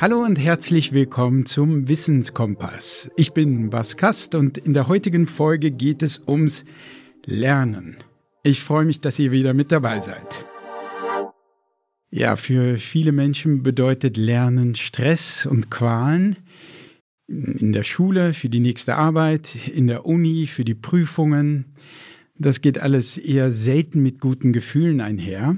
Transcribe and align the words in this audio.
Hallo 0.00 0.20
und 0.20 0.38
herzlich 0.38 0.92
willkommen 0.92 1.44
zum 1.44 1.88
Wissenskompass. 1.88 3.10
Ich 3.16 3.32
bin 3.32 3.68
Bas 3.68 3.96
Kast 3.96 4.36
und 4.36 4.56
in 4.56 4.72
der 4.72 4.86
heutigen 4.86 5.26
Folge 5.26 5.72
geht 5.72 6.04
es 6.04 6.22
ums 6.24 6.64
Lernen. 7.24 7.96
Ich 8.44 8.62
freue 8.62 8.84
mich, 8.84 9.00
dass 9.00 9.18
ihr 9.18 9.32
wieder 9.32 9.54
mit 9.54 9.72
dabei 9.72 9.98
seid. 9.98 10.44
Ja, 12.10 12.36
für 12.36 12.78
viele 12.78 13.10
Menschen 13.10 13.64
bedeutet 13.64 14.16
Lernen 14.16 14.76
Stress 14.76 15.46
und 15.46 15.68
Qualen. 15.68 16.36
In 17.26 17.72
der 17.72 17.82
Schule, 17.82 18.34
für 18.34 18.48
die 18.48 18.60
nächste 18.60 18.94
Arbeit, 18.94 19.56
in 19.66 19.88
der 19.88 20.06
Uni, 20.06 20.46
für 20.46 20.64
die 20.64 20.76
Prüfungen. 20.76 21.64
Das 22.36 22.60
geht 22.60 22.78
alles 22.78 23.18
eher 23.18 23.50
selten 23.50 24.00
mit 24.04 24.20
guten 24.20 24.52
Gefühlen 24.52 25.00
einher. 25.00 25.56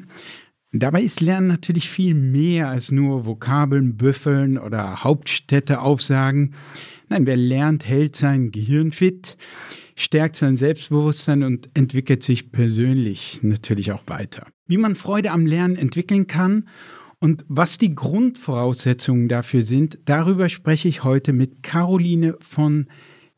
Dabei 0.72 1.02
ist 1.02 1.20
Lernen 1.20 1.48
natürlich 1.48 1.90
viel 1.90 2.14
mehr 2.14 2.68
als 2.68 2.92
nur 2.92 3.26
Vokabeln 3.26 3.96
büffeln 3.96 4.56
oder 4.56 5.02
Hauptstädte 5.02 5.80
aufsagen. 5.80 6.54
Nein, 7.08 7.26
wer 7.26 7.36
lernt, 7.36 7.84
hält 7.88 8.14
sein 8.14 8.52
Gehirn 8.52 8.92
fit, 8.92 9.36
stärkt 9.96 10.36
sein 10.36 10.54
Selbstbewusstsein 10.54 11.42
und 11.42 11.68
entwickelt 11.74 12.22
sich 12.22 12.52
persönlich 12.52 13.40
natürlich 13.42 13.90
auch 13.90 14.04
weiter. 14.06 14.46
Wie 14.68 14.76
man 14.76 14.94
Freude 14.94 15.32
am 15.32 15.44
Lernen 15.44 15.74
entwickeln 15.74 16.28
kann 16.28 16.68
und 17.18 17.44
was 17.48 17.76
die 17.78 17.96
Grundvoraussetzungen 17.96 19.26
dafür 19.28 19.64
sind, 19.64 19.98
darüber 20.04 20.48
spreche 20.48 20.86
ich 20.86 21.02
heute 21.02 21.32
mit 21.32 21.64
Caroline 21.64 22.36
von 22.38 22.86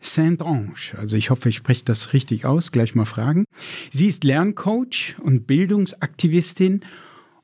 Saint-Ange. 0.00 0.98
Also 0.98 1.16
ich 1.16 1.30
hoffe, 1.30 1.48
ich 1.48 1.56
spreche 1.56 1.86
das 1.86 2.12
richtig 2.12 2.44
aus, 2.44 2.72
gleich 2.72 2.94
mal 2.94 3.06
fragen. 3.06 3.46
Sie 3.90 4.06
ist 4.06 4.22
Lerncoach 4.22 5.16
und 5.22 5.46
Bildungsaktivistin 5.46 6.84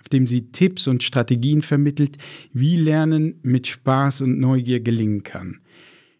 auf 0.00 0.08
dem 0.08 0.26
sie 0.26 0.52
Tipps 0.52 0.86
und 0.86 1.02
Strategien 1.02 1.60
vermittelt, 1.60 2.16
wie 2.54 2.76
Lernen 2.76 3.40
mit 3.42 3.66
Spaß 3.66 4.22
und 4.22 4.40
Neugier 4.40 4.80
gelingen 4.80 5.22
kann. 5.22 5.60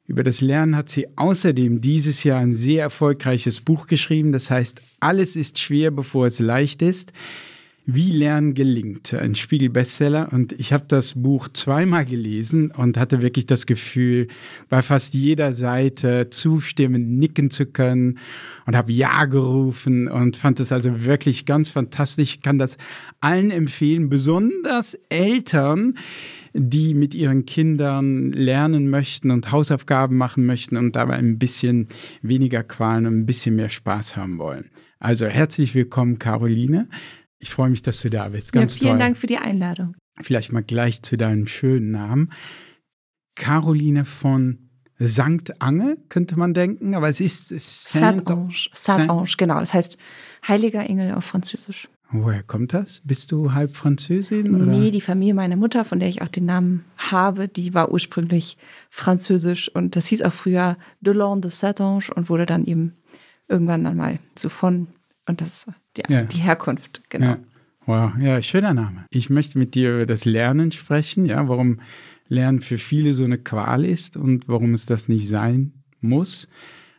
Über 0.04 0.22
das 0.22 0.42
Lernen 0.42 0.76
hat 0.76 0.90
sie 0.90 1.06
außerdem 1.16 1.80
dieses 1.80 2.22
Jahr 2.22 2.40
ein 2.40 2.54
sehr 2.54 2.82
erfolgreiches 2.82 3.62
Buch 3.62 3.86
geschrieben, 3.86 4.32
das 4.32 4.50
heißt 4.50 4.82
Alles 5.00 5.36
ist 5.36 5.58
schwer, 5.58 5.90
bevor 5.90 6.26
es 6.26 6.38
leicht 6.38 6.82
ist. 6.82 7.14
Wie 7.86 8.12
Lernen 8.12 8.54
gelingt, 8.54 9.14
ein 9.14 9.34
Spiegel-Bestseller. 9.34 10.32
Und 10.32 10.52
ich 10.52 10.72
habe 10.72 10.84
das 10.86 11.14
Buch 11.14 11.48
zweimal 11.48 12.04
gelesen 12.04 12.70
und 12.70 12.98
hatte 12.98 13.22
wirklich 13.22 13.46
das 13.46 13.66
Gefühl, 13.66 14.28
bei 14.68 14.82
fast 14.82 15.14
jeder 15.14 15.54
Seite 15.54 16.28
zustimmen, 16.30 17.18
nicken 17.18 17.50
zu 17.50 17.66
können 17.66 18.18
und 18.66 18.76
habe 18.76 18.92
Ja 18.92 19.24
gerufen 19.24 20.08
und 20.08 20.36
fand 20.36 20.60
es 20.60 20.72
also 20.72 21.04
wirklich 21.04 21.46
ganz 21.46 21.70
fantastisch. 21.70 22.34
Ich 22.34 22.42
kann 22.42 22.58
das 22.58 22.76
allen 23.20 23.50
empfehlen, 23.50 24.10
besonders 24.10 24.98
Eltern, 25.08 25.94
die 26.52 26.94
mit 26.94 27.14
ihren 27.14 27.46
Kindern 27.46 28.30
lernen 28.32 28.90
möchten 28.90 29.30
und 29.30 29.52
Hausaufgaben 29.52 30.16
machen 30.16 30.44
möchten 30.44 30.76
und 30.76 30.96
dabei 30.96 31.14
ein 31.14 31.38
bisschen 31.38 31.88
weniger 32.22 32.62
Qualen 32.62 33.06
und 33.06 33.20
ein 33.20 33.26
bisschen 33.26 33.56
mehr 33.56 33.70
Spaß 33.70 34.16
haben 34.16 34.38
wollen. 34.38 34.70
Also 34.98 35.26
herzlich 35.26 35.74
willkommen, 35.74 36.18
Caroline. 36.18 36.86
Ich 37.40 37.50
freue 37.50 37.70
mich, 37.70 37.82
dass 37.82 38.00
du 38.00 38.10
da 38.10 38.28
bist. 38.28 38.52
Ganz 38.52 38.76
ja, 38.76 38.80
vielen 38.80 38.92
toll. 38.92 38.98
Dank 38.98 39.16
für 39.16 39.26
die 39.26 39.38
Einladung. 39.38 39.96
Vielleicht 40.20 40.52
mal 40.52 40.62
gleich 40.62 41.02
zu 41.02 41.16
deinem 41.16 41.46
schönen 41.46 41.90
Namen. 41.90 42.32
Caroline 43.34 44.04
von 44.04 44.70
Sankt 44.98 45.62
Ange, 45.62 45.96
könnte 46.10 46.38
man 46.38 46.52
denken, 46.52 46.94
aber 46.94 47.08
es 47.08 47.20
ist 47.20 47.48
Saint-Ange. 47.48 48.50
Saint-Ange, 48.74 49.24
genau. 49.38 49.58
Das 49.58 49.72
heißt 49.72 49.96
Heiliger 50.46 50.84
Engel 50.84 51.14
auf 51.14 51.24
Französisch. 51.24 51.88
Woher 52.12 52.42
kommt 52.42 52.74
das? 52.74 53.00
Bist 53.04 53.32
du 53.32 53.54
halb 53.54 53.76
Französin? 53.76 54.54
Oder? 54.54 54.66
Nee, 54.66 54.90
die 54.90 55.00
Familie 55.00 55.32
meiner 55.32 55.56
Mutter, 55.56 55.86
von 55.86 56.00
der 56.00 56.08
ich 56.08 56.20
auch 56.20 56.28
den 56.28 56.44
Namen 56.44 56.84
habe, 56.98 57.48
die 57.48 57.72
war 57.72 57.92
ursprünglich 57.92 58.58
französisch 58.90 59.74
und 59.74 59.96
das 59.96 60.06
hieß 60.06 60.20
auch 60.22 60.32
früher 60.34 60.76
Delon 61.00 61.40
de 61.40 61.50
Saint-Ange 61.50 62.12
und 62.14 62.28
wurde 62.28 62.44
dann 62.44 62.66
eben 62.66 62.96
irgendwann 63.48 63.84
dann 63.84 63.96
mal 63.96 64.18
zu 64.34 64.50
von 64.50 64.88
und 65.30 65.40
das 65.40 65.64
ist 65.64 65.66
ja, 65.96 66.04
ja. 66.08 66.22
die 66.24 66.38
Herkunft, 66.38 67.02
genau. 67.08 67.26
Ja. 67.26 67.38
Wow, 67.86 68.12
ja, 68.20 68.40
schöner 68.42 68.74
Name. 68.74 69.06
Ich 69.10 69.30
möchte 69.30 69.58
mit 69.58 69.74
dir 69.74 69.94
über 69.94 70.06
das 70.06 70.24
Lernen 70.24 70.70
sprechen, 70.70 71.24
ja, 71.24 71.48
warum 71.48 71.80
Lernen 72.28 72.60
für 72.60 72.78
viele 72.78 73.14
so 73.14 73.24
eine 73.24 73.38
Qual 73.38 73.84
ist 73.84 74.16
und 74.16 74.46
warum 74.48 74.74
es 74.74 74.86
das 74.86 75.08
nicht 75.08 75.28
sein 75.28 75.72
muss. 76.00 76.46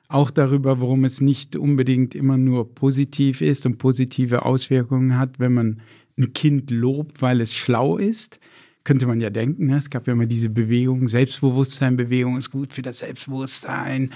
Auch 0.07 0.29
darüber, 0.29 0.81
warum 0.81 1.05
es 1.05 1.21
nicht 1.21 1.55
unbedingt 1.55 2.15
immer 2.15 2.37
nur 2.37 2.73
positiv 2.75 3.39
ist 3.41 3.65
und 3.65 3.77
positive 3.77 4.43
Auswirkungen 4.43 5.17
hat, 5.17 5.39
wenn 5.39 5.53
man 5.53 5.81
ein 6.17 6.33
Kind 6.33 6.69
lobt, 6.71 7.21
weil 7.21 7.39
es 7.39 7.55
schlau 7.55 7.97
ist. 7.97 8.39
Könnte 8.83 9.05
man 9.05 9.21
ja 9.21 9.29
denken, 9.29 9.67
ne? 9.67 9.77
es 9.77 9.89
gab 9.89 10.07
ja 10.07 10.13
immer 10.13 10.25
diese 10.25 10.49
Bewegung, 10.49 11.07
Selbstbewusstseinbewegung 11.07 12.37
ist 12.37 12.49
gut 12.49 12.73
für 12.73 12.81
das 12.81 12.99
Selbstbewusstsein 12.99 14.11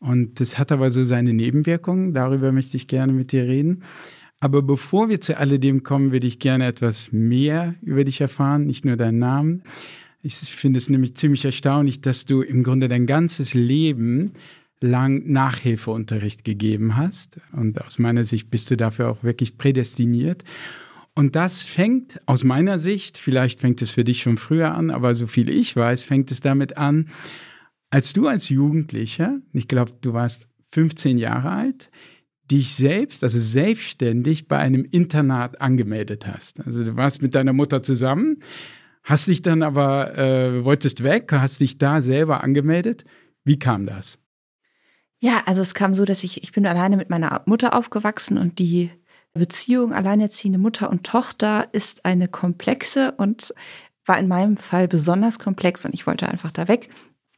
und 0.00 0.40
das 0.40 0.58
hat 0.58 0.70
aber 0.72 0.90
so 0.90 1.02
seine 1.04 1.32
Nebenwirkungen. 1.32 2.14
Darüber 2.14 2.52
möchte 2.52 2.76
ich 2.76 2.86
gerne 2.86 3.12
mit 3.12 3.32
dir 3.32 3.44
reden. 3.44 3.82
Aber 4.40 4.62
bevor 4.62 5.08
wir 5.08 5.20
zu 5.20 5.36
alledem 5.36 5.82
kommen, 5.82 6.12
würde 6.12 6.26
ich 6.26 6.38
gerne 6.38 6.66
etwas 6.66 7.10
mehr 7.10 7.74
über 7.82 8.04
dich 8.04 8.20
erfahren, 8.20 8.66
nicht 8.66 8.84
nur 8.84 8.96
deinen 8.96 9.18
Namen. 9.18 9.62
Ich 10.22 10.34
finde 10.36 10.78
es 10.78 10.88
nämlich 10.88 11.16
ziemlich 11.16 11.44
erstaunlich, 11.44 12.00
dass 12.00 12.24
du 12.24 12.42
im 12.42 12.62
Grunde 12.62 12.88
dein 12.88 13.06
ganzes 13.06 13.54
Leben 13.54 14.32
lang 14.80 15.28
Nachhilfeunterricht 15.30 16.44
gegeben 16.44 16.96
hast. 16.96 17.40
Und 17.52 17.84
aus 17.84 17.98
meiner 17.98 18.24
Sicht 18.24 18.50
bist 18.50 18.70
du 18.70 18.76
dafür 18.76 19.10
auch 19.10 19.24
wirklich 19.24 19.58
prädestiniert. 19.58 20.44
Und 21.14 21.34
das 21.34 21.64
fängt 21.64 22.20
aus 22.26 22.44
meiner 22.44 22.78
Sicht, 22.78 23.18
vielleicht 23.18 23.58
fängt 23.58 23.82
es 23.82 23.90
für 23.90 24.04
dich 24.04 24.22
schon 24.22 24.36
früher 24.36 24.74
an, 24.74 24.90
aber 24.90 25.16
so 25.16 25.26
viel 25.26 25.50
ich 25.50 25.74
weiß, 25.74 26.04
fängt 26.04 26.30
es 26.30 26.40
damit 26.40 26.76
an, 26.76 27.08
als 27.90 28.12
du 28.12 28.26
als 28.26 28.48
Jugendlicher, 28.48 29.38
ich 29.52 29.68
glaube, 29.68 29.92
du 30.00 30.12
warst 30.12 30.46
15 30.72 31.18
Jahre 31.18 31.50
alt, 31.50 31.90
dich 32.50 32.74
selbst, 32.74 33.22
also 33.22 33.40
selbstständig 33.40 34.48
bei 34.48 34.58
einem 34.58 34.84
Internat 34.84 35.60
angemeldet 35.60 36.26
hast. 36.26 36.64
Also 36.64 36.84
du 36.84 36.96
warst 36.96 37.22
mit 37.22 37.34
deiner 37.34 37.52
Mutter 37.52 37.82
zusammen, 37.82 38.40
hast 39.02 39.28
dich 39.28 39.42
dann 39.42 39.62
aber, 39.62 40.16
äh, 40.16 40.64
wolltest 40.64 41.02
weg, 41.02 41.30
hast 41.32 41.60
dich 41.60 41.78
da 41.78 42.02
selber 42.02 42.42
angemeldet. 42.42 43.04
Wie 43.44 43.58
kam 43.58 43.86
das? 43.86 44.18
Ja, 45.20 45.42
also 45.46 45.62
es 45.62 45.74
kam 45.74 45.94
so, 45.94 46.04
dass 46.04 46.24
ich, 46.24 46.42
ich 46.42 46.52
bin 46.52 46.66
alleine 46.66 46.96
mit 46.96 47.10
meiner 47.10 47.42
Mutter 47.46 47.74
aufgewachsen 47.74 48.38
und 48.38 48.58
die 48.58 48.90
Beziehung 49.34 49.92
alleinerziehende 49.92 50.58
Mutter 50.58 50.90
und 50.90 51.04
Tochter 51.04 51.68
ist 51.72 52.04
eine 52.04 52.28
komplexe 52.28 53.12
und 53.12 53.52
war 54.04 54.18
in 54.18 54.28
meinem 54.28 54.56
Fall 54.56 54.88
besonders 54.88 55.38
komplex 55.38 55.84
und 55.84 55.94
ich 55.94 56.06
wollte 56.06 56.28
einfach 56.28 56.50
da 56.50 56.66
weg. 56.66 56.88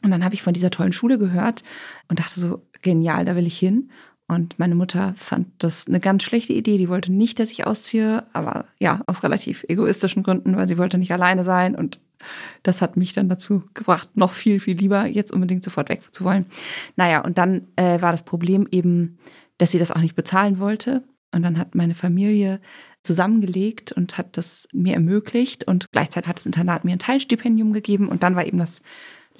Und 0.03 0.11
dann 0.11 0.25
habe 0.25 0.34
ich 0.34 0.43
von 0.43 0.55
dieser 0.55 0.71
tollen 0.71 0.93
Schule 0.93 1.19
gehört 1.19 1.62
und 2.09 2.19
dachte 2.19 2.41
so, 2.41 2.62
genial, 2.83 3.25
da 3.25 3.37
will 3.37 3.47
ich 3.47 3.59
hin. 3.59 3.91
Und 4.31 4.61
meine 4.61 4.77
Mutter 4.77 5.15
fand 5.16 5.49
das 5.59 5.88
eine 5.88 5.99
ganz 5.99 6.22
schlechte 6.22 6.53
Idee. 6.53 6.78
Die 6.78 6.88
wollte 6.88 7.12
nicht, 7.12 7.41
dass 7.41 7.50
ich 7.50 7.66
ausziehe, 7.66 8.25
aber 8.33 8.66
ja, 8.78 9.03
aus 9.06 9.25
relativ 9.25 9.65
egoistischen 9.69 10.22
Gründen, 10.22 10.56
weil 10.56 10.69
sie 10.69 10.78
wollte 10.78 10.99
nicht 10.99 11.10
alleine 11.10 11.43
sein. 11.43 11.75
Und 11.75 11.99
das 12.62 12.81
hat 12.81 12.97
mich 12.97 13.12
dann 13.12 13.28
dazu 13.28 13.65
gebracht, 13.75 14.09
noch 14.15 14.31
viel, 14.31 14.60
viel 14.60 14.77
lieber 14.77 15.06
jetzt 15.06 15.33
unbedingt 15.33 15.65
sofort 15.65 15.89
weg 15.89 16.03
zu 16.15 16.22
wollen. 16.22 16.47
Naja, 16.95 17.24
und 17.24 17.39
dann 17.39 17.66
äh, 17.74 18.01
war 18.01 18.13
das 18.13 18.22
Problem 18.22 18.69
eben, 18.71 19.19
dass 19.59 19.72
sie 19.72 19.80
das 19.80 19.91
auch 19.91 20.01
nicht 20.01 20.15
bezahlen 20.15 20.60
wollte. 20.60 21.03
Und 21.33 21.42
dann 21.42 21.59
hat 21.59 21.74
meine 21.74 21.95
Familie 21.95 22.60
zusammengelegt 23.03 23.91
und 23.91 24.16
hat 24.16 24.36
das 24.36 24.69
mir 24.72 24.95
ermöglicht. 24.95 25.66
Und 25.66 25.91
gleichzeitig 25.91 26.28
hat 26.28 26.39
das 26.39 26.47
Internat 26.47 26.84
mir 26.84 26.92
ein 26.92 27.01
Teilstipendium 27.01 27.72
gegeben. 27.72 28.09
Und 28.09 28.22
dann 28.22 28.36
war 28.36 28.47
eben 28.47 28.59
das 28.59 28.80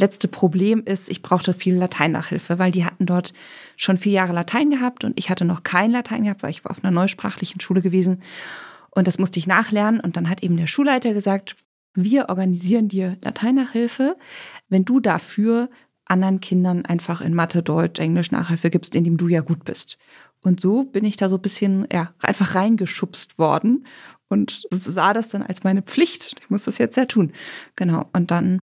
letzte 0.00 0.29
Problem 0.29 0.82
ist, 0.85 1.08
ich 1.08 1.23
brauchte 1.23 1.55
viel 1.55 1.76
Lateinnachhilfe, 1.76 2.58
weil 2.58 2.73
die 2.73 2.85
hatten 2.85 3.06
dort 3.06 3.32
schon 3.76 3.99
vier 3.99 4.12
Jahre 4.12 4.32
Latein 4.32 4.70
gehabt 4.70 5.05
und 5.05 5.19
ich 5.19 5.31
hatte 5.31 5.44
noch 5.44 5.62
kein 5.62 5.91
Latein 5.91 6.25
gehabt, 6.25 6.43
weil 6.43 6.50
ich 6.50 6.64
war 6.64 6.73
auf 6.73 6.82
einer 6.82 6.91
neusprachlichen 6.91 7.61
Schule 7.61 7.81
gewesen. 7.81 8.23
Und 8.91 9.06
das 9.06 9.19
musste 9.19 9.38
ich 9.38 9.47
nachlernen. 9.47 10.00
Und 10.00 10.17
dann 10.17 10.29
hat 10.29 10.43
eben 10.43 10.56
der 10.56 10.67
Schulleiter 10.67 11.14
gesagt, 11.14 11.56
wir 11.94 12.29
organisieren 12.29 12.88
dir 12.88 13.17
Lateinnachhilfe, 13.23 14.17
wenn 14.69 14.85
du 14.85 15.00
dafür 15.00 15.70
anderen 16.05 16.41
Kindern 16.41 16.85
einfach 16.85 17.20
in 17.20 17.35
Mathe, 17.35 17.62
Deutsch, 17.62 18.00
Englisch 18.00 18.32
Nachhilfe 18.32 18.70
gibst, 18.70 18.96
indem 18.96 19.17
du 19.17 19.29
ja 19.29 19.43
gut 19.43 19.64
bist. 19.64 19.96
Und 20.43 20.61
so 20.61 20.85
bin 20.85 21.05
ich 21.05 21.17
da 21.17 21.29
so 21.29 21.37
ein 21.37 21.43
bisschen 21.43 21.87
ja, 21.93 22.12
einfach 22.20 22.55
reingeschubst 22.55 23.38
worden 23.38 23.87
und 24.29 24.67
sah 24.70 25.12
das 25.12 25.29
dann 25.29 25.43
als 25.43 25.64
meine 25.64 25.82
Pflicht. 25.82 26.37
Ich 26.41 26.50
muss 26.50 26.64
das 26.64 26.79
jetzt 26.79 26.96
ja 26.96 27.05
tun. 27.05 27.32
Genau. 27.76 28.08
Und 28.12 28.31
dann 28.31 28.61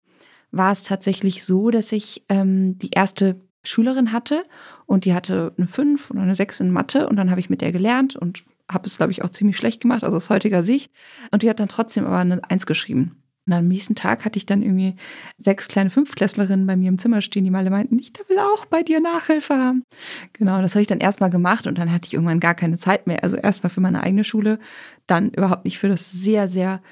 war 0.57 0.73
es 0.73 0.85
tatsächlich 0.85 1.45
so, 1.45 1.71
dass 1.71 1.93
ich 1.93 2.25
ähm, 2.29 2.79
die 2.79 2.91
erste 2.91 3.41
Schülerin 3.65 4.13
hatte 4.13 4.45
und 4.87 5.05
die 5.05 5.15
hatte 5.15 5.53
eine 5.57 5.67
5 5.67 6.11
oder 6.11 6.23
eine 6.23 6.35
6 6.35 6.61
in 6.61 6.71
Mathe 6.71 7.09
und 7.09 7.17
dann 7.17 7.31
habe 7.31 7.41
ich 7.41 7.51
mit 7.51 7.61
der 7.61 7.73
gelernt 7.73 8.17
und 8.17 8.43
habe 8.71 8.87
es, 8.87 8.97
glaube 8.97 9.13
ich, 9.13 9.23
auch 9.23 9.31
ziemlich 9.31 9.57
schlecht 9.57 9.81
gemacht, 9.81 10.05
also 10.05 10.17
aus 10.17 10.31
heutiger 10.31 10.63
Sicht. 10.63 10.93
Und 11.31 11.43
die 11.43 11.51
hat 11.51 11.61
dann 11.61 11.69
trotzdem 11.69 12.05
aber 12.05 12.19
eine 12.19 12.43
1 12.49 12.67
geschrieben. 12.67 13.23
Und 13.47 13.53
am 13.53 13.69
nächsten 13.69 13.95
Tag 13.95 14.25
hatte 14.25 14.39
ich 14.39 14.47
dann 14.47 14.63
irgendwie 14.63 14.97
sechs 15.39 15.69
kleine 15.69 15.91
Fünftklässlerinnen 15.91 16.67
bei 16.67 16.75
mir 16.75 16.89
im 16.89 16.99
Zimmer 16.99 17.23
stehen, 17.23 17.45
die 17.45 17.51
mal 17.51 17.69
meinten, 17.71 17.99
ich 18.01 18.13
will 18.29 18.41
auch 18.41 18.67
bei 18.67 18.83
dir 18.83 19.01
Nachhilfe 19.01 19.55
haben. 19.55 19.85
Genau, 20.33 20.61
das 20.61 20.73
habe 20.73 20.81
ich 20.81 20.89
dann 20.89 20.99
erstmal 20.99 21.31
gemacht 21.31 21.69
und 21.69 21.79
dann 21.79 21.93
hatte 21.93 22.09
ich 22.09 22.15
irgendwann 22.15 22.41
gar 22.41 22.55
keine 22.55 22.77
Zeit 22.77 23.07
mehr. 23.07 23.23
Also 23.23 23.37
erstmal 23.37 23.71
für 23.71 23.81
meine 23.81 24.03
eigene 24.03 24.25
Schule, 24.25 24.59
dann 25.07 25.31
überhaupt 25.31 25.65
nicht 25.65 25.79
für 25.79 25.89
das 25.89 26.11
sehr, 26.11 26.49
sehr 26.49 26.83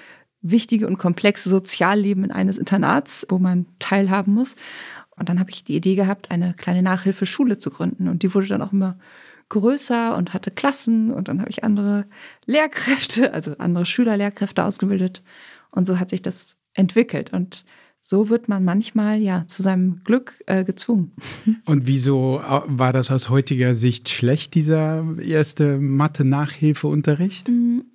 wichtige 0.45 0.87
und 0.87 0.99
komplexe 0.99 1.49
Sozialleben 1.49 2.23
in 2.23 2.31
eines 2.31 2.59
Internats, 2.59 3.27
wo 3.31 3.39
man 3.39 3.67
teilhaben 3.79 4.35
muss. 4.35 4.55
Und 5.17 5.29
dann 5.29 5.41
habe 5.41 5.51
ich 5.51 5.65
die 5.65 5.75
Idee 5.75 5.95
gehabt, 5.95 6.31
eine 6.31 6.55
kleine 6.55 6.83
Nachhilfeschule 6.83 7.59
zu 7.59 7.71
gründen. 7.71 8.09
Und 8.09 8.23
die 8.23 8.35
wurde 8.35 8.47
dann 8.47 8.63
auch 8.63 8.73
immer 8.73 8.99
größer 9.49 10.17
und 10.17 10.35
hatte 10.35 10.51
Klassen. 10.51 11.11
Und 11.11 11.29
dann 11.29 11.41
habe 11.41 11.51
ich 11.51 11.65
andere 11.65 12.07
Lehrkräfte, 12.47 13.33
also 13.35 13.57
andere 13.59 13.87
Schülerlehrkräfte 13.87 14.65
ausgebildet. 14.65 15.23
Und 15.71 15.87
so 15.87 15.99
hat 15.99 16.11
sich 16.11 16.23
das 16.23 16.59
entwickelt. 16.75 17.33
Und 17.33 17.65
so 18.03 18.29
wird 18.29 18.49
man 18.49 18.65
manchmal 18.65 19.21
ja 19.21 19.47
zu 19.47 19.63
seinem 19.63 20.05
Glück 20.05 20.35
äh, 20.47 20.63
gezwungen. 20.65 21.13
Und 21.65 21.87
wieso 21.87 22.41
äh, 22.41 22.61
war 22.67 22.93
das 22.93 23.11
aus 23.11 23.31
heutiger 23.31 23.75
Sicht 23.75 24.11
schlecht, 24.11 24.55
dieser 24.55 25.05
erste 25.23 25.79
Mathe-Nachhilfeunterricht? 25.79 27.49
Hm, 27.49 27.87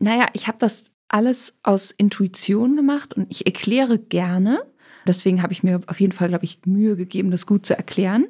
naja, 0.00 0.26
ich 0.32 0.48
habe 0.48 0.58
das 0.58 0.90
alles 1.08 1.58
aus 1.62 1.90
Intuition 1.90 2.76
gemacht 2.76 3.14
und 3.14 3.30
ich 3.30 3.46
erkläre 3.46 3.98
gerne. 3.98 4.62
Deswegen 5.06 5.42
habe 5.42 5.54
ich 5.54 5.62
mir 5.62 5.80
auf 5.86 6.00
jeden 6.00 6.12
Fall, 6.12 6.28
glaube 6.28 6.44
ich, 6.44 6.60
Mühe 6.66 6.94
gegeben, 6.96 7.30
das 7.30 7.46
gut 7.46 7.64
zu 7.64 7.76
erklären. 7.76 8.26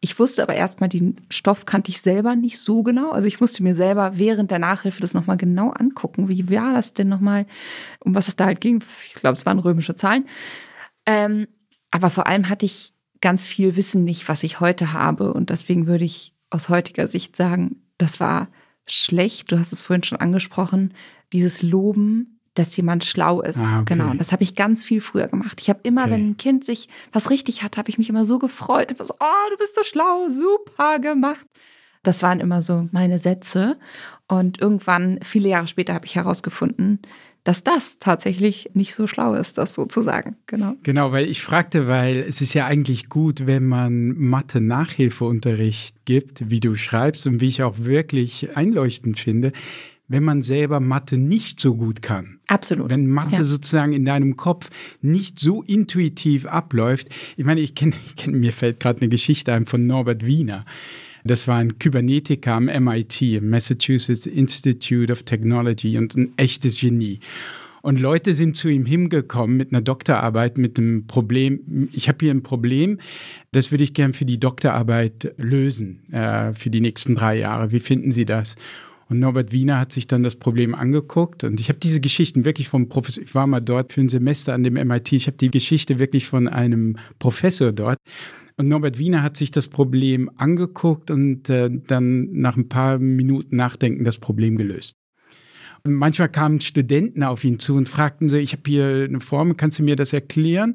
Ich 0.00 0.18
wusste 0.18 0.42
aber 0.42 0.54
erstmal, 0.54 0.88
den 0.88 1.20
Stoff 1.30 1.64
kannte 1.64 1.90
ich 1.90 2.00
selber 2.00 2.36
nicht 2.36 2.58
so 2.58 2.82
genau. 2.82 3.10
Also 3.10 3.28
ich 3.28 3.40
musste 3.40 3.62
mir 3.62 3.74
selber 3.74 4.18
während 4.18 4.50
der 4.50 4.58
Nachhilfe 4.58 5.00
das 5.00 5.14
nochmal 5.14 5.36
genau 5.36 5.70
angucken. 5.70 6.28
Wie 6.28 6.50
war 6.50 6.74
das 6.74 6.94
denn 6.94 7.08
nochmal, 7.08 7.46
um 8.00 8.14
was 8.14 8.28
es 8.28 8.36
da 8.36 8.46
halt 8.46 8.60
ging? 8.60 8.82
Ich 9.06 9.14
glaube, 9.14 9.36
es 9.36 9.46
waren 9.46 9.58
römische 9.58 9.94
Zahlen. 9.94 10.26
Ähm, 11.06 11.46
aber 11.90 12.10
vor 12.10 12.26
allem 12.26 12.48
hatte 12.48 12.66
ich 12.66 12.92
ganz 13.20 13.46
viel 13.46 13.76
Wissen 13.76 14.04
nicht, 14.04 14.28
was 14.28 14.42
ich 14.42 14.60
heute 14.60 14.92
habe. 14.92 15.32
Und 15.32 15.50
deswegen 15.50 15.86
würde 15.86 16.04
ich 16.04 16.34
aus 16.50 16.68
heutiger 16.68 17.08
Sicht 17.08 17.36
sagen, 17.36 17.82
das 17.98 18.20
war 18.20 18.48
schlecht. 18.86 19.50
Du 19.50 19.58
hast 19.58 19.72
es 19.72 19.82
vorhin 19.82 20.02
schon 20.02 20.18
angesprochen. 20.18 20.92
Dieses 21.32 21.62
Loben 21.62 22.36
dass 22.58 22.76
jemand 22.76 23.04
schlau 23.04 23.42
ist. 23.42 23.58
Ah, 23.58 23.80
okay. 23.80 23.94
Genau. 23.94 24.10
Und 24.10 24.20
das 24.20 24.32
habe 24.32 24.42
ich 24.42 24.54
ganz 24.54 24.84
viel 24.84 25.00
früher 25.00 25.28
gemacht. 25.28 25.60
Ich 25.60 25.68
habe 25.68 25.80
immer, 25.82 26.02
okay. 26.02 26.12
wenn 26.12 26.30
ein 26.30 26.36
Kind 26.36 26.64
sich 26.64 26.88
was 27.12 27.30
richtig 27.30 27.62
hat, 27.62 27.76
habe 27.76 27.88
ich 27.88 27.98
mich 27.98 28.08
immer 28.08 28.24
so 28.24 28.38
gefreut. 28.38 28.90
Ich 28.90 28.98
so, 28.98 29.14
oh, 29.20 29.50
du 29.50 29.56
bist 29.56 29.74
so 29.74 29.82
schlau, 29.84 30.28
super 30.30 30.98
gemacht. 30.98 31.46
Das 32.02 32.22
waren 32.22 32.40
immer 32.40 32.62
so 32.62 32.88
meine 32.92 33.18
Sätze. 33.18 33.76
Und 34.28 34.60
irgendwann, 34.60 35.18
viele 35.22 35.48
Jahre 35.48 35.66
später, 35.66 35.94
habe 35.94 36.06
ich 36.06 36.16
herausgefunden, 36.16 37.00
dass 37.44 37.62
das 37.62 37.98
tatsächlich 37.98 38.70
nicht 38.74 38.94
so 38.94 39.06
schlau 39.06 39.34
ist, 39.34 39.58
das 39.58 39.74
sozusagen. 39.74 40.36
Genau. 40.46 40.74
Genau, 40.82 41.12
weil 41.12 41.26
ich 41.26 41.42
fragte, 41.42 41.86
weil 41.86 42.16
es 42.16 42.40
ist 42.40 42.54
ja 42.54 42.66
eigentlich 42.66 43.08
gut, 43.08 43.46
wenn 43.46 43.66
man 43.66 44.16
Mathe-Nachhilfeunterricht 44.16 46.04
gibt, 46.06 46.50
wie 46.50 46.58
du 46.58 46.74
schreibst 46.74 47.26
und 47.26 47.40
wie 47.40 47.46
ich 47.46 47.62
auch 47.62 47.78
wirklich 47.78 48.56
einleuchtend 48.56 49.18
finde 49.18 49.52
wenn 50.08 50.22
man 50.22 50.42
selber 50.42 50.80
Mathe 50.80 51.18
nicht 51.18 51.60
so 51.60 51.74
gut 51.74 52.02
kann. 52.02 52.38
Absolut. 52.46 52.90
Wenn 52.90 53.06
Mathe 53.06 53.38
ja. 53.38 53.44
sozusagen 53.44 53.92
in 53.92 54.04
deinem 54.04 54.36
Kopf 54.36 54.70
nicht 55.00 55.38
so 55.38 55.62
intuitiv 55.62 56.46
abläuft. 56.46 57.08
Ich 57.36 57.44
meine, 57.44 57.60
ich 57.60 57.74
kenne, 57.74 57.94
kenn, 58.16 58.38
mir 58.38 58.52
fällt 58.52 58.80
gerade 58.80 59.00
eine 59.00 59.08
Geschichte 59.08 59.52
ein 59.52 59.66
von 59.66 59.86
Norbert 59.86 60.24
Wiener. 60.24 60.64
Das 61.24 61.48
war 61.48 61.56
ein 61.56 61.78
Kybernetiker 61.78 62.52
am 62.52 62.66
MIT, 62.66 63.42
Massachusetts 63.42 64.26
Institute 64.26 65.12
of 65.12 65.24
Technology 65.24 65.98
und 65.98 66.14
ein 66.14 66.32
echtes 66.36 66.80
Genie. 66.80 67.18
Und 67.82 68.00
Leute 68.00 68.34
sind 68.34 68.56
zu 68.56 68.68
ihm 68.68 68.84
hingekommen 68.84 69.56
mit 69.56 69.72
einer 69.72 69.80
Doktorarbeit, 69.80 70.58
mit 70.58 70.78
einem 70.78 71.06
Problem. 71.06 71.88
Ich 71.92 72.08
habe 72.08 72.18
hier 72.20 72.34
ein 72.34 72.42
Problem, 72.42 72.98
das 73.52 73.70
würde 73.70 73.84
ich 73.84 73.94
gern 73.94 74.12
für 74.12 74.24
die 74.24 74.40
Doktorarbeit 74.40 75.34
lösen, 75.36 76.12
äh, 76.12 76.52
für 76.54 76.70
die 76.70 76.80
nächsten 76.80 77.14
drei 77.14 77.38
Jahre. 77.38 77.70
Wie 77.70 77.78
finden 77.78 78.10
Sie 78.10 78.24
das? 78.24 78.56
Und 79.08 79.20
Norbert 79.20 79.52
Wiener 79.52 79.78
hat 79.78 79.92
sich 79.92 80.06
dann 80.08 80.22
das 80.22 80.34
Problem 80.34 80.74
angeguckt. 80.74 81.44
Und 81.44 81.60
ich 81.60 81.68
habe 81.68 81.78
diese 81.78 82.00
Geschichten 82.00 82.44
wirklich 82.44 82.68
vom 82.68 82.88
Professor, 82.88 83.22
ich 83.22 83.34
war 83.34 83.46
mal 83.46 83.60
dort 83.60 83.92
für 83.92 84.00
ein 84.00 84.08
Semester 84.08 84.52
an 84.52 84.64
dem 84.64 84.74
MIT, 84.74 85.12
ich 85.12 85.26
habe 85.28 85.36
die 85.36 85.50
Geschichte 85.50 85.98
wirklich 85.98 86.26
von 86.26 86.48
einem 86.48 86.96
Professor 87.18 87.72
dort. 87.72 87.98
Und 88.56 88.68
Norbert 88.68 88.98
Wiener 88.98 89.22
hat 89.22 89.36
sich 89.36 89.50
das 89.50 89.68
Problem 89.68 90.30
angeguckt 90.36 91.10
und 91.10 91.48
äh, 91.50 91.70
dann 91.70 92.32
nach 92.32 92.56
ein 92.56 92.68
paar 92.68 92.98
Minuten 92.98 93.56
Nachdenken 93.56 94.04
das 94.04 94.18
Problem 94.18 94.56
gelöst. 94.56 94.94
Und 95.84 95.94
manchmal 95.94 96.28
kamen 96.28 96.60
Studenten 96.60 97.22
auf 97.22 97.44
ihn 97.44 97.60
zu 97.60 97.74
und 97.74 97.88
fragten 97.88 98.28
so, 98.28 98.36
ich 98.36 98.52
habe 98.52 98.62
hier 98.66 99.06
eine 99.08 99.20
Formel, 99.20 99.54
kannst 99.54 99.78
du 99.78 99.84
mir 99.84 99.94
das 99.94 100.12
erklären? 100.12 100.74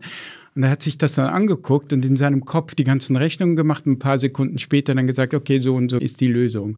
Und 0.56 0.64
er 0.64 0.70
hat 0.70 0.82
sich 0.82 0.98
das 0.98 1.16
dann 1.16 1.28
angeguckt 1.28 1.92
und 1.92 2.06
in 2.06 2.16
seinem 2.16 2.46
Kopf 2.46 2.76
die 2.76 2.84
ganzen 2.84 3.16
Rechnungen 3.18 3.56
gemacht. 3.56 3.86
Ein 3.86 4.00
paar 4.00 4.20
Sekunden 4.20 4.58
später 4.58 4.96
dann 4.96 5.08
gesagt, 5.08 5.34
okay, 5.34 5.60
so 5.60 5.76
und 5.76 5.90
so 5.90 5.98
ist 5.98 6.22
die 6.22 6.28
Lösung. 6.28 6.78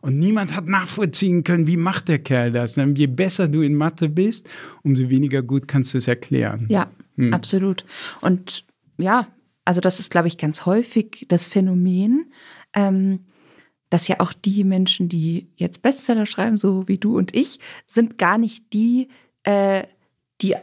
Und 0.00 0.18
niemand 0.18 0.54
hat 0.54 0.68
nachvollziehen 0.68 1.44
können, 1.44 1.66
wie 1.66 1.76
macht 1.76 2.08
der 2.08 2.20
Kerl 2.20 2.52
das. 2.52 2.78
Und 2.78 2.98
je 2.98 3.06
besser 3.06 3.48
du 3.48 3.62
in 3.62 3.74
Mathe 3.74 4.08
bist, 4.08 4.48
umso 4.82 5.08
weniger 5.08 5.42
gut 5.42 5.66
kannst 5.66 5.94
du 5.94 5.98
es 5.98 6.06
erklären. 6.06 6.66
Ja, 6.68 6.90
hm. 7.16 7.34
absolut. 7.34 7.84
Und 8.20 8.64
ja, 8.96 9.26
also 9.64 9.80
das 9.80 10.00
ist, 10.00 10.10
glaube 10.10 10.28
ich, 10.28 10.38
ganz 10.38 10.66
häufig 10.66 11.26
das 11.28 11.46
Phänomen, 11.46 12.32
ähm, 12.74 13.20
dass 13.90 14.08
ja 14.08 14.20
auch 14.20 14.32
die 14.32 14.64
Menschen, 14.64 15.08
die 15.08 15.48
jetzt 15.56 15.82
Bestseller 15.82 16.26
schreiben, 16.26 16.56
so 16.56 16.86
wie 16.88 16.98
du 16.98 17.16
und 17.16 17.34
ich, 17.34 17.58
sind 17.86 18.18
gar 18.18 18.38
nicht 18.38 18.72
die, 18.72 19.08
äh, 19.42 19.84
die, 20.40 20.54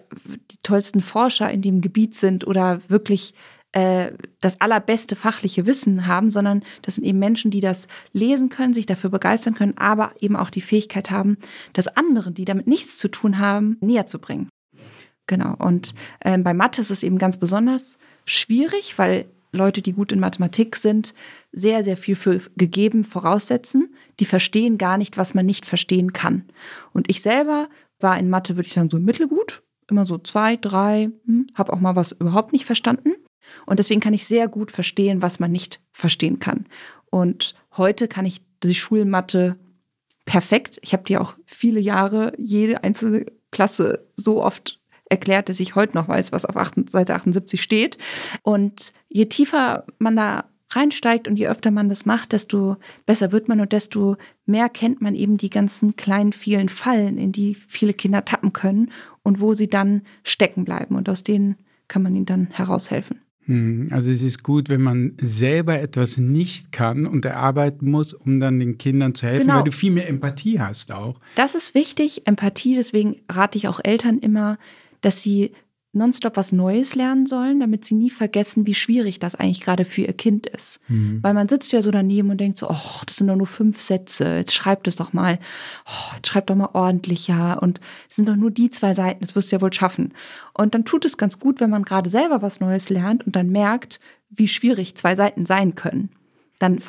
die 0.51 0.57
tollsten 0.63 1.01
Forscher 1.01 1.51
in 1.51 1.61
dem 1.61 1.81
Gebiet 1.81 2.15
sind 2.15 2.47
oder 2.47 2.81
wirklich 2.87 3.33
äh, 3.75 4.13
das 4.39 4.61
allerbeste 4.61 5.17
fachliche 5.17 5.65
Wissen 5.65 6.07
haben, 6.07 6.29
sondern 6.29 6.63
das 6.81 6.95
sind 6.95 7.03
eben 7.03 7.19
Menschen, 7.19 7.51
die 7.51 7.59
das 7.59 7.87
lesen 8.13 8.47
können, 8.47 8.73
sich 8.73 8.85
dafür 8.85 9.09
begeistern 9.09 9.53
können, 9.53 9.77
aber 9.77 10.13
eben 10.21 10.37
auch 10.37 10.49
die 10.49 10.61
Fähigkeit 10.61 11.11
haben, 11.11 11.37
das 11.73 11.89
anderen, 11.89 12.33
die 12.33 12.45
damit 12.45 12.67
nichts 12.67 12.97
zu 12.97 13.09
tun 13.09 13.37
haben, 13.37 13.75
näher 13.81 14.07
zu 14.07 14.19
bringen. 14.19 14.47
Genau. 15.27 15.55
Und 15.57 15.93
äh, 16.21 16.37
bei 16.37 16.53
Mathe 16.53 16.79
ist 16.79 16.89
es 16.89 17.03
eben 17.03 17.17
ganz 17.17 17.35
besonders 17.35 17.97
schwierig, 18.25 18.97
weil 18.97 19.25
Leute, 19.51 19.81
die 19.81 19.91
gut 19.91 20.13
in 20.13 20.21
Mathematik 20.21 20.77
sind, 20.77 21.13
sehr, 21.51 21.83
sehr 21.83 21.97
viel 21.97 22.15
für 22.15 22.39
gegeben 22.55 23.03
voraussetzen. 23.03 23.93
Die 24.21 24.25
verstehen 24.25 24.77
gar 24.77 24.97
nicht, 24.97 25.17
was 25.17 25.33
man 25.33 25.45
nicht 25.45 25.65
verstehen 25.65 26.13
kann. 26.13 26.45
Und 26.93 27.09
ich 27.09 27.21
selber 27.21 27.67
war 27.99 28.17
in 28.17 28.29
Mathe, 28.29 28.55
würde 28.55 28.67
ich 28.67 28.73
sagen, 28.73 28.89
so 28.89 28.99
mittelgut. 28.99 29.63
Immer 29.89 30.05
so 30.05 30.17
zwei, 30.17 30.55
drei, 30.55 31.09
hm, 31.25 31.47
habe 31.55 31.73
auch 31.73 31.79
mal 31.81 31.97
was 31.97 32.13
überhaupt 32.13 32.53
nicht 32.53 32.65
verstanden. 32.65 33.11
Und 33.65 33.79
deswegen 33.79 34.01
kann 34.01 34.13
ich 34.13 34.25
sehr 34.25 34.47
gut 34.47 34.71
verstehen, 34.71 35.21
was 35.21 35.39
man 35.39 35.51
nicht 35.51 35.81
verstehen 35.91 36.39
kann. 36.39 36.65
Und 37.09 37.55
heute 37.77 38.07
kann 38.07 38.25
ich 38.25 38.41
die 38.63 38.75
Schulmatte 38.75 39.57
perfekt. 40.25 40.79
Ich 40.81 40.93
habe 40.93 41.03
dir 41.03 41.21
auch 41.21 41.35
viele 41.45 41.79
Jahre 41.79 42.33
jede 42.37 42.83
einzelne 42.83 43.25
Klasse 43.51 44.07
so 44.15 44.43
oft 44.43 44.79
erklärt, 45.09 45.49
dass 45.49 45.59
ich 45.59 45.75
heute 45.75 45.95
noch 45.95 46.07
weiß, 46.07 46.31
was 46.31 46.45
auf 46.45 46.55
Seite 46.89 47.15
78 47.15 47.61
steht. 47.61 47.97
Und 48.41 48.93
je 49.07 49.25
tiefer 49.25 49.85
man 49.99 50.15
da 50.15 50.45
reinsteigt 50.71 51.27
und 51.27 51.37
je 51.37 51.47
öfter 51.47 51.71
man 51.71 51.89
das 51.89 52.05
macht, 52.05 52.33
desto 52.33 52.77
besser 53.05 53.31
wird 53.31 53.47
man 53.47 53.61
und 53.61 53.71
desto 53.71 54.17
mehr 54.45 54.67
kennt 54.67 55.01
man 55.01 55.15
eben 55.15 55.37
die 55.37 55.49
ganzen 55.49 55.95
kleinen, 55.95 56.33
vielen 56.33 56.69
Fallen, 56.69 57.17
in 57.17 57.31
die 57.31 57.55
viele 57.55 57.93
Kinder 57.93 58.25
tappen 58.25 58.51
können 58.51 58.91
und 59.23 59.39
wo 59.39 59.53
sie 59.53 59.69
dann 59.69 60.01
stecken 60.23 60.65
bleiben. 60.65 60.95
Und 60.95 61.07
aus 61.07 61.23
denen 61.23 61.57
kann 61.87 62.01
man 62.01 62.15
ihnen 62.15 62.25
dann 62.25 62.47
heraushelfen. 62.51 63.21
Hm, 63.45 63.89
also 63.91 64.09
es 64.09 64.21
ist 64.21 64.43
gut, 64.43 64.69
wenn 64.69 64.81
man 64.81 65.13
selber 65.21 65.79
etwas 65.79 66.17
nicht 66.17 66.71
kann 66.71 67.05
und 67.05 67.25
erarbeiten 67.25 67.89
muss, 67.89 68.13
um 68.13 68.39
dann 68.39 68.59
den 68.59 68.77
Kindern 68.77 69.13
zu 69.13 69.27
helfen, 69.27 69.47
genau. 69.47 69.57
weil 69.57 69.65
du 69.65 69.71
viel 69.71 69.91
mehr 69.91 70.09
Empathie 70.09 70.59
hast 70.59 70.91
auch. 70.91 71.19
Das 71.35 71.53
ist 71.53 71.75
wichtig, 71.75 72.23
Empathie. 72.25 72.75
Deswegen 72.75 73.21
rate 73.29 73.57
ich 73.57 73.67
auch 73.67 73.79
Eltern 73.83 74.19
immer, 74.19 74.57
dass 75.01 75.21
sie 75.21 75.51
nonstop 75.95 76.37
was 76.37 76.51
Neues 76.51 76.95
lernen 76.95 77.25
sollen, 77.25 77.59
damit 77.59 77.85
sie 77.85 77.95
nie 77.95 78.09
vergessen, 78.09 78.67
wie 78.67 78.73
schwierig 78.73 79.19
das 79.19 79.35
eigentlich 79.35 79.61
gerade 79.61 79.85
für 79.85 80.01
ihr 80.01 80.13
Kind 80.13 80.45
ist. 80.45 80.79
Mhm. 80.87 81.19
Weil 81.23 81.33
man 81.33 81.47
sitzt 81.47 81.71
ja 81.73 81.81
so 81.81 81.91
daneben 81.91 82.29
und 82.29 82.39
denkt 82.39 82.57
so, 82.57 82.69
oh, 82.69 83.01
das 83.05 83.15
sind 83.17 83.27
doch 83.27 83.35
nur 83.35 83.47
fünf 83.47 83.79
Sätze, 83.79 84.35
jetzt 84.35 84.53
schreibt 84.53 84.87
es 84.87 84.95
doch 84.95 85.13
mal, 85.13 85.39
oh, 85.87 86.15
jetzt 86.15 86.27
schreibt 86.27 86.49
doch 86.49 86.55
mal 86.55 86.69
ordentlicher 86.73 87.61
und 87.61 87.79
es 88.09 88.17
sind 88.17 88.27
doch 88.27 88.35
nur 88.35 88.51
die 88.51 88.69
zwei 88.69 88.93
Seiten, 88.93 89.21
das 89.21 89.35
wirst 89.35 89.51
du 89.51 89.55
ja 89.55 89.61
wohl 89.61 89.73
schaffen. 89.73 90.13
Und 90.53 90.75
dann 90.75 90.85
tut 90.85 91.05
es 91.05 91.17
ganz 91.17 91.39
gut, 91.39 91.59
wenn 91.59 91.69
man 91.69 91.83
gerade 91.83 92.09
selber 92.09 92.41
was 92.41 92.59
Neues 92.59 92.89
lernt 92.89 93.25
und 93.25 93.35
dann 93.35 93.49
merkt, 93.49 93.99
wie 94.29 94.47
schwierig 94.47 94.95
zwei 94.95 95.15
Seiten 95.15 95.45
sein 95.45 95.75
können 95.75 96.09
dann 96.59 96.79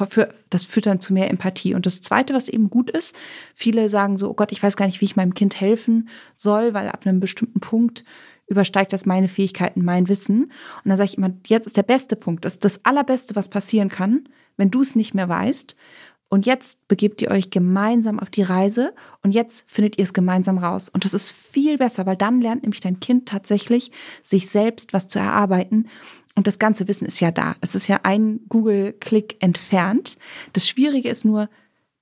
das 0.50 0.64
führt 0.64 0.86
dann 0.86 1.00
zu 1.00 1.12
mehr 1.12 1.30
Empathie. 1.30 1.75
Und 1.75 1.86
das 1.86 2.00
Zweite, 2.00 2.34
was 2.34 2.48
eben 2.48 2.70
gut 2.70 2.90
ist, 2.90 3.16
viele 3.54 3.88
sagen 3.88 4.16
so, 4.16 4.30
oh 4.30 4.34
Gott, 4.34 4.52
ich 4.52 4.62
weiß 4.62 4.76
gar 4.76 4.86
nicht, 4.86 5.00
wie 5.00 5.06
ich 5.06 5.16
meinem 5.16 5.34
Kind 5.34 5.60
helfen 5.60 6.08
soll, 6.36 6.75
weil 6.75 6.88
ab 6.88 7.04
einem 7.04 7.20
bestimmten 7.20 7.60
Punkt 7.60 8.04
übersteigt 8.46 8.92
das 8.92 9.06
meine 9.06 9.28
Fähigkeiten, 9.28 9.84
mein 9.84 10.08
Wissen. 10.08 10.44
Und 10.44 10.88
dann 10.88 10.96
sage 10.96 11.10
ich 11.10 11.18
immer, 11.18 11.30
jetzt 11.46 11.66
ist 11.66 11.76
der 11.76 11.82
beste 11.82 12.16
Punkt, 12.16 12.44
das 12.44 12.54
ist 12.54 12.64
das 12.64 12.84
Allerbeste, 12.84 13.36
was 13.36 13.48
passieren 13.48 13.88
kann, 13.88 14.28
wenn 14.56 14.70
du 14.70 14.82
es 14.82 14.96
nicht 14.96 15.14
mehr 15.14 15.28
weißt, 15.28 15.76
Und 16.28 16.44
jetzt 16.44 16.88
begebt 16.88 17.22
ihr 17.22 17.30
euch 17.30 17.50
gemeinsam 17.50 18.18
auf 18.18 18.30
die 18.30 18.42
Reise 18.42 18.94
und 19.22 19.32
jetzt 19.32 19.70
findet 19.70 19.96
ihr 19.98 20.04
es 20.04 20.12
gemeinsam 20.12 20.58
raus. 20.58 20.88
Und 20.88 21.04
das 21.04 21.14
ist 21.14 21.30
viel 21.30 21.78
besser, 21.78 22.04
weil 22.04 22.16
dann 22.16 22.40
lernt 22.40 22.62
nämlich 22.62 22.80
dein 22.80 22.98
Kind 22.98 23.28
tatsächlich, 23.28 23.92
sich 24.22 24.48
selbst 24.48 24.92
was 24.92 25.06
zu 25.06 25.20
erarbeiten. 25.20 25.88
Und 26.34 26.48
das 26.48 26.58
ganze 26.58 26.88
Wissen 26.88 27.06
ist 27.06 27.20
ja 27.20 27.30
da. 27.30 27.54
Es 27.60 27.74
ist 27.76 27.86
ja 27.86 28.00
ein 28.02 28.40
Google-Klick 28.48 29.36
entfernt. 29.40 30.18
Das 30.52 30.68
Schwierige 30.68 31.08
ist 31.08 31.24
nur, 31.24 31.48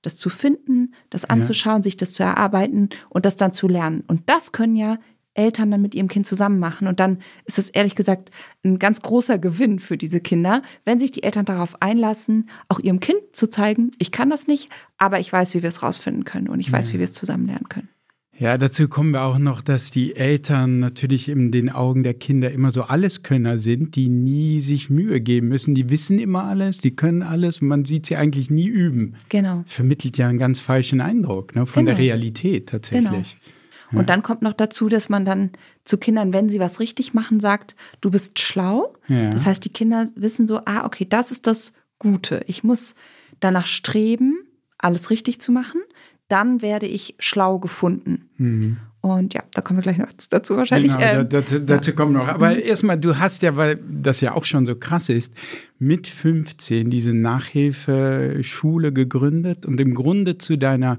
das 0.01 0.17
zu 0.17 0.29
finden, 0.29 0.93
das 1.09 1.25
anzuschauen, 1.25 1.77
ja. 1.77 1.83
sich 1.83 1.97
das 1.97 2.11
zu 2.11 2.23
erarbeiten 2.23 2.89
und 3.09 3.25
das 3.25 3.35
dann 3.35 3.53
zu 3.53 3.67
lernen. 3.67 4.03
Und 4.07 4.27
das 4.27 4.51
können 4.51 4.75
ja 4.75 4.97
Eltern 5.35 5.69
dann 5.69 5.81
mit 5.81 5.93
ihrem 5.93 6.07
Kind 6.07 6.25
zusammen 6.25 6.59
machen. 6.59 6.87
Und 6.87 6.99
dann 6.99 7.19
ist 7.45 7.59
es 7.59 7.69
ehrlich 7.69 7.95
gesagt 7.95 8.31
ein 8.63 8.79
ganz 8.79 9.01
großer 9.01 9.37
Gewinn 9.37 9.79
für 9.79 9.97
diese 9.97 10.19
Kinder, 10.19 10.63
wenn 10.85 10.99
sich 10.99 11.11
die 11.11 11.23
Eltern 11.23 11.45
darauf 11.45 11.81
einlassen, 11.81 12.49
auch 12.67 12.79
ihrem 12.79 12.99
Kind 12.99 13.19
zu 13.33 13.47
zeigen, 13.49 13.91
ich 13.99 14.11
kann 14.11 14.29
das 14.29 14.47
nicht, 14.47 14.69
aber 14.97 15.19
ich 15.19 15.31
weiß, 15.31 15.53
wie 15.53 15.61
wir 15.61 15.69
es 15.69 15.83
rausfinden 15.83 16.23
können 16.25 16.49
und 16.49 16.59
ich 16.59 16.71
weiß, 16.71 16.93
wie 16.93 16.97
wir 16.97 17.05
es 17.05 17.13
zusammen 17.13 17.47
lernen 17.47 17.69
können. 17.69 17.89
Ja, 18.37 18.57
dazu 18.57 18.89
kommen 18.89 19.11
wir 19.11 19.21
auch 19.21 19.37
noch, 19.37 19.61
dass 19.61 19.91
die 19.91 20.17
Eltern 20.17 20.79
natürlich 20.79 21.29
in 21.29 21.51
den 21.51 21.69
Augen 21.69 22.03
der 22.03 22.13
Kinder 22.13 22.51
immer 22.51 22.69
so 22.71 22.83
Alleskönner 22.83 23.59
sind, 23.59 23.95
die 23.95 24.09
nie 24.09 24.59
sich 24.59 24.89
Mühe 24.89 25.21
geben 25.21 25.47
müssen. 25.47 25.73
Die 25.73 25.89
wissen 25.89 26.19
immer 26.19 26.43
alles, 26.43 26.79
die 26.79 26.93
können 26.93 27.23
alles 27.23 27.61
und 27.61 27.69
man 27.69 27.85
sieht 27.85 28.05
sie 28.05 28.17
eigentlich 28.17 28.51
nie 28.51 28.67
üben. 28.67 29.15
Genau. 29.29 29.63
Vermittelt 29.67 30.17
ja 30.17 30.27
einen 30.27 30.37
ganz 30.37 30.59
falschen 30.59 30.99
Eindruck 30.99 31.55
ne, 31.55 31.65
von 31.65 31.85
genau. 31.85 31.95
der 31.95 32.05
Realität 32.05 32.67
tatsächlich. 32.67 33.09
Genau. 33.09 33.55
Ja. 33.91 33.99
Und 33.99 34.09
dann 34.09 34.23
kommt 34.23 34.41
noch 34.41 34.53
dazu, 34.53 34.89
dass 34.89 35.09
man 35.09 35.25
dann 35.25 35.51
zu 35.83 35.97
Kindern, 35.97 36.33
wenn 36.33 36.49
sie 36.49 36.59
was 36.59 36.79
richtig 36.79 37.13
machen, 37.13 37.39
sagt, 37.39 37.75
du 38.01 38.09
bist 38.11 38.39
schlau. 38.39 38.95
Ja. 39.07 39.31
Das 39.31 39.45
heißt, 39.45 39.63
die 39.63 39.69
Kinder 39.69 40.07
wissen 40.15 40.47
so, 40.47 40.61
ah, 40.65 40.85
okay, 40.85 41.05
das 41.07 41.31
ist 41.31 41.47
das 41.47 41.73
Gute. 41.99 42.41
Ich 42.47 42.63
muss 42.63 42.95
danach 43.39 43.67
streben, 43.67 44.37
alles 44.77 45.09
richtig 45.09 45.39
zu 45.39 45.51
machen. 45.51 45.81
Dann 46.27 46.61
werde 46.61 46.87
ich 46.87 47.15
schlau 47.19 47.59
gefunden. 47.59 48.29
Mhm. 48.37 48.77
Und 49.01 49.35
ja, 49.35 49.43
da 49.53 49.61
kommen 49.61 49.77
wir 49.77 49.83
gleich 49.83 49.99
noch 49.99 50.07
dazu 50.31 50.57
wahrscheinlich. 50.57 50.91
Genau, 50.97 51.21
ähm, 51.21 51.29
dazu, 51.29 51.59
dazu 51.59 51.91
ja. 51.91 51.95
kommen 51.95 52.13
noch. 52.13 52.27
Aber 52.27 52.49
mhm. 52.49 52.61
erstmal, 52.65 52.97
du 52.97 53.19
hast 53.19 53.43
ja, 53.43 53.55
weil 53.55 53.79
das 53.87 54.19
ja 54.21 54.33
auch 54.33 54.45
schon 54.45 54.65
so 54.65 54.75
krass 54.75 55.09
ist, 55.09 55.35
mit 55.77 56.07
15 56.07 56.89
diese 56.89 57.13
Nachhilfeschule 57.13 58.91
gegründet 58.91 59.67
und 59.67 59.79
im 59.79 59.93
Grunde 59.93 60.39
zu 60.39 60.57
deiner 60.57 60.97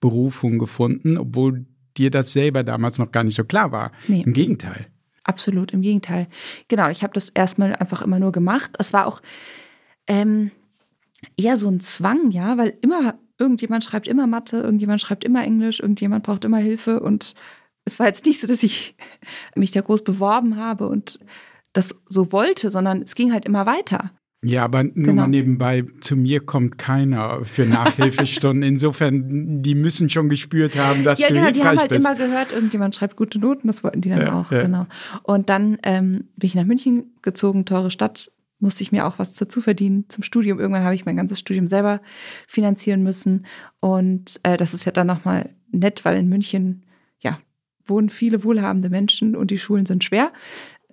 Berufung 0.00 0.60
gefunden, 0.60 1.18
obwohl 1.18 1.66
dir 1.96 2.10
das 2.10 2.32
selber 2.32 2.62
damals 2.62 2.98
noch 2.98 3.12
gar 3.12 3.24
nicht 3.24 3.36
so 3.36 3.44
klar 3.44 3.72
war. 3.72 3.92
Nee. 4.08 4.22
Im 4.22 4.32
Gegenteil. 4.32 4.86
Absolut, 5.24 5.72
im 5.72 5.82
Gegenteil. 5.82 6.28
Genau, 6.68 6.88
ich 6.88 7.02
habe 7.02 7.12
das 7.12 7.28
erstmal 7.28 7.74
einfach 7.76 8.02
immer 8.02 8.18
nur 8.18 8.32
gemacht. 8.32 8.72
Es 8.78 8.92
war 8.92 9.06
auch 9.06 9.20
ähm, 10.06 10.50
eher 11.36 11.56
so 11.56 11.68
ein 11.68 11.80
Zwang, 11.80 12.30
ja, 12.30 12.56
weil 12.58 12.76
immer 12.80 13.18
irgendjemand 13.38 13.84
schreibt 13.84 14.06
immer 14.06 14.26
Mathe, 14.26 14.58
irgendjemand 14.58 15.00
schreibt 15.00 15.24
immer 15.24 15.42
Englisch, 15.44 15.80
irgendjemand 15.80 16.24
braucht 16.24 16.44
immer 16.44 16.58
Hilfe 16.58 17.00
und 17.00 17.34
es 17.84 17.98
war 17.98 18.06
jetzt 18.06 18.26
nicht 18.26 18.40
so, 18.40 18.46
dass 18.46 18.62
ich 18.62 18.94
mich 19.54 19.70
da 19.70 19.80
groß 19.80 20.04
beworben 20.04 20.56
habe 20.56 20.88
und 20.88 21.18
das 21.72 22.00
so 22.08 22.32
wollte, 22.32 22.70
sondern 22.70 23.02
es 23.02 23.14
ging 23.14 23.32
halt 23.32 23.44
immer 23.44 23.66
weiter. 23.66 24.12
Ja, 24.42 24.64
aber 24.64 24.84
nur 24.84 24.92
genau. 24.94 25.22
mal 25.22 25.28
nebenbei, 25.28 25.84
zu 26.00 26.16
mir 26.16 26.40
kommt 26.40 26.78
keiner 26.78 27.44
für 27.44 27.66
Nachhilfestunden. 27.66 28.62
Insofern, 28.62 29.62
die 29.62 29.74
müssen 29.74 30.08
schon 30.08 30.30
gespürt 30.30 30.78
haben, 30.78 31.04
dass 31.04 31.18
ja, 31.18 31.28
du 31.28 31.34
genau, 31.34 31.46
hilfreich 31.46 31.62
die 31.62 31.68
haben 31.68 31.78
halt 31.78 31.88
bist. 31.90 32.08
immer 32.08 32.16
gehört, 32.16 32.52
irgendjemand 32.52 32.94
schreibt 32.94 33.16
gute 33.16 33.38
Noten, 33.38 33.66
das 33.66 33.84
wollten 33.84 34.00
die 34.00 34.08
dann 34.08 34.22
ja, 34.22 34.32
auch, 34.32 34.50
ja. 34.50 34.62
genau. 34.62 34.86
Und 35.24 35.50
dann 35.50 35.76
ähm, 35.82 36.28
bin 36.36 36.46
ich 36.46 36.54
nach 36.54 36.64
München 36.64 37.12
gezogen, 37.20 37.66
teure 37.66 37.90
Stadt, 37.90 38.32
musste 38.60 38.82
ich 38.82 38.92
mir 38.92 39.06
auch 39.06 39.18
was 39.18 39.34
dazu 39.34 39.60
verdienen 39.60 40.06
zum 40.08 40.22
Studium. 40.22 40.58
Irgendwann 40.58 40.84
habe 40.84 40.94
ich 40.94 41.04
mein 41.04 41.16
ganzes 41.16 41.38
Studium 41.38 41.66
selber 41.66 42.00
finanzieren 42.46 43.02
müssen. 43.02 43.44
Und 43.80 44.40
äh, 44.42 44.56
das 44.56 44.72
ist 44.72 44.86
ja 44.86 44.92
dann 44.92 45.06
nochmal 45.06 45.54
nett, 45.70 46.04
weil 46.06 46.16
in 46.16 46.28
München, 46.28 46.84
ja, 47.20 47.38
wohnen 47.84 48.08
viele 48.08 48.42
wohlhabende 48.42 48.88
Menschen 48.88 49.36
und 49.36 49.50
die 49.50 49.58
Schulen 49.58 49.84
sind 49.84 50.02
schwer 50.04 50.32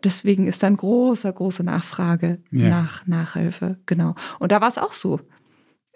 deswegen 0.04 0.48
ist 0.48 0.64
dann 0.64 0.78
große, 0.78 1.32
große 1.32 1.64
Nachfrage 1.64 2.40
ja. 2.52 2.70
nach 2.70 3.06
Nachhilfe. 3.08 3.78
Genau. 3.86 4.16
Und 4.40 4.52
da 4.52 4.62
war 4.62 4.68
es 4.68 4.78
auch 4.78 4.94
so. 4.94 5.20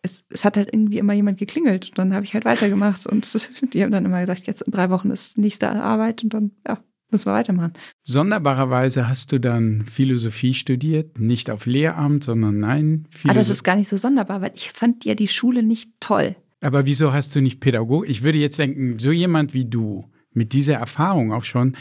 Es, 0.03 0.25
es, 0.29 0.43
hat 0.43 0.57
halt 0.57 0.73
irgendwie 0.73 0.97
immer 0.97 1.13
jemand 1.13 1.37
geklingelt. 1.37 1.89
Und 1.89 1.97
dann 1.97 2.13
habe 2.13 2.25
ich 2.25 2.33
halt 2.33 2.45
weitergemacht. 2.45 3.05
Und 3.05 3.49
die 3.73 3.83
haben 3.83 3.91
dann 3.91 4.05
immer 4.05 4.21
gesagt, 4.21 4.47
jetzt 4.47 4.63
in 4.63 4.71
drei 4.71 4.89
Wochen 4.89 5.11
ist 5.11 5.37
nächste 5.37 5.69
Arbeit 5.69 6.23
und 6.23 6.33
dann, 6.33 6.51
ja, 6.67 6.79
müssen 7.11 7.25
wir 7.25 7.33
weitermachen. 7.33 7.73
Sonderbarerweise 8.03 9.07
hast 9.07 9.31
du 9.31 9.39
dann 9.39 9.85
Philosophie 9.85 10.53
studiert, 10.53 11.19
nicht 11.19 11.49
auf 11.49 11.65
Lehramt, 11.65 12.23
sondern 12.23 12.59
nein. 12.59 13.05
Philosoph 13.09 13.29
ah, 13.29 13.33
das 13.33 13.49
ist 13.49 13.63
gar 13.63 13.75
nicht 13.75 13.89
so 13.89 13.97
sonderbar, 13.97 14.41
weil 14.41 14.51
ich 14.55 14.71
fand 14.71 15.05
ja 15.05 15.13
die 15.13 15.27
Schule 15.27 15.63
nicht 15.63 15.91
toll. 15.99 16.35
Aber 16.61 16.85
wieso 16.85 17.11
hast 17.11 17.35
du 17.35 17.41
nicht 17.41 17.59
Pädagog? 17.59 18.07
Ich 18.07 18.23
würde 18.23 18.37
jetzt 18.37 18.59
denken, 18.59 18.99
so 18.99 19.11
jemand 19.11 19.53
wie 19.53 19.65
du, 19.65 20.05
mit 20.33 20.53
dieser 20.53 20.75
Erfahrung 20.75 21.33
auch 21.33 21.43
schon, 21.43 21.75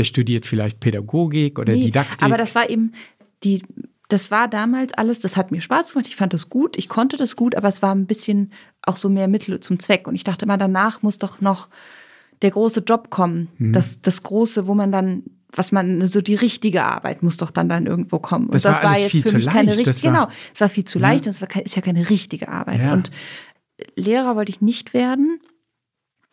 der 0.00 0.04
studiert 0.04 0.46
vielleicht 0.46 0.80
Pädagogik 0.80 1.58
oder 1.58 1.74
nee, 1.74 1.84
Didaktik. 1.84 2.22
Aber 2.22 2.38
das 2.38 2.54
war 2.54 2.70
eben 2.70 2.92
die, 3.44 3.62
das 4.08 4.30
war 4.30 4.48
damals 4.48 4.94
alles, 4.94 5.20
das 5.20 5.36
hat 5.36 5.50
mir 5.50 5.60
Spaß 5.60 5.92
gemacht, 5.92 6.08
ich 6.08 6.16
fand 6.16 6.32
das 6.32 6.48
gut, 6.48 6.78
ich 6.78 6.88
konnte 6.88 7.18
das 7.18 7.36
gut, 7.36 7.54
aber 7.54 7.68
es 7.68 7.82
war 7.82 7.94
ein 7.94 8.06
bisschen 8.06 8.50
auch 8.80 8.96
so 8.96 9.10
mehr 9.10 9.28
Mittel 9.28 9.60
zum 9.60 9.78
Zweck. 9.78 10.08
Und 10.08 10.14
ich 10.14 10.24
dachte 10.24 10.46
immer, 10.46 10.56
danach 10.56 11.02
muss 11.02 11.18
doch 11.18 11.42
noch 11.42 11.68
der 12.40 12.50
große 12.50 12.80
Job 12.80 13.10
kommen. 13.10 13.48
Mhm. 13.58 13.74
Das, 13.74 14.00
das 14.00 14.22
große, 14.22 14.66
wo 14.66 14.72
man 14.72 14.90
dann, 14.90 15.24
was 15.52 15.70
man, 15.70 16.06
so 16.06 16.22
die 16.22 16.34
richtige 16.34 16.82
Arbeit 16.82 17.22
muss 17.22 17.36
doch 17.36 17.50
dann 17.50 17.68
dann 17.68 17.84
irgendwo 17.84 18.20
kommen. 18.20 18.48
Das 18.50 18.64
und 18.64 18.70
das 18.70 18.82
war, 18.82 18.92
war 18.92 18.98
jetzt 18.98 19.28
für 19.28 19.36
mich 19.36 19.46
keine 19.48 19.76
richtige, 19.76 20.08
genau, 20.08 20.28
es 20.54 20.62
war 20.62 20.70
viel 20.70 20.86
zu 20.86 20.98
leicht 20.98 21.26
und 21.26 21.32
es 21.32 21.42
war, 21.42 21.48
ist 21.62 21.76
ja 21.76 21.82
keine 21.82 22.08
richtige 22.08 22.48
Arbeit. 22.48 22.80
Ja. 22.80 22.94
Und 22.94 23.10
Lehrer 23.96 24.34
wollte 24.34 24.50
ich 24.50 24.62
nicht 24.62 24.94
werden. 24.94 25.40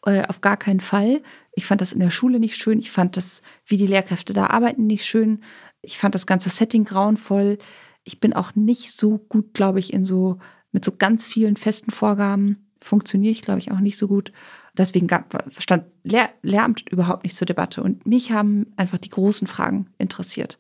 Äh, 0.08 0.26
auf 0.28 0.40
gar 0.40 0.56
keinen 0.56 0.80
Fall. 0.80 1.22
Ich 1.52 1.66
fand 1.66 1.82
das 1.82 1.92
in 1.92 2.00
der 2.00 2.12
Schule 2.12 2.40
nicht 2.40 2.56
schön. 2.56 2.80
Ich 2.80 2.92
fand 2.92 3.18
das, 3.18 3.42
wie 3.66 3.76
die 3.76 3.88
Lehrkräfte 3.88 4.32
da 4.32 4.48
arbeiten, 4.48 4.88
nicht 4.88 5.06
schön. 5.06 5.44
Ich 5.82 5.98
fand 5.98 6.16
das 6.16 6.26
ganze 6.26 6.50
Setting 6.50 6.86
grauenvoll. 6.86 7.58
Ich 8.06 8.22
bin 8.22 8.32
auch 8.32 8.56
nicht 8.56 8.92
so 8.92 9.18
gut, 9.18 9.54
glaube 9.54 9.80
ich, 9.80 9.92
in 9.92 10.06
so, 10.06 10.40
mit 10.72 10.86
so 10.86 10.94
ganz 10.94 11.26
vielen 11.26 11.58
festen 11.58 11.92
Vorgaben 11.92 12.70
funktioniere 12.80 13.34
ich, 13.34 13.42
glaube 13.42 13.60
ich, 13.60 13.72
auch 13.72 13.82
nicht 13.82 13.98
so 13.98 14.08
gut. 14.08 14.32
Deswegen 14.78 15.08
gab, 15.08 15.52
stand 15.60 15.84
Lehr 16.04 16.30
Lehramt 16.42 16.90
überhaupt 16.90 17.26
nicht 17.26 17.36
zur 17.36 17.48
Debatte. 17.48 17.84
Und 17.84 18.06
mich 18.06 18.32
haben 18.32 18.68
einfach 18.78 19.00
die 19.00 19.10
großen 19.10 19.48
Fragen 19.48 19.88
interessiert. 19.98 20.58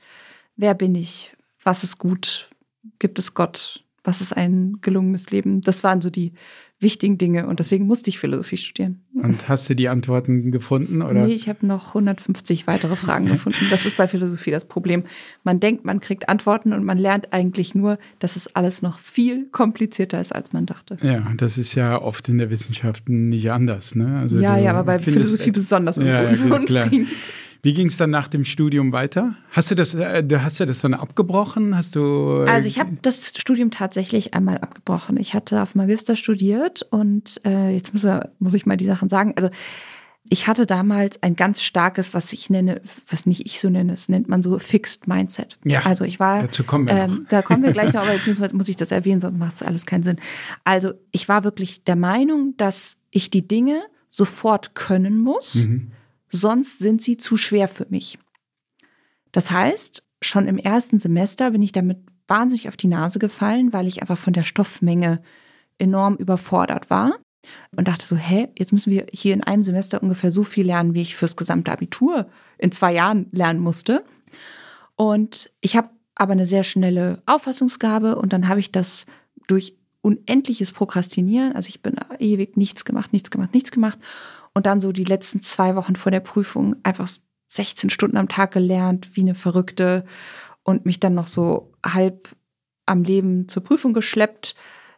Wer 0.57 0.73
bin 0.73 0.93
ich? 0.93 1.31
Was 1.63 1.85
ist 1.85 1.99
gut? 1.99 2.49
Gibt 2.99 3.17
es 3.17 3.33
Gott? 3.33 3.85
Was 4.03 4.19
ist 4.19 4.35
ein 4.35 4.79
gelungenes 4.81 5.29
Leben? 5.29 5.61
Das 5.61 5.85
waren 5.85 6.01
so 6.01 6.09
die 6.09 6.33
wichtigen 6.79 7.17
Dinge 7.17 7.47
und 7.47 7.59
deswegen 7.59 7.87
musste 7.87 8.09
ich 8.09 8.19
Philosophie 8.19 8.57
studieren. 8.57 9.01
Und 9.15 9.49
hast 9.49 9.67
du 9.67 9.75
die 9.75 9.89
Antworten 9.89 10.51
gefunden? 10.51 11.01
Oder? 11.01 11.25
Nee, 11.25 11.33
ich 11.33 11.49
habe 11.49 11.65
noch 11.65 11.89
150 11.89 12.67
weitere 12.67 12.95
Fragen 12.95 13.25
gefunden. 13.31 13.65
Das 13.71 13.85
ist 13.87 13.97
bei 13.97 14.07
Philosophie 14.07 14.51
das 14.51 14.65
Problem. 14.65 15.03
Man 15.43 15.59
denkt, 15.59 15.85
man 15.85 15.99
kriegt 15.99 16.29
Antworten 16.29 16.73
und 16.73 16.83
man 16.83 16.99
lernt 16.99 17.33
eigentlich 17.33 17.73
nur, 17.73 17.97
dass 18.19 18.35
es 18.35 18.55
alles 18.55 18.83
noch 18.83 18.99
viel 18.99 19.45
komplizierter 19.47 20.21
ist, 20.21 20.35
als 20.35 20.53
man 20.53 20.67
dachte. 20.67 20.97
Ja, 21.01 21.23
das 21.37 21.57
ist 21.57 21.73
ja 21.73 21.99
oft 21.99 22.29
in 22.29 22.37
der 22.37 22.51
Wissenschaft 22.51 23.09
nicht 23.09 23.49
anders. 23.49 23.95
Ne? 23.95 24.19
Also 24.19 24.39
ja, 24.39 24.57
ja, 24.57 24.71
aber 24.71 24.83
bei 24.83 24.99
Philosophie 24.99 25.51
besonders 25.51 25.97
ja, 25.97 26.29
unbefriedigend. 26.29 27.09
Wie 27.67 27.73
ging 27.73 27.87
es 27.87 27.97
dann 27.97 28.11
nach 28.11 28.29
dem 28.29 28.45
Studium 28.45 28.93
weiter? 28.93 29.35
Hast 29.51 29.69
du 29.71 29.75
das, 29.75 29.93
äh, 29.93 30.23
hast 30.39 30.57
du 30.57 30.65
das 30.65 30.79
dann 30.79 30.93
abgebrochen? 30.93 31.75
Hast 31.75 31.97
du? 31.97 32.45
Äh, 32.45 32.49
also 32.49 32.69
ich 32.69 32.79
habe 32.79 32.97
das 33.01 33.33
Studium 33.37 33.71
tatsächlich 33.71 34.33
einmal 34.33 34.59
abgebrochen. 34.59 35.17
Ich 35.17 35.33
hatte 35.33 35.61
auf 35.61 35.75
Magister 35.75 36.15
studiert 36.15 36.83
und 36.91 37.41
äh, 37.43 37.71
jetzt 37.71 37.93
muss, 37.93 38.07
muss 38.39 38.53
ich 38.53 38.65
mal 38.65 38.77
die 38.77 38.85
Sachen 38.85 39.09
sagen. 39.09 39.33
Also 39.35 39.49
ich 40.29 40.47
hatte 40.47 40.65
damals 40.65 41.21
ein 41.21 41.35
ganz 41.35 41.61
starkes, 41.61 42.13
was 42.13 42.31
ich 42.31 42.49
nenne, 42.49 42.79
was 43.09 43.25
nicht 43.25 43.45
ich 43.45 43.59
so 43.59 43.69
nenne, 43.69 43.91
das 43.91 44.07
nennt 44.07 44.29
man 44.29 44.41
so 44.41 44.57
Fixed 44.59 45.05
Mindset. 45.09 45.57
Ja, 45.65 45.81
also 45.81 46.05
ich 46.05 46.21
war, 46.21 46.43
dazu 46.43 46.63
kommen 46.63 46.87
wir 46.87 46.93
ähm, 46.93 47.25
Da 47.27 47.41
kommen 47.41 47.63
wir 47.63 47.73
gleich 47.73 47.91
noch, 47.91 48.03
aber 48.03 48.13
jetzt 48.25 48.27
muss, 48.27 48.53
muss 48.53 48.69
ich 48.69 48.77
das 48.77 48.91
erwähnen, 48.91 49.19
sonst 49.19 49.37
macht 49.37 49.55
es 49.55 49.61
alles 49.61 49.85
keinen 49.85 50.03
Sinn. 50.03 50.21
Also 50.63 50.93
ich 51.11 51.27
war 51.27 51.43
wirklich 51.43 51.83
der 51.83 51.97
Meinung, 51.97 52.53
dass 52.55 52.95
ich 53.11 53.29
die 53.29 53.45
Dinge 53.45 53.81
sofort 54.09 54.73
können 54.73 55.17
muss. 55.17 55.55
Mhm 55.55 55.91
sonst 56.29 56.79
sind 56.79 57.01
sie 57.01 57.17
zu 57.17 57.37
schwer 57.37 57.67
für 57.67 57.87
mich. 57.89 58.19
Das 59.31 59.51
heißt, 59.51 60.03
schon 60.21 60.47
im 60.47 60.57
ersten 60.57 60.99
Semester 60.99 61.51
bin 61.51 61.61
ich 61.61 61.71
damit 61.71 61.99
wahnsinnig 62.27 62.67
auf 62.67 62.77
die 62.77 62.87
Nase 62.87 63.19
gefallen, 63.19 63.73
weil 63.73 63.87
ich 63.87 64.01
einfach 64.01 64.17
von 64.17 64.33
der 64.33 64.43
Stoffmenge 64.43 65.21
enorm 65.77 66.15
überfordert 66.15 66.89
war 66.89 67.17
und 67.75 67.87
dachte 67.87 68.05
so, 68.05 68.15
hä, 68.15 68.49
jetzt 68.57 68.73
müssen 68.73 68.91
wir 68.91 69.05
hier 69.11 69.33
in 69.33 69.43
einem 69.43 69.63
Semester 69.63 70.01
ungefähr 70.01 70.31
so 70.31 70.43
viel 70.43 70.65
lernen, 70.65 70.93
wie 70.93 71.01
ich 71.01 71.15
fürs 71.15 71.35
gesamte 71.35 71.71
Abitur 71.71 72.27
in 72.57 72.71
zwei 72.71 72.93
Jahren 72.93 73.27
lernen 73.31 73.59
musste. 73.59 74.03
Und 74.95 75.51
ich 75.61 75.77
habe 75.77 75.89
aber 76.15 76.33
eine 76.33 76.47
sehr 76.47 76.63
schnelle 76.63 77.21
Auffassungsgabe 77.25 78.15
und 78.15 78.33
dann 78.33 78.47
habe 78.47 78.59
ich 78.59 78.71
das 78.71 79.05
durch 79.47 79.75
unendliches 80.01 80.71
Prokrastinieren, 80.71 81.53
also 81.53 81.69
ich 81.69 81.81
bin 81.81 81.95
ewig 82.19 82.57
nichts 82.57 82.85
gemacht, 82.85 83.13
nichts 83.13 83.29
gemacht, 83.29 83.53
nichts 83.53 83.71
gemacht 83.71 83.99
und 84.57 84.65
dann 84.65 84.81
so 84.81 84.91
die 84.91 85.03
letzten 85.03 85.39
zwei 85.39 85.75
Wochen 85.75 85.95
vor 85.95 86.11
der 86.11 86.19
Prüfung 86.19 86.77
einfach 86.81 87.07
16 87.49 87.91
Stunden 87.91 88.17
am 88.17 88.27
Tag 88.27 88.53
gelernt, 88.53 89.15
wie 89.15 89.21
eine 89.21 89.35
Verrückte 89.35 90.03
und 90.63 90.83
mich 90.83 90.99
dann 90.99 91.13
noch 91.13 91.27
so 91.27 91.71
halb 91.85 92.35
am 92.87 93.03
Leben 93.03 93.47
zur 93.49 93.63
Prüfung 93.63 93.93
geschleppt. 93.93 94.55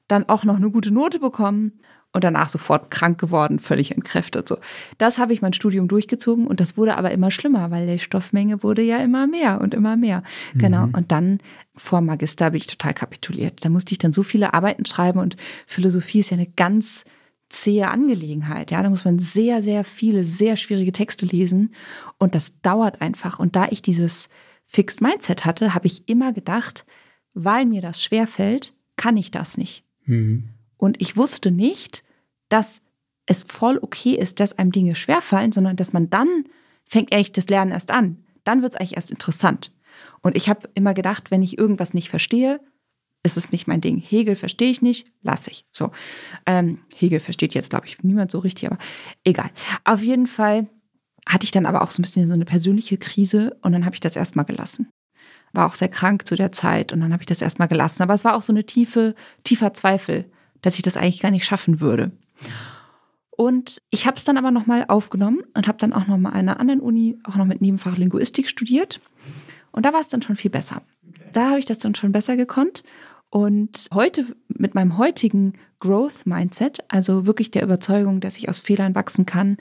dann 0.08 0.30
auch 0.30 0.46
noch 0.46 0.56
eine 0.56 0.72
gute 0.72 0.92
Note 0.92 1.20
bekommen 1.20 1.82
und 2.14 2.24
danach 2.24 2.48
sofort 2.48 2.90
krank 2.90 3.20
geworden, 3.20 3.60
völlig 3.60 3.92
entkräftet. 3.92 4.48
So, 4.48 4.60
das 4.98 5.18
habe 5.18 5.34
ich 5.34 5.42
mein 5.42 5.52
Studium 5.52 5.90
durchgezogen 5.90 6.48
und 6.48 6.62
das 6.62 6.78
wurde 6.78 6.96
aber 6.96 7.12
immer 7.12 7.30
schlimmer, 7.30 7.70
weil 7.70 7.86
die 7.86 8.00
Stoffmenge 8.00 8.64
wurde 8.64 8.82
ja 8.82 9.00
immer 9.00 9.28
mehr 9.28 9.60
und 9.60 9.74
immer 9.74 9.98
mehr. 9.98 10.24
Genau. 10.56 10.88
Mhm. 10.88 10.94
Und 10.96 11.12
dann 11.12 11.40
vor 11.76 12.00
Magister 12.00 12.46
habe 12.46 12.56
ich 12.56 12.66
total 12.66 12.94
kapituliert. 12.94 13.66
Da 13.66 13.70
musste 13.70 13.92
ich 13.92 13.98
dann 13.98 14.14
so 14.14 14.24
viele 14.24 14.54
Arbeiten 14.54 14.86
schreiben 14.86 15.20
und 15.20 15.36
Philosophie 15.68 16.22
ist 16.22 16.30
ja 16.30 16.38
eine 16.38 16.48
ganz 16.48 17.04
zähe 17.50 17.90
Angelegenheit. 17.90 18.72
Ja, 18.72 18.82
da 18.84 18.90
muss 18.90 19.06
man 19.06 19.20
sehr, 19.20 19.62
sehr 19.62 19.84
viele, 19.84 20.24
sehr 20.24 20.56
schwierige 20.56 20.92
Texte 20.92 21.26
lesen 21.26 21.74
und 22.18 22.36
das 22.36 22.60
dauert 22.62 23.02
einfach. 23.02 23.40
Und 23.40 23.56
da 23.56 23.68
ich 23.70 23.82
dieses 23.82 24.30
Fixed 24.66 25.02
Mindset 25.02 25.46
hatte, 25.46 25.74
habe 25.74 25.88
ich 25.88 26.08
immer 26.08 26.32
gedacht, 26.32 26.86
weil 27.34 27.66
mir 27.66 27.82
das 27.82 28.04
schwer 28.04 28.28
fällt, 28.28 28.74
kann 28.98 29.18
ich 29.18 29.32
das 29.32 29.58
nicht. 29.58 29.84
Mhm. 30.06 30.50
Und 30.78 31.02
ich 31.02 31.18
wusste 31.18 31.52
nicht, 31.52 32.04
dass 32.50 32.82
es 33.26 33.44
voll 33.44 33.80
okay 33.82 34.16
ist, 34.16 34.40
dass 34.40 34.58
einem 34.58 34.72
Dinge 34.72 34.96
schwerfallen, 34.96 35.52
sondern 35.52 35.76
dass 35.76 35.94
man 35.94 36.10
dann 36.10 36.46
fängt 36.86 37.14
eigentlich 37.14 37.32
das 37.32 37.48
Lernen 37.48 37.72
erst 37.72 37.92
an. 37.92 38.24
Dann 38.44 38.62
wird 38.62 38.74
es 38.74 38.80
eigentlich 38.80 38.96
erst 38.96 39.12
interessant. 39.12 39.72
Und 40.22 40.36
ich 40.36 40.50
habe 40.50 40.70
immer 40.74 40.94
gedacht, 40.94 41.32
wenn 41.32 41.44
ich 41.44 41.58
irgendwas 41.58 41.94
nicht 41.94 42.10
verstehe, 42.10 42.60
ist 43.24 43.38
es 43.38 43.52
nicht 43.52 43.68
mein 43.68 43.82
Ding. 43.82 43.98
Hegel 43.98 44.36
verstehe 44.36 44.70
ich 44.70 44.82
nicht, 44.82 45.08
lasse 45.22 45.52
ich. 45.52 45.66
So. 45.72 45.92
Ähm, 46.46 46.80
Hegel 46.96 47.20
versteht 47.20 47.54
jetzt, 47.54 47.70
glaube 47.70 47.88
ich, 47.88 48.02
niemand 48.04 48.32
so 48.32 48.40
richtig, 48.40 48.68
aber 48.68 48.78
egal. 49.24 49.50
Auf 49.84 50.02
jeden 50.02 50.28
Fall 50.28 50.68
hatte 51.28 51.44
ich 51.44 51.52
dann 51.52 51.66
aber 51.66 51.82
auch 51.82 51.92
so 51.92 52.00
ein 52.00 52.04
bisschen 52.04 52.28
so 52.28 52.34
eine 52.34 52.46
persönliche 52.46 52.98
Krise 52.98 53.58
und 53.62 53.74
dann 53.74 53.86
habe 53.86 53.96
ich 53.96 54.00
das 54.00 54.16
erstmal 54.16 54.46
gelassen. 54.46 54.90
War 55.52 55.66
auch 55.66 55.76
sehr 55.76 55.90
krank 55.90 56.28
zu 56.28 56.36
der 56.36 56.52
Zeit 56.52 56.94
und 56.94 57.02
dann 57.02 57.12
habe 57.12 57.24
ich 57.24 57.28
das 57.28 57.42
erstmal 57.42 57.68
gelassen. 57.68 58.04
Aber 58.04 58.14
es 58.14 58.24
war 58.24 58.36
auch 58.36 58.44
so 58.44 58.54
eine 58.54 58.66
tiefe, 58.66 59.16
tiefer 59.44 59.74
Zweifel 59.74 60.26
dass 60.62 60.76
ich 60.76 60.82
das 60.82 60.98
eigentlich 60.98 61.20
gar 61.20 61.32
nicht 61.32 61.46
schaffen 61.46 61.80
würde. 61.80 62.12
Und 63.32 63.82
ich 63.90 64.06
habe 64.06 64.18
es 64.18 64.26
dann 64.26 64.38
aber 64.38 64.52
nochmal 64.52 64.86
aufgenommen 64.88 65.44
und 65.56 65.68
habe 65.68 65.78
dann 65.78 65.94
auch 65.94 66.08
nochmal 66.08 66.34
an 66.34 66.40
einer 66.40 66.60
anderen 66.60 66.82
Uni 66.82 67.18
auch 67.24 67.36
noch 67.36 67.46
mit 67.46 67.62
Nebenfach 67.62 67.98
Linguistik 67.98 68.50
studiert. 68.50 69.00
Und 69.72 69.86
da 69.86 69.94
war 69.94 70.02
es 70.02 70.10
dann 70.10 70.22
schon 70.22 70.36
viel 70.36 70.52
besser. 70.52 70.82
Da 71.34 71.50
habe 71.50 71.60
ich 71.60 71.66
das 71.66 71.80
dann 71.80 71.96
schon 71.96 72.12
besser 72.12 72.38
gekonnt. 72.38 72.84
Und 73.30 73.88
heute 73.94 74.26
mit 74.48 74.74
meinem 74.74 74.98
heutigen 74.98 75.54
Growth 75.80 76.26
Mindset, 76.26 76.80
also 76.88 77.28
wirklich 77.28 77.52
der 77.52 77.64
Überzeugung, 77.64 78.22
dass 78.22 78.38
ich 78.38 78.50
aus 78.50 78.60
Fehlern 78.60 78.96
wachsen 78.96 79.26
kann, 79.26 79.58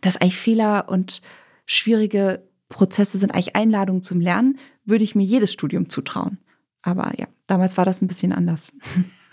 dass 0.00 0.16
eigentlich 0.16 0.38
Fehler 0.38 0.88
und 0.88 1.20
schwierige 1.66 2.42
Prozesse 2.68 3.18
sind 3.18 3.32
eigentlich 3.32 3.54
Einladungen 3.54 4.02
zum 4.02 4.20
Lernen, 4.20 4.58
würde 4.84 5.04
ich 5.04 5.14
mir 5.14 5.24
jedes 5.24 5.52
Studium 5.52 5.88
zutrauen. 5.88 6.38
Aber 6.80 7.12
ja, 7.18 7.26
damals 7.46 7.76
war 7.76 7.84
das 7.84 8.02
ein 8.02 8.08
bisschen 8.08 8.32
anders. 8.32 8.72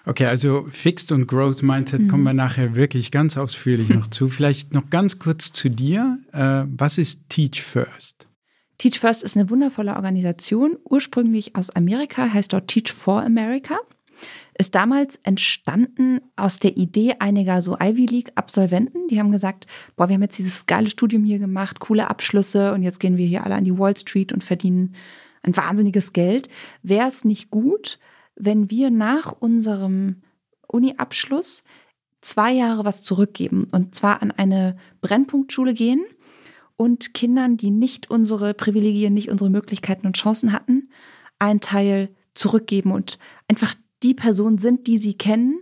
Okay, 0.06 0.26
also 0.26 0.66
Fixed 0.72 1.12
und 1.12 1.28
Growth 1.28 1.62
Mindset 1.62 2.02
mhm. 2.02 2.08
kommen 2.08 2.24
wir 2.24 2.34
nachher 2.34 2.76
wirklich 2.76 3.12
ganz 3.12 3.38
ausführlich 3.38 3.90
noch 3.90 4.08
zu. 4.08 4.28
Vielleicht 4.30 4.74
noch 4.74 4.90
ganz 4.90 5.20
kurz 5.20 5.52
zu 5.52 5.70
dir. 5.70 6.20
Äh, 6.32 6.64
was 6.68 6.98
ist 6.98 7.30
Teach 7.30 7.62
First? 7.62 8.29
Teach 8.80 8.98
First 8.98 9.24
ist 9.24 9.36
eine 9.36 9.50
wundervolle 9.50 9.98
Organisation, 9.98 10.78
ursprünglich 10.86 11.54
aus 11.58 11.70
Amerika, 11.70 12.32
heißt 12.32 12.54
dort 12.54 12.70
Teach 12.70 12.94
for 12.94 13.22
America. 13.22 13.78
Ist 14.58 14.74
damals 14.74 15.20
entstanden 15.24 16.22
aus 16.38 16.60
der 16.60 16.78
Idee 16.78 17.16
einiger 17.20 17.62
so 17.62 17.78
Ivy 17.78 18.06
League-Absolventen. 18.06 19.10
Die 19.10 19.20
haben 19.20 19.34
gesagt, 19.34 19.68
boah, 19.98 20.08
wir 20.08 20.16
haben 20.16 20.22
jetzt 20.22 20.38
dieses 20.38 20.66
geile 20.66 20.90
Studium 20.90 21.26
hier 21.26 21.40
gemacht, 21.40 21.82
coole 21.82 22.10
Abschlüsse 22.10 22.74
und 22.74 22.82
jetzt 22.82 23.02
gehen 23.02 23.18
wir 23.18 23.28
hier 23.28 23.44
alle 23.44 23.56
an 23.56 23.66
die 23.66 23.78
Wall 23.78 23.98
Street 23.98 24.32
und 24.32 24.46
verdienen 24.46 24.96
ein 25.44 25.56
wahnsinniges 25.56 26.14
Geld. 26.14 26.48
Wäre 26.82 27.10
es 27.10 27.26
nicht 27.26 27.52
gut, 27.52 28.00
wenn 28.36 28.72
wir 28.72 28.92
nach 28.92 29.34
unserem 29.34 30.22
Uni-Abschluss 30.68 31.66
zwei 32.22 32.54
Jahre 32.54 32.86
was 32.86 33.04
zurückgeben 33.04 33.68
und 33.72 33.94
zwar 33.94 34.22
an 34.22 34.32
eine 34.32 34.78
Brennpunktschule 35.02 35.74
gehen 35.74 36.06
und 36.80 37.14
Kindern, 37.14 37.58
die 37.58 37.72
nicht 37.72 38.10
unsere 38.10 38.54
Privilegien, 38.54 39.14
nicht 39.14 39.30
unsere 39.30 39.50
Möglichkeiten 39.50 40.08
und 40.08 40.16
Chancen 40.16 40.54
hatten, 40.54 40.90
einen 41.38 41.60
Teil 41.60 42.08
zurückgeben 42.34 42.94
und 42.94 43.20
einfach 43.50 43.76
die 44.02 44.14
Person 44.14 44.58
sind, 44.58 44.88
die 44.88 44.98
sie 44.98 45.16
kennen, 45.16 45.60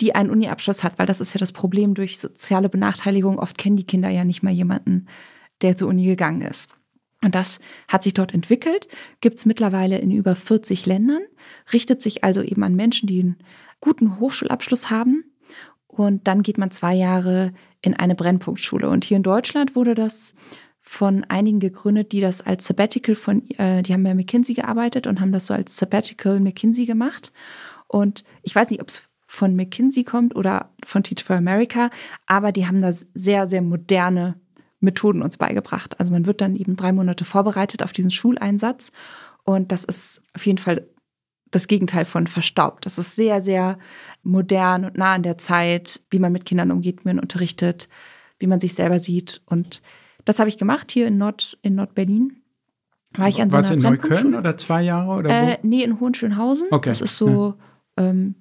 die 0.00 0.16
einen 0.16 0.30
Uni-Abschluss 0.30 0.82
hat, 0.82 0.98
weil 0.98 1.06
das 1.06 1.20
ist 1.20 1.32
ja 1.32 1.38
das 1.38 1.52
Problem 1.52 1.94
durch 1.94 2.18
soziale 2.18 2.68
Benachteiligung. 2.68 3.38
Oft 3.38 3.56
kennen 3.56 3.76
die 3.76 3.86
Kinder 3.86 4.08
ja 4.08 4.24
nicht 4.24 4.42
mal 4.42 4.52
jemanden, 4.52 5.06
der 5.62 5.76
zur 5.76 5.88
Uni 5.88 6.06
gegangen 6.06 6.42
ist. 6.42 6.68
Und 7.22 7.36
das 7.36 7.60
hat 7.86 8.02
sich 8.02 8.14
dort 8.14 8.34
entwickelt, 8.34 8.88
gibt 9.20 9.38
es 9.38 9.46
mittlerweile 9.46 9.98
in 9.98 10.10
über 10.10 10.34
40 10.34 10.86
Ländern, 10.86 11.22
richtet 11.72 12.02
sich 12.02 12.24
also 12.24 12.42
eben 12.42 12.64
an 12.64 12.74
Menschen, 12.74 13.06
die 13.06 13.20
einen 13.20 13.36
guten 13.80 14.18
Hochschulabschluss 14.18 14.90
haben. 14.90 15.22
Und 15.92 16.26
dann 16.26 16.42
geht 16.42 16.56
man 16.56 16.70
zwei 16.70 16.94
Jahre 16.94 17.52
in 17.82 17.94
eine 17.94 18.14
Brennpunktschule. 18.14 18.88
Und 18.88 19.04
hier 19.04 19.18
in 19.18 19.22
Deutschland 19.22 19.76
wurde 19.76 19.94
das 19.94 20.34
von 20.80 21.24
einigen 21.24 21.60
gegründet, 21.60 22.12
die 22.12 22.20
das 22.20 22.40
als 22.40 22.66
Sabbatical 22.66 23.14
von, 23.14 23.48
äh, 23.50 23.82
die 23.82 23.92
haben 23.92 24.02
bei 24.02 24.14
McKinsey 24.14 24.54
gearbeitet 24.54 25.06
und 25.06 25.20
haben 25.20 25.32
das 25.32 25.46
so 25.46 25.54
als 25.54 25.76
Sabbatical 25.76 26.40
McKinsey 26.40 26.86
gemacht. 26.86 27.32
Und 27.88 28.24
ich 28.42 28.54
weiß 28.54 28.70
nicht, 28.70 28.80
ob 28.80 28.88
es 28.88 29.02
von 29.26 29.54
McKinsey 29.54 30.02
kommt 30.02 30.34
oder 30.34 30.70
von 30.82 31.02
Teach 31.02 31.22
for 31.22 31.36
America, 31.36 31.90
aber 32.26 32.52
die 32.52 32.66
haben 32.66 32.80
da 32.80 32.92
sehr, 33.14 33.46
sehr 33.46 33.60
moderne 33.60 34.40
Methoden 34.80 35.22
uns 35.22 35.36
beigebracht. 35.36 36.00
Also 36.00 36.10
man 36.10 36.24
wird 36.24 36.40
dann 36.40 36.56
eben 36.56 36.74
drei 36.74 36.92
Monate 36.92 37.26
vorbereitet 37.26 37.82
auf 37.82 37.92
diesen 37.92 38.10
Schuleinsatz 38.10 38.92
und 39.44 39.72
das 39.72 39.84
ist 39.84 40.22
auf 40.34 40.46
jeden 40.46 40.58
Fall 40.58 40.86
das 41.52 41.68
Gegenteil 41.68 42.04
von 42.04 42.26
verstaubt. 42.26 42.86
Das 42.86 42.98
ist 42.98 43.14
sehr, 43.14 43.42
sehr 43.42 43.78
modern 44.24 44.84
und 44.84 44.98
nah 44.98 45.14
an 45.14 45.22
der 45.22 45.38
Zeit, 45.38 46.02
wie 46.10 46.18
man 46.18 46.32
mit 46.32 46.46
Kindern 46.46 46.72
umgeht, 46.72 47.04
wie 47.04 47.08
man 47.08 47.20
unterrichtet, 47.20 47.88
wie 48.40 48.46
man 48.48 48.58
sich 48.58 48.74
selber 48.74 48.98
sieht. 48.98 49.42
Und 49.46 49.82
das 50.24 50.38
habe 50.38 50.48
ich 50.48 50.58
gemacht 50.58 50.90
hier 50.90 51.06
in 51.06 51.18
Nord, 51.18 51.58
in 51.62 51.76
Nord-Berlin. 51.76 52.42
War 53.14 53.28
ich 53.28 53.40
an 53.42 53.50
so 53.50 53.56
Was 53.56 53.70
in 53.70 53.80
Neukölln 53.80 54.34
oder 54.34 54.56
zwei 54.56 54.82
Jahre? 54.82 55.12
Oder 55.12 55.28
wo? 55.28 55.50
Äh, 55.50 55.58
nee, 55.62 55.84
in 55.84 56.00
Hohenschönhausen. 56.00 56.68
Okay. 56.70 56.88
Das 56.88 57.02
ist 57.02 57.18
so, 57.18 57.54
ja, 57.98 58.08
ähm, 58.08 58.34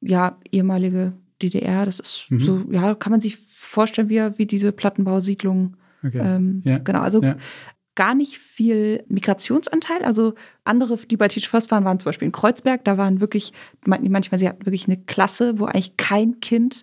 ja 0.00 0.36
ehemalige 0.50 1.12
DDR. 1.40 1.86
Das 1.86 2.00
ist 2.00 2.26
mhm. 2.28 2.40
so, 2.40 2.64
ja, 2.70 2.96
kann 2.96 3.12
man 3.12 3.20
sich 3.20 3.36
vorstellen, 3.36 4.08
wie, 4.08 4.20
wie 4.38 4.46
diese 4.46 4.72
Plattenbausiedlungen. 4.72 5.76
Okay. 6.04 6.18
Ähm, 6.18 6.62
ja. 6.64 6.78
Genau, 6.78 7.00
also 7.00 7.22
ja. 7.22 7.36
Gar 7.98 8.14
nicht 8.14 8.38
viel 8.38 9.04
Migrationsanteil. 9.08 10.04
Also 10.04 10.34
andere, 10.62 10.96
die 10.98 11.16
bei 11.16 11.26
Teach 11.26 11.48
First 11.48 11.72
waren, 11.72 11.84
waren 11.84 11.98
zum 11.98 12.04
Beispiel 12.04 12.26
in 12.26 12.32
Kreuzberg. 12.32 12.84
Da 12.84 12.96
waren 12.96 13.20
wirklich, 13.20 13.52
manchmal, 13.84 14.38
sie 14.38 14.48
hatten 14.48 14.64
wirklich 14.64 14.86
eine 14.86 14.98
Klasse, 14.98 15.58
wo 15.58 15.64
eigentlich 15.64 15.96
kein 15.96 16.38
Kind 16.38 16.82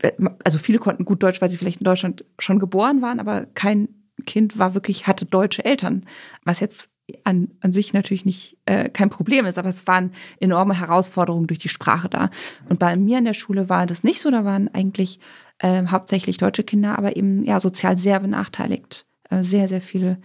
äh, 0.00 0.10
also 0.42 0.58
viele 0.58 0.78
konnten 0.78 1.04
gut 1.04 1.22
Deutsch, 1.22 1.40
weil 1.40 1.50
sie 1.50 1.56
vielleicht 1.56 1.80
in 1.80 1.84
Deutschland 1.84 2.24
schon 2.40 2.58
geboren 2.58 3.00
waren, 3.00 3.20
aber 3.20 3.46
kein 3.54 3.88
Kind 4.26 4.58
war 4.58 4.74
wirklich, 4.74 5.06
hatte 5.06 5.24
deutsche 5.24 5.64
Eltern, 5.64 6.04
was 6.42 6.58
jetzt 6.58 6.90
an, 7.22 7.52
an 7.60 7.72
sich 7.72 7.92
natürlich 7.92 8.24
nicht 8.24 8.58
äh, 8.66 8.88
kein 8.88 9.10
Problem 9.10 9.46
ist, 9.46 9.56
aber 9.56 9.68
es 9.68 9.86
waren 9.86 10.10
enorme 10.40 10.76
Herausforderungen 10.76 11.46
durch 11.46 11.60
die 11.60 11.68
Sprache 11.68 12.08
da. 12.08 12.30
Und 12.68 12.80
bei 12.80 12.96
mir 12.96 13.18
in 13.18 13.24
der 13.24 13.34
Schule 13.34 13.68
war 13.68 13.86
das 13.86 14.02
nicht 14.02 14.20
so, 14.20 14.32
da 14.32 14.44
waren 14.44 14.68
eigentlich 14.74 15.20
äh, 15.58 15.86
hauptsächlich 15.86 16.38
deutsche 16.38 16.64
Kinder, 16.64 16.98
aber 16.98 17.16
eben 17.16 17.44
ja 17.44 17.60
sozial 17.60 17.96
sehr 17.98 18.18
benachteiligt. 18.18 19.06
Äh, 19.38 19.42
sehr, 19.42 19.68
sehr 19.68 19.80
viele 19.80 20.18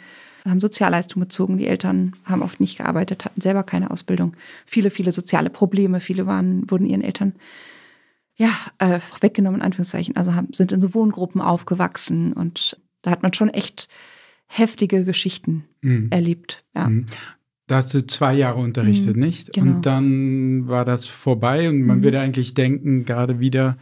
haben 0.46 0.62
Sozialleistungen 0.62 1.28
bezogen, 1.28 1.58
die 1.58 1.68
Eltern 1.68 2.14
haben 2.24 2.42
oft 2.42 2.60
nicht 2.60 2.78
gearbeitet, 2.78 3.26
hatten 3.26 3.42
selber 3.42 3.64
keine 3.64 3.92
Ausbildung. 3.92 4.36
Viele, 4.66 4.90
viele 4.90 5.12
soziale 5.12 5.50
Probleme, 5.50 6.00
viele 6.00 6.26
waren, 6.26 6.70
wurden 6.70 6.86
ihren 6.86 7.02
Eltern 7.02 7.34
ja, 8.36 8.52
äh, 8.78 9.00
weggenommen, 9.20 9.60
in 9.60 9.66
Anführungszeichen, 9.66 10.16
also 10.16 10.34
haben, 10.34 10.54
sind 10.54 10.72
in 10.72 10.80
so 10.80 10.94
Wohngruppen 10.94 11.42
aufgewachsen 11.42 12.32
und 12.32 12.80
da 13.02 13.12
hat 13.12 13.22
man 13.22 13.34
schon 13.34 13.50
echt 13.50 13.90
heftige 14.48 15.04
Geschichten 15.04 15.66
mhm. 15.82 16.08
erlebt. 16.10 16.64
Ja. 16.74 16.88
Mhm. 16.88 17.06
Da 17.68 17.76
hast 17.76 17.94
du 17.94 18.08
zwei 18.08 18.34
Jahre 18.34 18.60
unterrichtet, 18.60 19.16
mhm, 19.16 19.22
nicht? 19.22 19.54
Genau. 19.54 19.76
Und 19.76 19.86
dann 19.86 20.68
war 20.68 20.86
das 20.86 21.06
vorbei 21.06 21.70
und 21.70 21.82
man 21.82 22.00
mhm. 22.00 22.04
würde 22.04 22.20
eigentlich 22.22 22.54
denken, 22.54 23.04
gerade 23.06 23.40
wieder, 23.40 23.78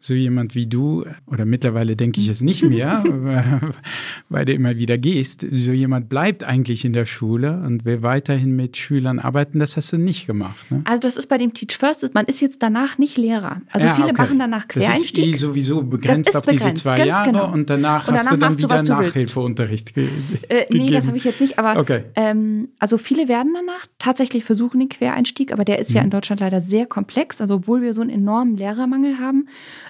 so 0.00 0.14
jemand 0.14 0.54
wie 0.54 0.66
du, 0.66 1.04
oder 1.26 1.44
mittlerweile 1.44 1.96
denke 1.96 2.20
ich 2.20 2.28
es 2.28 2.40
nicht 2.40 2.62
mehr, 2.62 3.02
weil 4.28 4.44
du 4.44 4.52
immer 4.52 4.76
wieder 4.76 4.96
gehst, 4.96 5.40
so 5.40 5.72
jemand 5.72 6.08
bleibt 6.08 6.44
eigentlich 6.44 6.84
in 6.84 6.92
der 6.92 7.04
Schule 7.04 7.60
und 7.66 7.84
will 7.84 8.02
weiterhin 8.02 8.54
mit 8.54 8.76
Schülern 8.76 9.18
arbeiten, 9.18 9.58
das 9.58 9.76
hast 9.76 9.92
du 9.92 9.98
nicht 9.98 10.26
gemacht. 10.26 10.70
Ne? 10.70 10.82
Also 10.84 11.00
das 11.00 11.16
ist 11.16 11.26
bei 11.26 11.36
dem 11.36 11.52
Teach 11.52 11.76
First, 11.76 12.14
man 12.14 12.26
ist 12.26 12.40
jetzt 12.40 12.62
danach 12.62 12.98
nicht 12.98 13.16
Lehrer. 13.16 13.60
Also 13.72 13.86
ja, 13.88 13.94
viele 13.94 14.10
okay. 14.10 14.22
machen 14.22 14.38
danach 14.38 14.68
Quereinstieg. 14.68 15.16
Das 15.16 15.24
ist 15.24 15.34
eh 15.34 15.36
sowieso 15.36 15.82
begrenzt 15.82 16.34
auf 16.36 16.42
begrenzt, 16.42 16.64
diese 16.64 16.74
zwei 16.74 17.06
Jahre 17.06 17.32
genau. 17.32 17.52
und 17.52 17.68
danach, 17.68 18.06
und 18.06 18.16
danach 18.16 18.30
hast 18.30 18.32
du 18.32 18.36
dann 18.36 18.58
wieder 18.58 18.82
du, 18.82 18.92
Nachhilfeunterricht 18.92 19.94
ge 19.94 20.08
äh, 20.48 20.66
Nee, 20.70 20.90
das 20.90 21.08
habe 21.08 21.16
ich 21.16 21.24
jetzt 21.24 21.40
nicht, 21.40 21.58
aber 21.58 21.80
okay. 21.80 22.04
ähm, 22.14 22.68
also 22.78 22.98
viele 22.98 23.26
werden 23.26 23.52
danach 23.52 23.86
tatsächlich 23.98 24.44
versuchen 24.44 24.78
den 24.78 24.88
Quereinstieg, 24.88 25.52
aber 25.52 25.64
der 25.64 25.80
ist 25.80 25.90
mhm. 25.90 25.96
ja 25.96 26.02
in 26.02 26.10
Deutschland 26.10 26.40
leider 26.40 26.60
sehr 26.60 26.86
komplex, 26.86 27.40
also 27.40 27.54
obwohl 27.54 27.82
wir 27.82 27.94
so 27.94 28.00
einen 28.00 28.10
enormen 28.10 28.56
Lehrermangel 28.56 29.18
haben, 29.18 29.48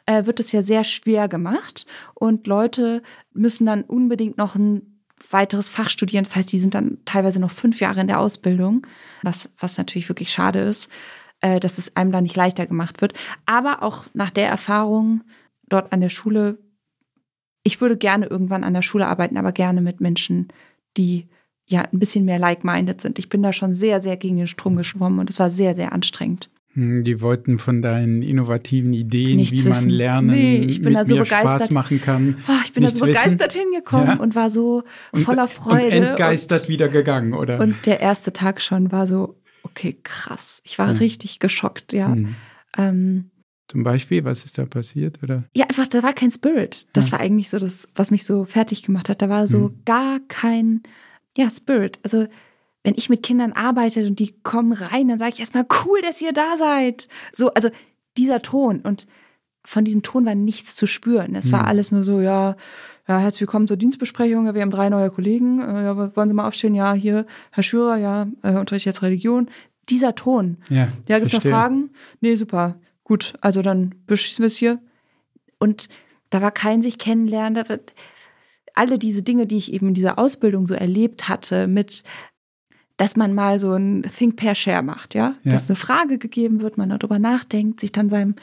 äh, 0.09 0.27
wird 0.27 0.41
es 0.41 0.53
ja 0.53 0.63
sehr 0.63 0.85
schwer 0.85 1.29
gemacht 1.29 1.87
und 2.15 2.47
Leute 2.47 3.03
müssen 3.33 3.67
dann 3.67 3.83
unbedingt 3.83 4.39
noch 4.39 4.55
ein 4.57 5.01
weiteres 5.31 5.69
Fach 5.69 5.91
studieren. 5.91 6.25
Das 6.25 6.37
heißt, 6.37 6.51
die 6.53 6.59
sind 6.59 6.75
dann 6.75 6.99
teilweise 7.05 7.41
noch 7.41 7.51
fünf 7.51 7.81
Jahre 7.81 8.01
in 8.01 8.07
der 8.07 8.21
Ausbildung, 8.21 8.87
was, 9.23 9.51
was 9.59 9.77
natürlich 9.77 10.09
wirklich 10.09 10.31
schade 10.31 10.61
ist. 10.61 10.89
äh, 11.41 11.61
dass 11.61 11.79
es 11.79 11.97
einem 11.97 12.13
da 12.13 12.21
nicht 12.21 12.37
leichter 12.37 12.67
gemacht 12.67 13.01
wird. 13.01 13.15
Aber 13.47 13.83
auch 13.83 14.07
nach 14.15 14.31
der 14.31 14.49
Erfahrung 14.49 15.23
dort 15.69 15.93
an 15.93 16.01
der 16.01 16.09
Schule, 16.09 16.59
ich 17.63 17.81
würde 17.81 17.97
gerne 17.97 18.27
irgendwann 18.27 18.65
an 18.65 18.75
der 18.75 18.83
Schule 18.83 19.07
arbeiten, 19.07 19.37
aber 19.37 19.53
gerne 19.53 19.81
mit 19.81 20.01
Menschen, 20.01 20.49
die 20.97 21.29
ja 21.67 21.83
ein 21.83 21.99
bisschen 21.99 22.25
mehr 22.25 22.39
like-minded 22.39 23.01
sind. 23.01 23.19
Ich 23.19 23.29
bin 23.29 23.43
da 23.43 23.53
schon 23.53 23.75
sehr, 23.75 24.01
sehr 24.01 24.17
gegen 24.17 24.37
den 24.37 24.47
Strom 24.47 24.77
geschwommen 24.77 25.19
und 25.19 25.31
es 25.31 25.39
war 25.39 25.51
sehr, 25.51 25.75
sehr 25.75 25.93
anstrengend. 25.93 26.51
Hm, 26.79 27.03
die 27.03 27.21
wollten 27.21 27.59
von 27.59 27.83
deinen 27.83 28.23
innovativen 28.23 28.93
Ideen, 28.93 29.39
Nichts 29.39 29.65
wie 29.65 29.69
man 29.69 29.79
wissen. 29.79 29.91
lernen, 29.91 30.31
nee, 30.31 30.59
ich 30.59 30.81
bin 30.81 30.95
da 30.95 31.05
so 31.05 31.17
begeistert. 31.17 31.57
Spaß 31.57 31.71
machen 31.71 32.01
kann. 32.01 32.37
Oh, 32.47 32.53
ich 32.65 32.73
bin 32.73 32.85
da 32.85 32.91
so 32.91 33.05
begeistert 33.05 33.53
wissen. 33.53 33.73
hingekommen 33.73 34.19
ja? 34.19 34.21
und 34.21 34.37
war 34.37 34.49
so 34.49 34.85
voller 35.13 35.43
und, 35.43 35.51
Freude. 35.51 35.97
Und 35.97 36.05
entgeistert 36.05 36.63
und, 36.63 36.69
wieder 36.69 36.89
gegangen, 36.89 37.35
oder? 37.35 37.59
Und 37.59 37.85
der 37.85 37.99
erste 37.99 38.33
Tag 38.33 38.61
schon 38.61 38.93
war 38.93 39.09
so, 39.09 39.41
okay, 39.65 39.99
krass. 40.05 40.61
Ich 40.63 40.79
war 40.79 40.91
hm. 40.91 40.99
richtig 40.99 41.41
geschockt, 41.41 41.93
ja. 41.93 42.13
Hm. 42.13 42.37
Ähm, 42.77 43.31
Zum 43.67 43.83
Beispiel, 43.83 44.25
was 44.25 44.45
ist 44.45 44.57
da 44.57 44.65
passiert, 44.65 45.21
oder? 45.21 45.43
Ja, 45.57 45.65
einfach, 45.65 45.89
da 45.89 46.05
war 46.05 46.13
kein 46.13 46.31
Spirit. 46.31 46.87
Das 46.93 47.07
ja. 47.07 47.13
war 47.13 47.21
eigentlich 47.21 47.51
so 47.51 47.59
das, 47.59 47.89
was 47.97 48.13
mich 48.13 48.25
so 48.25 48.45
fertig 48.45 48.85
gemacht 48.85 49.09
hat. 49.09 49.21
Da 49.21 49.29
war 49.29 49.49
so 49.49 49.71
hm. 49.71 49.81
gar 49.85 50.21
kein, 50.29 50.85
ja, 51.37 51.51
Spirit. 51.51 51.99
Also 52.05 52.29
wenn 52.89 52.95
ich 52.97 53.11
mit 53.11 53.23
Kindern 53.23 53.53
arbeite 53.53 54.07
und 54.07 54.19
die 54.19 54.33
kommen 54.43 54.73
rein, 54.73 55.09
dann 55.09 55.19
sage 55.19 55.33
ich 55.35 55.41
erstmal, 55.41 55.67
cool, 55.85 56.01
dass 56.01 56.23
ihr 56.23 56.33
da 56.33 56.57
seid. 56.57 57.07
So, 57.35 57.53
also 57.53 57.69
dieser 58.17 58.41
Ton 58.41 58.81
und 58.81 59.07
von 59.63 59.85
diesem 59.85 60.03
Ton 60.03 60.25
war 60.25 60.35
nichts 60.35 60.75
zu 60.75 60.87
spüren. 60.87 61.35
Es 61.35 61.53
war 61.53 61.65
mhm. 61.65 61.69
alles 61.69 61.93
nur 61.93 62.03
so, 62.03 62.23
ja, 62.23 62.57
ja, 63.07 63.19
herzlich 63.19 63.43
willkommen 63.43 63.69
zur 63.69 63.77
Dienstbesprechung. 63.77 64.55
Wir 64.55 64.63
haben 64.63 64.71
drei 64.71 64.89
neue 64.89 65.11
Kollegen. 65.11 65.61
Äh, 65.61 65.85
ja, 65.85 66.17
wollen 66.17 66.29
Sie 66.31 66.35
mal 66.35 66.49
aufstehen? 66.49 66.75
Ja, 66.75 66.95
hier, 66.95 67.27
Herr 67.51 67.63
Schürer, 67.63 67.99
ja, 67.99 68.27
äh, 68.43 68.55
unterrichte 68.55 68.89
jetzt 68.89 69.03
Religion. 69.03 69.51
Dieser 69.91 70.15
Ton. 70.15 70.57
Ja, 70.71 70.89
ja 71.09 71.19
gibt 71.19 71.35
es 71.35 71.45
noch 71.45 71.51
Fragen? 71.51 71.91
Nee, 72.23 72.37
super. 72.37 72.81
Gut, 73.05 73.35
also 73.43 73.61
dann 73.61 73.97
beschließen 74.07 74.43
wir 74.43 74.47
es 74.47 74.57
hier. 74.57 74.79
Und 75.59 75.91
da 76.31 76.41
war 76.41 76.53
kein 76.53 76.81
sich 76.81 76.97
kennenlernen. 76.97 77.63
alle 78.73 78.99
diese 78.99 79.23
Dinge, 79.23 79.47
die 79.47 79.59
ich 79.59 79.75
eben 79.75 79.89
in 79.89 79.95
dieser 79.95 80.19
Ausbildung 80.19 80.67
so 80.67 80.73
erlebt 80.73 81.29
hatte, 81.29 81.67
mit 81.67 82.03
dass 82.99 83.17
man 83.17 83.33
mal 83.33 83.59
so 83.61 83.73
ein 83.73 84.03
Think 84.03 84.37
Pair 84.37 84.57
Share 84.57 84.83
macht, 84.83 85.15
ja? 85.15 85.37
ja. 85.45 85.53
Dass 85.53 85.71
eine 85.71 85.77
Frage 85.77 86.19
gegeben 86.19 86.61
wird, 86.61 86.77
man 86.77 86.91
darüber 86.91 87.19
nachdenkt, 87.19 87.81
sich 87.81 87.93
dann 87.93 88.11
seinem 88.11 88.35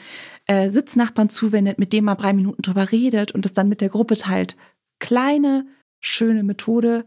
äh, 0.46 0.70
Sitznachbarn 0.70 1.28
zuwendet, 1.28 1.78
mit 1.78 1.92
dem 1.92 2.06
man 2.06 2.16
drei 2.16 2.32
Minuten 2.32 2.62
drüber 2.62 2.90
redet 2.90 3.32
und 3.32 3.46
es 3.46 3.52
dann 3.52 3.68
mit 3.68 3.82
der 3.82 3.90
Gruppe 3.90 4.16
teilt. 4.16 4.56
Kleine, 4.98 5.66
schöne 6.00 6.42
Methode, 6.42 7.04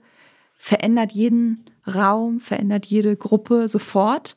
verändert 0.58 1.12
jeden 1.12 1.66
Raum, 1.88 2.40
verändert 2.40 2.86
jede 2.86 3.16
Gruppe 3.16 3.68
sofort. 3.68 4.36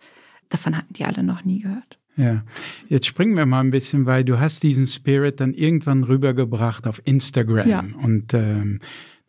Davon 0.48 0.76
hatten 0.76 0.94
die 0.94 1.04
alle 1.04 1.22
noch 1.22 1.44
nie 1.44 1.60
gehört. 1.60 1.98
Ja, 2.16 2.44
jetzt 2.88 3.06
springen 3.06 3.36
wir 3.36 3.46
mal 3.46 3.60
ein 3.60 3.70
bisschen, 3.70 4.06
weil 4.06 4.24
du 4.24 4.40
hast 4.40 4.62
diesen 4.62 4.86
Spirit 4.86 5.40
dann 5.40 5.52
irgendwann 5.52 6.04
rübergebracht 6.04 6.86
auf 6.86 7.02
Instagram 7.04 7.68
ja. 7.68 7.84
und 8.02 8.32
ähm, 8.32 8.80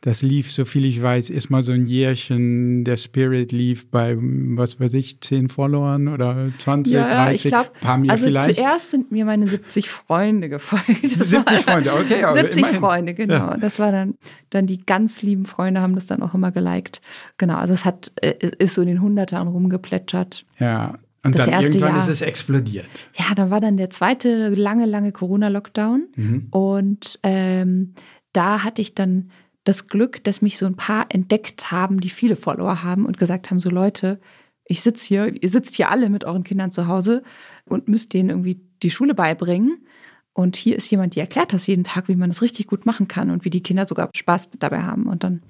das 0.04 0.22
lief, 0.22 0.52
so 0.52 0.66
viel 0.66 0.84
ich 0.84 1.02
weiß, 1.02 1.30
ist 1.30 1.50
mal 1.50 1.64
so 1.64 1.72
ein 1.72 1.88
Jährchen. 1.88 2.84
Der 2.84 2.98
Spirit 2.98 3.54
lief 3.54 3.90
bei, 3.90 4.18
was 4.20 4.78
weiß 4.78 4.94
ich, 4.96 5.22
10 5.22 5.48
Followern 5.48 6.10
oder 6.10 6.50
20, 6.58 6.94
ja, 6.94 7.24
30, 7.24 7.46
ich 7.46 7.50
glaub, 7.50 7.80
paar 7.80 7.98
mir 7.98 8.12
also 8.12 8.26
vielleicht. 8.26 8.58
Zuerst 8.58 8.92
sind 8.92 9.14
mir 9.14 9.24
meine 9.24 9.48
70 9.48 9.90
Freunde 9.90 10.50
gefolgt. 10.50 10.86
Das 11.18 11.30
70 11.30 11.62
Freunde, 11.62 11.94
okay. 11.94 12.22
Aber 12.26 12.38
70 12.38 12.58
immerhin. 12.58 12.80
Freunde, 12.82 13.14
genau. 13.14 13.34
Ja. 13.34 13.58
Das 13.58 13.80
war 13.80 13.94
dann, 13.94 14.16
dann 14.50 14.68
die 14.68 14.86
ganz 14.86 15.22
lieben 15.22 15.46
Freunde 15.46 15.80
haben 15.80 15.96
das 15.96 16.06
dann 16.06 16.22
auch 16.22 16.34
immer 16.34 16.52
geliked. 16.52 17.02
Genau, 17.38 17.56
also 17.56 17.74
es 17.74 17.86
hat, 17.86 18.12
äh, 18.20 18.34
ist 18.60 18.74
so 18.74 18.82
in 18.82 18.90
den 18.90 19.02
Hundertern 19.02 19.48
rumgeplätschert. 19.48 20.46
Ja, 20.60 20.96
und 21.24 21.34
das 21.34 21.46
dann 21.46 21.64
irgendwann 21.64 21.92
Jahr, 21.92 22.00
ist 22.00 22.10
es 22.10 22.22
explodiert. 22.22 23.08
Ja, 23.18 23.34
dann 23.36 23.50
war 23.50 23.62
dann 23.62 23.78
der 23.78 23.90
zweite 23.90 24.50
lange, 24.50 24.86
lange 24.86 25.14
Corona-Lockdown. 25.14 26.08
Mhm. 26.18 26.48
Und 26.52 27.20
ähm, 27.24 27.94
da 28.34 28.64
hatte 28.66 28.82
ich 28.82 28.96
dann 28.96 29.30
das 29.64 29.88
Glück, 29.88 30.24
dass 30.24 30.42
mich 30.42 30.58
so 30.58 30.66
ein 30.66 30.76
paar 30.76 31.08
entdeckt 31.10 31.72
haben, 31.72 32.00
die 32.00 32.10
viele 32.10 32.36
Follower 32.36 32.84
haben 32.84 33.06
und 33.06 33.18
gesagt 33.18 33.50
haben, 33.50 33.60
so 33.60 33.70
Leute, 33.70 34.20
ich 34.66 34.82
sitze 34.82 35.08
hier, 35.08 35.44
ihr 35.44 35.50
sitzt 35.50 35.76
hier 35.76 35.90
alle 35.90 36.10
mit 36.10 36.24
euren 36.24 36.44
Kindern 36.44 36.72
zu 36.72 36.88
Hause 36.88 37.24
und 37.66 37.88
müsst 37.88 38.14
denen 38.14 38.30
irgendwie 38.30 38.62
die 38.82 38.92
Schule 38.92 39.14
beibringen. 39.14 39.86
Und 40.34 40.56
hier 40.56 40.76
ist 40.76 40.90
jemand, 40.90 41.16
die 41.16 41.20
erklärt 41.20 41.54
das 41.54 41.68
jeden 41.68 41.84
Tag, 41.84 42.08
wie 42.08 42.16
man 42.16 42.30
das 42.30 42.42
richtig 42.42 42.68
gut 42.68 42.86
machen 42.86 43.08
kann 43.08 43.30
und 43.30 43.46
wie 43.46 43.50
die 43.50 43.62
Kinder 43.62 43.86
sogar 43.86 44.10
Spaß 44.16 44.50
dabei 44.60 44.82
haben. 44.82 45.06
Und 45.06 45.24
dann, 45.24 45.44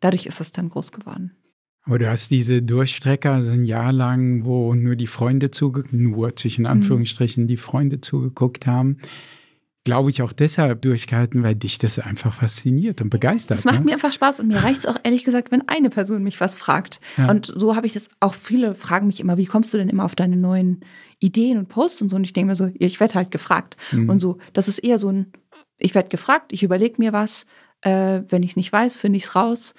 dadurch 0.00 0.26
ist 0.26 0.40
es 0.40 0.50
dann 0.50 0.70
groß 0.70 0.92
geworden. 0.92 1.32
Aber 1.82 1.98
du 1.98 2.08
hast 2.08 2.30
diese 2.30 2.62
Durchstrecker, 2.62 3.32
also 3.32 3.50
ein 3.50 3.64
Jahr 3.64 3.92
lang, 3.92 4.44
wo 4.44 4.74
nur 4.74 4.96
die 4.96 5.06
Freunde 5.06 5.50
zugeguckt, 5.50 5.92
nur 5.92 6.36
zwischen 6.36 6.62
mhm. 6.62 6.68
Anführungsstrichen 6.68 7.48
die 7.48 7.56
Freunde 7.56 8.00
zugeguckt 8.00 8.66
haben 8.66 8.98
glaube 9.84 10.10
ich, 10.10 10.20
auch 10.20 10.32
deshalb 10.32 10.82
durchgehalten, 10.82 11.42
weil 11.42 11.54
dich 11.54 11.78
das 11.78 11.98
einfach 11.98 12.34
fasziniert 12.34 13.00
und 13.00 13.08
begeistert. 13.08 13.58
Das 13.58 13.64
macht 13.64 13.80
ne? 13.80 13.86
mir 13.86 13.92
einfach 13.94 14.12
Spaß 14.12 14.40
und 14.40 14.48
mir 14.48 14.62
reicht 14.62 14.80
es 14.80 14.86
auch 14.86 14.98
ehrlich 15.02 15.24
gesagt, 15.24 15.50
wenn 15.50 15.66
eine 15.68 15.88
Person 15.88 16.22
mich 16.22 16.40
was 16.40 16.54
fragt. 16.54 17.00
Ja. 17.16 17.30
Und 17.30 17.46
so 17.46 17.76
habe 17.76 17.86
ich 17.86 17.94
das 17.94 18.08
auch, 18.20 18.34
viele 18.34 18.74
fragen 18.74 19.06
mich 19.06 19.20
immer, 19.20 19.38
wie 19.38 19.46
kommst 19.46 19.72
du 19.72 19.78
denn 19.78 19.88
immer 19.88 20.04
auf 20.04 20.14
deine 20.14 20.36
neuen 20.36 20.84
Ideen 21.18 21.56
und 21.56 21.68
Posts 21.68 22.02
und 22.02 22.08
so? 22.10 22.16
Und 22.16 22.24
ich 22.24 22.34
denke 22.34 22.48
mir 22.48 22.56
so, 22.56 22.70
ich 22.74 23.00
werde 23.00 23.14
halt 23.14 23.30
gefragt. 23.30 23.78
Mhm. 23.90 24.10
Und 24.10 24.20
so, 24.20 24.36
das 24.52 24.68
ist 24.68 24.80
eher 24.80 24.98
so 24.98 25.08
ein, 25.08 25.32
ich 25.78 25.94
werde 25.94 26.10
gefragt, 26.10 26.52
ich 26.52 26.62
überlege 26.62 26.96
mir 26.98 27.14
was, 27.14 27.46
äh, 27.80 28.20
wenn 28.28 28.42
ich 28.42 28.50
es 28.50 28.56
nicht 28.56 28.72
weiß, 28.72 28.96
finde 28.96 29.16
ich 29.16 29.24
es 29.24 29.34
raus. 29.34 29.74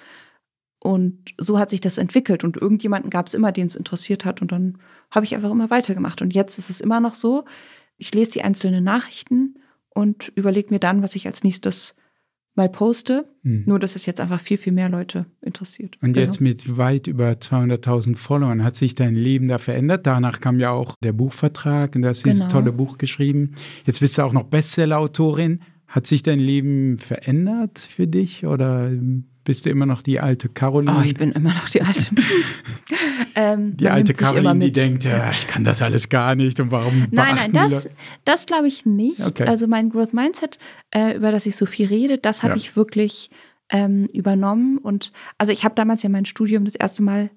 Und 0.80 1.30
so 1.38 1.60
hat 1.60 1.70
sich 1.70 1.80
das 1.80 1.96
entwickelt. 1.96 2.42
Und 2.42 2.56
irgendjemanden 2.56 3.08
gab 3.08 3.28
es 3.28 3.34
immer, 3.34 3.52
den 3.52 3.68
es 3.68 3.76
interessiert 3.76 4.24
hat. 4.24 4.42
Und 4.42 4.50
dann 4.50 4.78
habe 5.12 5.24
ich 5.24 5.36
einfach 5.36 5.52
immer 5.52 5.70
weitergemacht. 5.70 6.22
Und 6.22 6.34
jetzt 6.34 6.58
ist 6.58 6.70
es 6.70 6.80
immer 6.80 6.98
noch 6.98 7.14
so, 7.14 7.44
ich 7.98 8.12
lese 8.12 8.32
die 8.32 8.42
einzelnen 8.42 8.82
Nachrichten 8.82 9.54
und 9.94 10.32
überlege 10.34 10.70
mir 10.70 10.80
dann, 10.80 11.02
was 11.02 11.14
ich 11.16 11.26
als 11.26 11.44
nächstes 11.44 11.94
mal 12.54 12.68
poste. 12.68 13.26
Hm. 13.42 13.64
Nur, 13.66 13.78
dass 13.78 13.96
es 13.96 14.06
jetzt 14.06 14.20
einfach 14.20 14.40
viel, 14.40 14.58
viel 14.58 14.72
mehr 14.72 14.88
Leute 14.88 15.26
interessiert. 15.40 15.96
Und 16.02 16.12
genau. 16.12 16.24
jetzt 16.24 16.40
mit 16.40 16.76
weit 16.76 17.06
über 17.06 17.30
200.000 17.30 18.16
Followern 18.16 18.62
hat 18.62 18.76
sich 18.76 18.94
dein 18.94 19.14
Leben 19.14 19.48
da 19.48 19.58
verändert. 19.58 20.06
Danach 20.06 20.40
kam 20.40 20.58
ja 20.58 20.70
auch 20.70 20.94
der 21.02 21.12
Buchvertrag 21.12 21.96
und 21.96 22.02
du 22.02 22.08
hast 22.08 22.22
genau. 22.22 22.34
dieses 22.34 22.48
tolle 22.48 22.72
Buch 22.72 22.98
geschrieben. 22.98 23.54
Jetzt 23.84 24.00
bist 24.00 24.18
du 24.18 24.22
auch 24.22 24.32
noch 24.32 24.44
Bestseller-Autorin. 24.44 25.60
Hat 25.86 26.06
sich 26.06 26.22
dein 26.22 26.38
Leben 26.38 26.98
verändert 26.98 27.78
für 27.78 28.06
dich 28.06 28.46
oder 28.46 28.90
bist 29.44 29.66
du 29.66 29.70
immer 29.70 29.86
noch 29.86 30.02
die 30.02 30.20
alte 30.20 30.48
Caroline? 30.48 30.96
Oh, 30.98 31.02
ich 31.04 31.14
bin 31.14 31.32
immer 31.32 31.52
noch 31.52 31.68
die 31.68 31.82
alte. 31.82 32.06
ähm, 33.34 33.76
die 33.76 33.88
alte 33.88 34.12
Caroline, 34.12 34.58
die 34.58 34.72
denkt, 34.72 35.04
ja, 35.04 35.30
ich 35.30 35.46
kann 35.46 35.64
das 35.64 35.82
alles 35.82 36.08
gar 36.08 36.34
nicht 36.34 36.60
und 36.60 36.70
warum 36.70 37.06
Nein, 37.10 37.36
nein, 37.36 37.52
das, 37.52 37.88
das 38.24 38.46
glaube 38.46 38.68
ich 38.68 38.86
nicht. 38.86 39.20
Okay. 39.20 39.44
Also 39.44 39.66
mein 39.66 39.90
Growth 39.90 40.12
Mindset, 40.12 40.58
äh, 40.90 41.16
über 41.16 41.32
das 41.32 41.46
ich 41.46 41.56
so 41.56 41.66
viel 41.66 41.86
rede, 41.86 42.18
das 42.18 42.42
habe 42.42 42.52
ja. 42.52 42.56
ich 42.56 42.76
wirklich 42.76 43.30
ähm, 43.70 44.06
übernommen. 44.12 44.78
Und 44.78 45.12
also 45.38 45.52
ich 45.52 45.64
habe 45.64 45.74
damals 45.74 46.02
ja 46.02 46.08
mein 46.08 46.24
Studium 46.24 46.64
das 46.64 46.74
erste 46.74 47.02
Mal 47.02 47.30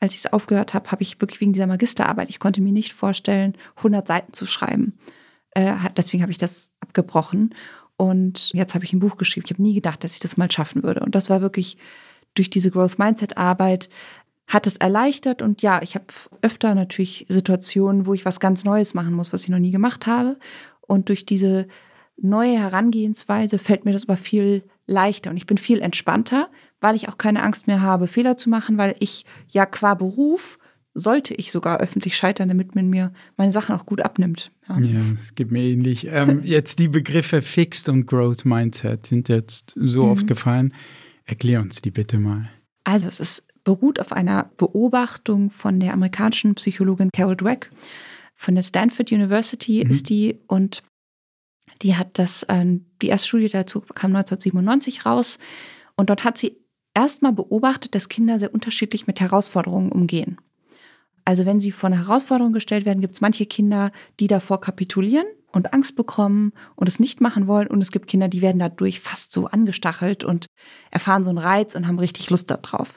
als 0.00 0.14
ich 0.14 0.20
es 0.20 0.32
aufgehört 0.32 0.74
habe, 0.74 0.90
habe 0.90 1.02
ich 1.02 1.20
wirklich 1.20 1.40
wegen 1.40 1.52
dieser 1.52 1.66
Magisterarbeit, 1.66 2.28
ich 2.28 2.38
konnte 2.38 2.60
mir 2.60 2.72
nicht 2.72 2.92
vorstellen, 2.92 3.56
100 3.76 4.06
Seiten 4.06 4.32
zu 4.32 4.46
schreiben. 4.46 4.98
Äh, 5.52 5.74
deswegen 5.96 6.22
habe 6.22 6.32
ich 6.32 6.38
das 6.38 6.72
abgebrochen. 6.80 7.54
Und 7.96 8.50
jetzt 8.52 8.74
habe 8.74 8.84
ich 8.84 8.92
ein 8.92 9.00
Buch 9.00 9.16
geschrieben. 9.16 9.46
Ich 9.46 9.52
habe 9.52 9.62
nie 9.62 9.74
gedacht, 9.74 10.04
dass 10.04 10.12
ich 10.12 10.20
das 10.20 10.36
mal 10.36 10.50
schaffen 10.50 10.82
würde. 10.82 11.00
Und 11.00 11.14
das 11.14 11.30
war 11.30 11.40
wirklich 11.40 11.78
durch 12.34 12.50
diese 12.50 12.70
Growth 12.70 12.98
Mindset 12.98 13.36
Arbeit 13.36 13.88
hat 14.46 14.66
es 14.66 14.76
erleichtert. 14.76 15.42
Und 15.42 15.62
ja, 15.62 15.80
ich 15.82 15.94
habe 15.94 16.06
öfter 16.42 16.74
natürlich 16.74 17.26
Situationen, 17.28 18.06
wo 18.06 18.14
ich 18.14 18.24
was 18.24 18.40
ganz 18.40 18.64
Neues 18.64 18.94
machen 18.94 19.14
muss, 19.14 19.32
was 19.32 19.42
ich 19.42 19.48
noch 19.48 19.58
nie 19.58 19.70
gemacht 19.70 20.06
habe. 20.06 20.38
Und 20.82 21.08
durch 21.08 21.26
diese 21.26 21.66
neue 22.16 22.58
Herangehensweise 22.58 23.58
fällt 23.58 23.84
mir 23.84 23.92
das 23.92 24.04
aber 24.04 24.16
viel 24.16 24.64
leichter 24.86 25.30
und 25.30 25.36
ich 25.36 25.46
bin 25.46 25.58
viel 25.58 25.80
entspannter, 25.80 26.48
weil 26.80 26.96
ich 26.96 27.08
auch 27.08 27.18
keine 27.18 27.42
Angst 27.42 27.66
mehr 27.66 27.82
habe, 27.82 28.06
Fehler 28.06 28.36
zu 28.36 28.48
machen, 28.48 28.78
weil 28.78 28.94
ich 29.00 29.24
ja 29.48 29.66
qua 29.66 29.94
Beruf 29.94 30.58
sollte 30.94 31.34
ich 31.34 31.52
sogar 31.52 31.78
öffentlich 31.78 32.16
scheitern, 32.16 32.48
damit 32.48 32.74
man 32.74 32.88
mir 32.88 33.12
meine 33.36 33.52
Sachen 33.52 33.74
auch 33.74 33.84
gut 33.84 34.00
abnimmt. 34.00 34.50
Ja, 34.68 34.78
ja 34.78 35.00
es 35.14 35.34
geht 35.34 35.50
mir 35.50 35.62
ähnlich. 35.62 36.08
Ähm, 36.10 36.40
jetzt 36.44 36.78
die 36.78 36.88
Begriffe 36.88 37.42
Fixed 37.42 37.88
und 37.88 38.06
Growth 38.06 38.44
Mindset 38.44 39.06
sind 39.06 39.28
jetzt 39.28 39.74
so 39.76 40.04
mhm. 40.04 40.10
oft 40.10 40.26
gefallen. 40.26 40.74
Erklär 41.24 41.60
uns 41.60 41.82
die 41.82 41.90
bitte 41.90 42.18
mal. 42.18 42.50
Also 42.84 43.08
es 43.08 43.20
ist, 43.20 43.46
beruht 43.64 44.00
auf 44.00 44.12
einer 44.12 44.50
Beobachtung 44.56 45.50
von 45.50 45.80
der 45.80 45.92
amerikanischen 45.92 46.54
Psychologin 46.54 47.10
Carol 47.12 47.36
Dweck. 47.36 47.70
Von 48.34 48.54
der 48.54 48.62
Stanford 48.62 49.10
University 49.12 49.82
mhm. 49.84 49.90
ist 49.90 50.08
die 50.08 50.38
und 50.46 50.82
die 51.82 51.96
hat 51.96 52.18
das, 52.18 52.42
äh, 52.44 52.64
die 53.02 53.08
erste 53.08 53.28
Studie 53.28 53.48
dazu 53.48 53.80
kam 53.80 54.14
1997 54.14 55.04
raus 55.04 55.38
und 55.96 56.10
dort 56.10 56.24
hat 56.24 56.38
sie 56.38 56.56
erstmal 56.94 57.32
beobachtet, 57.32 57.94
dass 57.94 58.08
Kinder 58.08 58.38
sehr 58.38 58.54
unterschiedlich 58.54 59.06
mit 59.06 59.20
Herausforderungen 59.20 59.92
umgehen. 59.92 60.38
Also 61.26 61.44
wenn 61.44 61.60
sie 61.60 61.72
vor 61.72 61.88
eine 61.88 62.06
Herausforderung 62.06 62.52
gestellt 62.52 62.86
werden, 62.86 63.00
gibt 63.00 63.14
es 63.14 63.20
manche 63.20 63.46
Kinder, 63.46 63.90
die 64.20 64.28
davor 64.28 64.60
kapitulieren 64.60 65.26
und 65.50 65.72
Angst 65.74 65.96
bekommen 65.96 66.52
und 66.76 66.88
es 66.88 67.00
nicht 67.00 67.20
machen 67.20 67.48
wollen. 67.48 67.66
Und 67.66 67.82
es 67.82 67.90
gibt 67.90 68.06
Kinder, 68.06 68.28
die 68.28 68.42
werden 68.42 68.60
dadurch 68.60 69.00
fast 69.00 69.32
so 69.32 69.46
angestachelt 69.46 70.22
und 70.22 70.46
erfahren 70.92 71.24
so 71.24 71.30
einen 71.30 71.38
Reiz 71.38 71.74
und 71.74 71.88
haben 71.88 71.98
richtig 71.98 72.30
Lust 72.30 72.48
darauf. 72.50 72.96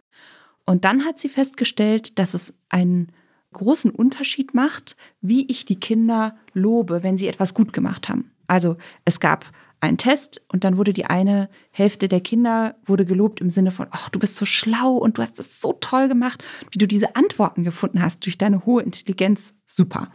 Und 0.68 0.86
dann 0.86 1.06
hat 1.06 1.18
sie 1.18 1.30
festgestellt, 1.30 2.20
dass 2.20 2.36
es 2.36 2.54
einen 2.70 3.12
großen 3.52 3.90
Unterschied 3.90 4.54
macht, 4.54 4.96
wie 5.22 5.48
ich 5.48 5.66
die 5.66 5.80
Kinder 5.80 6.38
lobe, 6.54 7.02
wenn 7.02 7.18
sie 7.18 7.28
etwas 7.28 7.56
gut 7.56 7.74
gemacht 7.74 8.10
haben. 8.10 8.32
Also 8.46 8.78
es 9.06 9.20
gab 9.20 9.46
einen 9.82 9.98
Test 9.98 10.42
und 10.52 10.64
dann 10.64 10.78
wurde 10.78 10.94
die 10.94 11.06
eine 11.06 11.50
Hälfte 11.72 12.08
der 12.08 12.22
Kinder 12.22 12.76
wurde 12.86 13.06
gelobt 13.06 13.40
im 13.40 13.50
Sinne 13.50 13.72
von, 13.72 13.88
ach, 13.92 14.10
du 14.10 14.20
bist 14.20 14.36
so 14.36 14.46
schlau 14.46 14.96
und 14.98 15.18
du 15.18 15.22
hast 15.22 15.40
es 15.40 15.62
so 15.62 15.74
toll 15.74 16.08
gemacht, 16.08 16.44
wie 16.72 16.78
du 16.78 16.88
diese 16.88 17.16
Antworten 17.16 17.64
gefunden 17.64 18.02
hast 18.02 18.26
durch 18.26 18.38
deine 18.38 18.66
hohe 18.66 18.84
Intelligenz, 18.84 19.56
super. 19.66 20.12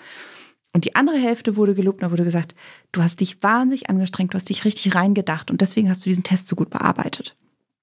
Und 0.72 0.84
die 0.84 0.96
andere 0.96 1.16
Hälfte 1.16 1.56
wurde 1.56 1.74
gelobt 1.74 2.00
und 2.00 2.08
da 2.08 2.10
wurde 2.10 2.24
gesagt, 2.24 2.54
du 2.92 3.02
hast 3.02 3.20
dich 3.20 3.42
wahnsinnig 3.42 3.88
angestrengt, 3.88 4.34
du 4.34 4.36
hast 4.36 4.48
dich 4.48 4.64
richtig 4.64 4.94
reingedacht 4.94 5.50
und 5.50 5.60
deswegen 5.60 5.88
hast 5.88 6.04
du 6.04 6.10
diesen 6.10 6.24
Test 6.24 6.48
so 6.48 6.56
gut 6.56 6.70
bearbeitet. 6.70 7.36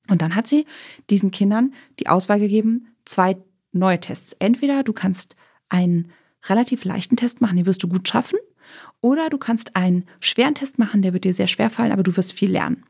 Und 0.09 0.21
dann 0.21 0.35
hat 0.35 0.47
sie 0.47 0.65
diesen 1.09 1.31
Kindern 1.31 1.73
die 1.99 2.07
Auswahl 2.07 2.39
gegeben, 2.39 2.87
zwei 3.05 3.37
neue 3.71 3.99
Tests. 3.99 4.33
Entweder 4.33 4.83
du 4.83 4.93
kannst 4.93 5.35
einen 5.69 6.11
relativ 6.49 6.83
leichten 6.83 7.15
Test 7.15 7.39
machen, 7.39 7.55
den 7.55 7.65
wirst 7.65 7.81
du 7.81 7.87
gut 7.87 8.09
schaffen, 8.09 8.39
oder 9.01 9.29
du 9.29 9.37
kannst 9.37 9.75
einen 9.75 10.05
schweren 10.19 10.55
Test 10.55 10.79
machen, 10.79 11.01
der 11.01 11.13
wird 11.13 11.23
dir 11.23 11.33
sehr 11.33 11.47
schwer 11.47 11.69
fallen, 11.69 11.91
aber 11.91 12.03
du 12.03 12.15
wirst 12.17 12.33
viel 12.33 12.51
lernen. 12.51 12.83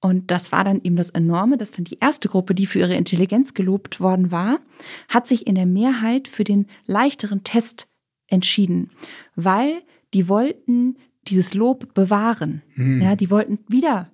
Und 0.00 0.30
das 0.30 0.52
war 0.52 0.62
dann 0.62 0.80
eben 0.82 0.96
das 0.96 1.10
Enorme, 1.10 1.56
dass 1.56 1.72
dann 1.72 1.84
die 1.84 1.98
erste 2.00 2.28
Gruppe, 2.28 2.54
die 2.54 2.66
für 2.66 2.78
ihre 2.78 2.94
Intelligenz 2.94 3.54
gelobt 3.54 4.00
worden 4.00 4.30
war, 4.30 4.60
hat 5.08 5.26
sich 5.26 5.46
in 5.46 5.56
der 5.56 5.66
Mehrheit 5.66 6.28
für 6.28 6.44
den 6.44 6.66
leichteren 6.86 7.42
Test 7.42 7.88
entschieden, 8.28 8.90
weil 9.34 9.82
die 10.14 10.28
wollten 10.28 10.96
dieses 11.26 11.54
Lob 11.54 11.94
bewahren. 11.94 12.62
Hm. 12.74 13.02
Ja, 13.02 13.16
die 13.16 13.30
wollten 13.30 13.58
wieder 13.68 14.10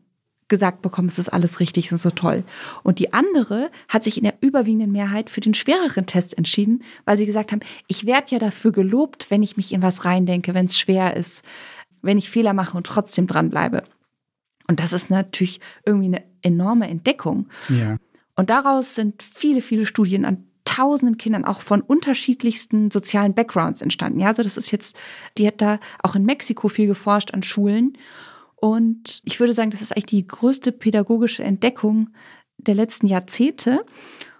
gesagt 0.49 0.83
bekommen, 0.83 1.09
es 1.09 1.19
ist 1.19 1.33
alles 1.33 1.61
richtig 1.61 1.91
und 1.91 1.99
so 1.99 2.11
toll. 2.11 2.45
Und 2.83 2.99
die 2.99 3.13
andere 3.13 3.71
hat 3.89 4.05
sich 4.05 4.19
in 4.19 4.25
der 4.25 4.35
überwiegenden 4.41 4.93
Mehrheit 4.93 5.31
für 5.31 5.41
den 5.41 5.55
schwereren 5.55 6.07
Test 6.07 6.37
entschieden, 6.37 6.83
weil 7.05 7.17
sie 7.17 7.27
gesagt 7.27 7.53
haben, 7.53 7.61
ich 7.89 8.07
werde 8.07 8.33
ja 8.33 8.39
dafür 8.39 8.73
gelobt, 8.73 9.31
wenn 9.31 9.43
ich 9.43 9.57
mich 9.57 9.73
in 9.73 9.83
was 9.83 10.05
reindenke, 10.05 10.55
wenn 10.55 10.67
es 10.67 10.79
schwer 10.79 11.17
ist, 11.17 11.45
wenn 12.03 12.19
ich 12.19 12.31
Fehler 12.31 12.53
mache 12.53 12.77
und 12.77 12.87
trotzdem 12.87 13.27
dranbleibe. 13.27 13.85
Und 14.69 14.81
das 14.81 14.93
ist 14.93 15.11
natürlich 15.11 15.61
irgendwie 15.85 16.07
eine 16.07 16.23
enorme 16.43 16.89
Entdeckung. 16.89 17.49
Ja. 17.69 17.97
Und 18.37 18.51
daraus 18.51 18.95
sind 18.95 19.23
viele, 19.23 19.61
viele 19.61 19.87
Studien 19.87 20.25
an 20.25 20.47
tausenden 20.65 21.19
Kindern 21.19 21.45
auch 21.45 21.61
von 21.61 21.83
unterschiedlichsten 21.83 22.91
sozialen 22.91 23.35
Backgrounds 23.35 23.83
entstanden. 23.83 24.21
Ja, 24.21 24.29
also 24.29 24.43
das 24.43 24.57
ist 24.57 24.71
jetzt, 24.71 24.97
die 25.37 25.47
hat 25.47 25.61
da 25.61 25.79
auch 26.03 26.15
in 26.15 26.25
Mexiko 26.25 26.69
viel 26.69 26.87
geforscht 26.87 27.33
an 27.33 27.43
Schulen. 27.43 27.97
Und 28.65 29.21
ich 29.25 29.41
würde 29.41 29.53
sagen, 29.53 29.69
das 29.69 29.83
ist 29.83 29.93
eigentlich 29.93 30.07
die 30.07 30.27
größte 30.27 30.73
pädagogische 30.73 31.45
Entdeckung 31.45 32.09
der 32.57 32.75
letzten 32.75 33.07
Jahrzehnte. 33.07 33.85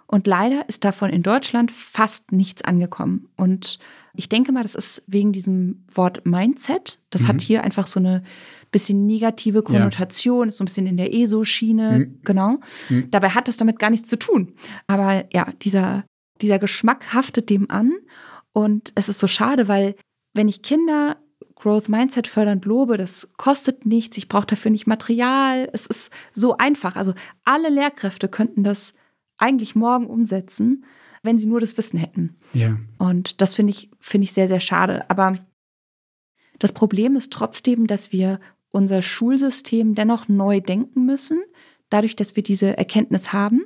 Und 0.07 0.25
leider 0.25 0.67
ist 0.67 0.83
davon 0.83 1.11
in 1.11 1.21
Deutschland 1.21 1.71
fast 1.71 2.31
nichts 2.31 2.63
angekommen. 2.63 3.27
Und 3.35 3.77
ich 4.15 4.27
denke 4.27 4.51
mal, 4.51 4.63
das 4.63 4.73
ist 4.73 5.03
wegen 5.05 5.31
diesem 5.31 5.85
Wort 5.93 6.25
Mindset. 6.25 6.99
Das 7.11 7.21
mhm. 7.21 7.27
hat 7.27 7.41
hier 7.41 7.63
einfach 7.63 7.85
so 7.85 7.99
eine 7.99 8.23
bisschen 8.71 9.05
negative 9.05 9.61
Konnotation, 9.61 10.47
ja. 10.47 10.49
ist 10.49 10.57
so 10.57 10.63
ein 10.63 10.65
bisschen 10.65 10.87
in 10.87 10.97
der 10.97 11.13
ESO-Schiene, 11.13 11.99
mhm. 11.99 12.19
genau. 12.23 12.57
Mhm. 12.89 13.11
Dabei 13.11 13.29
hat 13.29 13.47
das 13.47 13.57
damit 13.57 13.77
gar 13.77 13.91
nichts 13.91 14.09
zu 14.09 14.17
tun. 14.17 14.53
Aber 14.87 15.25
ja, 15.33 15.53
dieser, 15.61 16.03
dieser 16.41 16.57
Geschmack 16.57 17.13
haftet 17.13 17.51
dem 17.51 17.69
an. 17.69 17.93
Und 18.53 18.91
es 18.95 19.07
ist 19.07 19.19
so 19.19 19.27
schade, 19.27 19.67
weil 19.67 19.93
wenn 20.33 20.47
ich 20.47 20.63
Kinder 20.63 21.17
Growth 21.55 21.89
Mindset 21.89 22.27
fördernd 22.27 22.65
lobe, 22.65 22.97
das 22.97 23.29
kostet 23.37 23.85
nichts, 23.85 24.17
ich 24.17 24.27
brauche 24.27 24.45
dafür 24.45 24.71
nicht 24.71 24.87
Material, 24.87 25.69
es 25.73 25.87
ist 25.87 26.11
so 26.33 26.57
einfach. 26.57 26.95
Also 26.95 27.13
alle 27.43 27.69
Lehrkräfte 27.69 28.27
könnten 28.27 28.63
das 28.63 28.93
eigentlich 29.37 29.75
morgen 29.75 30.07
umsetzen, 30.07 30.85
wenn 31.23 31.39
sie 31.39 31.45
nur 31.45 31.59
das 31.59 31.77
Wissen 31.77 31.97
hätten. 31.97 32.37
Ja. 32.53 32.77
Und 32.97 33.41
das 33.41 33.55
finde 33.55 33.71
ich, 33.71 33.89
finde 33.99 34.25
ich 34.25 34.33
sehr, 34.33 34.47
sehr 34.47 34.59
schade. 34.59 35.09
Aber 35.09 35.39
das 36.59 36.71
Problem 36.71 37.15
ist 37.15 37.33
trotzdem, 37.33 37.87
dass 37.87 38.11
wir 38.11 38.39
unser 38.69 39.01
Schulsystem 39.01 39.95
dennoch 39.95 40.27
neu 40.27 40.59
denken 40.59 41.05
müssen, 41.05 41.41
dadurch, 41.89 42.15
dass 42.15 42.35
wir 42.35 42.43
diese 42.43 42.77
Erkenntnis 42.77 43.33
haben, 43.33 43.65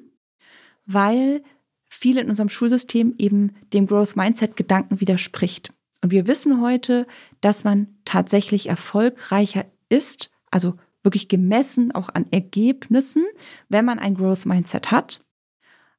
weil 0.86 1.43
viel 1.89 2.17
in 2.17 2.30
unserem 2.30 2.49
Schulsystem 2.49 3.15
eben 3.17 3.56
dem 3.73 3.88
Growth 3.88 4.15
Mindset 4.15 4.56
Gedanken 4.56 5.02
widerspricht. 5.02 5.73
Und 6.01 6.12
wir 6.12 6.27
wissen 6.27 6.62
heute, 6.62 7.07
dass 7.41 7.63
man 7.63 7.88
tatsächlich 8.05 8.67
erfolgreicher 8.67 9.65
ist, 9.89 10.31
also 10.49 10.75
wirklich 11.03 11.27
gemessen 11.27 11.91
auch 11.91 12.09
an 12.09 12.25
Ergebnissen, 12.31 13.23
wenn 13.67 13.85
man 13.85 13.99
ein 13.99 14.15
Growth 14.15 14.45
Mindset 14.45 14.91
hat. 14.91 15.21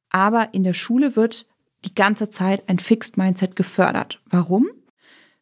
Aber 0.09 0.53
in 0.53 0.63
der 0.63 0.73
Schule 0.73 1.15
wird 1.15 1.47
die 1.85 1.95
ganze 1.95 2.29
Zeit 2.29 2.67
ein 2.69 2.79
Fixed 2.79 3.17
Mindset 3.17 3.55
gefördert. 3.55 4.21
Warum? 4.25 4.69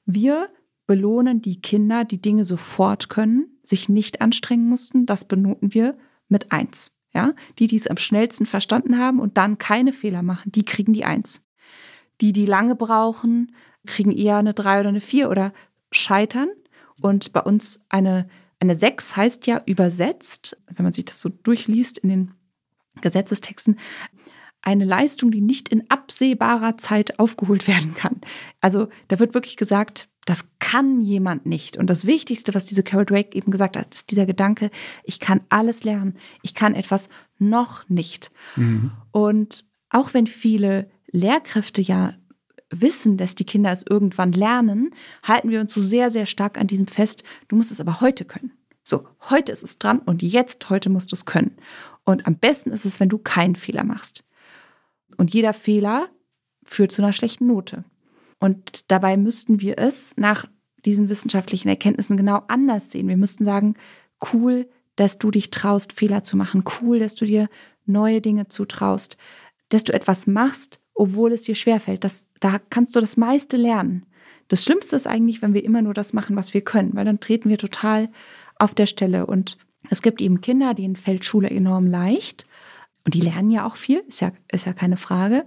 Wir 0.06 0.50
belohnen 0.88 1.42
die 1.42 1.62
Kinder, 1.62 2.06
die 2.06 2.22
Dinge 2.22 2.46
sofort 2.46 3.10
können, 3.10 3.60
sich 3.64 3.90
nicht 3.90 4.22
anstrengen 4.22 4.68
mussten. 4.68 5.06
Das 5.06 5.26
benoten 5.26 5.74
wir 5.74 5.98
mit 6.30 6.52
eins. 6.52 6.92
Ja, 7.14 7.34
die, 7.58 7.66
die 7.66 7.76
es 7.76 7.88
am 7.88 7.98
schnellsten 7.98 8.46
verstanden 8.46 9.00
haben 9.00 9.20
und 9.20 9.38
dann 9.38 9.58
keine 9.58 9.94
Fehler 9.94 10.22
machen, 10.22 10.52
die 10.52 10.64
kriegen 10.64 10.94
die 10.94 11.06
eins. 11.06 11.42
Die, 12.22 12.34
die 12.34 12.46
lange 12.46 12.76
brauchen, 12.76 13.52
kriegen 13.86 14.12
eher 14.12 14.38
eine 14.38 14.54
drei 14.54 14.80
oder 14.80 14.90
eine 14.90 15.02
vier 15.02 15.30
oder 15.30 15.54
scheitern. 15.92 16.50
Und 17.02 17.34
bei 17.34 17.42
uns 17.42 17.84
eine, 17.90 18.28
eine 18.60 18.76
sechs 18.76 19.16
heißt 19.16 19.48
ja 19.48 19.62
übersetzt, 19.66 20.58
wenn 20.68 20.84
man 20.84 20.94
sich 20.94 21.06
das 21.06 21.20
so 21.20 21.30
durchliest 21.30 21.98
in 22.00 22.10
den 22.10 22.32
Gesetzestexten, 23.02 23.78
eine 24.62 24.86
Leistung, 24.86 25.32
die 25.32 25.42
nicht 25.42 25.70
in 25.70 25.90
absehbarer 25.90 26.78
Zeit 26.78 27.20
aufgeholt 27.20 27.68
werden 27.68 27.94
kann. 27.94 28.22
Also 28.60 28.90
da 29.08 29.20
wird 29.20 29.34
wirklich 29.34 29.56
gesagt, 29.56 30.10
das 30.26 30.48
kann 30.60 31.02
jemand 31.02 31.46
nicht. 31.46 31.78
Und 31.78 31.90
das 31.90 32.06
Wichtigste, 32.06 32.54
was 32.54 32.66
diese 32.66 32.84
Carol 32.84 33.06
Drake 33.06 33.36
eben 33.36 33.52
gesagt 33.52 33.78
hat, 33.78 33.96
ist 33.96 34.12
dieser 34.12 34.26
Gedanke, 34.26 34.70
ich 35.04 35.20
kann 35.20 35.42
alles 35.50 35.84
lernen. 35.84 36.18
Ich 36.44 36.54
kann 36.54 36.76
etwas 36.76 37.10
noch 37.40 37.88
nicht. 37.90 38.32
Mhm. 38.56 38.92
Und 39.12 39.66
auch 39.90 40.14
wenn 40.14 40.28
viele 40.28 40.92
Lehrkräfte 41.12 41.82
ja 41.82 42.14
wissen, 42.70 43.18
dass 43.18 43.36
die 43.36 43.46
Kinder 43.46 43.72
es 43.72 43.86
irgendwann 43.88 44.32
lernen, 44.32 44.94
halten 45.24 45.50
wir 45.50 45.60
uns 45.60 45.74
so 45.74 45.82
sehr, 45.82 46.12
sehr 46.12 46.26
stark 46.26 46.58
an 46.58 46.68
diesem 46.68 46.88
fest, 46.88 47.24
du 47.48 47.56
musst 47.56 47.72
es 47.72 47.82
aber 47.82 48.02
heute 48.02 48.26
können. 48.26 48.52
So, 48.84 49.08
heute 49.30 49.52
ist 49.52 49.64
es 49.64 49.78
dran 49.78 50.00
und 50.00 50.22
jetzt, 50.22 50.70
heute 50.70 50.90
musst 50.90 51.12
du 51.12 51.16
es 51.16 51.26
können. 51.26 51.58
Und 52.06 52.26
am 52.26 52.36
besten 52.36 52.72
ist 52.72 52.86
es, 52.86 53.00
wenn 53.00 53.10
du 53.10 53.18
keinen 53.18 53.56
Fehler 53.56 53.84
machst. 53.84 54.24
Und 55.18 55.34
jeder 55.34 55.54
Fehler 55.54 56.10
führt 56.64 56.92
zu 56.92 57.02
einer 57.02 57.14
schlechten 57.14 57.48
Note. 57.48 57.84
Und 58.40 58.90
dabei 58.92 59.18
müssten 59.18 59.60
wir 59.60 59.78
es 59.78 60.16
nach 60.18 60.46
diesen 60.86 61.10
wissenschaftlichen 61.10 61.68
Erkenntnissen 61.68 62.18
genau 62.18 62.44
anders 62.48 62.90
sehen. 62.90 63.08
Wir 63.08 63.18
müssten 63.18 63.44
sagen, 63.44 63.76
cool, 64.34 64.68
dass 64.96 65.18
du 65.18 65.30
dich 65.30 65.52
traust, 65.52 65.94
Fehler 65.94 66.24
zu 66.24 66.38
machen. 66.38 66.64
Cool, 66.82 67.00
dass 67.00 67.16
du 67.16 67.26
dir 67.26 67.50
neue 67.86 68.22
Dinge 68.22 68.48
zutraust. 68.48 69.18
Dass 69.70 69.84
du 69.84 69.94
etwas 69.94 70.26
machst, 70.26 70.80
obwohl 71.00 71.32
es 71.32 71.44
dir 71.44 71.56
schwerfällt. 71.56 72.04
Das, 72.04 72.28
da 72.42 72.60
kannst 72.70 72.96
du 72.96 73.00
das 73.00 73.16
meiste 73.16 73.56
lernen. 73.56 74.06
Das 74.50 74.66
Schlimmste 74.66 74.98
ist 74.98 75.08
eigentlich, 75.08 75.42
wenn 75.42 75.54
wir 75.54 75.64
immer 75.64 75.82
nur 75.82 75.94
das 75.94 76.12
machen, 76.12 76.36
was 76.36 76.54
wir 76.54 76.62
können, 76.62 76.94
weil 76.94 77.06
dann 77.06 77.22
treten 77.22 77.50
wir 77.50 77.58
total 77.58 78.10
auf 78.58 78.76
der 78.76 78.86
Stelle. 78.86 79.26
Und 79.26 79.58
es 79.90 80.02
gibt 80.02 80.20
eben 80.20 80.42
Kinder, 80.42 80.74
denen 80.74 80.98
fällt 80.98 81.24
Schule 81.24 81.50
enorm 81.50 81.88
leicht. 81.88 82.46
Und 83.06 83.14
die 83.14 83.22
lernen 83.22 83.50
ja 83.50 83.66
auch 83.66 83.78
viel, 83.78 84.04
ist 84.10 84.20
ja, 84.20 84.34
ist 84.52 84.66
ja 84.66 84.74
keine 84.74 84.98
Frage. 84.98 85.46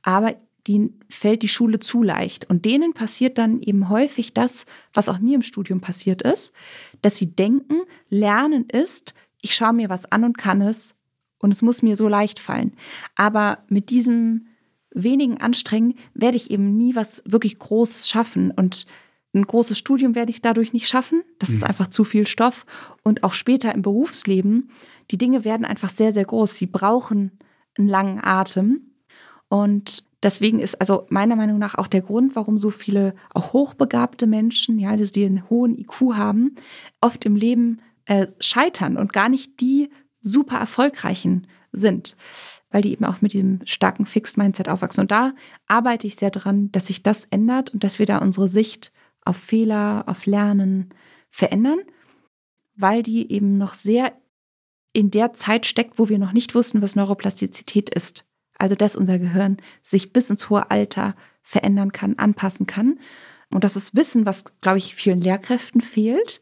Aber 0.00 0.36
denen 0.66 0.98
fällt 1.10 1.42
die 1.42 1.48
Schule 1.48 1.80
zu 1.80 2.02
leicht. 2.02 2.48
Und 2.48 2.64
denen 2.64 2.94
passiert 2.94 3.36
dann 3.36 3.60
eben 3.60 3.90
häufig 3.90 4.32
das, 4.32 4.64
was 4.94 5.10
auch 5.10 5.18
mir 5.18 5.34
im 5.34 5.42
Studium 5.42 5.82
passiert 5.82 6.22
ist, 6.22 6.54
dass 7.02 7.18
sie 7.18 7.26
denken, 7.26 7.82
Lernen 8.08 8.64
ist, 8.70 9.12
ich 9.42 9.54
schaue 9.54 9.74
mir 9.74 9.90
was 9.90 10.10
an 10.10 10.24
und 10.24 10.38
kann 10.38 10.62
es 10.62 10.94
und 11.40 11.50
es 11.52 11.60
muss 11.60 11.82
mir 11.82 11.96
so 11.96 12.08
leicht 12.08 12.40
fallen. 12.40 12.72
Aber 13.16 13.58
mit 13.68 13.90
diesem 13.90 14.46
wenigen 14.94 15.40
Anstrengen 15.40 15.94
werde 16.14 16.36
ich 16.36 16.50
eben 16.50 16.76
nie 16.76 16.96
was 16.96 17.22
wirklich 17.26 17.58
Großes 17.58 18.08
schaffen. 18.08 18.50
Und 18.50 18.86
ein 19.34 19.46
großes 19.46 19.76
Studium 19.76 20.14
werde 20.14 20.30
ich 20.30 20.40
dadurch 20.40 20.72
nicht 20.72 20.88
schaffen. 20.88 21.22
Das 21.38 21.50
mhm. 21.50 21.56
ist 21.56 21.64
einfach 21.64 21.88
zu 21.88 22.04
viel 22.04 22.26
Stoff. 22.26 22.64
Und 23.02 23.24
auch 23.24 23.34
später 23.34 23.74
im 23.74 23.82
Berufsleben, 23.82 24.70
die 25.10 25.18
Dinge 25.18 25.44
werden 25.44 25.66
einfach 25.66 25.90
sehr, 25.90 26.12
sehr 26.12 26.24
groß. 26.24 26.54
Sie 26.54 26.66
brauchen 26.66 27.32
einen 27.76 27.88
langen 27.88 28.20
Atem. 28.22 28.92
Und 29.48 30.04
deswegen 30.22 30.60
ist 30.60 30.80
also 30.80 31.06
meiner 31.10 31.36
Meinung 31.36 31.58
nach 31.58 31.74
auch 31.74 31.88
der 31.88 32.00
Grund, 32.00 32.36
warum 32.36 32.56
so 32.56 32.70
viele 32.70 33.14
auch 33.32 33.52
hochbegabte 33.52 34.26
Menschen, 34.26 34.78
ja, 34.78 34.96
die 34.96 35.24
einen 35.24 35.50
hohen 35.50 35.76
IQ 35.76 36.14
haben, 36.14 36.54
oft 37.00 37.24
im 37.24 37.36
Leben 37.36 37.80
äh, 38.06 38.28
scheitern 38.40 38.96
und 38.96 39.12
gar 39.12 39.28
nicht 39.28 39.60
die 39.60 39.90
super 40.20 40.56
erfolgreichen 40.56 41.46
sind 41.76 42.16
weil 42.74 42.82
die 42.82 42.90
eben 42.90 43.04
auch 43.04 43.20
mit 43.20 43.34
diesem 43.34 43.60
starken 43.66 44.04
Fixed-Mindset 44.04 44.68
aufwachsen. 44.68 45.02
Und 45.02 45.12
da 45.12 45.32
arbeite 45.68 46.08
ich 46.08 46.16
sehr 46.16 46.32
dran, 46.32 46.72
dass 46.72 46.88
sich 46.88 47.04
das 47.04 47.24
ändert 47.26 47.72
und 47.72 47.84
dass 47.84 48.00
wir 48.00 48.06
da 48.06 48.18
unsere 48.18 48.48
Sicht 48.48 48.90
auf 49.24 49.36
Fehler, 49.36 50.02
auf 50.08 50.26
Lernen 50.26 50.90
verändern, 51.30 51.78
weil 52.74 53.04
die 53.04 53.30
eben 53.30 53.58
noch 53.58 53.74
sehr 53.74 54.12
in 54.92 55.12
der 55.12 55.34
Zeit 55.34 55.66
steckt, 55.66 56.00
wo 56.00 56.08
wir 56.08 56.18
noch 56.18 56.32
nicht 56.32 56.56
wussten, 56.56 56.82
was 56.82 56.96
Neuroplastizität 56.96 57.90
ist. 57.90 58.26
Also 58.58 58.74
dass 58.74 58.96
unser 58.96 59.20
Gehirn 59.20 59.58
sich 59.80 60.12
bis 60.12 60.28
ins 60.28 60.50
hohe 60.50 60.68
Alter 60.72 61.14
verändern 61.42 61.92
kann, 61.92 62.18
anpassen 62.18 62.66
kann. 62.66 62.98
Und 63.52 63.62
das 63.62 63.76
ist 63.76 63.94
Wissen, 63.94 64.26
was, 64.26 64.46
glaube 64.62 64.78
ich, 64.78 64.96
vielen 64.96 65.20
Lehrkräften 65.20 65.80
fehlt. 65.80 66.40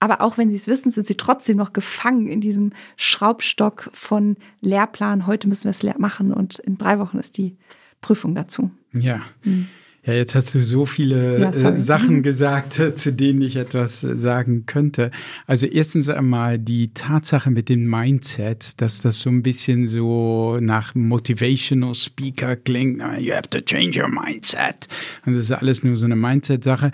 Aber 0.00 0.22
auch 0.22 0.38
wenn 0.38 0.50
sie 0.50 0.56
es 0.56 0.66
wissen, 0.66 0.90
sind 0.90 1.06
sie 1.06 1.16
trotzdem 1.16 1.58
noch 1.58 1.72
gefangen 1.72 2.26
in 2.26 2.40
diesem 2.40 2.72
Schraubstock 2.96 3.90
von 3.92 4.36
Lehrplan. 4.60 5.26
Heute 5.26 5.46
müssen 5.46 5.64
wir 5.64 5.70
es 5.70 5.98
machen 5.98 6.32
und 6.32 6.58
in 6.58 6.78
drei 6.78 6.98
Wochen 6.98 7.18
ist 7.18 7.36
die 7.36 7.56
Prüfung 8.00 8.34
dazu. 8.34 8.70
Ja. 8.92 9.20
Mhm. 9.44 9.68
Ja, 10.06 10.14
jetzt 10.14 10.34
hast 10.34 10.54
du 10.54 10.64
so 10.64 10.86
viele 10.86 11.38
ja, 11.38 11.50
äh, 11.50 11.76
Sachen 11.78 12.16
mhm. 12.16 12.22
gesagt, 12.22 12.78
äh, 12.78 12.94
zu 12.94 13.12
denen 13.12 13.42
ich 13.42 13.56
etwas 13.56 14.02
äh, 14.02 14.16
sagen 14.16 14.64
könnte. 14.64 15.10
Also 15.46 15.66
erstens 15.66 16.08
einmal 16.08 16.58
die 16.58 16.94
Tatsache 16.94 17.50
mit 17.50 17.68
dem 17.68 17.84
Mindset, 17.84 18.80
dass 18.80 19.02
das 19.02 19.20
so 19.20 19.28
ein 19.28 19.42
bisschen 19.42 19.88
so 19.88 20.56
nach 20.58 20.94
Motivational 20.94 21.94
Speaker 21.94 22.56
klingt. 22.56 23.02
You 23.18 23.34
have 23.34 23.50
to 23.50 23.60
change 23.60 24.00
your 24.02 24.08
mindset. 24.08 24.88
Und 25.26 25.34
das 25.34 25.42
ist 25.42 25.52
alles 25.52 25.84
nur 25.84 25.96
so 25.96 26.06
eine 26.06 26.16
Mindset-Sache. 26.16 26.92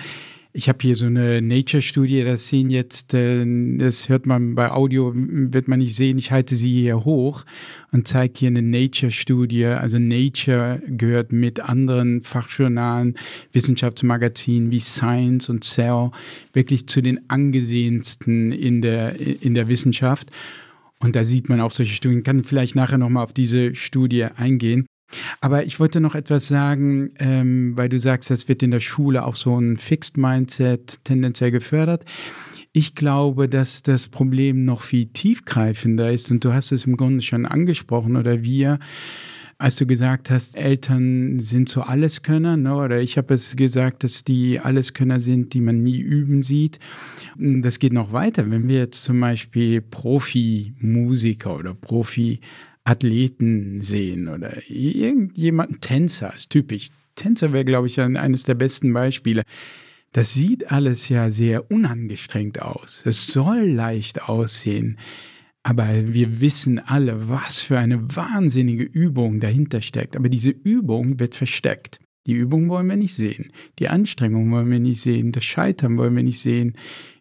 Ich 0.58 0.70
habe 0.70 0.78
hier 0.80 0.96
so 0.96 1.04
eine 1.04 1.42
Nature-Studie, 1.42 2.24
das 2.24 2.48
sehen 2.48 2.70
jetzt, 2.70 3.12
äh, 3.12 3.44
das 3.76 4.08
hört 4.08 4.24
man 4.24 4.54
bei 4.54 4.70
Audio, 4.70 5.12
wird 5.14 5.68
man 5.68 5.80
nicht 5.80 5.94
sehen. 5.94 6.16
Ich 6.16 6.30
halte 6.30 6.56
sie 6.56 6.80
hier 6.80 7.04
hoch 7.04 7.44
und 7.92 8.08
zeige 8.08 8.32
hier 8.38 8.48
eine 8.48 8.62
Nature-Studie. 8.62 9.66
Also 9.66 9.98
Nature 9.98 10.80
gehört 10.88 11.30
mit 11.30 11.60
anderen 11.60 12.22
Fachjournalen, 12.22 13.16
Wissenschaftsmagazinen 13.52 14.70
wie 14.70 14.80
Science 14.80 15.50
und 15.50 15.62
Cell 15.62 16.10
wirklich 16.54 16.86
zu 16.86 17.02
den 17.02 17.28
angesehensten 17.28 18.50
in 18.50 18.80
der, 18.80 19.20
in 19.20 19.52
der 19.52 19.68
Wissenschaft. 19.68 20.30
Und 21.00 21.16
da 21.16 21.24
sieht 21.24 21.50
man 21.50 21.60
auch 21.60 21.72
solche 21.72 21.94
Studien. 21.94 22.20
Ich 22.20 22.24
kann 22.24 22.44
vielleicht 22.44 22.76
nachher 22.76 22.96
nochmal 22.96 23.24
auf 23.24 23.34
diese 23.34 23.74
Studie 23.74 24.24
eingehen. 24.24 24.86
Aber 25.40 25.64
ich 25.64 25.78
wollte 25.78 26.00
noch 26.00 26.14
etwas 26.14 26.48
sagen, 26.48 27.12
ähm, 27.18 27.76
weil 27.76 27.88
du 27.88 27.98
sagst, 27.98 28.30
das 28.30 28.48
wird 28.48 28.62
in 28.62 28.70
der 28.70 28.80
Schule 28.80 29.24
auch 29.24 29.36
so 29.36 29.58
ein 29.58 29.76
Fixed 29.76 30.16
Mindset 30.16 31.04
tendenziell 31.04 31.50
gefördert. 31.50 32.04
Ich 32.72 32.94
glaube, 32.94 33.48
dass 33.48 33.82
das 33.82 34.08
Problem 34.08 34.64
noch 34.64 34.82
viel 34.82 35.06
tiefgreifender 35.06 36.10
ist 36.10 36.30
und 36.30 36.44
du 36.44 36.52
hast 36.52 36.72
es 36.72 36.84
im 36.84 36.96
Grunde 36.96 37.22
schon 37.22 37.46
angesprochen 37.46 38.16
oder 38.16 38.42
wir, 38.42 38.78
als 39.56 39.76
du 39.76 39.86
gesagt 39.86 40.28
hast, 40.28 40.56
Eltern 40.56 41.40
sind 41.40 41.70
so 41.70 41.80
Alleskönner, 41.80 42.58
ne? 42.58 42.74
oder 42.74 43.00
ich 43.00 43.16
habe 43.16 43.32
es 43.32 43.56
gesagt, 43.56 44.04
dass 44.04 44.24
die 44.24 44.60
Alleskönner 44.60 45.20
sind, 45.20 45.54
die 45.54 45.62
man 45.62 45.82
nie 45.82 45.98
üben 45.98 46.42
sieht. 46.42 46.78
Das 47.38 47.78
geht 47.78 47.94
noch 47.94 48.12
weiter. 48.12 48.50
Wenn 48.50 48.68
wir 48.68 48.76
jetzt 48.76 49.02
zum 49.04 49.20
Beispiel 49.20 49.80
Profi-Musiker 49.80 51.56
oder 51.56 51.72
Profi 51.72 52.40
Athleten 52.86 53.82
sehen 53.82 54.28
oder 54.28 54.56
irgendjemanden 54.68 55.80
Tänzer, 55.80 56.32
ist 56.34 56.50
typisch. 56.50 56.90
Tänzer 57.16 57.52
wäre, 57.52 57.64
glaube 57.64 57.88
ich, 57.88 58.00
eines 58.00 58.44
der 58.44 58.54
besten 58.54 58.92
Beispiele. 58.92 59.42
Das 60.12 60.32
sieht 60.32 60.70
alles 60.70 61.08
ja 61.08 61.30
sehr 61.30 61.70
unangestrengt 61.70 62.62
aus. 62.62 63.02
Es 63.04 63.26
soll 63.26 63.64
leicht 63.64 64.28
aussehen. 64.28 64.98
Aber 65.62 65.88
wir 66.14 66.40
wissen 66.40 66.78
alle, 66.78 67.28
was 67.28 67.60
für 67.60 67.78
eine 67.78 68.14
wahnsinnige 68.14 68.84
Übung 68.84 69.40
dahinter 69.40 69.80
steckt. 69.80 70.16
Aber 70.16 70.28
diese 70.28 70.50
Übung 70.50 71.18
wird 71.18 71.34
versteckt. 71.34 71.98
Die 72.26 72.34
Übung 72.34 72.68
wollen 72.68 72.88
wir 72.88 72.96
nicht 72.96 73.14
sehen. 73.14 73.50
Die 73.78 73.88
Anstrengung 73.88 74.50
wollen 74.52 74.70
wir 74.70 74.78
nicht 74.78 75.00
sehen. 75.00 75.32
Das 75.32 75.44
Scheitern 75.44 75.96
wollen 75.96 76.14
wir 76.14 76.22
nicht 76.22 76.38
sehen. 76.38 76.76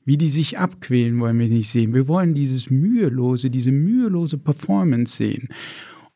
Wie 0.05 0.17
die 0.17 0.29
sich 0.29 0.59
abquälen, 0.59 1.19
wollen 1.19 1.39
wir 1.39 1.47
nicht 1.47 1.69
sehen. 1.69 1.93
Wir 1.93 2.07
wollen 2.07 2.35
dieses 2.35 2.69
mühelose, 2.69 3.49
diese 3.49 3.71
mühelose 3.71 4.37
Performance 4.37 5.17
sehen. 5.17 5.49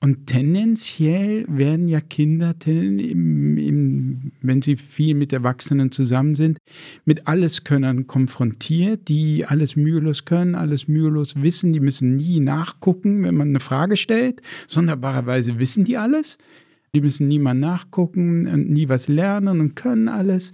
Und 0.02 0.28
tendenziell 0.28 1.44
werden 1.50 1.90
ja 1.90 2.00
Kinder, 2.00 2.56
wenn 2.66 4.62
sie 4.62 4.78
viel 4.78 5.14
mit 5.14 5.34
Erwachsenen 5.34 5.92
zusammen 5.92 6.36
sind, 6.36 6.58
mit 7.04 7.28
Alleskönnern 7.28 8.08
konfrontiert, 8.08 9.10
die 9.10 9.46
alles 9.46 9.76
mühelos 9.76 10.24
können, 10.24 10.56
alles 10.56 10.88
mühelos 10.88 11.42
wissen. 11.42 11.74
Die 11.74 11.82
müssen 11.82 12.16
nie 12.16 12.40
nachgucken, 12.40 13.24
wenn 13.24 13.36
man 13.36 13.50
eine 13.50 13.60
Frage 13.60 13.98
stellt. 13.98 14.42
Sonderbarerweise 14.68 15.60
wissen 15.60 15.84
die 15.84 15.98
alles. 15.98 16.38
Die 16.96 17.02
müssen 17.02 17.28
nie 17.28 17.40
mal 17.40 17.54
nachgucken 17.54 18.48
und 18.48 18.70
nie 18.70 18.88
was 18.88 19.10
lernen 19.10 19.60
und 19.60 19.76
können 19.76 20.08
alles. 20.08 20.54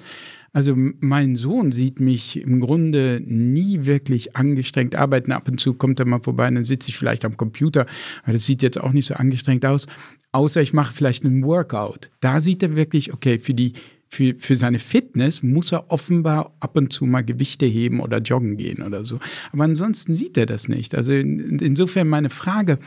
Also 0.55 0.73
mein 0.77 1.35
Sohn 1.35 1.73
sieht 1.73 1.99
mich 1.99 2.39
im 2.41 2.61
Grunde 2.61 3.21
nie 3.25 3.85
wirklich 3.85 4.37
angestrengt 4.37 4.95
arbeiten. 4.95 5.33
Ab 5.33 5.49
und 5.49 5.59
zu 5.59 5.73
kommt 5.73 5.99
er 5.99 6.05
mal 6.05 6.21
vorbei 6.21 6.47
und 6.47 6.55
dann 6.55 6.63
sitze 6.63 6.87
ich 6.87 6.97
vielleicht 6.97 7.25
am 7.25 7.35
Computer. 7.35 7.85
Aber 8.23 8.31
das 8.31 8.45
sieht 8.45 8.61
jetzt 8.63 8.79
auch 8.79 8.93
nicht 8.93 9.07
so 9.07 9.15
angestrengt 9.15 9.65
aus. 9.65 9.85
Außer 10.31 10.61
ich 10.61 10.71
mache 10.71 10.93
vielleicht 10.93 11.25
einen 11.25 11.43
Workout. 11.43 12.09
Da 12.21 12.39
sieht 12.39 12.63
er 12.63 12.77
wirklich, 12.77 13.13
okay, 13.13 13.37
für 13.37 13.53
die 13.53 13.73
für, 14.07 14.33
für 14.37 14.55
seine 14.55 14.79
Fitness 14.79 15.43
muss 15.43 15.73
er 15.73 15.91
offenbar 15.91 16.55
ab 16.61 16.77
und 16.77 16.93
zu 16.93 17.05
mal 17.05 17.25
Gewichte 17.25 17.65
heben 17.65 17.99
oder 17.99 18.19
joggen 18.19 18.55
gehen 18.55 18.81
oder 18.81 19.03
so. 19.03 19.19
Aber 19.51 19.65
ansonsten 19.65 20.13
sieht 20.13 20.37
er 20.37 20.45
das 20.45 20.69
nicht. 20.69 20.95
Also 20.95 21.11
in, 21.11 21.59
insofern 21.59 22.07
meine 22.07 22.29
Frage, 22.29 22.79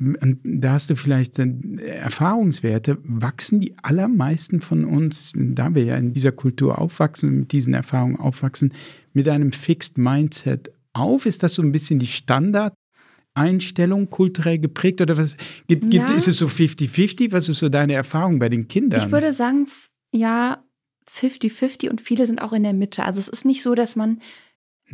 da 0.00 0.72
hast 0.72 0.88
du 0.88 0.96
vielleicht 0.96 1.38
Erfahrungswerte, 1.38 2.98
wachsen 3.02 3.60
die 3.60 3.74
allermeisten 3.82 4.60
von 4.60 4.84
uns, 4.84 5.32
da 5.34 5.74
wir 5.74 5.84
ja 5.84 5.96
in 5.96 6.12
dieser 6.12 6.32
Kultur 6.32 6.78
aufwachsen, 6.78 7.40
mit 7.40 7.52
diesen 7.52 7.74
Erfahrungen 7.74 8.16
aufwachsen, 8.16 8.72
mit 9.12 9.28
einem 9.28 9.52
Fixed 9.52 9.98
Mindset 9.98 10.72
auf? 10.94 11.26
Ist 11.26 11.42
das 11.42 11.54
so 11.54 11.62
ein 11.62 11.72
bisschen 11.72 11.98
die 11.98 12.06
Standardeinstellung 12.06 14.08
kulturell 14.08 14.58
geprägt 14.58 15.02
oder 15.02 15.18
was? 15.18 15.36
Gibt, 15.66 15.92
ja. 15.92 16.10
ist 16.12 16.28
es 16.28 16.38
so 16.38 16.46
50-50? 16.46 17.32
Was 17.32 17.48
ist 17.48 17.58
so 17.58 17.68
deine 17.68 17.92
Erfahrung 17.92 18.38
bei 18.38 18.48
den 18.48 18.68
Kindern? 18.68 19.02
Ich 19.04 19.12
würde 19.12 19.34
sagen, 19.34 19.66
ja, 20.12 20.64
50-50 21.10 21.90
und 21.90 22.00
viele 22.00 22.26
sind 22.26 22.40
auch 22.40 22.52
in 22.52 22.62
der 22.62 22.72
Mitte. 22.72 23.04
Also 23.04 23.20
es 23.20 23.28
ist 23.28 23.44
nicht 23.44 23.62
so, 23.62 23.74
dass 23.74 23.96
man 23.96 24.20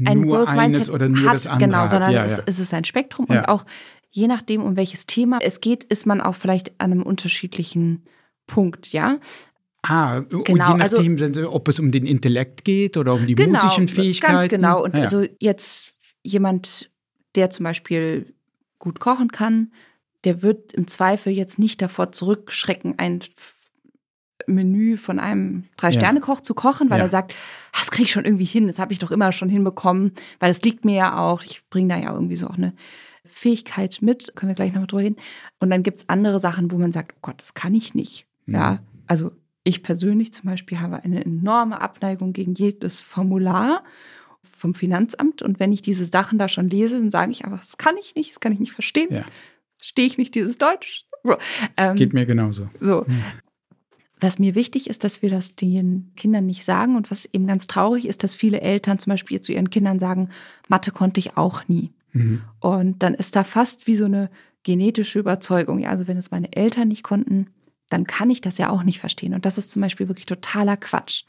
ein 0.05 0.21
nur 0.21 0.39
Growth 0.39 0.49
eines 0.49 0.91
oder 0.91 1.09
nur 1.09 1.27
hat, 1.27 1.37
das 1.37 1.47
andere 1.47 1.69
genau, 1.69 1.89
sondern 1.89 2.13
ja, 2.13 2.25
es, 2.25 2.33
Ist, 2.33 2.43
es 2.47 2.59
ist 2.59 2.75
ein 2.75 2.85
Spektrum 2.85 3.27
ja. 3.31 3.41
und 3.41 3.49
auch 3.49 3.65
je 4.17 4.27
nachdem, 4.29 4.63
um 4.63 4.77
welches 4.77 5.05
Thema 5.05 5.39
es 5.43 5.61
geht, 5.61 5.85
ist 5.85 6.07
man 6.07 6.23
auch 6.23 6.35
vielleicht 6.35 6.81
an 6.81 6.91
einem 6.91 7.03
unterschiedlichen 7.03 8.03
Punkt, 8.47 8.93
ja. 8.93 9.19
Ah, 9.83 10.21
genau, 10.21 10.39
und 10.39 10.57
je 10.57 10.83
also 10.83 10.97
nachdem, 10.97 11.23
also, 11.23 11.53
ob 11.53 11.69
es 11.69 11.79
um 11.79 11.93
den 11.93 12.07
Intellekt 12.07 12.65
geht 12.65 12.97
oder 12.97 13.13
um 13.13 13.27
die 13.27 13.35
genau, 13.35 13.63
musischen 13.63 13.89
Fähigkeiten. 13.89 14.33
Ganz 14.33 14.49
genau. 14.49 14.83
Und 14.83 14.95
ja. 14.95 15.03
also 15.03 15.27
jetzt 15.39 15.93
jemand, 16.23 16.91
der 17.35 17.51
zum 17.51 17.65
Beispiel 17.65 18.33
gut 18.79 19.01
kochen 19.01 19.31
kann, 19.31 19.71
der 20.25 20.43
wird 20.43 20.73
im 20.73 20.87
Zweifel 20.89 21.35
jetzt 21.35 21.59
nicht 21.59 21.83
davor 21.83 22.11
zurückschrecken, 22.11 22.99
ein 22.99 23.21
Menü 24.47 24.97
von 24.97 25.19
einem 25.21 25.65
Drei-Sterne-Koch 25.77 26.41
zu 26.41 26.55
kochen, 26.55 26.89
weil 26.89 26.99
ja. 26.99 27.05
er 27.05 27.11
sagt, 27.11 27.35
das 27.73 27.91
kriege 27.91 28.05
ich 28.05 28.13
schon 28.13 28.25
irgendwie 28.25 28.45
hin, 28.45 28.67
das 28.67 28.79
habe 28.79 28.95
ich 28.95 28.99
doch 28.99 29.11
immer 29.11 29.31
schon 29.33 29.51
hinbekommen, 29.51 30.13
weil 30.41 30.51
das 30.51 30.63
liegt 30.63 30.87
mir 30.87 30.95
ja 30.95 31.19
auch, 31.19 31.43
ich 31.43 31.69
bringe 31.69 31.89
da 31.89 32.01
ja 32.01 32.15
irgendwie 32.15 32.37
so 32.37 32.47
auch 32.47 32.57
eine 32.57 32.73
Fähigkeit 33.29 33.99
mit, 34.01 34.33
können 34.35 34.51
wir 34.51 34.55
gleich 34.55 34.73
nochmal 34.73 34.87
drüber 34.87 35.03
reden. 35.03 35.17
Und 35.59 35.71
dann 35.71 35.83
gibt 35.83 35.99
es 35.99 36.09
andere 36.09 36.41
Sachen, 36.41 36.71
wo 36.71 36.79
man 36.79 36.93
sagt, 36.93 37.13
oh 37.17 37.19
Gott, 37.23 37.41
das 37.41 37.55
kann 37.55 37.75
ich 37.75 37.95
nicht. 37.95 38.27
Mhm. 38.47 38.55
Ja, 38.55 38.79
also 39.07 39.33
ich 39.65 39.83
persönlich 39.83 40.33
zum 40.33 40.49
Beispiel 40.49 40.81
habe 40.81 41.03
eine 41.03 41.25
enorme 41.25 41.81
Abneigung 41.81 42.33
gegen 42.33 42.55
jedes 42.55 43.03
Formular 43.03 43.83
vom 44.57 44.75
Finanzamt. 44.75 45.43
Und 45.43 45.59
wenn 45.59 45.73
ich 45.73 45.83
diese 45.83 46.07
Sachen 46.07 46.39
da 46.39 46.49
schon 46.49 46.71
lese, 46.71 46.99
dann 46.99 47.11
sage 47.11 47.33
ich 47.33 47.45
aber, 47.45 47.57
das 47.57 47.77
kann 47.77 47.97
ich 47.97 48.15
nicht, 48.15 48.31
das 48.31 48.41
kann 48.41 48.53
ich 48.53 48.61
nicht 48.61 48.73
verstehen. 48.73 49.09
Ja. 49.11 49.25
Stehe 49.81 50.07
ich 50.07 50.19
nicht 50.19 50.35
dieses 50.35 50.59
Deutsch. 50.59 51.07
So, 51.25 51.35
das 51.75 51.89
ähm, 51.89 51.97
geht 51.97 52.13
mir 52.13 52.27
genauso. 52.27 52.69
So. 52.81 53.05
Mhm. 53.07 53.23
Was 54.21 54.39
mir 54.39 54.55
wichtig 54.55 54.89
ist, 54.89 55.05
dass 55.05 55.21
wir 55.21 55.29
das 55.29 55.57
den 55.57 56.13
Kindern 56.17 56.47
nicht 56.47 56.65
sagen 56.65 56.97
und 56.97 57.11
was 57.11 57.27
eben 57.27 57.47
ganz 57.47 57.67
traurig 57.67 58.07
ist, 58.07 58.25
dass 58.25 58.35
viele 58.35 58.61
Eltern 58.61 58.99
zum 58.99 59.11
Beispiel 59.11 59.41
zu 59.41 59.53
ihren 59.53 59.69
Kindern 59.69 59.99
sagen, 59.99 60.31
Mathe 60.69 60.91
konnte 60.91 61.21
ich 61.21 61.37
auch 61.37 61.69
nie. 61.69 61.93
Mhm. 62.17 62.43
Und 62.61 63.03
dann 63.03 63.15
ist 63.15 63.37
da 63.37 63.45
fast 63.45 63.87
wie 63.87 63.95
so 63.95 64.07
eine 64.07 64.31
genetische 64.63 65.19
Überzeugung. 65.19 65.79
Ja, 65.79 65.91
also 65.91 66.09
wenn 66.09 66.17
es 66.17 66.31
meine 66.31 66.53
Eltern 66.53 66.89
nicht 66.89 67.03
konnten, 67.03 67.49
dann 67.89 68.05
kann 68.05 68.31
ich 68.31 68.41
das 68.41 68.59
ja 68.59 68.71
auch 68.71 68.83
nicht 68.83 68.99
verstehen. 68.99 69.35
Und 69.35 69.45
das 69.45 69.59
ist 69.59 69.71
zum 69.71 69.83
Beispiel 69.83 70.09
wirklich 70.09 70.27
totaler 70.27 70.77
Quatsch. 70.77 71.25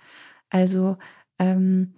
Also 0.50 0.98
ähm, 1.40 1.94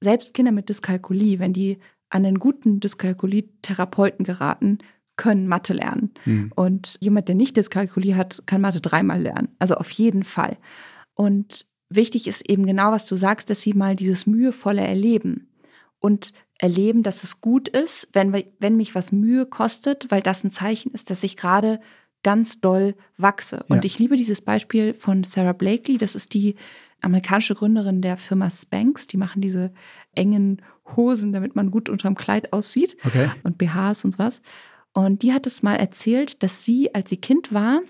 selbst 0.00 0.34
Kinder 0.34 0.52
mit 0.52 0.68
Dyskalkulie, 0.68 1.38
wenn 1.38 1.52
die 1.52 1.78
an 2.08 2.24
einen 2.24 2.38
guten 2.38 2.78
Dyskalkulie-Therapeuten 2.78 4.24
geraten, 4.24 4.78
können 5.16 5.48
Mathe 5.48 5.72
lernen. 5.72 6.12
Mhm. 6.24 6.52
Und 6.54 6.98
jemand, 7.00 7.28
der 7.28 7.34
nicht 7.34 7.56
Dyskalkulie 7.56 8.16
hat, 8.16 8.42
kann 8.46 8.60
Mathe 8.60 8.80
dreimal 8.80 9.20
lernen. 9.20 9.48
Also 9.58 9.74
auf 9.74 9.90
jeden 9.90 10.22
Fall. 10.22 10.58
Und 11.14 11.66
wichtig 11.88 12.28
ist 12.28 12.48
eben 12.48 12.66
genau, 12.66 12.92
was 12.92 13.06
du 13.06 13.16
sagst, 13.16 13.50
dass 13.50 13.62
sie 13.62 13.72
mal 13.72 13.96
dieses 13.96 14.26
mühevolle 14.26 14.82
erleben 14.82 15.48
und 15.98 16.32
erleben, 16.58 17.02
dass 17.02 17.22
es 17.22 17.40
gut 17.40 17.68
ist, 17.68 18.08
wenn, 18.12 18.32
wenn 18.58 18.76
mich 18.76 18.94
was 18.94 19.12
Mühe 19.12 19.46
kostet, 19.46 20.10
weil 20.10 20.22
das 20.22 20.42
ein 20.42 20.50
Zeichen 20.50 20.92
ist, 20.92 21.10
dass 21.10 21.22
ich 21.22 21.36
gerade 21.36 21.80
ganz 22.22 22.60
doll 22.60 22.94
wachse. 23.18 23.64
Und 23.68 23.78
ja. 23.78 23.84
ich 23.84 23.98
liebe 23.98 24.16
dieses 24.16 24.40
Beispiel 24.40 24.94
von 24.94 25.22
Sarah 25.22 25.52
Blakely. 25.52 25.98
Das 25.98 26.14
ist 26.14 26.34
die 26.34 26.56
amerikanische 27.00 27.54
Gründerin 27.54 28.02
der 28.02 28.16
Firma 28.16 28.50
Spanx. 28.50 29.06
Die 29.06 29.16
machen 29.16 29.42
diese 29.42 29.72
engen 30.12 30.62
Hosen, 30.96 31.32
damit 31.32 31.54
man 31.54 31.70
gut 31.70 31.88
unterm 31.88 32.14
Kleid 32.14 32.52
aussieht. 32.52 32.96
Okay. 33.04 33.30
Und 33.42 33.58
BHs 33.58 34.04
und 34.04 34.12
sowas. 34.12 34.42
Und 34.92 35.22
die 35.22 35.32
hat 35.32 35.46
es 35.46 35.62
mal 35.62 35.76
erzählt, 35.76 36.42
dass 36.42 36.64
sie, 36.64 36.94
als 36.94 37.10
sie 37.10 37.18
Kind 37.18 37.52
war, 37.52 37.80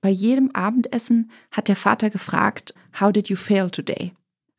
bei 0.00 0.10
jedem 0.10 0.50
Abendessen 0.52 1.30
hat 1.50 1.68
der 1.68 1.76
Vater 1.76 2.10
gefragt, 2.10 2.74
How 3.00 3.12
did 3.12 3.28
you 3.28 3.36
fail 3.36 3.70
today? 3.70 4.12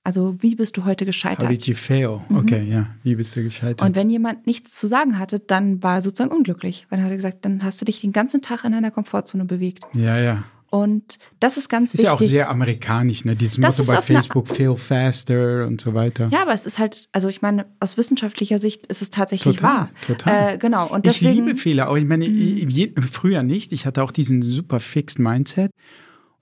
Also, 0.05 0.35
wie 0.41 0.55
bist 0.55 0.77
du 0.77 0.85
heute 0.85 1.03
gescheitert? 1.05 1.65
You 1.67 1.73
fail? 1.73 2.21
Mhm. 2.29 2.37
Okay, 2.37 2.63
ja. 2.63 2.87
Wie 3.03 3.15
bist 3.15 3.35
du 3.35 3.43
gescheitert? 3.43 3.81
Und 3.81 3.95
wenn 3.95 4.09
jemand 4.09 4.45
nichts 4.47 4.75
zu 4.79 4.87
sagen 4.87 5.17
hatte, 5.19 5.39
dann 5.39 5.81
war 5.83 5.95
er 5.95 6.01
sozusagen 6.03 6.31
unglücklich. 6.33 6.85
Weil 6.89 6.99
er 6.99 7.05
hat 7.05 7.11
gesagt, 7.11 7.43
dann 7.43 7.63
hast 7.63 7.81
du 7.81 7.85
dich 7.85 7.99
den 8.01 8.11
ganzen 8.13 8.41
Tag 8.41 8.63
in 8.65 8.73
einer 8.73 8.91
Komfortzone 8.91 9.45
bewegt. 9.45 9.83
ja, 9.93 10.17
ja. 10.17 10.43
Und 10.71 11.19
das 11.39 11.55
ist 11.55 11.69
ganz 11.69 11.93
Ist 11.93 11.99
wichtig. 12.01 12.05
ja 12.07 12.13
auch 12.13 12.19
sehr 12.21 12.49
amerikanisch, 12.49 13.23
ne? 13.23 13.35
Dieses 13.37 13.55
Das 13.61 13.77
Motto 13.77 13.89
ist 13.91 13.95
bei 13.95 14.01
Facebook, 14.13 14.47
fail 14.49 14.75
faster 14.75 15.65
und 15.67 15.79
so 15.79 15.93
weiter. 15.93 16.27
Ja, 16.33 16.41
aber 16.41 16.51
es 16.53 16.65
ist 16.65 16.79
halt, 16.79 17.07
also 17.13 17.29
ich 17.29 17.41
meine, 17.41 17.65
aus 17.79 17.97
wissenschaftlicher 17.97 18.59
Sicht 18.59 18.85
ist 18.87 19.01
es 19.01 19.09
tatsächlich 19.09 19.55
Total, 19.55 19.73
wahr. 19.77 19.89
total. 20.05 20.55
Äh, 20.55 20.57
genau. 20.57 20.87
Und 20.87 21.07
ich 21.07 21.19
deswegen, 21.19 21.45
liebe 21.45 21.57
Fehler 21.57 21.87
auch. 21.89 21.95
Ich 21.95 22.03
meine, 22.03 22.27
Mhm. 22.27 22.67
je, 22.69 22.91
früher 23.09 23.41
nicht. 23.41 23.71
Ich 23.71 23.85
hatte 23.85 24.03
auch 24.03 24.11
diesen 24.11 24.41
super 24.41 24.81
fixed 24.81 25.17
Mindset. 25.17 25.71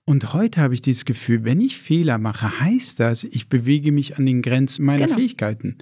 Und 0.06 0.34
heute 0.34 0.60
habe 0.60 0.74
ich 0.74 0.82
dieses 0.82 1.04
Gefühl, 1.06 1.44
wenn 1.44 1.60
ich 1.60 1.78
Fehler 1.78 2.18
mache, 2.18 2.60
heißt 2.60 3.00
das, 3.00 3.24
ich 3.24 3.48
bewege 3.48 3.90
mich 3.90 4.18
an 4.18 4.26
den 4.26 4.42
Grenzen 4.42 4.84
meiner 4.84 5.06
Genau. 5.06 5.18
Fähigkeiten. 5.18 5.78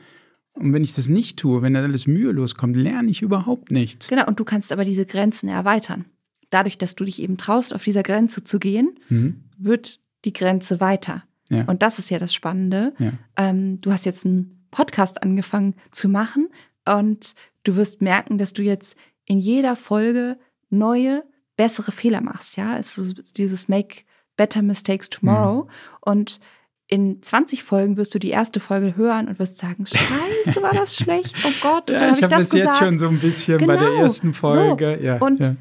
Und 0.52 0.72
wenn 0.72 0.84
ich 0.84 0.94
das 0.94 1.08
nicht 1.08 1.38
tue, 1.38 1.62
wenn 1.62 1.74
dann 1.74 1.84
alles 1.84 2.06
mühelos 2.06 2.54
kommt, 2.54 2.76
lerne 2.76 3.10
ich 3.10 3.22
überhaupt 3.22 3.70
nichts. 3.70 4.08
Genau, 4.08 4.26
und 4.26 4.38
du 4.38 4.44
kannst 4.44 4.70
aber 4.70 4.84
diese 4.84 5.06
Grenzen 5.06 5.48
erweitern. 5.48 6.04
Dadurch, 6.50 6.78
dass 6.78 6.94
du 6.94 7.04
dich 7.04 7.20
eben 7.22 7.36
traust, 7.38 7.74
auf 7.74 7.82
dieser 7.82 8.02
Grenze 8.02 8.44
zu 8.44 8.58
gehen, 8.60 8.98
Mhm. 9.08 9.44
wird 9.58 9.98
die 10.24 10.32
Grenze 10.32 10.78
weiter. 10.80 11.24
Ja. 11.50 11.64
Und 11.64 11.82
das 11.82 11.98
ist 11.98 12.10
ja 12.10 12.18
das 12.18 12.32
Spannende. 12.32 12.92
Ja. 12.98 13.12
Ähm, 13.36 13.80
du 13.80 13.90
hast 13.90 14.04
jetzt 14.06 14.24
einen 14.24 14.66
Podcast 14.70 15.22
angefangen 15.22 15.74
zu 15.90 16.08
machen 16.08 16.48
und 16.86 17.34
du 17.64 17.74
wirst 17.76 18.02
merken, 18.02 18.38
dass 18.38 18.52
du 18.52 18.62
jetzt 18.62 18.96
in 19.24 19.38
jeder 19.40 19.74
Folge 19.74 20.38
neue, 20.70 21.24
bessere 21.56 21.92
Fehler 21.92 22.20
machst. 22.20 22.56
Ja, 22.56 22.78
es 22.78 22.96
ist 22.98 23.36
dieses 23.38 23.68
Make 23.68 24.04
Better 24.36 24.62
Mistakes 24.62 25.10
Tomorrow. 25.10 25.64
Mhm. 25.64 25.68
Und 26.00 26.40
in 26.88 27.22
20 27.22 27.62
Folgen 27.62 27.96
wirst 27.96 28.14
du 28.14 28.18
die 28.18 28.30
erste 28.30 28.60
Folge 28.60 28.96
hören 28.96 29.28
und 29.28 29.38
wirst 29.38 29.58
sagen, 29.58 29.86
scheiße, 29.86 30.60
war 30.62 30.72
das 30.74 30.96
schlecht, 30.96 31.34
oh 31.46 31.50
Gott, 31.62 31.90
und 31.90 31.94
dann 31.96 32.02
Ja, 32.02 32.06
habe 32.08 32.16
ich 32.18 32.22
habe 32.24 32.34
das 32.36 32.48
das 32.50 32.58
jetzt 32.58 32.76
schon 32.78 32.98
so 32.98 33.08
ein 33.08 33.18
bisschen 33.18 33.58
bei 33.58 33.76
der 33.76 33.86
Genau, 33.88 34.02
ersten 34.02 34.34
Folge. 34.34 34.98
Ja, 35.02 35.16
Und 35.18 35.40
ja. 35.40 35.56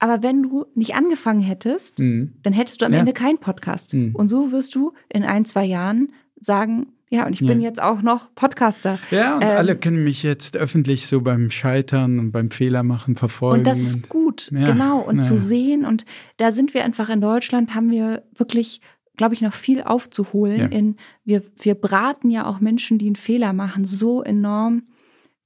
Aber 0.00 0.22
wenn 0.22 0.42
du 0.42 0.66
nicht 0.74 0.94
angefangen 0.96 1.40
hättest, 1.40 1.98
Mhm. 2.00 2.34
dann 2.42 2.52
hättest 2.52 2.82
du 2.82 2.86
am 2.86 2.92
Ja. 2.92 2.98
Ende 3.00 3.12
keinen 3.12 3.38
Podcast. 3.38 3.94
Mhm. 3.94 4.14
Und 4.14 4.28
so 4.28 4.50
wirst 4.52 4.74
du 4.74 4.92
in 5.08 5.22
ein, 5.22 5.44
zwei 5.44 5.64
Jahren 5.64 6.12
sagen, 6.40 6.88
ja, 7.10 7.26
und 7.26 7.32
ich 7.34 7.40
bin 7.40 7.60
Ja. 7.60 7.68
jetzt 7.68 7.80
auch 7.80 8.02
noch 8.02 8.34
Podcaster. 8.34 8.98
Ja, 9.10 9.36
und 9.36 9.42
Ähm, 9.42 9.50
alle 9.56 9.76
können 9.76 10.02
mich 10.04 10.22
jetzt 10.22 10.56
öffentlich 10.56 11.06
so 11.06 11.20
beim 11.20 11.50
Scheitern 11.50 12.18
und 12.18 12.32
beim 12.32 12.50
Fehlermachen 12.50 13.16
verfolgen. 13.16 13.58
Und 13.60 13.66
das 13.66 13.80
ist 13.80 14.08
gut, 14.08 14.50
Ja, 14.50 14.72
genau. 14.72 15.00
Und 15.00 15.18
ja. 15.18 15.22
zu 15.22 15.36
sehen, 15.38 15.84
und 15.84 16.04
da 16.38 16.50
sind 16.52 16.74
wir 16.74 16.84
einfach 16.84 17.08
in 17.10 17.20
Deutschland, 17.20 17.74
haben 17.74 17.90
wir 17.90 18.24
wirklich, 18.34 18.80
glaube 19.16 19.34
ich, 19.34 19.42
noch 19.42 19.54
viel 19.54 19.82
aufzuholen. 19.82 20.72
In, 20.72 20.96
wir, 21.24 21.42
wir 21.60 21.74
braten 21.76 22.30
ja 22.30 22.46
auch 22.46 22.58
Menschen, 22.60 22.98
die 22.98 23.06
einen 23.06 23.16
Fehler 23.16 23.52
machen, 23.52 23.84
so 23.84 24.22
enorm 24.22 24.84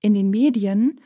in 0.01 0.15
den 0.15 0.31
Medien. 0.31 1.01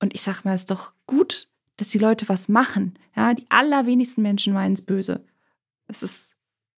Und 0.00 0.14
ich 0.14 0.22
sage 0.22 0.38
mal, 0.44 0.54
es 0.54 0.62
ist 0.62 0.70
doch 0.70 0.94
gut, 1.06 1.48
dass 1.76 1.88
die 1.88 1.98
Leute 1.98 2.28
was 2.28 2.48
machen. 2.48 2.98
Ja, 3.14 3.34
die 3.34 3.44
allerwenigsten 3.50 4.22
Menschen 4.22 4.52
meinen 4.52 4.72
es 4.72 4.82
böse. 4.82 5.24
Es 5.86 6.02
ist, 6.02 6.27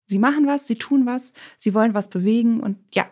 sie 0.10 0.20
machen 0.20 0.48
was, 0.48 0.68
sie 0.68 0.76
tun 0.76 1.06
was, 1.06 1.34
sie 1.60 1.74
wollen 1.74 1.94
was 1.94 2.10
bewegen 2.10 2.60
und 2.60 2.78
ja. 2.92 3.06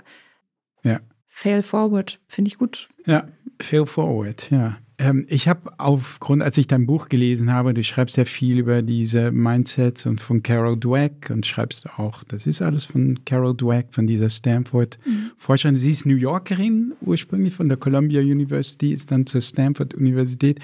Ja. 0.83 0.99
Fail 1.27 1.61
forward, 1.61 2.19
finde 2.27 2.49
ich 2.49 2.57
gut. 2.57 2.89
Ja, 3.05 3.27
fail 3.61 3.85
forward, 3.85 4.49
ja. 4.49 4.77
Ähm, 4.99 5.25
ich 5.29 5.47
habe 5.47 5.71
aufgrund, 5.77 6.41
als 6.41 6.57
ich 6.57 6.65
dein 6.65 6.87
Buch 6.87 7.07
gelesen 7.07 7.53
habe, 7.53 7.73
du 7.73 7.83
schreibst 7.83 8.17
ja 8.17 8.25
viel 8.25 8.57
über 8.57 8.81
diese 8.81 9.31
Mindsets 9.31 10.07
und 10.07 10.19
von 10.19 10.41
Carol 10.41 10.77
Dweck 10.77 11.29
und 11.29 11.45
schreibst 11.45 11.87
auch, 11.99 12.23
das 12.23 12.47
ist 12.47 12.63
alles 12.63 12.85
von 12.85 13.23
Carol 13.23 13.55
Dweck, 13.55 13.87
von 13.91 14.07
dieser 14.07 14.29
Stanford-Forscherin. 14.29 15.75
Sie 15.75 15.91
ist 15.91 16.07
New 16.07 16.15
Yorkerin, 16.15 16.93
ursprünglich 17.01 17.53
von 17.53 17.69
der 17.69 17.77
Columbia 17.77 18.21
University, 18.21 18.91
ist 18.91 19.11
dann 19.11 19.27
zur 19.27 19.41
Stanford-Universität. 19.41 20.59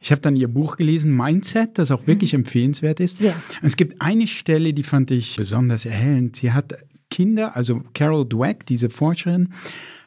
Ich 0.00 0.10
habe 0.10 0.22
dann 0.22 0.34
ihr 0.34 0.48
Buch 0.48 0.76
gelesen, 0.76 1.16
Mindset, 1.16 1.78
das 1.78 1.92
auch 1.92 2.06
wirklich 2.08 2.34
empfehlenswert 2.34 2.98
ist. 2.98 3.18
Sehr. 3.18 3.36
Es 3.62 3.76
gibt 3.76 4.00
eine 4.00 4.26
Stelle, 4.26 4.74
die 4.74 4.82
fand 4.82 5.12
ich 5.12 5.36
besonders 5.36 5.86
erhellend. 5.86 6.34
Sie 6.34 6.52
hat 6.52 6.76
Kinder, 7.10 7.56
also 7.56 7.82
Carol 7.94 8.28
Dweck, 8.28 8.66
diese 8.66 8.90
Forscherin, 8.90 9.50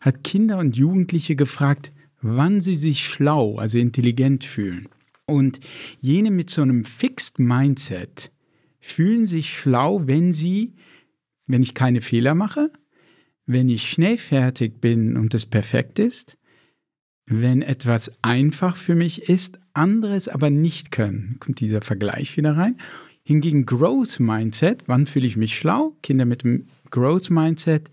hat 0.01 0.25
Kinder 0.25 0.57
und 0.57 0.75
Jugendliche 0.75 1.35
gefragt, 1.37 1.91
wann 2.21 2.61
sie 2.61 2.75
sich 2.75 3.05
schlau, 3.05 3.57
also 3.57 3.77
intelligent 3.77 4.43
fühlen. 4.43 4.87
Und 5.25 5.59
jene 5.99 6.31
mit 6.31 6.49
so 6.49 6.61
einem 6.61 6.83
Fixed 6.83 7.39
Mindset 7.39 8.31
fühlen 8.79 9.25
sich 9.25 9.57
schlau, 9.57 10.07
wenn 10.07 10.33
sie, 10.33 10.73
wenn 11.47 11.63
ich 11.63 11.73
keine 11.73 12.01
Fehler 12.01 12.35
mache, 12.35 12.71
wenn 13.45 13.69
ich 13.69 13.89
schnell 13.89 14.17
fertig 14.17 14.81
bin 14.81 15.17
und 15.17 15.33
es 15.33 15.45
perfekt 15.45 15.99
ist, 15.99 16.37
wenn 17.25 17.61
etwas 17.61 18.11
einfach 18.21 18.75
für 18.75 18.95
mich 18.95 19.29
ist, 19.29 19.59
anderes 19.73 20.27
aber 20.27 20.49
nicht 20.49 20.91
können. 20.91 21.37
Kommt 21.39 21.59
dieser 21.59 21.81
Vergleich 21.81 22.35
wieder 22.37 22.57
rein. 22.57 22.77
Hingegen 23.23 23.65
Growth 23.65 24.19
Mindset, 24.19 24.83
wann 24.87 25.05
fühle 25.05 25.27
ich 25.27 25.37
mich 25.37 25.57
schlau? 25.57 25.95
Kinder 26.01 26.25
mit 26.25 26.43
dem 26.43 26.67
Growth 26.89 27.29
Mindset 27.29 27.89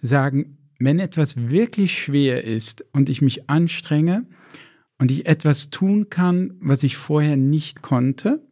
sagen, 0.00 0.57
wenn 0.78 0.98
etwas 0.98 1.36
wirklich 1.36 1.98
schwer 1.98 2.44
ist 2.44 2.84
und 2.92 3.08
ich 3.08 3.20
mich 3.22 3.48
anstrenge 3.50 4.26
und 4.98 5.10
ich 5.10 5.26
etwas 5.26 5.70
tun 5.70 6.10
kann, 6.10 6.54
was 6.60 6.82
ich 6.82 6.96
vorher 6.96 7.36
nicht 7.36 7.82
konnte, 7.82 8.46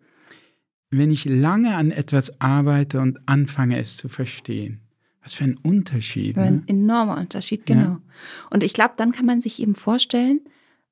wenn 0.91 1.11
ich 1.11 1.25
lange 1.25 1.75
an 1.77 1.91
etwas 1.91 2.41
arbeite 2.41 3.01
und 3.01 3.19
anfange 3.27 3.79
es 3.79 3.97
zu 3.97 4.09
verstehen. 4.09 4.81
Was 5.23 5.35
für 5.35 5.45
ein 5.45 5.59
Unterschied. 5.61 6.39
Ein 6.39 6.55
Ne? 6.55 6.63
enormer 6.69 7.17
Unterschied, 7.19 7.67
genau. 7.67 7.81
Ja. 7.83 8.01
Und 8.51 8.63
ich 8.63 8.73
glaube, 8.73 8.95
dann 8.97 9.11
kann 9.13 9.27
man 9.27 9.41
sich 9.41 9.61
eben 9.61 9.75
vorstellen, 9.75 10.41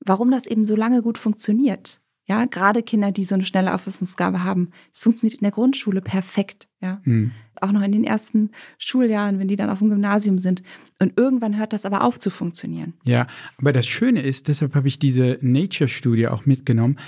warum 0.00 0.30
das 0.32 0.46
eben 0.46 0.66
so 0.66 0.74
lange 0.74 1.02
gut 1.02 1.18
funktioniert. 1.18 2.00
Ja, 2.26 2.46
gerade 2.46 2.82
Kinder, 2.82 3.12
die 3.12 3.24
so 3.24 3.34
eine 3.34 3.44
schnelle 3.44 3.74
Auffassungsgabe 3.74 4.42
haben. 4.44 4.70
Es 4.94 4.98
funktioniert 5.00 5.34
in 5.34 5.44
der 5.44 5.50
Grundschule 5.50 6.00
perfekt. 6.00 6.68
Ja, 6.80 7.00
Hm. 7.04 7.32
auch 7.60 7.70
noch 7.72 7.82
in 7.82 7.92
den 7.92 8.04
ersten 8.04 8.50
Schuljahren, 8.78 9.38
wenn 9.38 9.48
die 9.48 9.56
dann 9.56 9.68
auf 9.70 9.78
dem 9.80 9.90
Gymnasium 9.90 10.38
sind. 10.38 10.62
Und 10.98 11.12
irgendwann 11.16 11.58
hört 11.58 11.72
das 11.74 11.84
aber 11.84 12.02
auf 12.02 12.18
zu 12.18 12.30
funktionieren. 12.30 12.94
Ja, 13.04 13.26
aber 13.58 13.72
das 13.72 13.86
Schöne 13.86 14.22
ist, 14.22 14.48
deshalb 14.48 14.74
habe 14.74 14.88
ich 14.88 14.98
diese 14.98 15.38
Nature-Studie 15.40 16.28
auch 16.28 16.46
mitgenommen, 16.46 16.98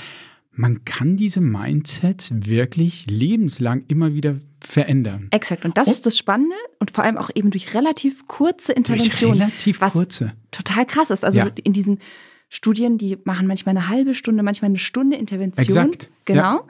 man 0.53 0.85
kann 0.87 1.17
diese 1.19 1.43
Mindsets 1.43 2.31
wirklich 2.35 3.07
lebenslang 3.11 3.85
immer 3.89 4.15
wieder 4.15 4.37
verändern. 4.61 5.29
Exakt. 5.31 5.65
Und 5.67 5.77
das 5.77 5.87
Und- 5.89 5.93
ist 5.95 6.07
das 6.07 6.17
Spannende 6.17 6.57
und 6.79 6.91
vor 6.91 7.05
allem 7.05 7.19
auch 7.19 7.29
eben 7.35 7.51
durch 7.51 7.75
relativ 7.75 8.27
kurze 8.27 8.73
Durch 8.75 8.79
Interventionen. 8.79 9.39
relativ 9.43 9.81
was 9.83 9.93
kurze. 9.93 10.33
total 10.51 10.87
krass 10.87 11.11
ist. 11.11 11.25
Also 11.25 11.39
Ja. 11.41 11.51
in 11.63 11.75
diesen 11.75 11.99
Studien, 12.49 12.99
die 12.99 13.19
machen 13.25 13.47
manchmal 13.47 13.77
eine 13.77 13.89
halbe 13.89 14.15
Stunde, 14.15 14.43
manchmal 14.43 14.71
eine 14.71 14.79
Stunde 14.79 15.17
Intervention. 15.17 15.65
Exakt, 15.65 16.11
Genau. 16.25 16.67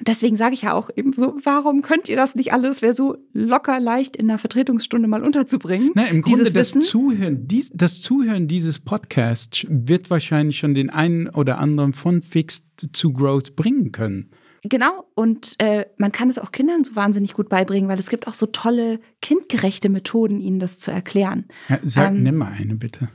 Deswegen 0.00 0.36
sage 0.36 0.54
ich 0.54 0.62
ja 0.62 0.72
auch 0.72 0.90
eben 0.96 1.12
so, 1.12 1.36
warum 1.44 1.82
könnt 1.82 2.08
ihr 2.08 2.16
das 2.16 2.34
nicht 2.34 2.52
alles? 2.52 2.82
Wäre 2.82 2.94
so 2.94 3.16
locker 3.32 3.78
leicht 3.78 4.16
in 4.16 4.28
einer 4.28 4.38
Vertretungsstunde 4.38 5.06
mal 5.06 5.22
unterzubringen. 5.22 5.92
Na, 5.94 6.06
Im 6.06 6.20
Grunde 6.20 6.50
das. 6.50 6.72
Zuhören, 6.72 7.46
dies, 7.46 7.70
das 7.72 8.00
Zuhören 8.00 8.48
dieses 8.48 8.80
Podcasts 8.80 9.64
wird 9.68 10.10
wahrscheinlich 10.10 10.58
schon 10.58 10.74
den 10.74 10.90
einen 10.90 11.28
oder 11.28 11.58
anderen 11.58 11.92
von 11.92 12.22
Fixed 12.22 12.64
zu 12.92 13.12
Growth 13.12 13.54
bringen 13.54 13.92
können. 13.92 14.30
Genau, 14.64 15.04
und 15.14 15.54
äh, 15.58 15.84
man 15.98 16.10
kann 16.10 16.28
es 16.30 16.38
auch 16.38 16.50
Kindern 16.50 16.82
so 16.84 16.96
wahnsinnig 16.96 17.34
gut 17.34 17.48
beibringen, 17.48 17.88
weil 17.88 17.98
es 17.98 18.08
gibt 18.08 18.26
auch 18.26 18.34
so 18.34 18.46
tolle 18.46 18.98
kindgerechte 19.20 19.90
Methoden, 19.90 20.40
ihnen 20.40 20.58
das 20.58 20.78
zu 20.78 20.90
erklären. 20.90 21.44
Ja, 21.68 21.78
sag, 21.82 22.14
Ähm, 22.14 22.22
nimm 22.22 22.36
mal 22.38 22.52
eine 22.58 22.74
bitte. 22.74 23.10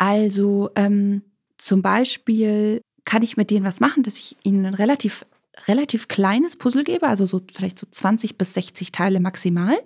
Also 0.00 0.70
ähm, 0.76 1.22
zum 1.58 1.82
Beispiel 1.82 2.80
kann 3.04 3.20
ich 3.20 3.36
mit 3.36 3.50
denen 3.50 3.66
was 3.66 3.80
machen, 3.80 4.02
dass 4.02 4.18
ich 4.18 4.34
ihnen 4.42 4.64
ein 4.64 4.72
relativ, 4.72 5.26
relativ 5.68 6.08
kleines 6.08 6.56
Puzzle 6.56 6.84
gebe, 6.84 7.06
also 7.06 7.26
so 7.26 7.42
vielleicht 7.54 7.78
so 7.78 7.86
20 7.86 8.38
bis 8.38 8.54
60 8.54 8.92
Teile 8.92 9.20
maximal 9.20 9.78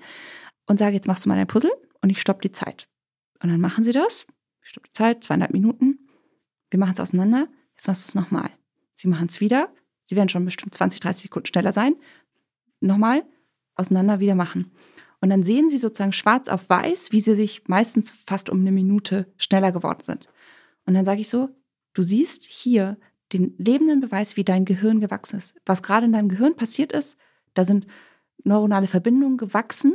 und 0.67 0.79
sage, 0.79 0.95
jetzt 0.95 1.09
machst 1.09 1.25
du 1.25 1.29
mal 1.29 1.35
dein 1.35 1.49
Puzzle 1.49 1.73
und 2.01 2.11
ich 2.11 2.21
stopp 2.21 2.43
die 2.43 2.53
Zeit. 2.53 2.87
Und 3.43 3.51
dann 3.51 3.61
machen 3.61 3.83
sie 3.83 3.91
das. 3.91 4.25
Ich 4.62 4.69
stopp 4.69 4.85
die 4.85 4.93
Zeit, 4.93 5.25
zweieinhalb 5.25 5.53
Minuten. 5.53 6.07
Wir 6.71 6.79
machen 6.79 6.93
es 6.95 7.01
auseinander. 7.01 7.49
Jetzt 7.75 7.89
machst 7.89 8.07
du 8.07 8.11
es 8.11 8.15
nochmal. 8.15 8.51
Sie 8.95 9.09
machen 9.09 9.27
es 9.27 9.41
wieder. 9.41 9.69
Sie 10.05 10.15
werden 10.15 10.29
schon 10.29 10.45
bestimmt 10.45 10.75
20, 10.75 11.01
30 11.01 11.25
Sekunden 11.25 11.47
schneller 11.47 11.73
sein. 11.73 11.97
Nochmal, 12.79 13.25
auseinander 13.75 14.21
wieder 14.21 14.37
machen. 14.37 14.71
Und 15.25 15.31
dann 15.31 15.43
sehen 15.43 15.70
Sie 15.70 15.79
sozusagen 15.79 16.12
schwarz 16.12 16.49
auf 16.49 16.68
weiß, 16.68 17.11
wie 17.11 17.20
Sie 17.20 17.35
sich 17.35 17.66
meistens 17.66 18.11
fast 18.11 18.51
um 18.51 18.61
eine 18.61 18.72
Minute 18.72 19.33
schneller 19.39 19.72
geworden 19.72 20.03
sind. 20.03 20.29
Und 20.85 20.93
dann 20.93 21.07
sage 21.07 21.22
ich 21.22 21.31
so, 21.31 21.49
du 21.95 22.03
siehst 22.03 22.45
hier 22.45 22.99
den 23.33 23.55
lebenden 23.57 24.01
Beweis, 24.01 24.37
wie 24.37 24.45
dein 24.45 24.66
Gehirn 24.66 25.01
gewachsen 25.01 25.39
ist. 25.39 25.57
Was 25.64 25.83
gerade 25.83 26.05
in 26.05 26.12
deinem 26.12 26.29
Gehirn 26.29 26.57
passiert 26.57 26.93
ist, 26.93 27.16
da 27.55 27.64
sind 27.64 27.87
neuronale 28.43 28.87
Verbindungen 28.87 29.39
gewachsen. 29.39 29.95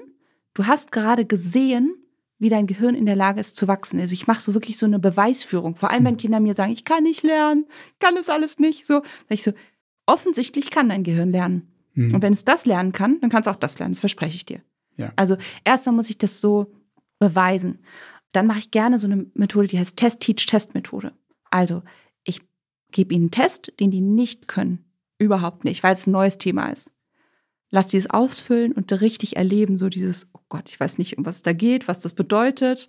Du 0.55 0.65
hast 0.65 0.91
gerade 0.91 1.25
gesehen, 1.25 1.93
wie 2.39 2.49
dein 2.49 2.65
Gehirn 2.65 2.95
in 2.95 3.05
der 3.05 3.15
Lage 3.15 3.39
ist 3.39 3.55
zu 3.55 3.67
wachsen. 3.67 3.99
Also 3.99 4.13
ich 4.13 4.25
mache 4.25 4.41
so 4.41 4.55
wirklich 4.55 4.79
so 4.79 4.87
eine 4.87 4.97
Beweisführung. 4.97 5.75
Vor 5.75 5.91
allem, 5.91 6.05
wenn 6.05 6.17
Kinder 6.17 6.39
mir 6.39 6.55
sagen, 6.55 6.71
ich 6.71 6.85
kann 6.85 7.03
nicht 7.03 7.21
lernen, 7.21 7.67
kann 7.99 8.17
es 8.17 8.31
alles 8.31 8.57
nicht. 8.57 8.87
So, 8.87 9.03
sag 9.03 9.35
ich 9.35 9.43
so, 9.43 9.51
offensichtlich 10.07 10.71
kann 10.71 10.89
dein 10.89 11.03
Gehirn 11.03 11.29
lernen. 11.29 11.71
Mhm. 11.93 12.15
Und 12.15 12.23
wenn 12.23 12.33
es 12.33 12.45
das 12.45 12.65
lernen 12.65 12.93
kann, 12.93 13.21
dann 13.21 13.29
kann 13.29 13.41
es 13.41 13.47
auch 13.47 13.57
das 13.57 13.77
lernen, 13.77 13.93
das 13.93 13.99
verspreche 13.99 14.35
ich 14.35 14.47
dir. 14.47 14.63
Ja. 14.99 15.13
Also 15.15 15.37
erstmal 15.63 15.95
muss 15.95 16.09
ich 16.09 16.17
das 16.17 16.41
so 16.41 16.73
beweisen. 17.19 17.79
Dann 18.31 18.47
mache 18.47 18.59
ich 18.59 18.71
gerne 18.71 18.99
so 18.99 19.07
eine 19.07 19.25
Methode, 19.33 19.67
die 19.67 19.79
heißt 19.79 19.97
Test-Teach-Test-Methode. 19.97 21.13
Also 21.49 21.83
ich 22.23 22.41
gebe 22.91 23.13
ihnen 23.13 23.23
einen 23.23 23.31
Test, 23.31 23.73
den 23.79 23.91
die 23.91 24.01
nicht 24.01 24.47
können. 24.47 24.85
Überhaupt 25.17 25.63
nicht, 25.63 25.83
weil 25.83 25.93
es 25.93 26.07
ein 26.07 26.11
neues 26.11 26.37
Thema 26.37 26.69
ist. 26.69 26.91
Lass 27.71 27.91
sie 27.91 27.97
es 27.97 28.09
ausfüllen 28.09 28.71
und 28.71 28.91
richtig 28.99 29.35
erleben, 29.35 29.77
so 29.77 29.89
dieses, 29.89 30.27
oh 30.33 30.39
Gott, 30.49 30.69
ich 30.69 30.79
weiß 30.79 30.97
nicht, 30.97 31.17
um 31.17 31.25
was 31.25 31.37
es 31.37 31.41
da 31.43 31.53
geht, 31.53 31.87
was 31.87 31.99
das 31.99 32.13
bedeutet. 32.13 32.87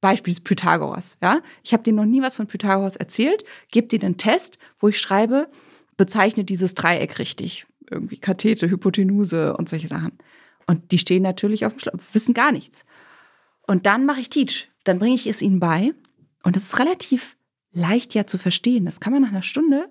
Beispiel 0.00 0.34
Pythagoras, 0.42 1.18
ja. 1.20 1.40
Ich 1.62 1.72
habe 1.72 1.82
denen 1.82 1.96
noch 1.96 2.04
nie 2.04 2.22
was 2.22 2.36
von 2.36 2.46
Pythagoras 2.46 2.96
erzählt, 2.96 3.44
gebe 3.70 3.88
dir 3.88 4.02
einen 4.02 4.16
Test, 4.16 4.58
wo 4.78 4.88
ich 4.88 4.98
schreibe, 4.98 5.50
bezeichne 5.96 6.44
dieses 6.44 6.74
Dreieck 6.74 7.18
richtig. 7.18 7.66
Irgendwie 7.90 8.18
Kathete, 8.18 8.70
Hypotenuse 8.70 9.56
und 9.56 9.68
solche 9.68 9.88
Sachen. 9.88 10.12
Und 10.70 10.92
die 10.92 10.98
stehen 10.98 11.24
natürlich 11.24 11.66
auf 11.66 11.72
dem 11.72 11.80
Schlauch, 11.80 11.94
wissen 12.12 12.32
gar 12.32 12.52
nichts. 12.52 12.84
Und 13.66 13.86
dann 13.86 14.06
mache 14.06 14.20
ich 14.20 14.30
Teach. 14.30 14.68
Dann 14.84 15.00
bringe 15.00 15.16
ich 15.16 15.26
es 15.26 15.42
ihnen 15.42 15.58
bei. 15.58 15.92
Und 16.44 16.56
es 16.56 16.66
ist 16.66 16.78
relativ 16.78 17.36
leicht 17.72 18.14
ja 18.14 18.24
zu 18.24 18.38
verstehen. 18.38 18.84
Das 18.84 19.00
kann 19.00 19.12
man 19.12 19.22
nach 19.22 19.30
einer 19.30 19.42
Stunde, 19.42 19.88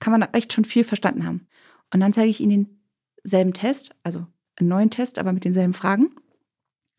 kann 0.00 0.10
man 0.10 0.22
echt 0.32 0.52
schon 0.52 0.64
viel 0.64 0.82
verstanden 0.82 1.24
haben. 1.24 1.46
Und 1.94 2.00
dann 2.00 2.12
zeige 2.12 2.30
ich 2.30 2.40
ihnen 2.40 2.82
denselben 3.22 3.52
Test, 3.52 3.94
also 4.02 4.26
einen 4.56 4.68
neuen 4.68 4.90
Test, 4.90 5.20
aber 5.20 5.32
mit 5.32 5.44
denselben 5.44 5.72
Fragen. 5.72 6.16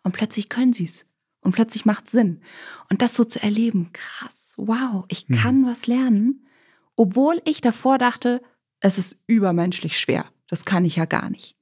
Und 0.04 0.14
plötzlich 0.14 0.48
können 0.48 0.72
sie 0.72 0.86
es. 0.86 1.06
Und 1.42 1.52
plötzlich 1.52 1.84
macht 1.84 2.10
Sinn. 2.10 2.40
Und 2.90 3.02
das 3.02 3.16
so 3.18 3.26
zu 3.26 3.44
erleben, 3.44 3.90
krass, 3.92 4.54
wow, 4.56 5.04
ich 5.10 5.28
mhm. 5.28 5.36
kann 5.36 5.66
was 5.66 5.88
lernen, 5.88 6.48
obwohl 6.96 7.42
ich 7.44 7.60
davor 7.60 7.98
dachte, 7.98 8.42
es 8.80 8.98
ist 8.98 9.20
übermenschlich 9.28 10.00
schwer. 10.00 10.24
Das 10.48 10.64
kann 10.64 10.86
ich 10.86 10.96
ja 10.96 11.04
gar 11.04 11.30
nicht. 11.30 11.59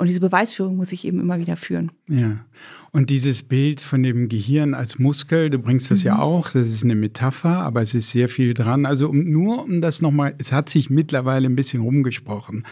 Und 0.00 0.06
diese 0.06 0.20
Beweisführung 0.20 0.76
muss 0.76 0.92
ich 0.92 1.04
eben 1.04 1.20
immer 1.20 1.38
wieder 1.40 1.58
führen. 1.58 1.92
Ja. 2.08 2.42
Und 2.90 3.10
dieses 3.10 3.42
Bild 3.42 3.82
von 3.82 4.02
dem 4.02 4.30
Gehirn 4.30 4.72
als 4.72 4.98
Muskel, 4.98 5.50
du 5.50 5.58
bringst 5.58 5.90
das 5.90 6.00
mhm. 6.00 6.06
ja 6.06 6.18
auch, 6.20 6.48
das 6.48 6.68
ist 6.68 6.84
eine 6.84 6.94
Metapher, 6.94 7.58
aber 7.58 7.82
es 7.82 7.94
ist 7.94 8.10
sehr 8.10 8.30
viel 8.30 8.54
dran. 8.54 8.86
Also 8.86 9.10
um, 9.10 9.30
nur 9.30 9.62
um 9.62 9.82
das 9.82 10.00
nochmal, 10.00 10.34
es 10.38 10.52
hat 10.52 10.70
sich 10.70 10.88
mittlerweile 10.88 11.46
ein 11.46 11.54
bisschen 11.54 11.82
rumgesprochen. 11.82 12.64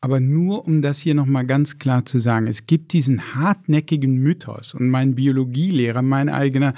Aber 0.00 0.20
nur 0.20 0.64
um 0.64 0.80
das 0.80 1.00
hier 1.00 1.14
nochmal 1.14 1.44
ganz 1.44 1.78
klar 1.78 2.06
zu 2.06 2.20
sagen, 2.20 2.46
es 2.46 2.66
gibt 2.66 2.92
diesen 2.92 3.34
hartnäckigen 3.34 4.14
Mythos 4.14 4.72
und 4.72 4.88
mein 4.88 5.16
Biologielehrer, 5.16 6.02
mein 6.02 6.28
eigener, 6.28 6.72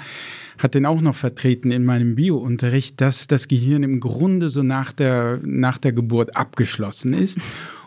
hat 0.57 0.73
den 0.73 0.87
auch 0.87 1.01
noch 1.01 1.15
vertreten 1.15 1.71
in 1.71 1.85
meinem 1.85 2.15
Biounterricht, 2.15 2.99
dass 2.99 3.27
das 3.27 3.47
Gehirn 3.47 3.83
im 3.83 3.99
Grunde 3.99 4.49
so 4.49 4.63
nach 4.63 4.91
der, 4.91 5.39
nach 5.43 5.77
der 5.77 5.93
Geburt 5.93 6.35
abgeschlossen 6.35 7.13
ist 7.13 7.39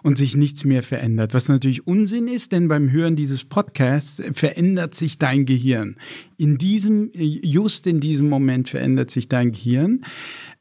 und 0.07 0.17
sich 0.17 0.37
nichts 0.37 0.63
mehr 0.63 0.85
verändert. 0.85 1.35
Was 1.35 1.49
natürlich 1.49 1.85
Unsinn 1.89 2.29
ist, 2.29 2.53
denn 2.53 2.69
beim 2.69 2.93
Hören 2.93 3.17
dieses 3.17 3.43
Podcasts 3.43 4.23
verändert 4.35 4.95
sich 4.95 5.19
dein 5.19 5.47
Gehirn. 5.47 5.97
In 6.37 6.59
diesem, 6.59 7.11
just 7.13 7.89
in 7.89 7.99
diesem 7.99 8.29
Moment 8.29 8.69
verändert 8.69 9.11
sich 9.11 9.29
dein 9.29 9.51
Gehirn 9.51 10.05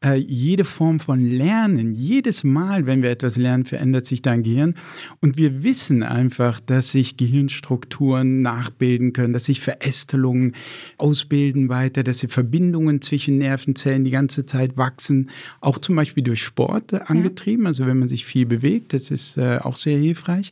äh, 0.04 0.16
jede 0.16 0.66
Form 0.66 1.00
von 1.00 1.20
Lernen, 1.20 1.96
jedes 1.96 2.43
Mal, 2.43 2.86
wenn 2.86 3.02
wir 3.02 3.10
etwas 3.10 3.38
lernen, 3.38 3.66
verändert 3.66 4.06
sich 4.06 4.22
dein 4.22 4.43
Gehirn. 4.43 4.76
Und 5.22 5.38
wir 5.38 5.64
wissen 5.64 6.04
einfach, 6.04 6.60
dass 6.60 6.91
sich 6.91 7.18
Gehirnstrukturen 7.18 8.41
nachbilden 8.41 9.14
können, 9.14 9.34
dass 9.34 9.46
sich 9.46 9.62
Verästelungen 9.62 10.54
ausbilden 10.98 11.70
weiter, 11.70 12.04
dass 12.04 12.20
sie 12.20 12.28
Verbindungen 12.28 13.02
zwischen 13.02 13.38
Nervenzellen 13.38 14.06
die 14.06 14.12
ganze 14.12 14.46
Zeit 14.46 14.78
wachsen, 14.78 15.30
auch 15.62 15.78
zum 15.78 15.96
Beispiel 15.96 16.24
durch 16.24 16.43
Sport 16.43 16.93
äh, 16.93 17.00
angetrieben, 17.06 17.68
also 17.68 17.86
wenn 17.88 18.00
man 18.00 18.08
sich 18.08 18.26
viel 18.26 18.46
bewegt, 18.46 18.93
das 18.93 19.12
ist 19.12 19.38
äh, 19.38 19.60
auch 19.62 19.76
sehr 19.76 19.98
hilfreich 19.98 20.52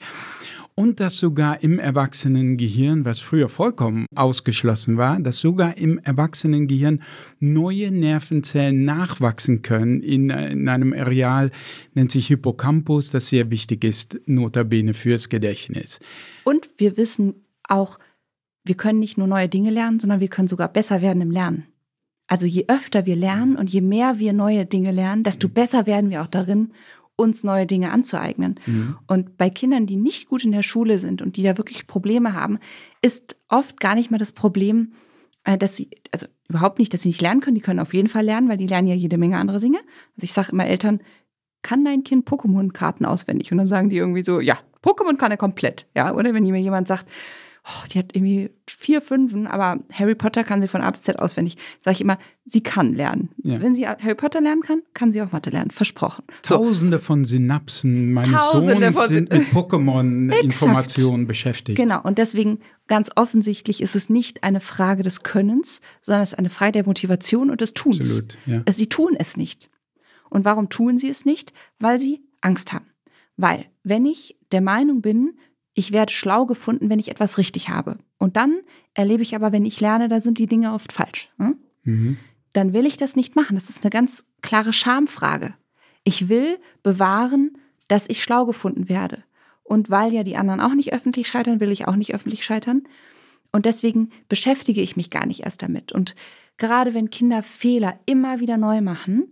und 0.76 1.00
dass 1.00 1.18
sogar 1.18 1.64
im 1.64 1.80
Erwachsenengehirn, 1.80 3.06
was 3.06 3.20
früher 3.20 3.50
vollkommen 3.50 4.06
ausgeschlossen 4.16 4.98
war, 4.98 5.20
dass 5.20 5.40
sogar 5.40 5.78
im 5.78 6.00
Erwachsenengehirn 6.00 7.02
neue 7.40 7.92
Nervenzellen 7.92 8.86
nachwachsen 8.86 9.62
können 9.62 10.02
in, 10.02 10.30
in 10.30 10.68
einem 10.68 10.94
Areal, 10.94 11.52
nennt 11.94 12.12
sich 12.12 12.28
Hippocampus, 12.28 13.12
das 13.12 13.28
sehr 13.28 13.52
wichtig 13.52 13.84
ist, 13.84 14.20
notabene 14.26 14.94
fürs 14.94 15.30
Gedächtnis. 15.30 16.00
Und 16.44 16.70
wir 16.78 16.98
wissen 16.98 17.36
auch, 17.68 18.00
wir 18.64 18.76
können 18.76 19.00
nicht 19.00 19.18
nur 19.18 19.28
neue 19.28 19.50
Dinge 19.50 19.70
lernen, 19.70 20.00
sondern 20.00 20.20
wir 20.20 20.30
können 20.30 20.48
sogar 20.48 20.70
besser 20.70 21.02
werden 21.02 21.22
im 21.22 21.32
Lernen. 21.32 21.68
Also 22.28 22.48
je 22.48 22.66
öfter 22.68 23.06
wir 23.06 23.16
lernen 23.16 23.58
und 23.58 23.70
je 23.70 23.82
mehr 23.82 24.18
wir 24.20 24.34
neue 24.34 24.66
Dinge 24.66 24.92
lernen, 24.92 25.24
desto 25.24 25.50
besser 25.50 25.86
werden 25.86 26.10
wir 26.10 26.22
auch 26.22 26.28
darin 26.28 26.72
uns 27.16 27.44
neue 27.44 27.66
Dinge 27.66 27.92
anzueignen. 27.92 28.60
Mhm. 28.66 28.98
Und 29.08 29.38
bei 29.38 29.50
Kindern, 29.50 29.86
die 29.86 29.98
nicht 29.98 30.30
gut 30.30 30.44
in 30.44 30.52
der 30.52 30.64
Schule 30.64 31.00
sind 31.00 31.22
und 31.22 31.38
die 31.38 31.44
da 31.44 31.58
wirklich 31.58 31.88
Probleme 31.88 32.34
haben, 32.34 32.60
ist 33.02 33.38
oft 33.50 33.80
gar 33.80 33.96
nicht 33.96 34.12
mal 34.12 34.18
das 34.18 34.32
Problem, 34.32 34.94
äh, 35.44 35.58
dass 35.58 35.76
sie, 35.76 35.90
also 36.12 36.26
überhaupt 36.50 36.80
nicht, 36.80 36.94
dass 36.94 37.02
sie 37.02 37.10
nicht 37.10 37.22
lernen 37.22 37.42
können. 37.42 37.56
Die 37.56 37.62
können 37.62 37.80
auf 37.80 37.94
jeden 37.94 38.08
Fall 38.08 38.26
lernen, 38.26 38.50
weil 38.50 38.58
die 38.58 38.68
lernen 38.68 38.88
ja 38.88 38.96
jede 38.96 39.18
Menge 39.18 39.38
andere 39.38 39.60
Dinge. 39.60 39.80
Also 40.16 40.24
ich 40.24 40.34
sage 40.34 40.52
immer 40.52 40.66
Eltern, 40.66 41.02
kann 41.62 41.86
dein 41.86 42.04
Kind 42.04 42.28
Pokémon-Karten 42.28 43.06
auswendig? 43.06 43.52
Und 43.52 43.58
dann 43.58 43.68
sagen 43.68 43.90
die 43.90 43.98
irgendwie 43.98 44.24
so, 44.24 44.40
ja, 44.40 44.60
Pokémon 44.84 45.18
kann 45.18 45.32
er 45.32 45.38
komplett. 45.38 45.88
Ja, 45.96 46.14
oder 46.14 46.34
wenn 46.34 46.44
mir 46.44 46.60
jemand 46.60 46.88
sagt, 46.88 47.08
oh, 47.66 47.88
die 47.92 48.00
hat 48.00 48.14
irgendwie 48.14 48.52
vier 48.68 49.02
Fünfen, 49.02 49.48
aber 49.48 49.80
Harry 49.92 50.16
Potter 50.16 50.44
kann 50.44 50.62
sie 50.62 50.68
von 50.68 50.82
A 50.82 50.92
bis 50.92 51.02
Z 51.02 51.20
auswendig. 51.20 51.58
Sage 51.82 51.96
ich 51.96 52.02
immer, 52.02 52.18
sie 52.46 52.62
kann 52.62 52.94
lernen. 52.94 53.30
Ja. 53.42 53.62
Wenn 53.62 53.74
sie 53.74 53.88
Harry 53.88 54.16
Potter 54.16 54.42
lernen 54.42 54.62
kann, 54.62 54.82
kann 54.94 55.12
sie 55.12 55.22
auch 55.22 55.32
Mathe 55.32 55.50
lernen. 55.50 55.72
Versprochen. 55.72 56.26
Tausende 56.42 57.00
so. 57.00 57.06
von 57.06 57.26
Synapsen 57.26 58.12
meines 58.12 58.32
Tausende 58.32 58.94
Sohns 58.94 59.08
sind 59.08 59.32
mit 59.32 59.48
Pokémon-Informationen 59.54 61.26
beschäftigt. 61.26 61.78
Genau, 61.78 62.02
und 62.02 62.18
deswegen 62.18 62.60
ganz 62.88 63.10
offensichtlich 63.16 63.82
ist 63.82 63.96
es 63.96 64.10
nicht 64.10 64.44
eine 64.44 64.60
Frage 64.60 65.04
des 65.04 65.24
Könnens, 65.24 65.80
sondern 66.02 66.24
es 66.24 66.34
ist 66.34 66.40
eine 66.40 66.50
Frage 66.50 66.74
der 66.74 66.86
Motivation 66.86 67.50
und 67.50 67.62
des 67.62 67.74
Tuns. 67.74 68.00
Absolut, 68.00 68.38
ja. 68.46 68.64
Sie 68.72 68.90
tun 68.90 69.16
es 69.18 69.38
nicht. 69.38 69.70
Und 70.30 70.46
warum 70.46 70.70
tun 70.70 70.98
sie 70.98 71.10
es 71.10 71.26
nicht? 71.26 71.54
Weil 71.80 72.00
sie 72.00 72.24
Angst 72.42 72.74
haben. 72.74 72.88
Weil, 73.38 73.66
wenn 73.84 74.06
ich 74.06 74.38
der 74.52 74.62
Meinung 74.62 75.02
bin, 75.02 75.38
ich 75.74 75.92
werde 75.92 76.14
schlau 76.14 76.46
gefunden, 76.46 76.90
wenn 76.90 77.00
ich 77.00 77.10
etwas 77.10 77.38
richtig 77.38 77.70
habe. 77.70 77.98
Und 78.18 78.38
dann 78.38 78.60
erlebe 78.94 79.24
ich 79.24 79.36
aber, 79.36 79.52
wenn 79.52 79.66
ich 79.66 79.80
lerne, 79.80 80.08
da 80.08 80.22
sind 80.22 80.38
die 80.38 80.48
Dinge 80.48 80.74
oft 80.74 80.94
falsch. 80.94 81.30
Hm? 81.38 81.58
Mhm. 81.84 82.18
Dann 82.54 82.74
will 82.74 82.86
ich 82.86 82.98
das 82.98 83.16
nicht 83.16 83.36
machen. 83.36 83.56
Das 83.56 83.70
ist 83.70 83.84
eine 83.84 83.90
ganz 83.90 84.26
klare 84.42 84.74
Schamfrage. 84.74 85.56
Ich 86.04 86.30
will 86.30 86.60
bewahren, 86.84 87.58
dass 87.88 88.08
ich 88.08 88.22
schlau 88.22 88.46
gefunden 88.46 88.90
werde. 88.90 89.24
Und 89.64 89.90
weil 89.90 90.14
ja 90.14 90.24
die 90.24 90.36
anderen 90.36 90.62
auch 90.62 90.74
nicht 90.74 90.94
öffentlich 90.94 91.28
scheitern, 91.28 91.60
will 91.60 91.72
ich 91.72 91.88
auch 91.88 91.96
nicht 91.96 92.14
öffentlich 92.14 92.46
scheitern. 92.46 92.84
Und 93.52 93.66
deswegen 93.66 94.10
beschäftige 94.30 94.82
ich 94.82 94.96
mich 94.96 95.10
gar 95.10 95.26
nicht 95.26 95.42
erst 95.42 95.62
damit. 95.62 95.92
Und 95.92 96.16
gerade 96.58 96.94
wenn 96.94 97.10
Kinder 97.10 97.42
Fehler 97.44 98.00
immer 98.06 98.40
wieder 98.40 98.58
neu 98.58 98.82
machen, 98.82 99.28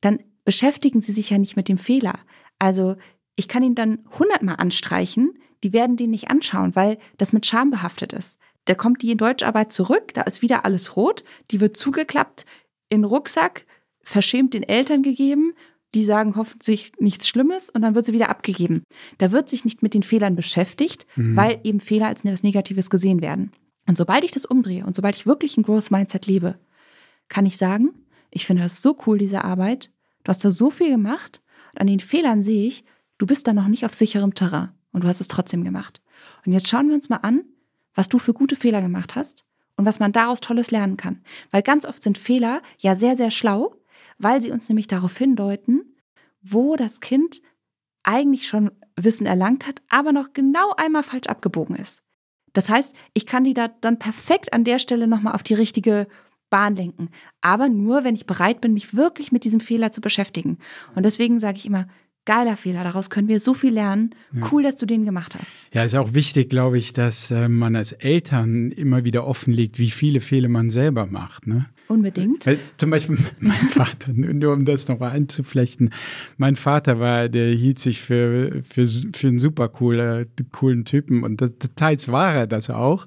dann 0.00 0.20
beschäftigen 0.44 1.00
sie 1.00 1.12
sich 1.12 1.30
ja 1.30 1.38
nicht 1.38 1.56
mit 1.56 1.68
dem 1.68 1.78
Fehler. 1.78 2.18
Also 2.58 2.96
ich 3.36 3.48
kann 3.48 3.62
ihn 3.62 3.74
dann 3.74 4.00
hundertmal 4.18 4.56
anstreichen, 4.56 5.34
die 5.64 5.72
werden 5.72 5.96
den 5.96 6.10
nicht 6.10 6.28
anschauen, 6.28 6.76
weil 6.76 6.98
das 7.16 7.32
mit 7.32 7.46
Scham 7.46 7.70
behaftet 7.70 8.12
ist. 8.12 8.38
Da 8.66 8.74
kommt 8.74 9.02
die 9.02 9.10
in 9.10 9.18
Deutscharbeit 9.18 9.72
zurück, 9.72 10.14
da 10.14 10.22
ist 10.22 10.42
wieder 10.42 10.64
alles 10.64 10.94
rot, 10.94 11.24
die 11.50 11.60
wird 11.60 11.76
zugeklappt, 11.76 12.44
in 12.90 13.00
den 13.00 13.04
Rucksack, 13.06 13.66
verschämt 14.02 14.52
den 14.54 14.62
Eltern 14.62 15.02
gegeben, 15.02 15.54
die 15.94 16.04
sagen 16.04 16.36
hoffentlich 16.36 16.92
nichts 16.98 17.28
Schlimmes 17.28 17.70
und 17.70 17.82
dann 17.82 17.94
wird 17.94 18.04
sie 18.04 18.12
wieder 18.12 18.28
abgegeben. 18.28 18.82
Da 19.18 19.32
wird 19.32 19.48
sich 19.48 19.64
nicht 19.64 19.82
mit 19.82 19.94
den 19.94 20.02
Fehlern 20.02 20.36
beschäftigt, 20.36 21.06
mhm. 21.16 21.36
weil 21.36 21.60
eben 21.64 21.80
Fehler 21.80 22.08
als 22.08 22.24
etwas 22.24 22.42
Negatives 22.42 22.90
gesehen 22.90 23.22
werden. 23.22 23.52
Und 23.86 23.96
sobald 23.96 24.24
ich 24.24 24.32
das 24.32 24.44
umdrehe 24.44 24.84
und 24.84 24.94
sobald 24.94 25.16
ich 25.16 25.26
wirklich 25.26 25.56
ein 25.56 25.62
Growth 25.62 25.90
Mindset 25.90 26.26
lebe, 26.26 26.58
kann 27.28 27.46
ich 27.46 27.56
sagen, 27.56 27.94
ich 28.30 28.44
finde 28.44 28.62
das 28.62 28.82
so 28.82 28.96
cool, 29.06 29.18
diese 29.18 29.44
Arbeit. 29.44 29.90
Du 30.24 30.28
hast 30.28 30.44
da 30.44 30.50
so 30.50 30.70
viel 30.70 30.90
gemacht. 30.90 31.40
Und 31.72 31.82
an 31.82 31.86
den 31.86 32.00
Fehlern 32.00 32.42
sehe 32.42 32.66
ich, 32.66 32.84
du 33.18 33.26
bist 33.26 33.46
da 33.46 33.52
noch 33.52 33.68
nicht 33.68 33.86
auf 33.86 33.94
sicherem 33.94 34.34
Terrain 34.34 34.73
und 34.94 35.04
du 35.04 35.08
hast 35.08 35.20
es 35.20 35.28
trotzdem 35.28 35.64
gemacht. 35.64 36.00
Und 36.46 36.52
jetzt 36.52 36.68
schauen 36.68 36.88
wir 36.88 36.94
uns 36.94 37.10
mal 37.10 37.18
an, 37.18 37.44
was 37.94 38.08
du 38.08 38.18
für 38.18 38.32
gute 38.32 38.56
Fehler 38.56 38.80
gemacht 38.80 39.14
hast 39.14 39.44
und 39.76 39.84
was 39.84 39.98
man 39.98 40.12
daraus 40.12 40.40
Tolles 40.40 40.70
lernen 40.70 40.96
kann. 40.96 41.20
Weil 41.50 41.62
ganz 41.62 41.84
oft 41.84 42.02
sind 42.02 42.16
Fehler 42.16 42.62
ja 42.78 42.96
sehr, 42.96 43.16
sehr 43.16 43.30
schlau, 43.30 43.74
weil 44.18 44.40
sie 44.40 44.50
uns 44.50 44.68
nämlich 44.68 44.86
darauf 44.86 45.16
hindeuten, 45.18 45.82
wo 46.40 46.76
das 46.76 47.00
Kind 47.00 47.42
eigentlich 48.02 48.46
schon 48.46 48.70
Wissen 48.96 49.26
erlangt 49.26 49.66
hat, 49.66 49.82
aber 49.88 50.12
noch 50.12 50.32
genau 50.32 50.72
einmal 50.76 51.02
falsch 51.02 51.26
abgebogen 51.26 51.74
ist. 51.76 52.02
Das 52.52 52.68
heißt, 52.68 52.94
ich 53.14 53.26
kann 53.26 53.42
die 53.42 53.54
da 53.54 53.68
dann 53.68 53.98
perfekt 53.98 54.52
an 54.52 54.62
der 54.62 54.78
Stelle 54.78 55.08
nochmal 55.08 55.34
auf 55.34 55.42
die 55.42 55.54
richtige 55.54 56.06
Bahn 56.50 56.76
lenken. 56.76 57.08
Aber 57.40 57.68
nur, 57.68 58.04
wenn 58.04 58.14
ich 58.14 58.26
bereit 58.26 58.60
bin, 58.60 58.74
mich 58.74 58.94
wirklich 58.94 59.32
mit 59.32 59.42
diesem 59.42 59.58
Fehler 59.58 59.90
zu 59.90 60.00
beschäftigen. 60.00 60.58
Und 60.94 61.02
deswegen 61.02 61.40
sage 61.40 61.58
ich 61.58 61.66
immer, 61.66 61.88
geiler 62.26 62.56
Fehler, 62.56 62.84
daraus 62.84 63.10
können 63.10 63.28
wir 63.28 63.40
so 63.40 63.54
viel 63.54 63.74
lernen. 63.74 64.14
Cool, 64.50 64.62
dass 64.62 64.76
du 64.76 64.86
den 64.86 65.04
gemacht 65.04 65.34
hast. 65.38 65.66
Ja, 65.72 65.84
ist 65.84 65.94
auch 65.94 66.14
wichtig, 66.14 66.48
glaube 66.48 66.78
ich, 66.78 66.92
dass 66.92 67.30
äh, 67.30 67.48
man 67.48 67.76
als 67.76 67.92
Eltern 67.92 68.70
immer 68.72 69.04
wieder 69.04 69.26
offenlegt, 69.26 69.78
wie 69.78 69.90
viele 69.90 70.20
Fehler 70.20 70.48
man 70.48 70.70
selber 70.70 71.06
macht. 71.06 71.46
Ne? 71.46 71.66
Unbedingt. 71.86 72.46
Weil, 72.46 72.58
zum 72.76 72.90
Beispiel 72.90 73.18
mein 73.40 73.68
Vater, 73.68 74.12
nur 74.12 74.52
um 74.52 74.64
das 74.64 74.88
noch 74.88 75.00
einzuflechten, 75.00 75.90
mein 76.36 76.56
Vater 76.56 76.98
war, 76.98 77.28
der 77.28 77.48
hielt 77.54 77.78
sich 77.78 78.00
für, 78.00 78.62
für, 78.68 78.88
für 78.88 79.28
einen 79.28 79.38
super 79.38 79.68
cooler, 79.68 80.24
coolen 80.52 80.84
Typen 80.84 81.22
und 81.22 81.40
das, 81.40 81.54
teils 81.76 82.08
war 82.08 82.34
er 82.34 82.46
das 82.46 82.70
auch. 82.70 83.06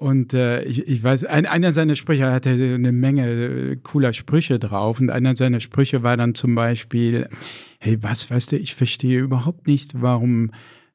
Und 0.00 0.32
äh, 0.32 0.62
ich, 0.62 0.88
ich 0.88 1.02
weiß, 1.02 1.24
ein, 1.26 1.44
einer 1.44 1.72
seiner 1.72 1.94
Sprüche 1.94 2.32
hatte 2.32 2.48
eine 2.48 2.90
Menge 2.90 3.28
äh, 3.28 3.76
cooler 3.76 4.14
Sprüche 4.14 4.58
drauf. 4.58 4.98
Und 4.98 5.10
einer 5.10 5.36
seiner 5.36 5.60
Sprüche 5.60 6.02
war 6.02 6.16
dann 6.16 6.34
zum 6.34 6.54
Beispiel, 6.54 7.28
hey, 7.80 7.98
was, 8.00 8.30
weißt 8.30 8.52
du, 8.52 8.56
ich 8.56 8.74
verstehe 8.74 9.20
überhaupt 9.20 9.66
nicht, 9.66 10.00
warum 10.00 10.52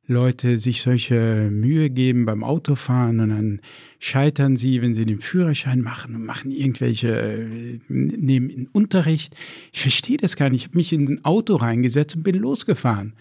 Leute 0.08 0.58
sich 0.58 0.82
solche 0.82 1.50
Mühe 1.52 1.92
geben 1.92 2.26
beim 2.26 2.44
Autofahren 2.44 3.20
und 3.20 3.30
dann 3.30 3.62
scheitern 4.00 4.56
sie, 4.56 4.82
wenn 4.82 4.96
sie 4.96 5.06
den 5.06 5.20
Führerschein 5.20 5.82
machen 5.82 6.16
und 6.16 6.26
machen 6.26 6.50
irgendwelche, 6.50 7.10
äh, 7.10 7.80
nehmen 7.88 8.70
Unterricht. 8.72 9.36
Ich 9.72 9.82
verstehe 9.84 10.18
das 10.18 10.36
gar 10.36 10.50
nicht. 10.50 10.64
Ich 10.64 10.68
habe 10.70 10.78
mich 10.80 10.94
in 10.94 11.08
ein 11.08 11.26
Auto 11.26 11.58
reingesetzt 11.58 12.16
und 12.16 12.24
bin 12.24 12.38
losgefahren. 12.38 13.14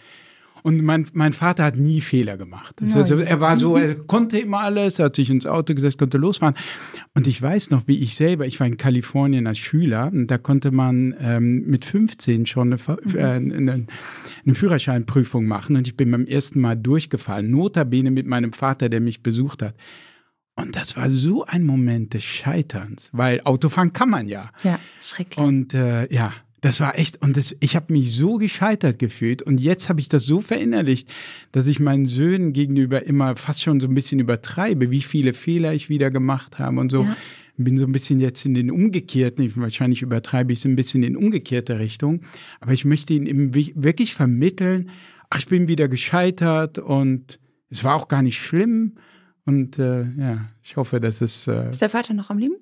Und 0.66 0.82
mein, 0.82 1.06
mein 1.12 1.34
Vater 1.34 1.62
hat 1.62 1.76
nie 1.76 2.00
Fehler 2.00 2.38
gemacht. 2.38 2.76
Das 2.80 2.96
also, 2.96 3.18
er 3.18 3.38
war 3.38 3.58
so, 3.58 3.76
er 3.76 3.96
konnte 3.96 4.38
immer 4.38 4.62
alles, 4.62 4.98
er 4.98 5.04
hat 5.04 5.16
sich 5.16 5.28
ins 5.28 5.44
Auto 5.44 5.74
gesetzt, 5.74 5.98
konnte 5.98 6.16
losfahren. 6.16 6.54
Und 7.12 7.26
ich 7.26 7.40
weiß 7.40 7.68
noch, 7.68 7.82
wie 7.86 7.98
ich 7.98 8.14
selber, 8.14 8.46
ich 8.46 8.60
war 8.60 8.66
in 8.66 8.78
Kalifornien 8.78 9.46
als 9.46 9.58
Schüler 9.58 10.10
und 10.10 10.28
da 10.28 10.38
konnte 10.38 10.70
man 10.70 11.14
ähm, 11.20 11.66
mit 11.66 11.84
15 11.84 12.46
schon 12.46 12.72
eine, 12.72 12.80
mhm. 13.04 13.14
äh, 13.14 13.22
eine, 13.22 13.86
eine 14.46 14.54
Führerscheinprüfung 14.54 15.44
machen 15.44 15.76
und 15.76 15.86
ich 15.86 15.98
bin 15.98 16.10
beim 16.10 16.24
ersten 16.24 16.62
Mal 16.62 16.76
durchgefallen. 16.76 17.50
Notabene 17.50 18.10
mit 18.10 18.26
meinem 18.26 18.54
Vater, 18.54 18.88
der 18.88 19.02
mich 19.02 19.22
besucht 19.22 19.60
hat. 19.60 19.74
Und 20.56 20.76
das 20.76 20.96
war 20.96 21.10
so 21.10 21.44
ein 21.44 21.66
Moment 21.66 22.14
des 22.14 22.24
Scheiterns, 22.24 23.10
weil 23.12 23.42
Autofahren 23.44 23.92
kann 23.92 24.08
man 24.08 24.28
ja. 24.28 24.50
Ja, 24.62 24.78
schrecklich. 24.98 25.44
Und 25.44 25.74
äh, 25.74 26.10
ja, 26.10 26.32
das 26.64 26.80
war 26.80 26.98
echt, 26.98 27.20
und 27.20 27.36
das, 27.36 27.54
ich 27.60 27.76
habe 27.76 27.92
mich 27.92 28.16
so 28.16 28.38
gescheitert 28.38 28.98
gefühlt. 28.98 29.42
Und 29.42 29.60
jetzt 29.60 29.90
habe 29.90 30.00
ich 30.00 30.08
das 30.08 30.24
so 30.24 30.40
verinnerlicht, 30.40 31.10
dass 31.52 31.66
ich 31.66 31.78
meinen 31.78 32.06
Söhnen 32.06 32.54
gegenüber 32.54 33.04
immer 33.04 33.36
fast 33.36 33.62
schon 33.62 33.80
so 33.80 33.86
ein 33.86 33.94
bisschen 33.94 34.18
übertreibe, 34.18 34.90
wie 34.90 35.02
viele 35.02 35.34
Fehler 35.34 35.74
ich 35.74 35.90
wieder 35.90 36.10
gemacht 36.10 36.58
habe 36.58 36.80
und 36.80 36.90
so. 36.90 37.02
Ja. 37.02 37.16
Bin 37.58 37.76
so 37.76 37.84
ein 37.84 37.92
bisschen 37.92 38.18
jetzt 38.18 38.46
in 38.46 38.54
den 38.54 38.70
umgekehrten, 38.70 39.52
wahrscheinlich 39.56 40.00
übertreibe 40.00 40.54
ich 40.54 40.60
es 40.60 40.64
ein 40.64 40.74
bisschen 40.74 41.02
in 41.02 41.18
umgekehrte 41.18 41.78
Richtung. 41.78 42.22
Aber 42.60 42.72
ich 42.72 42.86
möchte 42.86 43.12
ihnen 43.12 43.26
eben 43.26 43.54
wirklich 43.54 44.14
vermitteln, 44.14 44.88
ach, 45.28 45.40
ich 45.40 45.46
bin 45.46 45.68
wieder 45.68 45.86
gescheitert 45.86 46.78
und 46.78 47.38
es 47.68 47.84
war 47.84 47.94
auch 47.94 48.08
gar 48.08 48.22
nicht 48.22 48.38
schlimm. 48.38 48.94
Und 49.44 49.78
äh, 49.78 50.04
ja, 50.18 50.48
ich 50.62 50.76
hoffe, 50.76 50.98
dass 50.98 51.20
es. 51.20 51.46
Äh, 51.46 51.70
ist 51.70 51.82
der 51.82 51.90
Vater 51.90 52.14
noch 52.14 52.30
am 52.30 52.38
Leben? 52.38 52.56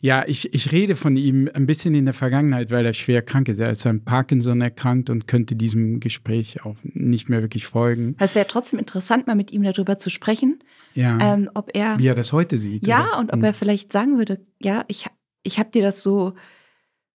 Ja, 0.00 0.24
ich, 0.26 0.52
ich 0.54 0.72
rede 0.72 0.96
von 0.96 1.16
ihm 1.16 1.48
ein 1.52 1.66
bisschen 1.66 1.94
in 1.94 2.04
der 2.04 2.14
Vergangenheit, 2.14 2.70
weil 2.70 2.84
er 2.84 2.92
schwer 2.92 3.22
krank 3.22 3.48
ist. 3.48 3.58
Er 3.58 3.70
ist 3.70 3.86
an 3.86 4.04
Parkinson 4.04 4.60
erkrankt 4.60 5.10
und 5.10 5.28
könnte 5.28 5.54
diesem 5.54 6.00
Gespräch 6.00 6.64
auch 6.64 6.76
nicht 6.82 7.28
mehr 7.28 7.42
wirklich 7.42 7.66
folgen. 7.66 8.16
Es 8.18 8.34
wäre 8.34 8.46
trotzdem 8.46 8.78
interessant, 8.78 9.26
mal 9.26 9.36
mit 9.36 9.52
ihm 9.52 9.62
darüber 9.62 9.98
zu 9.98 10.10
sprechen. 10.10 10.58
Ja. 10.94 11.18
Ähm, 11.34 11.50
ob 11.54 11.70
er, 11.74 11.98
wie 11.98 12.06
er 12.06 12.14
das 12.14 12.32
heute 12.32 12.58
sieht. 12.58 12.86
Ja, 12.86 13.06
oder? 13.08 13.18
und 13.18 13.32
ob 13.32 13.38
hm. 13.38 13.44
er 13.44 13.54
vielleicht 13.54 13.92
sagen 13.92 14.18
würde, 14.18 14.40
ja, 14.60 14.84
ich, 14.88 15.06
ich 15.42 15.58
habe 15.58 15.70
dir 15.70 15.82
das 15.82 16.02
so 16.02 16.34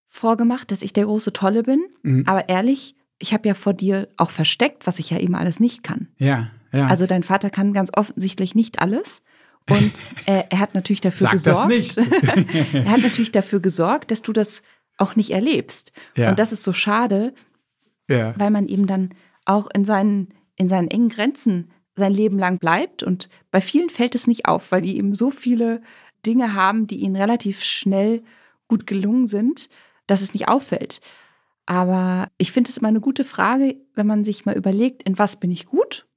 vorgemacht, 0.08 0.72
dass 0.72 0.82
ich 0.82 0.94
der 0.94 1.06
große 1.06 1.34
Tolle 1.34 1.64
bin. 1.64 1.84
Mhm. 2.04 2.24
Aber 2.26 2.50
ehrlich, 2.50 2.96
ich 3.20 3.34
habe 3.34 3.48
ja 3.48 3.54
vor 3.54 3.74
dir 3.74 4.08
auch 4.18 4.32
versteckt, 4.32 4.88
was 4.88 5.00
ich 5.00 5.10
ja 5.10 5.20
eben 5.20 5.36
alles 5.36 5.60
nicht 5.60 5.84
kann. 5.84 6.08
Ja, 6.18 6.52
ja. 6.72 6.88
Also 6.88 7.06
dein 7.06 7.24
Vater 7.24 7.50
kann 7.50 7.74
ganz 7.74 7.92
offensichtlich 7.94 8.56
nicht 8.56 8.80
alles. 8.80 9.22
Und 9.70 9.94
äh, 10.26 10.44
er 10.50 10.60
hat 10.60 10.74
natürlich 10.74 11.02
dafür 11.02 11.28
Sag 11.28 11.32
gesorgt. 11.34 11.60
Das 11.60 11.68
nicht. 11.68 11.98
er 12.74 12.92
hat 12.92 13.02
natürlich 13.02 13.32
dafür 13.32 13.60
gesorgt, 13.60 14.12
dass 14.12 14.22
du 14.22 14.34
das 14.34 14.64
auch 14.98 15.16
nicht 15.16 15.32
erlebst. 15.32 15.92
Ja. 16.16 16.30
Und 16.30 16.40
das 16.40 16.52
ist 16.52 16.64
so 16.64 16.74
schade, 16.74 17.34
ja. 18.10 18.34
weil 18.38 18.50
man 18.50 18.68
eben 18.68 18.88
dann 18.88 19.14
auch 19.46 19.68
in 19.74 19.86
seinen, 19.86 20.30
in 20.56 20.68
seinen 20.68 20.90
engen 20.90 21.10
Grenzen 21.10 21.72
sein 21.96 22.14
Leben 22.14 22.40
lang 22.40 22.60
bleibt. 22.60 23.04
Und 23.04 23.30
bei 23.52 23.62
vielen 23.62 23.90
fällt 23.90 24.16
es 24.16 24.28
nicht 24.28 24.46
auf, 24.46 24.72
weil 24.72 24.82
die 24.82 24.98
eben 24.98 25.16
so 25.16 25.32
viele 25.32 25.82
Dinge 26.26 26.54
haben, 26.54 26.88
die 26.88 26.98
ihnen 26.98 27.16
relativ 27.16 27.64
schnell 27.64 28.24
gut 28.68 28.88
gelungen 28.88 29.28
sind, 29.28 29.70
dass 30.08 30.22
es 30.22 30.34
nicht 30.34 30.48
auffällt. 30.48 31.02
Aber 31.66 32.30
ich 32.38 32.52
finde 32.52 32.70
es 32.70 32.78
immer 32.78 32.88
eine 32.88 33.02
gute 33.02 33.26
Frage, 33.26 33.76
wenn 33.94 34.08
man 34.08 34.24
sich 34.24 34.46
mal 34.46 34.56
überlegt, 34.56 35.04
in 35.04 35.18
was 35.20 35.36
bin 35.36 35.52
ich 35.52 35.66
gut 35.66 36.08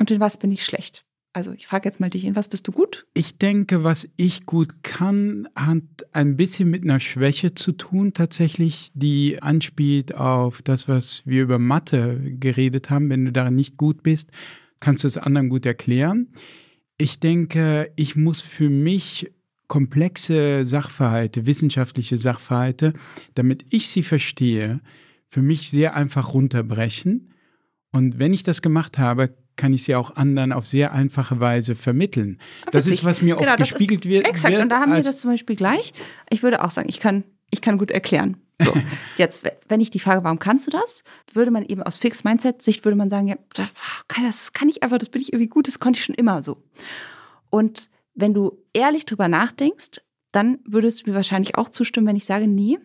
und 0.00 0.10
in 0.10 0.20
was 0.20 0.36
bin 0.36 0.50
ich 0.50 0.64
schlecht. 0.64 1.04
Also 1.38 1.52
ich 1.52 1.68
frage 1.68 1.88
jetzt 1.88 2.00
mal 2.00 2.10
dich, 2.10 2.24
in 2.24 2.34
was 2.34 2.48
bist 2.48 2.66
du 2.66 2.72
gut? 2.72 3.06
Ich 3.14 3.38
denke, 3.38 3.84
was 3.84 4.08
ich 4.16 4.44
gut 4.44 4.82
kann, 4.82 5.48
hat 5.54 5.84
ein 6.10 6.36
bisschen 6.36 6.68
mit 6.68 6.82
einer 6.82 6.98
Schwäche 6.98 7.54
zu 7.54 7.70
tun, 7.70 8.12
tatsächlich, 8.12 8.90
die 8.94 9.40
anspielt 9.40 10.16
auf 10.16 10.62
das, 10.62 10.88
was 10.88 11.22
wir 11.26 11.44
über 11.44 11.60
Mathe 11.60 12.18
geredet 12.40 12.90
haben. 12.90 13.08
Wenn 13.08 13.24
du 13.24 13.30
darin 13.30 13.54
nicht 13.54 13.76
gut 13.76 14.02
bist, 14.02 14.32
kannst 14.80 15.04
du 15.04 15.06
es 15.06 15.16
anderen 15.16 15.48
gut 15.48 15.64
erklären. 15.64 16.26
Ich 16.96 17.20
denke, 17.20 17.92
ich 17.94 18.16
muss 18.16 18.40
für 18.40 18.68
mich 18.68 19.30
komplexe 19.68 20.66
Sachverhalte, 20.66 21.46
wissenschaftliche 21.46 22.18
Sachverhalte, 22.18 22.94
damit 23.36 23.64
ich 23.70 23.90
sie 23.90 24.02
verstehe, 24.02 24.80
für 25.28 25.42
mich 25.42 25.70
sehr 25.70 25.94
einfach 25.94 26.34
runterbrechen. 26.34 27.32
Und 27.92 28.18
wenn 28.18 28.32
ich 28.32 28.42
das 28.42 28.60
gemacht 28.60 28.98
habe, 28.98 29.36
kann 29.58 29.74
ich 29.74 29.84
sie 29.84 29.94
auch 29.94 30.16
anderen 30.16 30.52
auf 30.52 30.66
sehr 30.66 30.92
einfache 30.92 31.40
Weise 31.40 31.74
vermitteln. 31.74 32.40
Das 32.70 32.86
ist, 32.86 33.04
was 33.04 33.20
mir 33.20 33.36
genau, 33.36 33.50
oft 33.50 33.58
gespiegelt 33.58 34.06
wird. 34.06 34.26
Exakt, 34.26 34.54
wird 34.54 34.62
und 34.62 34.70
da 34.70 34.80
haben 34.80 34.94
wir 34.94 35.02
das 35.02 35.18
zum 35.18 35.32
Beispiel 35.32 35.56
gleich. 35.56 35.92
Ich 36.30 36.42
würde 36.42 36.64
auch 36.64 36.70
sagen, 36.70 36.88
ich 36.88 37.00
kann, 37.00 37.24
ich 37.50 37.60
kann 37.60 37.76
gut 37.76 37.90
erklären. 37.90 38.38
So, 38.62 38.72
jetzt, 39.18 39.42
wenn 39.68 39.80
ich 39.80 39.90
die 39.90 39.98
Frage, 39.98 40.24
warum 40.24 40.38
kannst 40.38 40.66
du 40.66 40.70
das, 40.70 41.04
würde 41.34 41.50
man 41.50 41.64
eben 41.64 41.82
aus 41.82 41.98
Fixed 41.98 42.24
Mindset-Sicht 42.24 42.84
würde 42.84 42.96
man 42.96 43.10
sagen, 43.10 43.28
ja, 43.28 43.36
das 43.52 44.52
kann 44.52 44.68
ich 44.68 44.82
einfach, 44.82 44.98
das 44.98 45.10
bin 45.10 45.20
ich 45.20 45.32
irgendwie 45.32 45.48
gut, 45.48 45.68
das 45.68 45.78
konnte 45.78 45.98
ich 45.98 46.04
schon 46.04 46.14
immer 46.14 46.42
so. 46.42 46.62
Und 47.50 47.90
wenn 48.14 48.32
du 48.32 48.58
ehrlich 48.72 49.04
drüber 49.04 49.28
nachdenkst, 49.28 50.00
dann 50.32 50.58
würdest 50.64 51.02
du 51.02 51.10
mir 51.10 51.16
wahrscheinlich 51.16 51.56
auch 51.56 51.68
zustimmen, 51.68 52.06
wenn 52.06 52.16
ich 52.16 52.24
sage, 52.24 52.46
nee, 52.46 52.78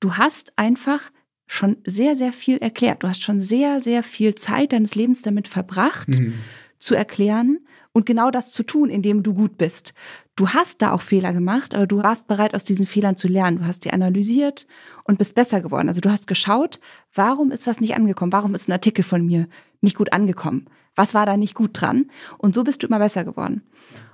du 0.00 0.14
hast 0.14 0.52
einfach 0.56 1.10
schon 1.48 1.78
sehr, 1.84 2.14
sehr 2.14 2.32
viel 2.32 2.58
erklärt. 2.58 3.02
Du 3.02 3.08
hast 3.08 3.22
schon 3.22 3.40
sehr, 3.40 3.80
sehr 3.80 4.04
viel 4.04 4.36
Zeit 4.36 4.72
deines 4.72 4.94
Lebens 4.94 5.22
damit 5.22 5.48
verbracht, 5.48 6.08
mhm. 6.08 6.34
zu 6.78 6.94
erklären 6.94 7.58
und 7.92 8.06
genau 8.06 8.30
das 8.30 8.52
zu 8.52 8.62
tun, 8.62 8.90
indem 8.90 9.24
du 9.24 9.34
gut 9.34 9.58
bist. 9.58 9.94
Du 10.36 10.50
hast 10.50 10.82
da 10.82 10.92
auch 10.92 11.00
Fehler 11.00 11.32
gemacht, 11.32 11.74
aber 11.74 11.86
du 11.86 12.02
warst 12.02 12.28
bereit, 12.28 12.54
aus 12.54 12.62
diesen 12.62 12.86
Fehlern 12.86 13.16
zu 13.16 13.26
lernen. 13.26 13.58
Du 13.58 13.66
hast 13.66 13.84
die 13.84 13.92
analysiert 13.92 14.68
und 15.02 15.18
bist 15.18 15.34
besser 15.34 15.60
geworden. 15.60 15.88
Also 15.88 16.00
du 16.00 16.10
hast 16.10 16.28
geschaut, 16.28 16.78
warum 17.12 17.50
ist 17.50 17.66
was 17.66 17.80
nicht 17.80 17.96
angekommen? 17.96 18.32
Warum 18.32 18.54
ist 18.54 18.68
ein 18.68 18.72
Artikel 18.72 19.02
von 19.02 19.24
mir 19.24 19.48
nicht 19.80 19.96
gut 19.96 20.12
angekommen? 20.12 20.66
Was 20.94 21.14
war 21.14 21.26
da 21.26 21.36
nicht 21.36 21.54
gut 21.54 21.70
dran? 21.72 22.10
Und 22.36 22.54
so 22.54 22.62
bist 22.62 22.82
du 22.82 22.86
immer 22.86 22.98
besser 22.98 23.24
geworden. 23.24 23.62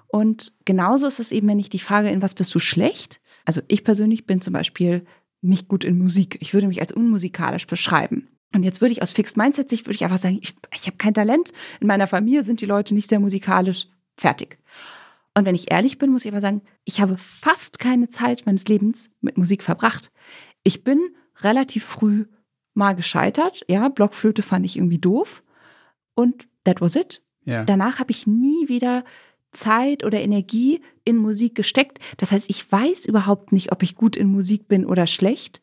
Und 0.07 0.53
genauso 0.64 1.09
ist 1.09 1.18
es 1.18 1.32
eben, 1.32 1.49
wenn 1.49 1.59
ich 1.59 1.68
die 1.68 1.78
Frage, 1.80 2.09
in 2.09 2.22
was 2.22 2.35
bist 2.35 2.55
du 2.55 2.61
schlecht? 2.61 3.20
Also 3.45 3.61
ich 3.68 3.85
persönlich 3.85 4.26
bin 4.26 4.41
zum 4.41 4.53
Beispiel 4.53 5.05
nicht 5.45 5.68
gut 5.68 5.84
in 5.84 5.99
Musik. 5.99 6.38
Ich 6.40 6.55
würde 6.55 6.66
mich 6.66 6.80
als 6.80 6.92
unmusikalisch 6.92 7.66
beschreiben. 7.66 8.28
Und 8.55 8.62
jetzt 8.62 8.80
würde 8.80 8.92
ich 8.92 9.03
aus 9.03 9.12
Fixed 9.12 9.36
Mindset 9.36 9.68
Sicht 9.68 9.86
würde 9.86 9.97
ich 9.97 10.05
einfach 10.05 10.18
sagen, 10.18 10.38
ich, 10.40 10.55
ich 10.72 10.86
habe 10.86 10.97
kein 10.97 11.14
Talent. 11.14 11.53
In 11.80 11.86
meiner 11.86 12.07
Familie 12.07 12.45
sind 12.45 12.61
die 12.61 12.66
Leute 12.66 12.95
nicht 12.95 13.09
sehr 13.09 13.20
musikalisch. 13.20 13.88
Fertig. 14.16 14.59
Und 15.36 15.45
wenn 15.45 15.57
ich 15.57 15.72
ehrlich 15.72 15.99
bin, 15.99 16.12
muss 16.12 16.24
ich 16.24 16.30
aber 16.30 16.40
sagen, 16.40 16.62
ich 16.84 17.01
habe 17.01 17.16
fast 17.18 17.80
keine 17.80 18.09
Zeit 18.09 18.47
meines 18.47 18.66
Lebens 18.66 19.11
mit 19.20 19.36
Musik 19.36 19.64
verbracht. 19.64 20.12
Ich 20.62 20.84
bin 20.84 21.01
relativ 21.42 21.84
früh 21.84 22.26
mal 22.74 22.95
gescheitert. 22.95 23.64
Ja, 23.68 23.88
Blockflöte 23.88 24.42
fand 24.42 24.64
ich 24.64 24.76
irgendwie 24.76 24.99
doof. 24.99 25.42
Und 26.14 26.47
that 26.62 26.80
was 26.80 26.95
it. 26.95 27.22
Ja. 27.45 27.64
Danach 27.64 27.99
habe 27.99 28.12
ich 28.12 28.26
nie 28.26 28.68
wieder 28.68 29.05
Zeit 29.55 30.05
oder 30.05 30.20
Energie 30.20 30.82
in 31.05 31.16
Musik 31.16 31.55
gesteckt. 31.55 31.98
Das 32.16 32.32
heißt, 32.32 32.50
ich 32.50 32.70
weiß 32.70 33.07
überhaupt 33.07 33.52
nicht, 33.52 33.72
ob 33.72 33.82
ich 33.82 33.94
gut 33.94 34.16
in 34.16 34.28
Musik 34.28 34.68
bin 34.68 34.84
oder 34.84 35.07
schlecht, 35.07 35.61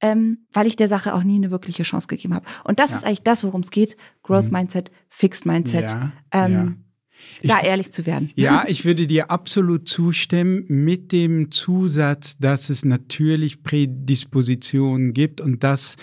ähm, 0.00 0.46
weil 0.52 0.66
ich 0.66 0.76
der 0.76 0.88
Sache 0.88 1.14
auch 1.14 1.22
nie 1.22 1.36
eine 1.36 1.50
wirkliche 1.50 1.82
Chance 1.82 2.08
gegeben 2.08 2.34
habe. 2.34 2.46
Und 2.64 2.78
das 2.78 2.90
ja. 2.90 2.96
ist 2.96 3.04
eigentlich 3.04 3.22
das, 3.22 3.44
worum 3.44 3.60
es 3.60 3.70
geht. 3.70 3.96
Growth 4.22 4.46
mhm. 4.46 4.52
Mindset, 4.52 4.90
Fixed 5.08 5.46
Mindset. 5.46 5.90
Ja, 5.90 6.12
ähm, 6.32 6.52
ja. 6.52 6.72
Ich, 7.40 7.50
da 7.50 7.60
ehrlich 7.60 7.92
zu 7.92 8.06
werden. 8.06 8.30
Ja, 8.34 8.64
ich 8.68 8.84
würde 8.84 9.06
dir 9.06 9.30
absolut 9.30 9.88
zustimmen 9.88 10.64
mit 10.68 11.12
dem 11.12 11.50
Zusatz, 11.50 12.36
dass 12.38 12.70
es 12.70 12.84
natürlich 12.84 13.62
Prädispositionen 13.62 15.14
gibt 15.14 15.40
und 15.40 15.62
dass 15.62 15.96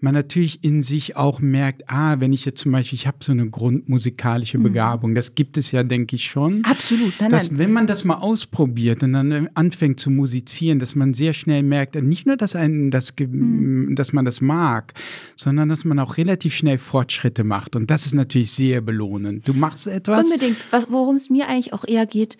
man 0.00 0.14
natürlich 0.14 0.62
in 0.62 0.82
sich 0.82 1.16
auch 1.16 1.40
merkt, 1.40 1.88
ah, 1.88 2.20
wenn 2.20 2.32
ich 2.32 2.44
jetzt 2.44 2.60
zum 2.60 2.72
Beispiel, 2.72 2.96
ich 2.96 3.06
habe 3.06 3.18
so 3.20 3.32
eine 3.32 3.48
grundmusikalische 3.48 4.58
mhm. 4.58 4.64
Begabung, 4.64 5.14
das 5.14 5.34
gibt 5.34 5.56
es 5.56 5.72
ja, 5.72 5.82
denke 5.82 6.16
ich 6.16 6.24
schon. 6.24 6.62
Absolut, 6.64 7.14
nein, 7.20 7.30
dass, 7.30 7.50
nein. 7.50 7.58
Wenn 7.58 7.72
man 7.72 7.86
das 7.86 8.04
mal 8.04 8.16
ausprobiert 8.16 9.02
und 9.02 9.14
dann 9.14 9.48
anfängt 9.54 9.98
zu 9.98 10.10
musizieren, 10.10 10.78
dass 10.78 10.94
man 10.94 11.14
sehr 11.14 11.32
schnell 11.32 11.62
merkt, 11.62 11.94
nicht 11.94 12.26
nur, 12.26 12.36
dass, 12.36 12.54
einen 12.54 12.90
das, 12.90 13.14
mhm. 13.18 13.94
dass 13.94 14.12
man 14.12 14.24
das 14.24 14.40
mag, 14.40 14.94
sondern 15.36 15.68
dass 15.68 15.84
man 15.84 15.98
auch 15.98 16.16
relativ 16.18 16.54
schnell 16.54 16.78
Fortschritte 16.78 17.44
macht. 17.44 17.74
Und 17.74 17.90
das 17.90 18.06
ist 18.06 18.14
natürlich 18.14 18.52
sehr 18.52 18.80
belohnend. 18.80 19.48
Du 19.48 19.54
machst 19.54 19.86
etwas. 19.86 20.26
Unbedingt. 20.26 20.56
Worum 20.88 21.16
es 21.16 21.30
mir 21.30 21.48
eigentlich 21.48 21.72
auch 21.72 21.84
eher 21.86 22.06
geht, 22.06 22.36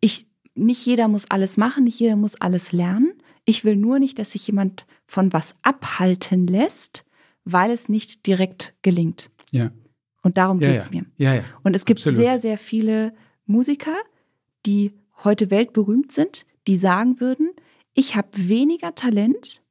ich, 0.00 0.26
nicht 0.54 0.86
jeder 0.86 1.08
muss 1.08 1.30
alles 1.30 1.56
machen, 1.56 1.84
nicht 1.84 1.98
jeder 1.98 2.16
muss 2.16 2.40
alles 2.40 2.72
lernen. 2.72 3.12
Ich 3.44 3.64
will 3.64 3.76
nur 3.76 3.98
nicht, 3.98 4.18
dass 4.18 4.32
sich 4.32 4.46
jemand 4.46 4.86
von 5.06 5.32
was 5.32 5.56
abhalten 5.62 6.46
lässt, 6.46 7.04
weil 7.44 7.70
es 7.70 7.88
nicht 7.88 8.26
direkt 8.26 8.74
gelingt. 8.82 9.30
Ja. 9.50 9.70
Und 10.22 10.36
darum 10.36 10.60
ja, 10.60 10.70
geht 10.70 10.80
es 10.80 10.86
ja. 10.86 10.92
mir. 10.92 11.06
Ja, 11.16 11.34
ja. 11.34 11.44
Und 11.62 11.74
es 11.74 11.84
gibt 11.84 12.00
Absolut. 12.00 12.16
sehr, 12.16 12.38
sehr 12.38 12.58
viele 12.58 13.14
Musiker, 13.46 13.96
die 14.66 14.92
heute 15.24 15.50
weltberühmt 15.50 16.12
sind, 16.12 16.46
die 16.66 16.76
sagen 16.76 17.20
würden, 17.20 17.50
ich 17.94 18.16
habe 18.16 18.28
weniger 18.34 18.94
Talent 18.94 19.62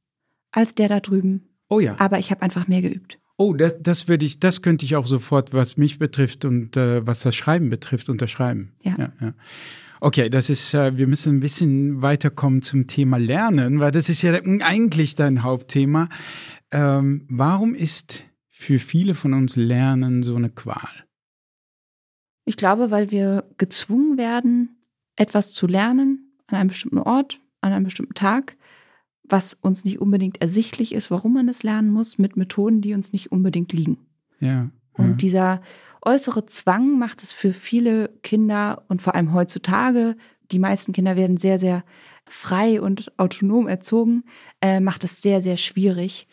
als 0.52 0.76
der 0.76 0.90
da 0.90 1.00
drüben. 1.00 1.50
Oh 1.70 1.80
ja. 1.80 1.96
Aber 2.00 2.20
ich 2.20 2.32
habe 2.32 2.42
einfach 2.42 2.68
mehr 2.68 2.82
geübt. 2.82 3.20
Oh, 3.38 3.54
das, 3.54 3.76
das 3.80 4.08
würde 4.08 4.26
ich, 4.26 4.40
das 4.40 4.62
könnte 4.62 4.84
ich 4.84 4.96
auch 4.96 5.08
sofort, 5.08 5.54
was 5.54 5.78
mich 5.78 5.98
betrifft 5.98 6.44
und 6.44 6.76
äh, 6.76 7.06
was 7.08 7.22
das 7.22 7.36
Schreiben 7.36 7.70
betrifft, 7.70 8.10
unterschreiben. 8.10 8.74
Ja. 8.84 8.96
ja, 8.98 9.14
ja. 9.22 9.34
Okay, 10.02 10.30
das 10.30 10.50
ist, 10.50 10.74
äh, 10.74 10.98
wir 10.98 11.08
müssen 11.08 11.38
ein 11.38 11.40
bisschen 11.40 12.02
weiterkommen 12.02 12.62
zum 12.62 12.88
Thema 12.88 13.18
Lernen, 13.18 13.80
weil 13.80 13.92
das 13.92 14.08
ist 14.08 14.22
ja 14.22 14.34
eigentlich 14.34 15.16
dein 15.16 15.44
Hauptthema. 15.44 16.08
Ähm, 16.72 17.26
warum 17.30 17.76
ist 17.76 18.26
für 18.48 18.80
viele 18.80 19.14
von 19.14 19.34
uns 19.34 19.56
Lernen 19.56 20.24
so 20.24 20.36
eine 20.36 20.50
Qual? 20.50 20.90
Ich 22.46 22.56
glaube, 22.58 22.92
weil 22.92 23.12
wir 23.12 23.44
gezwungen 23.58 24.18
werden, 24.18 24.78
etwas 25.16 25.52
zu 25.52 25.68
lernen 25.68 26.34
an 26.48 26.56
einem 26.56 26.70
bestimmten 26.70 26.98
Ort, 27.00 27.40
an 27.62 27.74
einem 27.74 27.84
bestimmten 27.84 28.14
Tag, 28.14 28.56
was 29.24 29.54
uns 29.54 29.84
nicht 29.84 30.00
unbedingt 30.00 30.42
ersichtlich 30.42 30.94
ist, 30.94 31.12
warum 31.12 31.34
man 31.34 31.50
es 31.50 31.62
lernen 31.62 31.92
muss, 31.92 32.18
mit 32.18 32.38
Methoden, 32.38 32.82
die 32.82 32.94
uns 32.94 33.12
nicht 33.14 33.32
unbedingt 33.32 33.74
liegen. 33.74 33.98
Ja. 34.40 34.70
Und 34.94 35.10
ja. 35.10 35.16
dieser 35.16 35.62
äußere 36.02 36.46
Zwang 36.46 36.98
macht 36.98 37.24
es 37.24 37.34
für 37.34 37.54
viele 37.54 38.10
Kinder 38.24 38.84
und 38.88 39.02
vor 39.02 39.16
allem 39.16 39.34
heutzutage, 39.34 40.16
die 40.52 40.60
meisten 40.60 40.94
Kinder 40.94 41.16
werden 41.16 41.38
sehr, 41.38 41.60
sehr 41.60 41.84
frei 42.26 42.82
und 42.82 43.12
autonom 43.18 43.68
erzogen, 43.68 44.24
äh, 44.62 44.80
macht 44.80 45.04
es 45.04 45.22
sehr, 45.22 45.42
sehr 45.42 45.58
schwierig. 45.58 46.28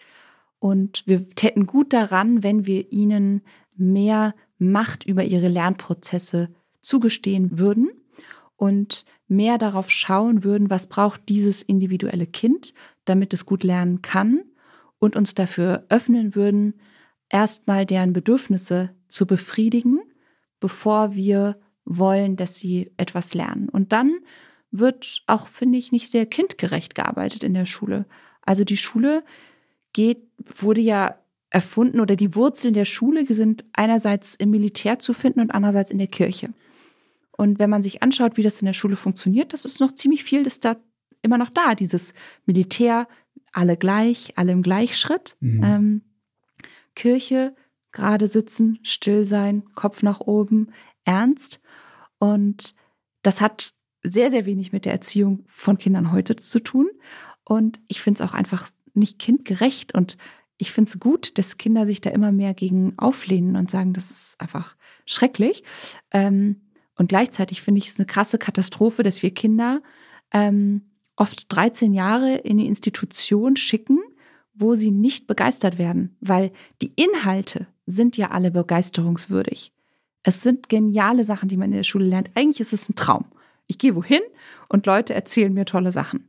Und 0.59 1.07
wir 1.07 1.29
täten 1.31 1.67
gut 1.67 1.93
daran, 1.93 2.43
wenn 2.43 2.67
wir 2.67 2.93
ihnen 2.93 3.43
mehr 3.77 4.35
Macht 4.59 5.05
über 5.05 5.25
ihre 5.25 5.49
Lernprozesse 5.49 6.49
zugestehen 6.81 7.59
würden 7.59 7.91
und 8.57 9.05
mehr 9.29 9.59
darauf 9.59 9.91
schauen 9.91 10.45
würden, 10.45 10.71
was 10.71 10.87
braucht 10.87 11.29
dieses 11.29 11.63
individuelle 11.63 12.27
Kind, 12.27 12.73
damit 13.05 13.35
es 13.35 13.45
gut 13.45 13.65
lernen 13.65 14.01
kann 14.01 14.41
und 14.99 15.15
uns 15.15 15.35
dafür 15.35 15.85
öffnen 15.89 16.35
würden, 16.35 16.75
erstmal 17.29 17.85
deren 17.85 18.13
Bedürfnisse 18.13 18.96
zu 19.09 19.27
befriedigen, 19.27 20.01
bevor 20.61 21.15
wir 21.15 21.59
wollen, 21.85 22.37
dass 22.37 22.57
sie 22.57 22.91
etwas 22.97 23.35
lernen. 23.35 23.69
Und 23.69 23.93
dann 23.93 24.19
wird 24.71 25.23
auch, 25.27 25.49
finde 25.49 25.79
ich, 25.79 25.93
nicht 25.93 26.11
sehr 26.11 26.27
kindgerecht 26.27 26.95
gearbeitet 26.95 27.45
in 27.45 27.55
der 27.55 27.67
Schule. 27.67 28.07
Also 28.43 28.65
die 28.65 28.77
Schule 28.77 29.25
geht, 29.93 30.23
wurde 30.59 30.81
ja 30.81 31.17
erfunden 31.51 32.01
oder 32.01 32.17
die 32.17 32.35
Wurzeln 32.35 32.75
der 32.75 32.85
Schule 32.85 33.25
sind 33.27 33.65
einerseits 33.73 34.35
im 34.35 34.51
Militär 34.51 34.99
zu 34.99 35.13
finden 35.13 35.41
und 35.41 35.53
andererseits 35.53 35.91
in 35.91 35.99
der 35.99 36.09
Kirche. 36.09 36.51
Und 37.31 37.59
wenn 37.59 37.71
man 37.71 37.83
sich 37.83 38.03
anschaut, 38.03 38.37
wie 38.37 38.43
das 38.43 38.61
in 38.61 38.67
der 38.67 38.73
Schule 38.73 38.97
funktioniert, 38.97 39.53
das 39.53 39.65
ist 39.65 39.81
noch 39.81 39.95
ziemlich 39.95 40.25
viel, 40.25 40.43
das 40.43 40.61
da 40.61 40.77
immer 41.23 41.39
noch 41.39 41.51
da, 41.51 41.75
dieses 41.75 42.15
Militär, 42.47 43.09
alle 43.53 43.77
gleich, 43.77 44.33
alle 44.37 44.53
im 44.53 44.63
Gleichschritt. 44.63 45.37
Mhm. 45.41 45.63
Ähm, 45.63 46.03
Kirche 46.95 47.55
gerade 47.97 48.29
sitzen, 48.29 48.79
still 48.83 49.25
sein, 49.25 49.65
Kopf 49.75 50.03
nach 50.03 50.21
oben, 50.21 50.69
ernst. 51.05 51.61
Und 52.19 52.75
das 53.23 53.41
hat 53.41 53.71
sehr, 54.03 54.31
sehr 54.31 54.47
wenig 54.47 54.73
mit 54.73 54.85
der 54.85 54.93
Erziehung 54.93 55.45
von 55.49 55.79
Kindern 55.79 56.13
heute 56.13 56.37
zu 56.37 56.61
tun. 56.61 56.89
Und 57.45 57.81
ich 57.89 58.01
finde 58.01 58.23
es 58.23 58.29
auch 58.29 58.35
einfach 58.35 58.71
nicht 58.95 59.19
kindgerecht. 59.19 59.95
Und 59.95 60.19
ich 60.59 60.73
finde 60.73 60.91
es 60.91 61.01
gut, 61.01 61.39
dass 61.39 61.57
Kinder 61.57 61.87
sich 61.87 62.01
da 62.01 62.11
immer 62.11 62.33
mehr 62.33 62.55
gegen 62.55 62.95
auflehnen 62.99 63.57
und 63.57 63.71
sagen, 63.71 63.93
das 63.95 64.11
ist 64.11 64.41
einfach 64.41 64.77
schrecklich. 65.07 65.65
Ähm, 66.13 66.63
und 66.97 67.09
gleichzeitig 67.09 67.63
finde 67.63 67.79
ich 67.79 67.89
es 67.89 67.99
eine 67.99 68.07
krasse 68.07 68.39
Katastrophe, 68.39 69.03
dass 69.03 69.23
wir 69.23 69.33
Kinder 69.33 69.83
ähm, 70.33 70.91
oft 71.17 71.53
13 71.55 71.93
Jahre 71.93 72.37
in 72.37 72.59
die 72.59 72.67
Institution 72.67 73.57
schicken, 73.57 73.99
wo 74.55 74.75
sie 74.75 74.91
nicht 74.91 75.27
begeistert 75.27 75.79
werden, 75.79 76.17
weil 76.21 76.53
die 76.81 76.93
Inhalte 76.97 77.67
sind 77.87 78.17
ja 78.17 78.31
alle 78.31 78.51
begeisterungswürdig. 78.51 79.73
Es 80.23 80.43
sind 80.43 80.69
geniale 80.69 81.25
Sachen, 81.25 81.49
die 81.49 81.57
man 81.57 81.71
in 81.71 81.77
der 81.77 81.85
Schule 81.85 82.07
lernt. 82.07 82.31
Eigentlich 82.35 82.61
ist 82.61 82.73
es 82.73 82.89
ein 82.89 82.97
Traum. 82.97 83.27
Ich 83.69 83.79
gehe 83.79 83.95
wohin 83.95 84.21
und 84.69 84.87
Leute 84.87 85.15
erzählen 85.15 85.53
mir 85.53 85.65
tolle 85.65 85.93
Sachen. 85.93 86.29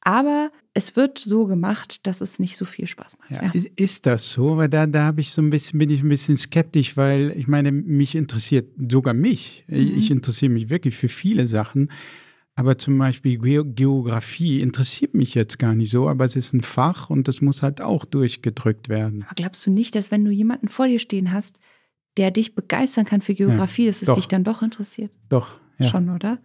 Aber 0.00 0.50
es 0.74 0.96
wird 0.96 1.18
so 1.18 1.46
gemacht, 1.46 2.06
dass 2.06 2.20
es 2.20 2.38
nicht 2.40 2.56
so 2.56 2.64
viel 2.64 2.86
Spaß 2.86 3.18
macht. 3.18 3.30
Ja, 3.30 3.42
ja. 3.44 3.62
Ist 3.76 4.06
das 4.06 4.30
so? 4.30 4.56
Weil 4.56 4.68
da, 4.68 4.86
da 4.86 5.04
habe 5.04 5.20
ich 5.20 5.30
so 5.30 5.40
ein 5.40 5.50
bisschen, 5.50 5.78
bin 5.78 5.90
ich 5.90 6.02
ein 6.02 6.08
bisschen 6.08 6.36
skeptisch, 6.36 6.96
weil 6.96 7.32
ich 7.36 7.46
meine, 7.46 7.70
mich 7.70 8.16
interessiert 8.16 8.68
sogar 8.90 9.14
mich. 9.14 9.64
Mhm. 9.68 9.96
Ich 9.96 10.10
interessiere 10.10 10.50
mich 10.50 10.70
wirklich 10.70 10.96
für 10.96 11.08
viele 11.08 11.46
Sachen. 11.46 11.90
Aber 12.54 12.76
zum 12.76 12.98
Beispiel 12.98 13.38
Geografie 13.38 14.60
interessiert 14.60 15.14
mich 15.14 15.34
jetzt 15.34 15.58
gar 15.58 15.74
nicht 15.74 15.90
so, 15.90 16.08
aber 16.08 16.26
es 16.26 16.36
ist 16.36 16.52
ein 16.52 16.60
Fach 16.60 17.08
und 17.08 17.26
das 17.26 17.40
muss 17.40 17.62
halt 17.62 17.80
auch 17.80 18.04
durchgedrückt 18.04 18.90
werden. 18.90 19.22
Aber 19.22 19.34
glaubst 19.34 19.66
du 19.66 19.70
nicht, 19.70 19.94
dass 19.94 20.10
wenn 20.10 20.24
du 20.24 20.30
jemanden 20.30 20.68
vor 20.68 20.86
dir 20.86 20.98
stehen 20.98 21.32
hast, 21.32 21.58
der 22.18 22.30
dich 22.30 22.54
begeistern 22.54 23.06
kann 23.06 23.22
für 23.22 23.34
Geografie, 23.34 23.84
ja, 23.84 23.90
dass 23.90 24.02
es 24.02 24.08
doch. 24.08 24.16
dich 24.16 24.28
dann 24.28 24.44
doch 24.44 24.60
interessiert? 24.60 25.12
Doch, 25.30 25.60
ja. 25.78 25.88
Schon, 25.88 26.10
oder? 26.10 26.38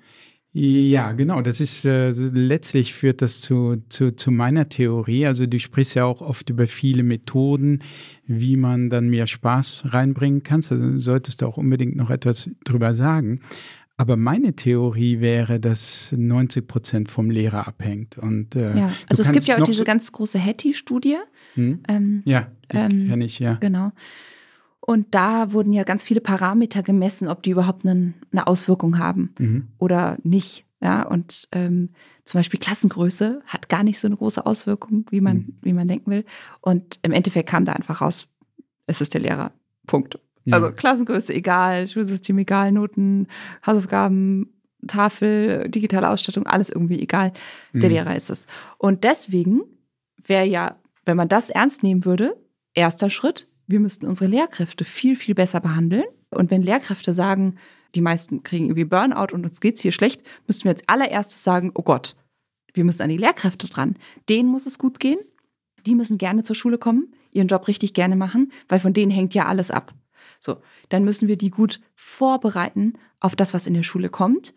Ja, 0.60 1.12
genau. 1.12 1.42
Das 1.42 1.60
ist 1.60 1.86
äh, 1.86 2.10
letztlich 2.10 2.94
führt 2.94 3.22
das 3.22 3.42
zu, 3.42 3.84
zu, 3.90 4.16
zu 4.16 4.32
meiner 4.32 4.70
Theorie. 4.70 5.28
Also 5.28 5.46
du 5.46 5.60
sprichst 5.60 5.94
ja 5.94 6.06
auch 6.06 6.22
oft 6.22 6.50
über 6.50 6.66
viele 6.66 7.04
Methoden, 7.04 7.84
wie 8.26 8.58
man 8.58 8.90
dann 8.90 9.10
mehr 9.10 9.28
Spaß 9.28 9.84
reinbringen 9.94 10.42
kann. 10.42 10.64
Also 10.68 10.98
solltest 10.98 11.42
du 11.42 11.46
auch 11.46 11.58
unbedingt 11.58 11.96
noch 11.96 12.10
etwas 12.10 12.50
drüber 12.64 12.96
sagen. 12.96 13.42
Aber 14.00 14.16
meine 14.16 14.56
Theorie 14.56 15.22
wäre, 15.22 15.60
dass 15.60 16.12
90 16.16 16.68
Prozent 16.68 17.10
vom 17.10 17.32
Lehrer 17.32 17.68
abhängt. 17.68 18.20
Und, 18.20 18.56
äh, 18.56 18.78
ja, 18.78 18.94
also 19.10 19.24
es 19.24 19.32
gibt 19.32 19.48
ja 19.48 19.58
auch 19.58 19.64
diese 19.64 19.80
so 19.80 19.84
ganz 19.86 20.12
große 20.12 20.40
Hattie-Studie. 20.40 21.18
Hm? 21.56 21.80
Ähm, 21.88 22.22
ja, 22.24 22.52
ähm, 22.70 23.08
kenne 23.08 23.26
ich, 23.26 23.40
ja. 23.40 23.56
Genau. 23.56 23.92
Und 24.80 25.16
da 25.16 25.52
wurden 25.52 25.74
ja 25.74 25.84
ganz 25.84 26.04
viele 26.04 26.22
Parameter 26.22 26.84
gemessen, 26.84 27.28
ob 27.28 27.42
die 27.42 27.50
überhaupt 27.50 27.86
einen, 27.86 28.14
eine 28.32 28.46
Auswirkung 28.46 29.00
haben 29.00 29.34
mhm. 29.40 29.68
oder 29.80 30.18
nicht. 30.24 30.66
Ja, 30.80 31.02
und 31.02 31.48
ähm, 31.52 31.90
zum 32.24 32.40
Beispiel 32.40 32.60
Klassengröße 32.60 33.42
hat 33.48 33.68
gar 33.68 33.84
nicht 33.84 34.00
so 34.00 34.08
eine 34.08 34.16
große 34.16 34.46
Auswirkung, 34.46 35.06
wie 35.10 35.22
man, 35.22 35.38
mhm. 35.38 35.58
wie 35.64 35.74
man 35.74 35.88
denken 35.88 36.12
will. 36.12 36.24
Und 36.62 37.00
im 37.02 37.14
Endeffekt 37.14 37.50
kam 37.50 37.66
da 37.66 37.74
einfach 37.74 38.02
raus, 38.02 38.28
es 38.86 39.02
ist 39.02 39.16
der 39.16 39.22
Lehrer. 39.22 39.52
Punkt. 39.88 40.20
Also 40.54 40.72
Klassengröße 40.72 41.34
egal, 41.34 41.88
Schulsystem 41.88 42.38
egal, 42.38 42.72
Noten, 42.72 43.28
Hausaufgaben, 43.66 44.54
Tafel, 44.88 45.70
digitale 45.70 46.10
Ausstattung, 46.10 46.46
alles 46.46 46.70
irgendwie 46.70 47.02
egal. 47.02 47.34
Der 47.74 47.90
mhm. 47.90 47.96
Lehrer 47.96 48.16
ist 48.16 48.30
es. 48.30 48.48
Und 48.78 49.04
deswegen 49.04 49.62
wäre 50.26 50.46
ja, 50.46 50.78
wenn 51.06 51.18
man 51.18 51.30
das 51.30 51.50
ernst 51.50 51.84
nehmen 51.84 52.06
würde, 52.06 52.38
erster 52.74 53.10
Schritt, 53.10 53.48
wir 53.68 53.80
müssten 53.80 54.08
unsere 54.08 54.30
Lehrkräfte 54.30 54.86
viel, 54.86 55.16
viel 55.16 55.36
besser 55.36 55.60
behandeln. 55.60 56.06
Und 56.30 56.52
wenn 56.52 56.62
Lehrkräfte 56.62 57.14
sagen, 57.14 57.56
die 57.96 58.02
meisten 58.02 58.44
kriegen 58.44 58.66
irgendwie 58.66 58.86
Burnout 58.86 59.34
und 59.34 59.46
uns 59.46 59.60
geht's 59.60 59.82
hier 59.82 59.92
schlecht, 59.92 60.22
müssten 60.46 60.66
wir 60.66 60.72
als 60.72 60.88
allererstes 60.88 61.44
sagen, 61.44 61.72
oh 61.74 61.84
Gott, 61.84 62.16
wir 62.74 62.84
müssen 62.84 63.02
an 63.02 63.10
die 63.10 63.18
Lehrkräfte 63.18 63.68
dran. 63.68 63.96
Denen 64.30 64.50
muss 64.50 64.66
es 64.66 64.78
gut 64.78 65.00
gehen. 65.00 65.20
Die 65.86 65.96
müssen 65.96 66.18
gerne 66.18 66.44
zur 66.44 66.56
Schule 66.56 66.78
kommen, 66.78 67.14
ihren 67.32 67.48
Job 67.48 67.68
richtig 67.68 67.94
gerne 67.94 68.16
machen, 68.16 68.52
weil 68.68 68.80
von 68.80 68.94
denen 68.94 69.12
hängt 69.12 69.34
ja 69.34 69.46
alles 69.46 69.72
ab. 69.72 69.94
So, 70.40 70.58
dann 70.90 71.04
müssen 71.04 71.28
wir 71.28 71.38
die 71.38 71.52
gut 71.52 71.80
vorbereiten 71.96 72.94
auf 73.20 73.36
das, 73.36 73.54
was 73.54 73.68
in 73.68 73.74
der 73.74 73.84
Schule 73.84 74.10
kommt. 74.10 74.54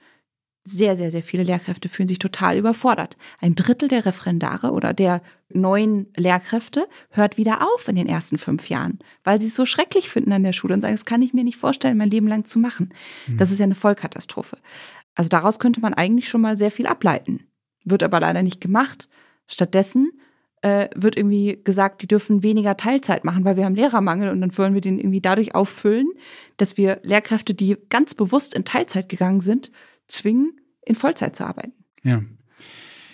Sehr, 0.63 0.95
sehr, 0.97 1.11
sehr 1.11 1.23
viele 1.23 1.43
Lehrkräfte 1.43 1.89
fühlen 1.89 2.07
sich 2.07 2.19
total 2.19 2.59
überfordert. 2.59 3.17
Ein 3.41 3.55
Drittel 3.55 3.89
der 3.89 4.05
Referendare 4.05 4.73
oder 4.73 4.93
der 4.93 5.23
neuen 5.49 6.09
Lehrkräfte 6.17 6.87
hört 7.09 7.39
wieder 7.39 7.63
auf 7.63 7.89
in 7.89 7.97
den 7.97 8.07
ersten 8.07 8.37
fünf 8.37 8.69
Jahren, 8.69 8.99
weil 9.25 9.41
sie 9.41 9.47
es 9.47 9.57
so 9.57 9.65
schrecklich 9.65 10.11
finden 10.11 10.33
an 10.33 10.43
der 10.43 10.53
Schule 10.53 10.75
und 10.75 10.83
sagen, 10.83 10.95
das 10.95 11.07
kann 11.07 11.23
ich 11.23 11.33
mir 11.33 11.45
nicht 11.45 11.57
vorstellen, 11.57 11.97
mein 11.97 12.11
Leben 12.11 12.29
lang 12.29 12.45
zu 12.45 12.59
machen. 12.59 12.93
Mhm. 13.27 13.39
Das 13.39 13.51
ist 13.51 13.59
ja 13.59 13.65
eine 13.65 13.75
Vollkatastrophe. 13.75 14.59
Also 15.15 15.29
daraus 15.29 15.59
könnte 15.59 15.81
man 15.81 15.95
eigentlich 15.95 16.29
schon 16.29 16.43
mal 16.43 16.59
sehr 16.59 16.71
viel 16.71 16.87
ableiten. 16.87 17.45
Wird 17.85 18.03
aber 18.03 18.21
leider 18.21 18.43
nicht 18.43 18.61
gemacht. 18.61 19.09
Stattdessen 19.47 20.13
äh, 20.63 20.89
wird 20.95 21.17
irgendwie 21.17 21.61
gesagt, 21.63 22.03
die 22.03 22.09
dürfen 22.09 22.43
weniger 22.43 22.77
Teilzeit 22.77 23.25
machen, 23.25 23.45
weil 23.45 23.57
wir 23.57 23.65
haben 23.65 23.75
Lehrermangel 23.75 24.31
und 24.31 24.41
dann 24.41 24.57
wollen 24.57 24.75
wir 24.75 24.81
den 24.81 24.99
irgendwie 24.99 25.21
dadurch 25.21 25.55
auffüllen, 25.55 26.09
dass 26.57 26.77
wir 26.77 27.01
Lehrkräfte, 27.03 27.55
die 27.55 27.77
ganz 27.89 28.15
bewusst 28.15 28.55
in 28.55 28.65
Teilzeit 28.65 29.09
gegangen 29.09 29.41
sind, 29.41 29.71
zwingen, 30.07 30.61
in 30.83 30.95
Vollzeit 30.95 31.37
zu 31.37 31.47
arbeiten. 31.47 31.73
Ja. 32.03 32.23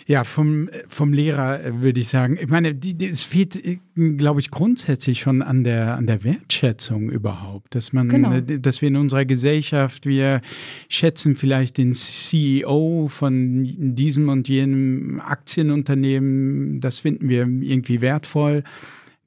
Ja, 0.09 0.23
vom, 0.23 0.71
vom 0.89 1.13
Lehrer 1.13 1.65
äh, 1.65 1.83
würde 1.83 1.99
ich 1.99 2.09
sagen. 2.09 2.39
Ich 2.41 2.49
meine, 2.49 2.75
die, 2.77 2.95
die, 2.95 3.07
es 3.07 3.25
fehlt, 3.25 3.57
äh, 3.57 3.79
glaube 4.17 4.39
ich, 4.39 4.53
grundsätzlich 4.53 5.19
schon 5.19 5.43
an 5.43 5.65
der, 5.65 5.97
an 5.97 6.07
der 6.07 6.23
Wertschätzung 6.23 7.11
überhaupt. 7.11 7.75
Dass 7.75 7.93
man, 7.93 8.09
genau. 8.09 8.33
Äh, 8.33 8.61
dass 8.61 8.81
wir 8.81 8.89
in 8.89 8.97
unserer 8.97 9.25
Gesellschaft, 9.25 10.07
wir 10.07 10.43
schätzen 10.89 11.35
vielleicht 11.35 11.79
den 11.79 11.93
CEO 11.93 13.09
von 13.09 13.95
diesem 13.97 14.29
und 14.29 14.49
jenem 14.49 15.21
Aktienunternehmen, 15.21 16.81
das 16.81 17.01
finden 17.01 17.29
wir 17.29 17.41
irgendwie 17.41 18.01
wertvoll. 18.01 18.63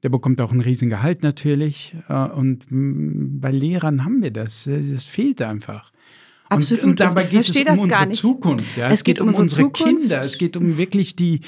Der 0.02 0.08
bekommt 0.08 0.40
auch 0.40 0.50
ein 0.50 0.60
Riesengehalt 0.60 1.22
natürlich. 1.22 1.94
Und 2.08 2.64
mm, 2.70 3.38
bei 3.38 3.50
Lehrern 3.50 4.02
haben 4.02 4.22
wir 4.22 4.30
das. 4.30 4.64
Das 4.64 5.04
fehlt 5.04 5.42
einfach. 5.42 5.92
Absolut. 6.50 6.82
Und, 6.82 6.90
und 6.90 7.00
dabei 7.00 7.24
geht 7.24 7.48
es 7.48 7.56
um 7.56 7.78
unsere 7.78 8.10
Zukunft. 8.10 8.76
Ja? 8.76 8.88
Es, 8.88 8.94
es 8.94 9.04
geht, 9.04 9.16
geht 9.16 9.22
um, 9.22 9.28
um 9.30 9.34
unsere 9.36 9.62
Zukunft. 9.62 10.00
Kinder. 10.00 10.22
Es 10.22 10.36
geht 10.36 10.56
um 10.56 10.76
wirklich 10.76 11.16
die 11.16 11.40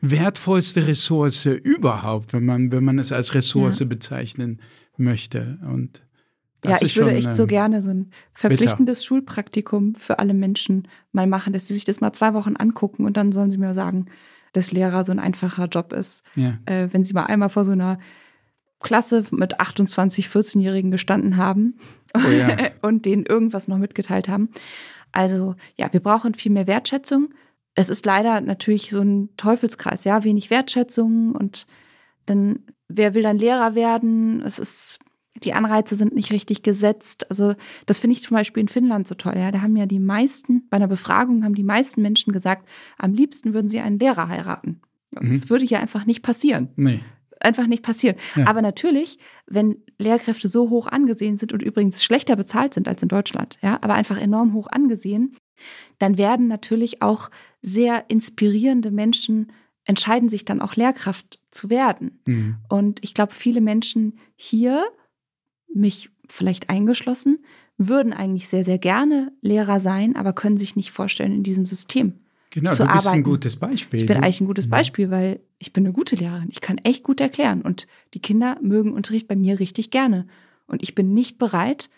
wertvollste 0.00 0.86
Ressource 0.86 1.46
überhaupt, 1.46 2.32
wenn 2.32 2.44
man, 2.44 2.72
wenn 2.72 2.84
man 2.84 2.98
es 2.98 3.12
als 3.12 3.34
Ressource 3.34 3.78
ja. 3.80 3.86
bezeichnen 3.86 4.60
möchte. 4.96 5.58
Und 5.62 6.02
ja, 6.64 6.76
ich 6.80 6.96
würde 6.96 7.14
echt 7.14 7.36
so 7.36 7.44
ähm, 7.44 7.48
gerne 7.48 7.82
so 7.82 7.90
ein 7.90 8.10
verpflichtendes 8.34 8.98
bitter. 8.98 9.06
Schulpraktikum 9.06 9.94
für 9.94 10.18
alle 10.18 10.34
Menschen 10.34 10.88
mal 11.12 11.28
machen, 11.28 11.52
dass 11.52 11.68
sie 11.68 11.74
sich 11.74 11.84
das 11.84 12.00
mal 12.00 12.12
zwei 12.12 12.34
Wochen 12.34 12.56
angucken 12.56 13.04
und 13.04 13.16
dann 13.16 13.30
sollen 13.30 13.50
sie 13.50 13.58
mir 13.58 13.74
sagen, 13.74 14.06
dass 14.52 14.72
Lehrer 14.72 15.04
so 15.04 15.12
ein 15.12 15.20
einfacher 15.20 15.66
Job 15.66 15.92
ist. 15.92 16.24
Ja. 16.34 16.58
Äh, 16.66 16.88
wenn 16.90 17.04
sie 17.04 17.14
mal 17.14 17.26
einmal 17.26 17.48
vor 17.48 17.64
so 17.64 17.70
einer 17.70 18.00
Klasse 18.80 19.24
mit 19.30 19.60
28, 19.60 20.26
14-Jährigen 20.26 20.90
gestanden 20.90 21.36
haben 21.36 21.78
oh 22.14 22.30
ja. 22.30 22.56
und 22.82 23.04
denen 23.04 23.26
irgendwas 23.26 23.68
noch 23.68 23.78
mitgeteilt 23.78 24.28
haben. 24.28 24.50
Also 25.12 25.54
ja, 25.76 25.92
wir 25.92 26.00
brauchen 26.00 26.34
viel 26.34 26.52
mehr 26.52 26.66
Wertschätzung. 26.66 27.30
Es 27.74 27.88
ist 27.88 28.04
leider 28.06 28.40
natürlich 28.40 28.90
so 28.90 29.00
ein 29.00 29.30
Teufelskreis, 29.36 30.04
ja, 30.04 30.24
wenig 30.24 30.50
Wertschätzung 30.50 31.32
und 31.32 31.66
dann, 32.26 32.60
wer 32.88 33.14
will 33.14 33.22
dann 33.22 33.38
Lehrer 33.38 33.74
werden? 33.74 34.42
Es 34.42 34.58
ist, 34.58 34.98
die 35.42 35.54
Anreize 35.54 35.94
sind 35.94 36.14
nicht 36.14 36.32
richtig 36.32 36.62
gesetzt. 36.62 37.30
Also 37.30 37.54
das 37.86 38.00
finde 38.00 38.16
ich 38.16 38.22
zum 38.22 38.36
Beispiel 38.36 38.60
in 38.60 38.68
Finnland 38.68 39.06
so 39.06 39.14
toll. 39.14 39.34
Ja, 39.36 39.50
da 39.50 39.62
haben 39.62 39.76
ja 39.76 39.86
die 39.86 40.00
meisten, 40.00 40.68
bei 40.68 40.76
einer 40.76 40.88
Befragung 40.88 41.44
haben 41.44 41.54
die 41.54 41.62
meisten 41.62 42.02
Menschen 42.02 42.32
gesagt, 42.32 42.68
am 42.98 43.14
liebsten 43.14 43.54
würden 43.54 43.68
sie 43.68 43.80
einen 43.80 43.98
Lehrer 43.98 44.28
heiraten. 44.28 44.82
Mhm. 45.12 45.32
Das 45.32 45.48
würde 45.48 45.64
ja 45.64 45.78
einfach 45.78 46.04
nicht 46.04 46.22
passieren. 46.22 46.68
Nee 46.76 47.00
einfach 47.40 47.66
nicht 47.66 47.82
passieren. 47.82 48.16
Ja. 48.36 48.46
Aber 48.46 48.62
natürlich, 48.62 49.18
wenn 49.46 49.76
Lehrkräfte 49.98 50.48
so 50.48 50.70
hoch 50.70 50.86
angesehen 50.86 51.36
sind 51.36 51.52
und 51.52 51.62
übrigens 51.62 52.04
schlechter 52.04 52.36
bezahlt 52.36 52.74
sind 52.74 52.88
als 52.88 53.02
in 53.02 53.08
Deutschland, 53.08 53.58
ja, 53.62 53.78
aber 53.80 53.94
einfach 53.94 54.18
enorm 54.18 54.54
hoch 54.54 54.68
angesehen, 54.70 55.36
dann 55.98 56.18
werden 56.18 56.46
natürlich 56.46 57.02
auch 57.02 57.30
sehr 57.62 58.04
inspirierende 58.08 58.90
Menschen 58.90 59.52
entscheiden 59.84 60.28
sich 60.28 60.44
dann 60.44 60.60
auch 60.60 60.76
Lehrkraft 60.76 61.40
zu 61.50 61.70
werden. 61.70 62.20
Mhm. 62.26 62.56
Und 62.68 63.02
ich 63.02 63.14
glaube, 63.14 63.32
viele 63.34 63.62
Menschen 63.62 64.18
hier, 64.36 64.84
mich 65.72 66.10
vielleicht 66.28 66.68
eingeschlossen, 66.68 67.38
würden 67.78 68.12
eigentlich 68.12 68.48
sehr, 68.48 68.64
sehr 68.64 68.78
gerne 68.78 69.32
Lehrer 69.40 69.80
sein, 69.80 70.14
aber 70.14 70.34
können 70.34 70.58
sich 70.58 70.76
nicht 70.76 70.90
vorstellen, 70.90 71.32
in 71.32 71.42
diesem 71.42 71.64
System 71.64 72.20
Genau, 72.50 72.70
zu 72.70 72.84
du 72.84 72.92
bist 72.92 73.06
arbeiten. 73.06 73.20
ein 73.20 73.22
gutes 73.22 73.56
Beispiel. 73.56 74.00
Ich 74.00 74.06
bin 74.06 74.16
eigentlich 74.16 74.40
ein 74.40 74.46
gutes 74.46 74.66
mhm. 74.66 74.70
Beispiel, 74.70 75.10
weil 75.10 75.40
ich 75.58 75.72
bin 75.72 75.84
eine 75.84 75.92
gute 75.92 76.16
Lehrerin. 76.16 76.48
Ich 76.50 76.60
kann 76.60 76.78
echt 76.78 77.02
gut 77.02 77.20
erklären 77.20 77.62
und 77.62 77.86
die 78.14 78.20
Kinder 78.20 78.58
mögen 78.62 78.92
Unterricht 78.92 79.28
bei 79.28 79.36
mir 79.36 79.58
richtig 79.60 79.90
gerne. 79.90 80.26
Und 80.66 80.82
ich 80.82 80.94
bin 80.94 81.14
nicht 81.14 81.38
bereit, 81.38 81.90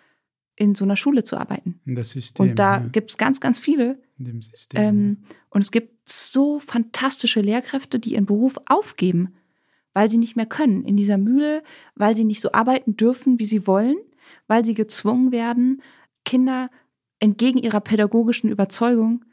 in 0.57 0.74
so 0.74 0.84
einer 0.84 0.96
Schule 0.96 1.24
zu 1.24 1.38
arbeiten. 1.38 1.80
Das 1.86 2.11
System. 2.11 2.51
Und 2.51 2.59
da 2.59 2.80
ja. 2.80 2.86
gibt 2.86 3.11
es 3.11 3.16
ganz, 3.16 3.40
ganz 3.40 3.59
viele. 3.59 3.98
In 4.18 4.26
dem 4.26 4.42
System. 4.42 4.80
Ähm, 4.80 5.18
ja. 5.22 5.36
Und 5.48 5.62
es 5.62 5.70
gibt 5.70 6.07
so 6.07 6.59
fantastische 6.59 7.40
Lehrkräfte, 7.40 7.98
die 7.98 8.12
ihren 8.12 8.26
Beruf 8.26 8.57
aufgeben, 8.66 9.34
weil 9.94 10.11
sie 10.11 10.18
nicht 10.18 10.36
mehr 10.36 10.46
können 10.46 10.84
in 10.84 10.96
dieser 10.96 11.16
Mühle, 11.16 11.62
weil 11.94 12.14
sie 12.14 12.24
nicht 12.24 12.40
so 12.40 12.53
arbeiten 12.53 12.96
dürfen, 12.96 13.40
wie 13.40 13.46
sie 13.46 13.66
wollen, 13.66 13.96
weil 14.48 14.64
sie 14.64 14.74
gezwungen 14.74 15.32
werden, 15.32 15.80
Kinder 16.26 16.70
entgegen 17.20 17.59
ihrer 17.59 17.80
pädagogischen 17.80 18.51
Überzeugung 18.51 19.24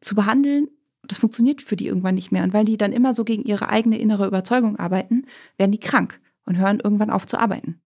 zu 0.00 0.14
behandeln, 0.14 0.68
das 1.06 1.18
funktioniert 1.18 1.62
für 1.62 1.76
die 1.76 1.86
irgendwann 1.86 2.14
nicht 2.14 2.32
mehr. 2.32 2.42
Und 2.44 2.52
weil 2.52 2.64
die 2.64 2.76
dann 2.76 2.92
immer 2.92 3.14
so 3.14 3.24
gegen 3.24 3.44
ihre 3.44 3.68
eigene 3.68 3.98
innere 3.98 4.26
Überzeugung 4.26 4.76
arbeiten, 4.76 5.26
werden 5.56 5.72
die 5.72 5.80
krank 5.80 6.20
und 6.44 6.56
hören 6.56 6.80
irgendwann 6.82 7.10
auf 7.10 7.26
zu 7.26 7.38
arbeiten. 7.38 7.80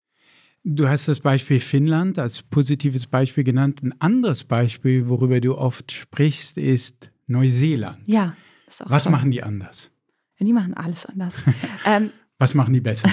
Du 0.63 0.89
hast 0.89 1.09
das 1.09 1.21
Beispiel 1.21 1.59
Finnland 1.59 2.19
als 2.19 2.43
positives 2.43 3.07
Beispiel 3.07 3.45
genannt. 3.45 3.83
Ein 3.83 3.99
anderes 4.01 4.45
Beispiel, 4.45 5.09
worüber 5.09 5.41
du 5.41 5.57
oft 5.57 5.91
sprichst, 5.93 6.59
ist 6.59 7.11
Neuseeland. 7.27 8.03
Ja. 8.07 8.37
Das 8.67 8.77
ist 8.77 8.87
auch 8.87 8.91
Was 8.91 9.05
toll. 9.05 9.13
machen 9.13 9.31
die 9.31 9.43
anders? 9.43 9.91
Ja, 10.39 10.47
die 10.47 10.53
machen 10.53 10.75
alles 10.75 11.07
anders. 11.07 11.43
ähm, 11.87 12.11
Was 12.39 12.55
machen 12.55 12.75
die 12.75 12.81
besser? 12.81 13.09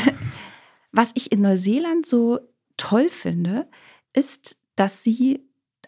Was 0.92 1.12
ich 1.16 1.32
in 1.32 1.42
Neuseeland 1.42 2.06
so 2.06 2.40
toll 2.76 3.10
finde, 3.10 3.68
ist, 4.14 4.58
dass 4.76 5.04
sie 5.04 5.40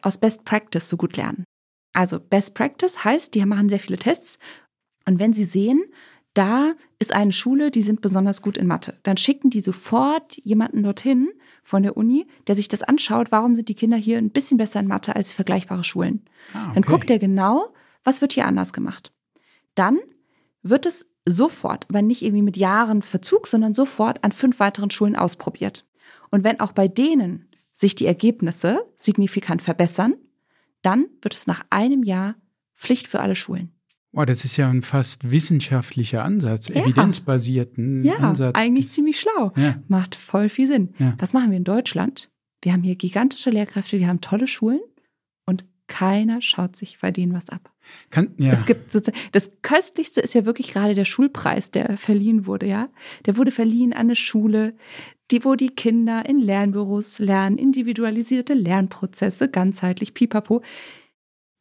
aus 0.01 0.17
Best 0.17 0.45
Practice 0.45 0.87
so 0.87 0.97
gut 0.97 1.17
lernen. 1.17 1.43
Also 1.99 2.17
Best 2.17 2.55
Practice 2.55 3.03
heißt, 3.03 3.35
die 3.35 3.45
machen 3.45 3.67
sehr 3.67 3.77
viele 3.77 3.97
Tests 3.97 4.39
und 5.05 5.19
wenn 5.19 5.33
sie 5.33 5.43
sehen, 5.43 5.83
da 6.33 6.75
ist 6.97 7.13
eine 7.13 7.33
Schule, 7.33 7.71
die 7.71 7.81
sind 7.81 7.99
besonders 7.99 8.41
gut 8.41 8.57
in 8.57 8.67
Mathe, 8.67 8.97
dann 9.03 9.17
schicken 9.17 9.49
die 9.49 9.59
sofort 9.59 10.37
jemanden 10.45 10.81
dorthin 10.81 11.27
von 11.61 11.83
der 11.83 11.97
Uni, 11.97 12.25
der 12.47 12.55
sich 12.55 12.69
das 12.69 12.83
anschaut, 12.83 13.33
warum 13.33 13.53
sind 13.53 13.67
die 13.67 13.75
Kinder 13.75 13.97
hier 13.97 14.17
ein 14.17 14.29
bisschen 14.29 14.55
besser 14.55 14.79
in 14.79 14.87
Mathe 14.87 15.13
als 15.13 15.33
vergleichbare 15.33 15.83
Schulen. 15.83 16.23
Ah, 16.53 16.67
okay. 16.67 16.71
Dann 16.75 16.83
guckt 16.83 17.09
er 17.09 17.19
genau, 17.19 17.73
was 18.05 18.21
wird 18.21 18.31
hier 18.31 18.45
anders 18.45 18.71
gemacht. 18.71 19.11
Dann 19.75 19.99
wird 20.61 20.85
es 20.85 21.05
sofort, 21.25 21.85
aber 21.89 22.01
nicht 22.01 22.21
irgendwie 22.21 22.43
mit 22.43 22.55
Jahren 22.55 23.01
Verzug, 23.01 23.45
sondern 23.45 23.73
sofort 23.73 24.23
an 24.23 24.31
fünf 24.31 24.61
weiteren 24.61 24.89
Schulen 24.89 25.17
ausprobiert. 25.17 25.85
Und 26.31 26.45
wenn 26.45 26.61
auch 26.61 26.71
bei 26.71 26.87
denen 26.87 27.49
sich 27.73 27.93
die 27.93 28.05
Ergebnisse 28.05 28.85
signifikant 28.95 29.61
verbessern, 29.61 30.15
dann 30.81 31.07
wird 31.21 31.35
es 31.35 31.47
nach 31.47 31.65
einem 31.69 32.03
Jahr 32.03 32.35
Pflicht 32.75 33.07
für 33.07 33.19
alle 33.19 33.35
Schulen. 33.35 33.73
Wow, 34.11 34.25
das 34.25 34.43
ist 34.43 34.57
ja 34.57 34.69
ein 34.69 34.81
fast 34.81 35.29
wissenschaftlicher 35.29 36.23
Ansatz, 36.23 36.69
ja. 36.69 36.81
evidenzbasierten 36.81 38.03
ja, 38.03 38.15
Ansatz. 38.15 38.55
Eigentlich 38.57 38.89
ziemlich 38.89 39.19
schlau. 39.19 39.51
Ja. 39.55 39.75
Macht 39.87 40.15
voll 40.15 40.49
viel 40.49 40.67
Sinn. 40.67 40.93
Ja. 40.97 41.13
Was 41.19 41.33
machen 41.33 41.51
wir 41.51 41.57
in 41.57 41.63
Deutschland? 41.63 42.31
Wir 42.61 42.73
haben 42.73 42.83
hier 42.83 42.95
gigantische 42.95 43.51
Lehrkräfte, 43.51 43.99
wir 43.99 44.07
haben 44.07 44.21
tolle 44.21 44.47
Schulen 44.47 44.79
keiner 45.89 46.41
schaut 46.41 46.77
sich 46.77 46.99
bei 47.01 47.11
denen 47.11 47.33
was 47.33 47.49
ab. 47.49 47.69
Kann, 48.11 48.33
ja. 48.37 48.53
Es 48.53 48.65
gibt 48.65 48.91
sozusagen, 48.91 49.21
das 49.33 49.51
köstlichste 49.61 50.21
ist 50.21 50.33
ja 50.33 50.45
wirklich 50.45 50.71
gerade 50.71 50.93
der 50.93 51.03
Schulpreis, 51.03 51.71
der 51.71 51.97
verliehen 51.97 52.45
wurde, 52.45 52.67
ja. 52.67 52.87
Der 53.25 53.35
wurde 53.35 53.51
verliehen 53.51 53.91
an 53.91 54.01
eine 54.01 54.15
Schule, 54.15 54.75
die, 55.31 55.43
wo 55.43 55.55
die 55.55 55.69
Kinder 55.69 56.25
in 56.25 56.39
Lernbüros 56.39 57.19
lernen, 57.19 57.57
individualisierte 57.57 58.53
Lernprozesse, 58.53 59.49
ganzheitlich, 59.49 60.13
pipapo. 60.13 60.61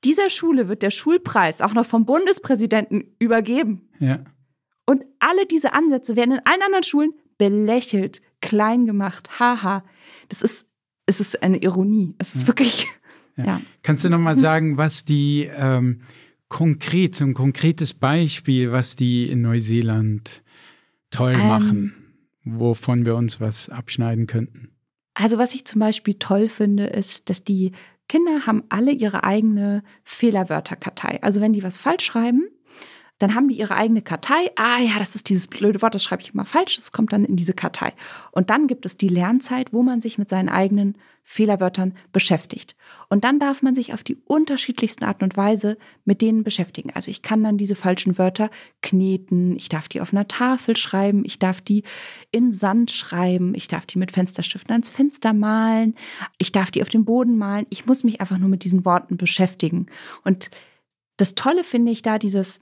Dieser 0.04 0.30
Schule 0.30 0.68
wird 0.68 0.82
der 0.82 0.90
Schulpreis 0.90 1.60
auch 1.60 1.74
noch 1.74 1.86
vom 1.86 2.04
Bundespräsidenten 2.04 3.16
übergeben. 3.18 3.88
Ja. 3.98 4.20
Und 4.86 5.04
alle 5.18 5.46
diese 5.46 5.72
Ansätze 5.72 6.14
werden 6.16 6.32
in 6.32 6.40
allen 6.44 6.62
anderen 6.62 6.84
Schulen 6.84 7.14
belächelt, 7.36 8.22
klein 8.40 8.86
gemacht. 8.86 9.40
Haha. 9.40 9.84
Das 10.28 10.42
ist, 10.42 10.68
es 11.06 11.20
ist 11.20 11.42
eine 11.42 11.58
Ironie. 11.58 12.14
Es 12.18 12.34
ist 12.34 12.42
ja. 12.42 12.48
wirklich. 12.48 12.86
Ja. 13.38 13.44
ja. 13.44 13.60
Kannst 13.82 14.04
du 14.04 14.10
nochmal 14.10 14.36
sagen, 14.36 14.76
was 14.76 15.06
die 15.06 15.48
ähm, 15.56 16.02
konkret, 16.48 17.14
so 17.14 17.24
ein 17.24 17.34
konkretes 17.34 17.94
Beispiel, 17.94 18.72
was 18.72 18.96
die 18.96 19.30
in 19.30 19.40
Neuseeland 19.40 20.42
toll 21.10 21.32
ähm, 21.32 21.48
machen? 21.48 21.94
wovon 22.56 23.04
wir 23.04 23.16
uns 23.16 23.40
was 23.40 23.68
abschneiden 23.68 24.26
könnten? 24.26 24.70
Also 25.14 25.38
was 25.38 25.54
ich 25.54 25.64
zum 25.64 25.80
Beispiel 25.80 26.14
toll 26.14 26.48
finde, 26.48 26.86
ist, 26.86 27.28
dass 27.28 27.44
die 27.44 27.72
Kinder 28.08 28.46
haben 28.46 28.64
alle 28.68 28.92
ihre 28.92 29.24
eigene 29.24 29.82
Fehlerwörterkartei. 30.04 31.22
Also 31.22 31.40
wenn 31.40 31.52
die 31.52 31.62
was 31.62 31.78
falsch 31.78 32.04
schreiben, 32.04 32.48
dann 33.18 33.34
haben 33.34 33.48
die 33.48 33.58
ihre 33.58 33.74
eigene 33.74 34.02
Kartei. 34.02 34.50
Ah 34.56 34.78
ja, 34.80 34.98
das 34.98 35.14
ist 35.14 35.28
dieses 35.28 35.48
blöde 35.48 35.82
Wort, 35.82 35.94
das 35.94 36.04
schreibe 36.04 36.22
ich 36.22 36.32
immer 36.32 36.44
falsch, 36.44 36.76
das 36.76 36.92
kommt 36.92 37.12
dann 37.12 37.24
in 37.24 37.36
diese 37.36 37.52
Kartei. 37.52 37.92
Und 38.30 38.50
dann 38.50 38.68
gibt 38.68 38.86
es 38.86 38.96
die 38.96 39.08
Lernzeit, 39.08 39.72
wo 39.72 39.82
man 39.82 40.00
sich 40.00 40.18
mit 40.18 40.28
seinen 40.28 40.48
eigenen 40.48 40.96
Fehlerwörtern 41.24 41.94
beschäftigt. 42.12 42.74
Und 43.10 43.22
dann 43.24 43.38
darf 43.38 43.60
man 43.60 43.74
sich 43.74 43.92
auf 43.92 44.02
die 44.02 44.16
unterschiedlichsten 44.24 45.04
Arten 45.04 45.24
und 45.24 45.36
Weise 45.36 45.76
mit 46.06 46.22
denen 46.22 46.42
beschäftigen. 46.42 46.90
Also 46.94 47.10
ich 47.10 47.20
kann 47.20 47.42
dann 47.42 47.58
diese 47.58 47.74
falschen 47.74 48.16
Wörter 48.16 48.50
kneten, 48.82 49.56
ich 49.56 49.68
darf 49.68 49.88
die 49.88 50.00
auf 50.00 50.12
einer 50.12 50.26
Tafel 50.28 50.76
schreiben, 50.76 51.24
ich 51.26 51.38
darf 51.38 51.60
die 51.60 51.82
in 52.30 52.50
Sand 52.50 52.90
schreiben, 52.90 53.54
ich 53.54 53.68
darf 53.68 53.84
die 53.84 53.98
mit 53.98 54.12
Fensterstiften 54.12 54.72
ans 54.72 54.88
Fenster 54.88 55.34
malen, 55.34 55.96
ich 56.38 56.50
darf 56.52 56.70
die 56.70 56.80
auf 56.80 56.88
den 56.88 57.04
Boden 57.04 57.36
malen. 57.36 57.66
Ich 57.68 57.84
muss 57.84 58.04
mich 58.04 58.20
einfach 58.20 58.38
nur 58.38 58.48
mit 58.48 58.64
diesen 58.64 58.86
Worten 58.86 59.18
beschäftigen. 59.18 59.86
Und 60.24 60.50
das 61.18 61.34
Tolle 61.34 61.64
finde 61.64 61.92
ich 61.92 62.00
da, 62.00 62.18
dieses 62.18 62.60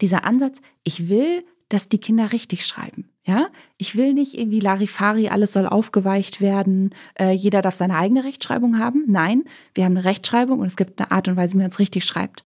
dieser 0.00 0.24
Ansatz, 0.24 0.60
ich 0.82 1.08
will, 1.08 1.44
dass 1.68 1.88
die 1.88 1.98
Kinder 1.98 2.32
richtig 2.32 2.66
schreiben. 2.66 3.10
Ja, 3.24 3.48
ich 3.76 3.96
will 3.96 4.14
nicht 4.14 4.36
irgendwie 4.36 4.60
Larifari, 4.60 5.28
alles 5.28 5.52
soll 5.52 5.66
aufgeweicht 5.66 6.40
werden, 6.40 6.94
äh, 7.18 7.32
jeder 7.32 7.62
darf 7.62 7.74
seine 7.74 7.96
eigene 7.96 8.24
Rechtschreibung 8.24 8.78
haben. 8.78 9.04
Nein, 9.06 9.44
wir 9.74 9.84
haben 9.84 9.96
eine 9.96 10.04
Rechtschreibung 10.04 10.58
und 10.58 10.66
es 10.66 10.76
gibt 10.76 10.98
eine 10.98 11.10
Art 11.10 11.28
und 11.28 11.36
Weise, 11.36 11.54
wie 11.54 11.58
man 11.58 11.70
es 11.70 11.78
richtig 11.78 12.04
schreibt. 12.04 12.44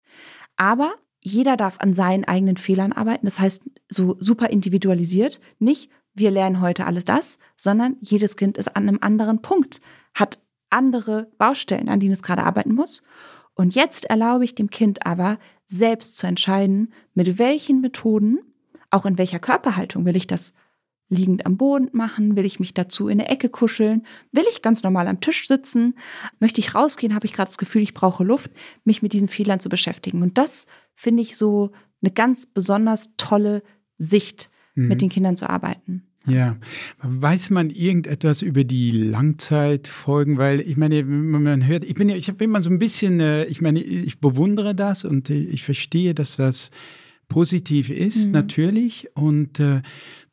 Aber 0.56 0.94
jeder 1.20 1.56
darf 1.56 1.80
an 1.80 1.94
seinen 1.94 2.24
eigenen 2.24 2.56
Fehlern 2.56 2.92
arbeiten. 2.92 3.26
Das 3.26 3.40
heißt, 3.40 3.62
so 3.88 4.16
super 4.20 4.50
individualisiert. 4.50 5.40
Nicht, 5.58 5.90
wir 6.14 6.30
lernen 6.30 6.60
heute 6.60 6.86
alles 6.86 7.04
das, 7.04 7.38
sondern 7.56 7.96
jedes 8.00 8.36
Kind 8.36 8.58
ist 8.58 8.76
an 8.76 8.88
einem 8.88 8.98
anderen 9.00 9.40
Punkt, 9.42 9.80
hat 10.14 10.40
andere 10.70 11.30
Baustellen, 11.38 11.88
an 11.88 12.00
denen 12.00 12.12
es 12.12 12.22
gerade 12.22 12.44
arbeiten 12.44 12.74
muss. 12.74 13.02
Und 13.58 13.74
jetzt 13.74 14.04
erlaube 14.04 14.44
ich 14.44 14.54
dem 14.54 14.70
Kind 14.70 15.04
aber, 15.04 15.36
selbst 15.66 16.16
zu 16.16 16.28
entscheiden, 16.28 16.92
mit 17.14 17.38
welchen 17.40 17.80
Methoden, 17.80 18.38
auch 18.90 19.04
in 19.04 19.18
welcher 19.18 19.40
Körperhaltung 19.40 20.06
will 20.06 20.14
ich 20.14 20.28
das 20.28 20.54
liegend 21.08 21.44
am 21.44 21.56
Boden 21.56 21.88
machen, 21.92 22.36
will 22.36 22.44
ich 22.44 22.60
mich 22.60 22.72
dazu 22.72 23.08
in 23.08 23.20
eine 23.20 23.28
Ecke 23.28 23.48
kuscheln, 23.48 24.06
will 24.30 24.44
ich 24.48 24.62
ganz 24.62 24.84
normal 24.84 25.08
am 25.08 25.20
Tisch 25.20 25.48
sitzen, 25.48 25.96
möchte 26.38 26.60
ich 26.60 26.76
rausgehen, 26.76 27.16
habe 27.16 27.26
ich 27.26 27.32
gerade 27.32 27.48
das 27.48 27.58
Gefühl, 27.58 27.82
ich 27.82 27.94
brauche 27.94 28.22
Luft, 28.22 28.52
mich 28.84 29.02
mit 29.02 29.12
diesen 29.12 29.28
Fehlern 29.28 29.58
zu 29.58 29.68
beschäftigen. 29.68 30.22
Und 30.22 30.38
das 30.38 30.66
finde 30.94 31.22
ich 31.22 31.36
so 31.36 31.72
eine 32.00 32.12
ganz 32.12 32.46
besonders 32.46 33.16
tolle 33.16 33.64
Sicht, 33.96 34.50
mhm. 34.76 34.86
mit 34.86 35.02
den 35.02 35.08
Kindern 35.08 35.36
zu 35.36 35.50
arbeiten. 35.50 36.07
Ja, 36.28 36.56
weiß 37.02 37.50
man 37.50 37.70
irgendetwas 37.70 38.42
über 38.42 38.64
die 38.64 38.90
Langzeitfolgen? 38.90 40.38
Weil 40.38 40.60
ich 40.60 40.76
meine, 40.76 41.04
man 41.04 41.66
hört, 41.66 41.84
ich 41.84 41.94
bin 41.94 42.08
ja, 42.08 42.16
ich 42.16 42.28
habe 42.28 42.44
immer 42.44 42.62
so 42.62 42.70
ein 42.70 42.78
bisschen, 42.78 43.20
äh, 43.20 43.44
ich 43.44 43.60
meine, 43.60 43.80
ich 43.80 44.20
bewundere 44.20 44.74
das 44.74 45.04
und 45.04 45.30
ich 45.30 45.62
verstehe, 45.62 46.14
dass 46.14 46.36
das 46.36 46.70
positiv 47.28 47.90
ist, 47.90 48.26
mhm. 48.26 48.32
natürlich. 48.32 49.08
Und 49.14 49.60
äh, 49.60 49.82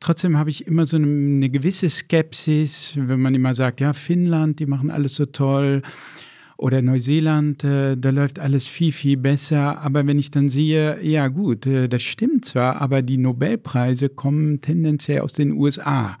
trotzdem 0.00 0.38
habe 0.38 0.50
ich 0.50 0.66
immer 0.66 0.86
so 0.86 0.96
eine, 0.96 1.06
eine, 1.06 1.50
gewisse 1.50 1.88
Skepsis, 1.88 2.92
wenn 2.96 3.20
man 3.20 3.34
immer 3.34 3.54
sagt, 3.54 3.80
ja, 3.80 3.92
Finnland, 3.92 4.58
die 4.58 4.66
machen 4.66 4.90
alles 4.90 5.14
so 5.14 5.26
toll 5.26 5.82
oder 6.56 6.82
Neuseeland, 6.82 7.64
äh, 7.64 7.96
da 7.96 8.10
läuft 8.10 8.38
alles 8.38 8.66
viel, 8.68 8.92
viel 8.92 9.16
besser. 9.16 9.80
Aber 9.82 10.06
wenn 10.06 10.18
ich 10.18 10.30
dann 10.30 10.48
sehe, 10.48 11.02
ja 11.02 11.28
gut, 11.28 11.66
äh, 11.66 11.88
das 11.88 12.02
stimmt 12.02 12.44
zwar, 12.44 12.80
aber 12.80 13.02
die 13.02 13.18
Nobelpreise 13.18 14.08
kommen 14.08 14.60
tendenziell 14.60 15.20
aus 15.20 15.34
den 15.34 15.52
USA. 15.52 16.18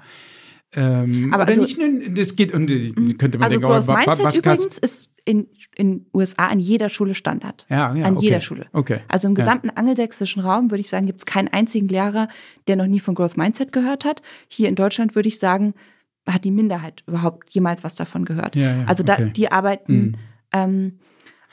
Ähm, 0.74 1.32
aber 1.32 1.46
also, 1.46 1.62
nicht 1.62 1.78
nur, 1.78 1.88
das 2.10 2.36
geht, 2.36 2.52
und 2.52 2.68
mhm. 2.68 3.16
könnte 3.16 3.38
man 3.38 3.46
also 3.46 3.60
denken, 3.60 3.72
Growth 3.72 3.86
Mindset 3.86 4.24
was 4.24 4.36
übrigens 4.36 4.78
ist 4.78 5.10
in 5.24 5.46
in 5.76 6.06
USA 6.14 6.46
an 6.46 6.58
jeder 6.58 6.88
Schule 6.88 7.14
Standard. 7.14 7.66
Ja, 7.68 7.94
ja, 7.94 8.06
an 8.06 8.16
okay. 8.16 8.26
jeder 8.26 8.40
Schule. 8.40 8.66
Okay. 8.72 9.00
Also 9.08 9.28
im 9.28 9.34
gesamten 9.34 9.68
ja. 9.68 9.74
angelsächsischen 9.74 10.42
Raum 10.42 10.70
würde 10.70 10.80
ich 10.80 10.88
sagen, 10.88 11.06
gibt 11.06 11.20
es 11.20 11.26
keinen 11.26 11.48
einzigen 11.48 11.88
Lehrer, 11.88 12.28
der 12.66 12.76
noch 12.76 12.86
nie 12.86 13.00
von 13.00 13.14
Growth 13.14 13.36
Mindset 13.36 13.72
gehört 13.72 14.04
hat. 14.04 14.22
Hier 14.48 14.68
in 14.68 14.74
Deutschland 14.74 15.14
würde 15.14 15.28
ich 15.28 15.38
sagen, 15.38 15.74
hat 16.26 16.44
die 16.44 16.50
Minderheit 16.50 17.02
überhaupt 17.06 17.50
jemals 17.50 17.84
was 17.84 17.94
davon 17.94 18.24
gehört. 18.24 18.56
Ja, 18.56 18.76
ja, 18.76 18.84
also 18.86 19.02
da, 19.02 19.14
okay. 19.14 19.30
die 19.30 19.50
arbeiten 19.50 19.94
mhm. 19.94 20.14
ähm, 20.52 20.98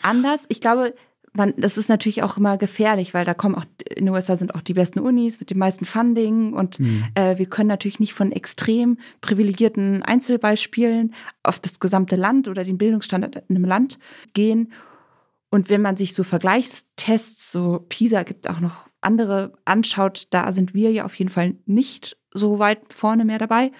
anders. 0.02 0.46
Ich 0.50 0.62
glaube, 0.62 0.94
man, 1.34 1.54
das 1.58 1.78
ist 1.78 1.90
natürlich 1.90 2.22
auch 2.22 2.38
immer 2.38 2.58
gefährlich, 2.58 3.14
weil 3.14 3.26
da 3.26 3.34
kommen 3.34 3.56
auch, 3.56 3.66
in 3.90 4.06
den 4.06 4.14
USA 4.14 4.38
sind 4.38 4.54
auch 4.56 4.62
die 4.62 4.76
besten 4.76 5.00
Unis 5.00 5.40
mit 5.40 5.50
dem 5.50 5.58
meisten 5.58 5.86
Funding 5.86 6.54
und 6.54 6.80
mhm. 6.80 7.06
äh, 7.16 7.38
wir 7.38 7.48
können 7.48 7.70
natürlich 7.70 8.00
nicht 8.00 8.14
von 8.14 8.32
extrem 8.32 8.98
privilegierten 9.22 10.04
Einzelbeispielen 10.04 11.14
auf 11.42 11.60
das 11.60 11.80
gesamte 11.80 12.16
Land 12.16 12.48
oder 12.48 12.64
den 12.64 12.78
Bildungsstandard 12.78 13.44
in 13.48 13.56
einem 13.56 13.66
Land 13.66 13.98
gehen. 14.34 14.72
Und 15.50 15.70
wenn 15.70 15.82
man 15.82 15.98
sich 15.98 16.14
so 16.14 16.24
Vergleichstests, 16.24 17.52
so 17.52 17.86
PISA 17.90 18.24
gibt 18.24 18.50
auch 18.50 18.60
noch 18.60 18.88
andere 19.02 19.54
anschaut, 19.66 20.28
da 20.30 20.52
sind 20.52 20.74
wir 20.74 20.92
ja 20.92 21.06
auf 21.06 21.16
jeden 21.16 21.30
Fall 21.30 21.56
nicht 21.66 22.18
so 22.32 22.60
weit 22.60 22.82
vorne 22.92 23.26
mehr 23.26 23.38
dabei. 23.38 23.72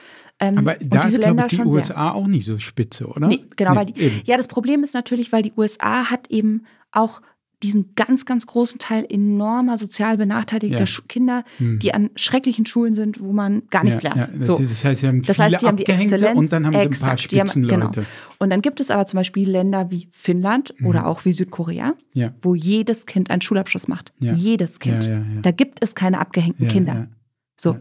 Ähm, 0.44 0.58
Aber 0.58 0.76
da 0.76 1.08
ist, 1.08 1.22
glaube 1.22 1.46
ich, 1.48 1.58
die 1.58 1.62
USA 1.62 1.94
sehr. 1.94 2.16
auch 2.16 2.28
nicht 2.28 2.46
so 2.46 2.60
spitze, 2.60 3.08
oder? 3.08 3.28
Nee, 3.28 3.46
genau. 3.56 3.72
Nee, 3.72 3.78
weil 3.78 3.86
die, 3.86 4.22
ja, 4.26 4.36
das 4.36 4.48
Problem 4.48 4.84
ist 4.84 4.94
natürlich, 4.94 5.32
weil 5.32 5.41
die 5.41 5.54
USA 5.56 6.10
hat 6.10 6.30
eben 6.30 6.66
auch 6.91 7.22
diesen 7.62 7.96
ganz, 7.96 8.26
ganz 8.26 8.46
großen 8.46 8.78
Teil 8.78 9.06
enormer 9.10 9.78
sozial 9.78 10.18
benachteiligter 10.18 10.84
ja. 10.84 11.02
Kinder, 11.08 11.46
hm. 11.60 11.80
die 11.80 11.94
an 11.94 12.10
schrecklichen 12.18 12.66
Schulen 12.66 12.94
sind, 12.94 13.22
wo 13.22 13.32
man 13.32 13.64
gar 13.70 13.86
nichts 13.86 14.04
ja, 14.04 14.14
lernt. 14.14 14.36
Ja, 14.36 14.44
so. 14.44 14.58
Das 14.58 14.84
heißt, 14.84 15.00
sie 15.00 15.08
haben 15.08 15.22
das 15.22 15.39
heißt, 15.39 15.62
die 15.62 15.66
haben 15.66 15.78
die 15.78 15.86
Exzellenz 15.86 16.38
und 16.38 16.52
dann 16.52 16.66
haben 16.66 16.74
exakt, 16.74 16.96
sie 17.32 17.39
ein 17.39 17.46
paar 17.46 17.48
Spitzenleute. 17.48 18.02
Genau. 18.02 18.08
Und 18.39 18.50
dann 18.50 18.62
gibt 18.62 18.82
es 18.82 18.91
aber 18.91 19.06
zum 19.06 19.18
Beispiel 19.18 19.50
Länder 19.50 19.89
wie 19.91 20.10
Finnland 20.12 20.74
mhm. 20.78 20.88
oder 20.88 21.08
auch 21.08 21.24
wie 21.24 21.32
Südkorea, 21.32 21.94
wo 22.41 22.54
jedes 22.54 23.06
Kind 23.06 23.32
einen 23.32 23.41
Schulabschluss 23.41 23.88
macht. 23.88 24.12
Jedes 24.20 24.80
Kind. 24.80 25.10
Da 25.41 25.52
gibt 25.52 25.78
es 25.82 25.96
keine 25.96 26.20
abgehängten 26.20 26.68
Kinder. 26.68 27.08
So. 27.56 27.78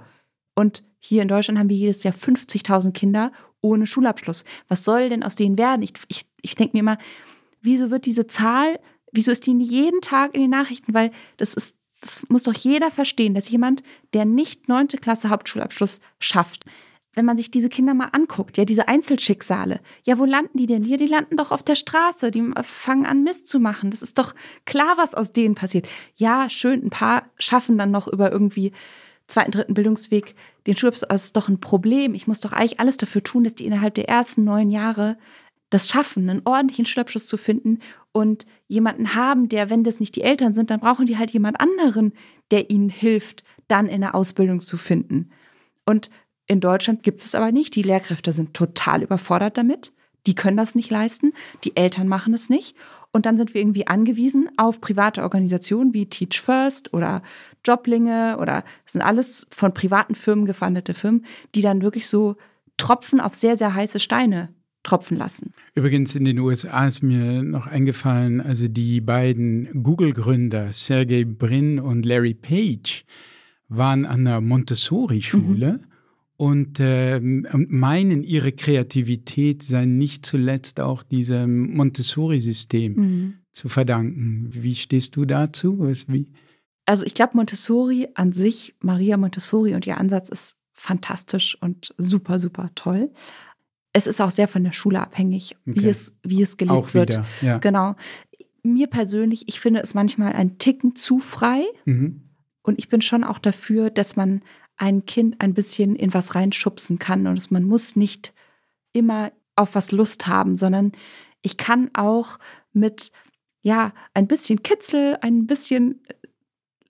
Und 0.54 0.84
hier 1.04 1.22
in 1.22 1.28
Deutschland 1.28 1.58
haben 1.58 1.68
wir 1.68 1.76
jedes 1.76 2.02
Jahr 2.04 2.14
50.000 2.14 2.92
Kinder 2.92 3.32
ohne 3.60 3.86
Schulabschluss. 3.86 4.44
Was 4.68 4.84
soll 4.84 5.08
denn 5.08 5.22
aus 5.22 5.36
denen 5.36 5.58
werden? 5.58 5.82
Ich, 5.82 5.94
ich, 6.08 6.26
ich 6.40 6.54
denke 6.54 6.76
mir 6.76 6.80
immer, 6.80 6.98
wieso 7.60 7.90
wird 7.90 8.06
diese 8.06 8.26
Zahl 8.26 8.78
Wieso 9.12 9.30
ist 9.30 9.46
die 9.46 9.56
jeden 9.58 10.00
Tag 10.00 10.34
in 10.34 10.40
den 10.40 10.50
Nachrichten? 10.50 10.94
Weil 10.94 11.12
das 11.36 11.54
ist, 11.54 11.76
das 12.00 12.26
muss 12.28 12.44
doch 12.44 12.54
jeder 12.54 12.90
verstehen, 12.90 13.34
dass 13.34 13.50
jemand, 13.50 13.82
der 14.14 14.24
nicht 14.24 14.68
neunte 14.68 14.96
Klasse 14.96 15.28
Hauptschulabschluss 15.28 16.00
schafft, 16.18 16.64
wenn 17.14 17.26
man 17.26 17.36
sich 17.36 17.50
diese 17.50 17.68
Kinder 17.68 17.92
mal 17.92 18.08
anguckt, 18.12 18.56
ja, 18.56 18.64
diese 18.64 18.88
Einzelschicksale, 18.88 19.80
ja, 20.04 20.18
wo 20.18 20.24
landen 20.24 20.56
die 20.56 20.66
denn? 20.66 20.82
Ja, 20.82 20.96
die 20.96 21.06
landen 21.06 21.36
doch 21.36 21.52
auf 21.52 21.62
der 21.62 21.74
Straße, 21.74 22.30
die 22.30 22.42
fangen 22.62 23.04
an 23.04 23.22
Mist 23.22 23.48
zu 23.48 23.60
machen. 23.60 23.90
Das 23.90 24.00
ist 24.00 24.16
doch 24.16 24.34
klar, 24.64 24.94
was 24.96 25.14
aus 25.14 25.34
denen 25.34 25.54
passiert. 25.54 25.86
Ja, 26.16 26.48
schön, 26.48 26.86
ein 26.86 26.90
paar 26.90 27.26
schaffen 27.38 27.76
dann 27.76 27.90
noch 27.90 28.08
über 28.08 28.32
irgendwie 28.32 28.72
zweiten, 29.32 29.50
dritten 29.50 29.74
Bildungsweg 29.74 30.34
den 30.66 30.76
Schulabschluss. 30.76 31.08
Das 31.08 31.24
ist 31.24 31.36
doch 31.36 31.48
ein 31.48 31.60
Problem. 31.60 32.14
Ich 32.14 32.26
muss 32.26 32.40
doch 32.40 32.52
eigentlich 32.52 32.80
alles 32.80 32.96
dafür 32.96 33.22
tun, 33.22 33.44
dass 33.44 33.54
die 33.54 33.66
innerhalb 33.66 33.94
der 33.94 34.08
ersten 34.08 34.44
neun 34.44 34.70
Jahre 34.70 35.16
das 35.70 35.88
schaffen, 35.88 36.28
einen 36.28 36.42
ordentlichen 36.44 36.86
Schulabschluss 36.86 37.26
zu 37.26 37.38
finden 37.38 37.78
und 38.12 38.44
jemanden 38.68 39.14
haben, 39.14 39.48
der, 39.48 39.70
wenn 39.70 39.84
das 39.84 40.00
nicht 40.00 40.14
die 40.16 40.22
Eltern 40.22 40.54
sind, 40.54 40.70
dann 40.70 40.80
brauchen 40.80 41.06
die 41.06 41.16
halt 41.16 41.30
jemand 41.30 41.60
anderen, 41.60 42.12
der 42.50 42.70
ihnen 42.70 42.90
hilft, 42.90 43.42
dann 43.68 43.86
in 43.86 44.02
der 44.02 44.14
Ausbildung 44.14 44.60
zu 44.60 44.76
finden. 44.76 45.30
Und 45.86 46.10
in 46.46 46.60
Deutschland 46.60 47.02
gibt 47.02 47.24
es 47.24 47.34
aber 47.34 47.52
nicht. 47.52 47.74
Die 47.74 47.82
Lehrkräfte 47.82 48.32
sind 48.32 48.52
total 48.52 49.02
überfordert 49.02 49.56
damit. 49.56 49.92
Die 50.26 50.34
können 50.34 50.56
das 50.58 50.74
nicht 50.74 50.90
leisten. 50.90 51.32
Die 51.64 51.76
Eltern 51.76 52.06
machen 52.06 52.34
es 52.34 52.50
nicht. 52.50 52.76
Und 53.12 53.26
dann 53.26 53.36
sind 53.36 53.52
wir 53.52 53.60
irgendwie 53.60 53.86
angewiesen 53.86 54.48
auf 54.56 54.80
private 54.80 55.22
Organisationen 55.22 55.92
wie 55.92 56.06
Teach 56.06 56.40
First 56.40 56.94
oder 56.94 57.22
Joblinge 57.64 58.38
oder 58.40 58.64
das 58.84 58.94
sind 58.94 59.02
alles 59.02 59.46
von 59.50 59.74
privaten 59.74 60.14
Firmen 60.14 60.46
gefundete 60.46 60.94
Firmen, 60.94 61.26
die 61.54 61.60
dann 61.60 61.82
wirklich 61.82 62.06
so 62.06 62.36
Tropfen 62.78 63.20
auf 63.20 63.34
sehr, 63.34 63.56
sehr 63.56 63.74
heiße 63.74 64.00
Steine 64.00 64.48
tropfen 64.82 65.16
lassen. 65.16 65.52
Übrigens 65.74 66.14
in 66.14 66.24
den 66.24 66.38
USA 66.38 66.88
ist 66.88 67.02
mir 67.02 67.42
noch 67.42 67.66
eingefallen, 67.66 68.40
also 68.40 68.66
die 68.66 69.00
beiden 69.00 69.82
Google-Gründer 69.82 70.72
Sergey 70.72 71.24
Brin 71.24 71.78
und 71.78 72.04
Larry 72.04 72.34
Page 72.34 73.04
waren 73.68 74.04
an 74.04 74.24
der 74.24 74.40
Montessori-Schule. 74.40 75.72
Mhm. 75.74 75.91
Und, 76.42 76.80
äh, 76.80 77.20
meinen, 77.20 78.22
ihre 78.22 78.52
Kreativität 78.52 79.62
sei 79.62 79.84
nicht 79.84 80.26
zuletzt 80.26 80.80
auch 80.80 81.02
diesem 81.02 81.76
Montessori-System 81.76 82.94
mhm. 82.94 83.34
zu 83.52 83.68
verdanken. 83.68 84.48
Wie 84.52 84.74
stehst 84.74 85.14
du 85.16 85.24
dazu? 85.24 85.78
Was, 85.78 86.08
wie? 86.08 86.32
Also 86.84 87.04
ich 87.04 87.14
glaube, 87.14 87.36
Montessori 87.36 88.08
an 88.14 88.32
sich, 88.32 88.74
Maria 88.80 89.16
Montessori 89.16 89.74
und 89.74 89.86
ihr 89.86 89.98
Ansatz 89.98 90.28
ist 90.28 90.56
fantastisch 90.72 91.56
und 91.60 91.94
super, 91.96 92.38
super 92.38 92.70
toll 92.74 93.10
es 93.92 94.06
ist 94.06 94.20
auch 94.20 94.30
sehr 94.30 94.48
von 94.48 94.64
der 94.64 94.72
Schule 94.72 95.00
abhängig, 95.00 95.56
okay. 95.68 95.82
wie, 95.82 95.88
es, 95.88 96.14
wie 96.22 96.42
es 96.42 96.56
gelebt 96.56 96.74
auch 96.74 96.94
wird. 96.94 97.10
Wieder, 97.10 97.26
ja. 97.42 97.58
Genau. 97.58 97.94
Mir 98.62 98.86
persönlich, 98.86 99.48
ich 99.48 99.60
finde 99.60 99.80
es 99.80 99.94
manchmal 99.94 100.32
ein 100.32 100.58
Ticken 100.58 100.96
zu 100.96 101.18
frei. 101.18 101.62
Mhm. 101.84 102.22
Und 102.62 102.78
ich 102.78 102.88
bin 102.88 103.02
schon 103.02 103.24
auch 103.24 103.38
dafür, 103.38 103.90
dass 103.90 104.16
man 104.16 104.42
ein 104.76 105.06
Kind 105.06 105.40
ein 105.40 105.54
bisschen 105.54 105.96
in 105.96 106.14
was 106.14 106.34
reinschubsen 106.34 106.98
kann. 106.98 107.26
Und 107.26 107.50
man 107.50 107.64
muss 107.64 107.96
nicht 107.96 108.32
immer 108.92 109.32
auf 109.56 109.74
was 109.74 109.92
Lust 109.92 110.26
haben, 110.26 110.56
sondern 110.56 110.92
ich 111.42 111.56
kann 111.56 111.90
auch 111.94 112.38
mit, 112.72 113.12
ja, 113.62 113.92
ein 114.14 114.26
bisschen 114.26 114.62
Kitzel, 114.62 115.18
ein 115.20 115.46
bisschen 115.46 116.00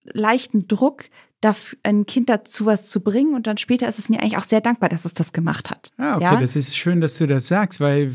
leichten 0.04 0.68
Druck 0.68 1.04
dafür, 1.40 1.78
ein 1.82 2.06
Kind 2.06 2.28
dazu 2.28 2.66
was 2.66 2.88
zu 2.88 3.00
bringen. 3.00 3.34
Und 3.34 3.46
dann 3.46 3.58
später 3.58 3.88
ist 3.88 3.98
es 3.98 4.08
mir 4.08 4.20
eigentlich 4.20 4.36
auch 4.36 4.42
sehr 4.42 4.60
dankbar, 4.60 4.88
dass 4.88 5.04
es 5.04 5.14
das 5.14 5.32
gemacht 5.32 5.70
hat. 5.70 5.90
Ah, 5.98 6.16
okay, 6.16 6.24
ja? 6.24 6.40
das 6.40 6.56
ist 6.56 6.76
schön, 6.76 7.00
dass 7.00 7.18
du 7.18 7.26
das 7.26 7.48
sagst, 7.48 7.80
weil 7.80 8.14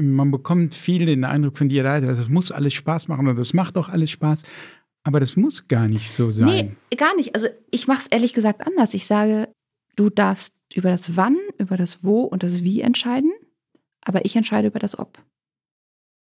man 0.00 0.30
bekommt 0.30 0.74
viel 0.74 1.06
den 1.06 1.24
Eindruck 1.24 1.58
von 1.58 1.68
dir, 1.68 1.82
das 1.82 2.28
muss 2.28 2.52
alles 2.52 2.74
Spaß 2.74 3.08
machen 3.08 3.26
und 3.26 3.36
das 3.36 3.54
macht 3.54 3.76
doch 3.76 3.88
alles 3.88 4.10
Spaß. 4.10 4.42
Aber 5.04 5.20
das 5.20 5.36
muss 5.36 5.68
gar 5.68 5.88
nicht 5.88 6.12
so 6.12 6.30
sein. 6.30 6.76
Nee, 6.90 6.96
gar 6.96 7.14
nicht. 7.16 7.34
Also 7.34 7.48
ich 7.70 7.86
mache 7.86 8.00
es 8.00 8.06
ehrlich 8.08 8.34
gesagt 8.34 8.66
anders. 8.66 8.94
Ich 8.94 9.06
sage, 9.06 9.48
du 9.96 10.10
darfst 10.10 10.56
über 10.74 10.90
das 10.90 11.16
Wann, 11.16 11.36
über 11.58 11.76
das 11.76 12.04
Wo 12.04 12.22
und 12.22 12.42
das 12.42 12.62
Wie 12.62 12.80
entscheiden, 12.80 13.32
aber 14.02 14.24
ich 14.24 14.36
entscheide 14.36 14.68
über 14.68 14.78
das 14.78 14.98
Ob. 14.98 15.22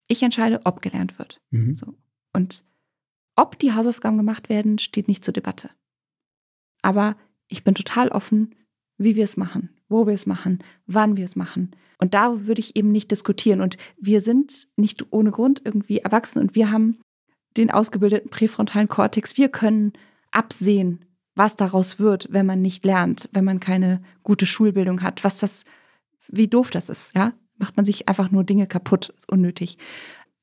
Ich 0.08 0.24
entscheide, 0.24 0.62
ob 0.66 0.82
gelernt 0.82 1.20
wird. 1.20 1.42
Mhm. 1.52 1.74
So. 1.74 1.94
Und 2.34 2.64
ob 3.36 3.60
die 3.60 3.74
Hausaufgaben 3.74 4.18
gemacht 4.18 4.50
werden, 4.50 4.80
steht 4.80 5.08
nicht 5.08 5.24
zur 5.24 5.34
Debatte. 5.34 5.70
Aber 6.82 7.18
ich 7.50 7.64
bin 7.64 7.76
total 7.76 8.10
offen, 8.10 8.56
wie 8.98 9.16
wir 9.16 9.24
es 9.24 9.38
machen, 9.38 9.70
wo 9.90 10.08
wir 10.08 10.14
es 10.14 10.26
machen, 10.26 10.64
wann 10.86 11.18
wir 11.18 11.26
es 11.26 11.36
machen. 11.36 11.72
Und 12.00 12.14
da 12.14 12.48
würde 12.48 12.60
ich 12.60 12.76
eben 12.76 12.92
nicht 12.92 13.12
diskutieren. 13.12 13.62
Und 13.62 13.78
wir 13.98 14.22
sind 14.22 14.68
nicht 14.76 15.12
ohne 15.12 15.32
Grund 15.32 15.62
irgendwie 15.64 16.00
erwachsen 16.00 16.40
und 16.40 16.56
wir 16.56 16.72
haben 16.72 17.00
den 17.58 17.72
ausgebildeten 17.72 18.30
präfrontalen 18.30 18.88
Kortex. 18.88 19.38
Wir 19.38 19.49
können 19.49 19.93
absehen, 20.32 21.05
was 21.36 21.55
daraus 21.55 21.99
wird, 21.99 22.28
wenn 22.32 22.45
man 22.45 22.62
nicht 22.62 22.86
lernt, 22.86 23.30
wenn 23.32 23.45
man 23.45 23.60
keine 23.60 24.01
gute 24.24 24.45
Schulbildung 24.45 25.01
hat, 25.01 25.24
was 25.24 25.38
das, 25.39 25.66
wie 26.28 26.47
doof 26.47 26.72
das 26.72 26.89
ist, 26.89 27.16
ja? 27.16 27.34
Macht 27.60 27.76
man 27.76 27.86
sich 27.86 28.08
einfach 28.08 28.30
nur 28.30 28.43
Dinge 28.43 28.68
kaputt, 28.68 29.14
ist 29.18 29.32
unnötig. 29.32 29.80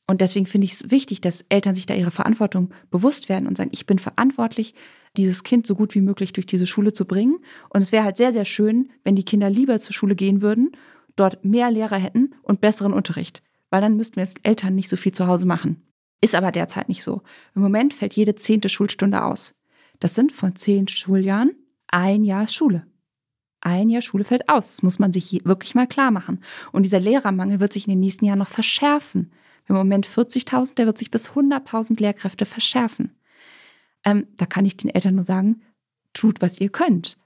Und 0.07 0.21
deswegen 0.21 0.47
finde 0.47 0.65
ich 0.67 0.73
es 0.73 0.91
wichtig, 0.91 1.21
dass 1.21 1.45
Eltern 1.49 1.75
sich 1.75 1.87
da 1.87 1.95
ihrer 1.95 2.11
Verantwortung 2.11 2.75
bewusst 2.91 3.29
werden 3.29 3.47
und 3.47 3.57
sagen, 3.57 3.71
ich 3.73 3.87
bin 3.87 3.99
verantwortlich, 3.99 4.75
dieses 5.17 5.45
Kind 5.45 5.67
so 5.67 5.77
gut 5.77 5.95
wie 5.95 6.01
möglich 6.01 6.33
durch 6.33 6.47
diese 6.47 6.67
Schule 6.67 6.93
zu 6.93 7.07
bringen. 7.07 7.39
Und 7.71 7.83
es 7.83 7.93
wäre 7.93 8.05
halt 8.05 8.17
sehr, 8.17 8.33
sehr 8.33 8.45
schön, 8.45 8.91
wenn 9.05 9.17
die 9.17 9.25
Kinder 9.25 9.49
lieber 9.49 9.79
zur 9.79 9.95
Schule 9.95 10.17
gehen 10.17 10.43
würden, 10.43 10.73
dort 11.17 11.45
mehr 11.45 11.71
Lehrer 11.71 11.97
hätten 11.97 12.35
und 12.43 12.61
besseren 12.61 12.93
Unterricht. 12.93 13.43
Weil 13.71 13.81
dann 13.81 13.97
müssten 13.97 14.17
wir 14.17 14.23
als 14.23 14.35
Eltern 14.43 14.75
nicht 14.75 14.89
so 14.89 14.97
viel 14.97 15.13
zu 15.13 15.27
Hause 15.27 15.47
machen. 15.47 15.83
Ist 16.25 16.35
aber 16.35 16.53
derzeit 16.53 16.89
nicht 16.89 17.03
so. 17.03 17.21
Im 17.55 17.61
Moment 17.61 17.93
fällt 17.93 18.15
jede 18.15 18.35
zehnte 18.35 18.71
Schulstunde 18.71 19.25
aus. 19.25 19.55
Das 20.01 20.15
sind 20.15 20.33
von 20.33 20.57
zehn 20.57 20.89
Schuljahren 20.89 21.51
ein 21.89 22.25
Jahr 22.25 22.49
Schule. 22.49 22.87
Ein 23.61 23.91
Jahr 23.91 24.01
Schule 24.01 24.25
fällt 24.25 24.49
aus. 24.49 24.71
Das 24.71 24.83
muss 24.83 24.99
man 24.99 25.13
sich 25.13 25.45
wirklich 25.45 25.75
mal 25.75 25.87
klar 25.87 26.11
machen. 26.11 26.41
Und 26.73 26.85
dieser 26.85 26.99
Lehrermangel 26.99 27.61
wird 27.61 27.75
sich 27.75 27.87
in 27.87 27.91
den 27.91 28.01
nächsten 28.01 28.25
Jahren 28.25 28.39
noch 28.39 28.49
verschärfen. 28.49 29.33
Im 29.69 29.75
Moment 29.75 30.07
40.000, 30.07 30.77
der 30.77 30.87
wird 30.87 30.97
sich 30.97 31.11
bis 31.11 31.33
100.000 31.33 32.01
Lehrkräfte 32.01 32.47
verschärfen. 32.47 33.15
Ähm, 34.03 34.27
da 34.39 34.47
kann 34.47 34.65
ich 34.65 34.79
den 34.79 34.95
Eltern 34.95 35.17
nur 35.17 35.25
sagen, 35.25 35.61
tut, 36.15 36.41
was 36.41 36.59
ihr 36.59 36.71
könnt. 36.71 37.19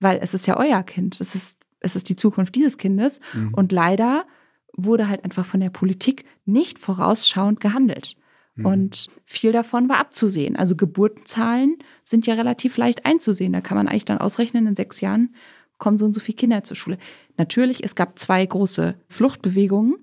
Weil 0.00 0.18
es 0.20 0.34
ist 0.34 0.48
ja 0.48 0.56
euer 0.56 0.82
Kind. 0.82 1.20
Es 1.20 1.36
ist, 1.36 1.60
es 1.78 1.94
ist 1.94 2.08
die 2.08 2.16
Zukunft 2.16 2.56
dieses 2.56 2.78
Kindes. 2.78 3.20
Mhm. 3.32 3.54
Und 3.54 3.70
leider 3.70 4.26
wurde 4.72 5.08
halt 5.08 5.22
einfach 5.22 5.46
von 5.46 5.60
der 5.60 5.70
Politik 5.70 6.24
nicht 6.46 6.80
vorausschauend 6.80 7.60
gehandelt. 7.60 8.16
Mhm. 8.54 8.66
Und 8.66 9.06
viel 9.24 9.52
davon 9.52 9.88
war 9.88 9.98
abzusehen. 9.98 10.56
Also 10.56 10.76
Geburtenzahlen 10.76 11.78
sind 12.02 12.26
ja 12.26 12.34
relativ 12.34 12.76
leicht 12.76 13.06
einzusehen. 13.06 13.52
Da 13.52 13.60
kann 13.60 13.76
man 13.76 13.88
eigentlich 13.88 14.04
dann 14.04 14.18
ausrechnen, 14.18 14.66
in 14.66 14.76
sechs 14.76 15.00
Jahren 15.00 15.34
kommen 15.78 15.98
so 15.98 16.04
und 16.04 16.12
so 16.12 16.20
viele 16.20 16.36
Kinder 16.36 16.62
zur 16.62 16.76
Schule. 16.76 16.98
Natürlich, 17.36 17.82
es 17.82 17.94
gab 17.94 18.18
zwei 18.18 18.44
große 18.44 18.96
Fluchtbewegungen. 19.08 19.96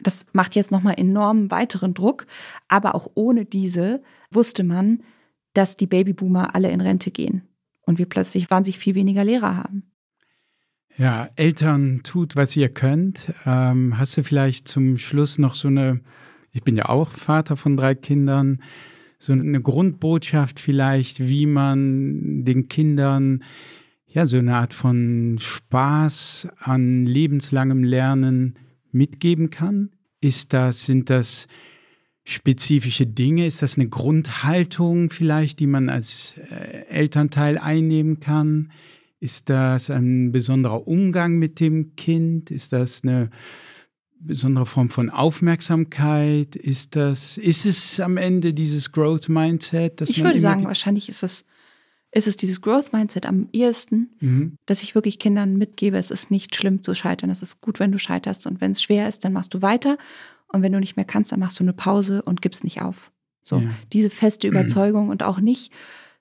Das 0.00 0.26
macht 0.32 0.54
jetzt 0.54 0.70
nochmal 0.70 0.94
enormen 0.96 1.50
weiteren 1.50 1.92
Druck. 1.92 2.26
Aber 2.68 2.94
auch 2.94 3.10
ohne 3.14 3.44
diese 3.44 4.02
wusste 4.30 4.62
man, 4.62 5.02
dass 5.54 5.76
die 5.76 5.86
Babyboomer 5.86 6.54
alle 6.54 6.70
in 6.70 6.80
Rente 6.80 7.10
gehen 7.10 7.42
und 7.82 7.98
wir 7.98 8.06
plötzlich 8.06 8.50
wahnsinnig 8.50 8.78
viel 8.78 8.94
weniger 8.94 9.24
Lehrer 9.24 9.56
haben. 9.56 9.90
Ja, 10.96 11.28
Eltern, 11.36 12.02
tut, 12.02 12.36
was 12.36 12.56
ihr 12.56 12.68
könnt. 12.68 13.32
Ähm, 13.46 13.98
hast 13.98 14.16
du 14.16 14.24
vielleicht 14.24 14.66
zum 14.66 14.98
Schluss 14.98 15.38
noch 15.38 15.54
so 15.54 15.68
eine, 15.68 16.00
ich 16.52 16.62
bin 16.62 16.76
ja 16.76 16.88
auch 16.88 17.10
Vater 17.10 17.56
von 17.56 17.76
drei 17.76 17.94
Kindern, 17.94 18.62
so 19.18 19.32
eine 19.32 19.60
Grundbotschaft 19.60 20.60
vielleicht, 20.60 21.20
wie 21.20 21.46
man 21.46 22.44
den 22.44 22.68
Kindern 22.68 23.42
ja 24.06 24.26
so 24.26 24.38
eine 24.38 24.56
Art 24.56 24.74
von 24.74 25.38
Spaß 25.40 26.48
an 26.58 27.04
lebenslangem 27.04 27.84
Lernen 27.84 28.58
mitgeben 28.92 29.50
kann? 29.50 29.90
Ist 30.20 30.52
das, 30.52 30.84
sind 30.84 31.10
das 31.10 31.46
spezifische 32.24 33.06
Dinge? 33.06 33.46
Ist 33.46 33.62
das 33.62 33.76
eine 33.76 33.88
Grundhaltung 33.88 35.10
vielleicht, 35.10 35.60
die 35.60 35.66
man 35.66 35.88
als 35.88 36.36
äh, 36.50 36.86
Elternteil 36.88 37.58
einnehmen 37.58 38.20
kann? 38.20 38.72
Ist 39.20 39.50
das 39.50 39.90
ein 39.90 40.30
besonderer 40.30 40.86
Umgang 40.86 41.38
mit 41.38 41.58
dem 41.58 41.96
Kind? 41.96 42.50
Ist 42.50 42.72
das 42.72 43.02
eine 43.02 43.30
besondere 44.20 44.66
Form 44.66 44.90
von 44.90 45.10
Aufmerksamkeit? 45.10 46.56
Ist 46.56 46.96
das, 46.96 47.38
ist 47.38 47.66
es 47.66 48.00
am 48.00 48.16
Ende 48.16 48.54
dieses 48.54 48.92
Growth 48.92 49.28
Mindset? 49.28 50.00
ich 50.02 50.22
würde 50.22 50.40
sagen, 50.40 50.64
wahrscheinlich 50.64 51.08
ist 51.08 51.22
es, 51.22 51.44
ist 52.10 52.26
es 52.26 52.36
dieses 52.36 52.60
Growth 52.60 52.92
Mindset 52.92 53.26
am 53.26 53.48
ehesten, 53.52 54.10
mhm. 54.20 54.56
dass 54.66 54.82
ich 54.82 54.94
wirklich 54.94 55.18
Kindern 55.18 55.56
mitgebe, 55.56 55.98
es 55.98 56.10
ist 56.10 56.30
nicht 56.30 56.56
schlimm 56.56 56.82
zu 56.82 56.94
scheitern, 56.94 57.30
es 57.30 57.42
ist 57.42 57.60
gut, 57.60 57.80
wenn 57.80 57.92
du 57.92 57.98
scheiterst 57.98 58.46
und 58.46 58.60
wenn 58.60 58.72
es 58.72 58.82
schwer 58.82 59.08
ist, 59.08 59.24
dann 59.24 59.32
machst 59.32 59.54
du 59.54 59.62
weiter 59.62 59.98
und 60.48 60.62
wenn 60.62 60.72
du 60.72 60.80
nicht 60.80 60.96
mehr 60.96 61.04
kannst, 61.04 61.32
dann 61.32 61.40
machst 61.40 61.60
du 61.60 61.64
eine 61.64 61.74
Pause 61.74 62.22
und 62.22 62.42
gibst 62.42 62.64
nicht 62.64 62.82
auf. 62.82 63.12
So, 63.44 63.58
ja. 63.58 63.70
diese 63.92 64.10
feste 64.10 64.48
Überzeugung 64.48 65.10
und 65.10 65.22
auch 65.22 65.40
nicht 65.40 65.72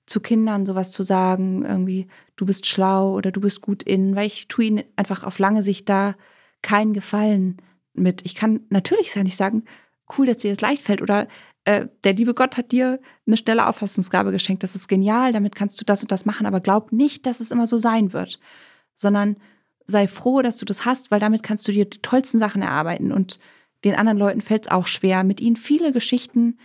zu 0.06 0.22
Kindern 0.22 0.66
sowas 0.66 0.92
zu 0.92 1.04
sagen, 1.04 1.66
irgendwie, 1.66 2.08
du 2.38 2.46
bist 2.46 2.66
schlau 2.66 3.14
oder 3.14 3.32
du 3.32 3.42
bist 3.42 3.62
gut 3.62 3.84
in, 3.84 4.16
weil 4.16 4.28
ich 4.28 4.48
tue 4.48 4.66
ihnen 4.66 4.84
einfach 4.96 5.24
auf 5.24 5.38
lange 5.38 5.64
Sicht 5.64 5.90
da 5.90 6.16
keinen 6.62 6.94
Gefallen 6.94 7.58
mit. 7.98 8.26
Ich 8.26 8.36
kann 8.36 8.62
natürlich 8.70 9.16
nicht 9.16 9.38
sagen, 9.38 9.64
cool, 10.18 10.26
dass 10.26 10.38
dir 10.38 10.52
das 10.52 10.62
leicht 10.62 10.84
fällt 10.84 11.02
oder 11.02 11.28
äh, 11.66 11.88
der 12.04 12.14
liebe 12.14 12.34
Gott 12.34 12.58
hat 12.58 12.72
dir 12.72 13.00
eine 13.26 13.38
schnelle 13.38 13.68
Auffassungsgabe 13.68 14.32
geschenkt, 14.32 14.64
das 14.64 14.76
ist 14.76 14.88
genial, 14.88 15.34
damit 15.34 15.56
kannst 15.56 15.80
du 15.82 15.86
das 15.86 16.02
und 16.02 16.12
das 16.12 16.26
machen, 16.26 16.46
aber 16.46 16.62
glaub 16.62 16.92
nicht, 16.92 17.26
dass 17.26 17.42
es 17.42 17.52
immer 17.52 17.68
so 17.68 17.78
sein 17.78 18.14
wird, 18.14 18.40
sondern 18.96 19.36
sei 19.86 20.08
froh, 20.08 20.42
dass 20.42 20.58
du 20.58 20.66
das 20.66 20.86
hast, 20.86 21.12
weil 21.12 21.20
damit 21.20 21.44
kannst 21.44 21.68
du 21.68 21.72
dir 21.72 21.86
die 21.86 22.02
tollsten 22.02 22.40
Sachen 22.40 22.62
erarbeiten 22.62 23.12
und 23.12 23.40
den 23.84 23.96
anderen 23.96 24.18
Leuten 24.18 24.42
fällt 24.42 24.66
es 24.66 24.72
auch 24.72 24.88
schwer, 24.88 25.24
mit 25.24 25.42
ihnen 25.42 25.56
viele 25.56 25.92
Geschichten 25.92 26.58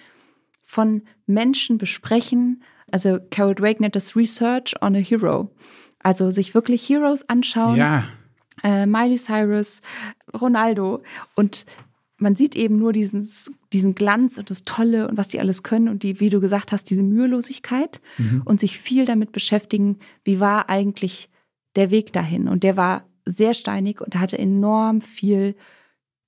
von 0.62 1.02
Menschen 1.26 1.78
besprechen. 1.78 2.62
Also 2.90 3.18
Carol 3.30 3.54
Drake 3.54 3.82
nennt 3.82 3.96
das 3.96 4.16
Research 4.16 4.74
on 4.80 4.96
a 4.96 4.98
Hero. 4.98 5.50
Also 5.98 6.30
sich 6.30 6.54
wirklich 6.54 6.88
Heroes 6.88 7.28
anschauen. 7.28 7.76
Ja. 7.76 8.04
Äh, 8.62 8.86
Miley 8.86 9.16
Cyrus, 9.16 9.80
Ronaldo. 10.32 11.02
Und 11.34 11.66
man 12.18 12.36
sieht 12.36 12.54
eben 12.54 12.78
nur 12.78 12.92
diesen, 12.92 13.28
diesen 13.72 13.94
Glanz 13.94 14.38
und 14.38 14.48
das 14.48 14.64
Tolle 14.64 15.08
und 15.08 15.16
was 15.16 15.28
die 15.28 15.40
alles 15.40 15.62
können 15.62 15.88
und 15.88 16.02
die, 16.02 16.20
wie 16.20 16.30
du 16.30 16.40
gesagt 16.40 16.72
hast, 16.72 16.88
diese 16.88 17.02
Mühelosigkeit 17.02 18.00
mhm. 18.18 18.42
und 18.44 18.60
sich 18.60 18.78
viel 18.78 19.04
damit 19.04 19.32
beschäftigen, 19.32 19.98
wie 20.24 20.40
war 20.40 20.70
eigentlich 20.70 21.28
der 21.76 21.90
Weg 21.90 22.12
dahin. 22.12 22.48
Und 22.48 22.62
der 22.62 22.76
war 22.76 23.04
sehr 23.26 23.54
steinig 23.54 24.00
und 24.00 24.14
hatte 24.16 24.38
enorm 24.38 25.00
viel 25.00 25.56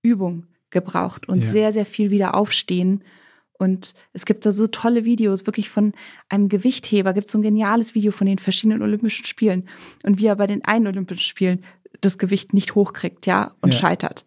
Übung 0.03 0.47
gebraucht 0.71 1.29
und 1.29 1.45
ja. 1.45 1.51
sehr, 1.51 1.73
sehr 1.73 1.87
viel 1.87 2.11
wieder 2.11 2.35
aufstehen. 2.35 3.05
Und 3.57 3.95
es 4.13 4.27
gibt 4.27 4.45
da 4.45 4.53
so 4.53 4.67
tolle 4.67 5.05
Videos, 5.05 5.47
wirklich 5.47 5.71
von 5.71 5.93
einem 6.29 6.49
Gewichtheber, 6.49 7.15
gibt 7.15 7.27
es 7.27 7.33
so 7.33 7.39
ein 7.39 7.43
geniales 7.43 7.95
Video 7.95 8.11
von 8.11 8.27
den 8.27 8.39
verschiedenen 8.39 8.83
Olympischen 8.83 9.25
Spielen 9.27 9.69
und 10.03 10.19
wie 10.19 10.27
er 10.27 10.37
bei 10.37 10.49
den 10.49 10.65
einen 10.65 10.89
Olympischen 10.89 11.23
Spielen 11.23 11.65
das 12.01 12.19
Gewicht 12.19 12.55
nicht 12.55 12.75
hochkriegt, 12.75 13.27
ja, 13.27 13.53
und 13.61 13.73
ja. 13.73 13.81
scheitert. 13.81 14.25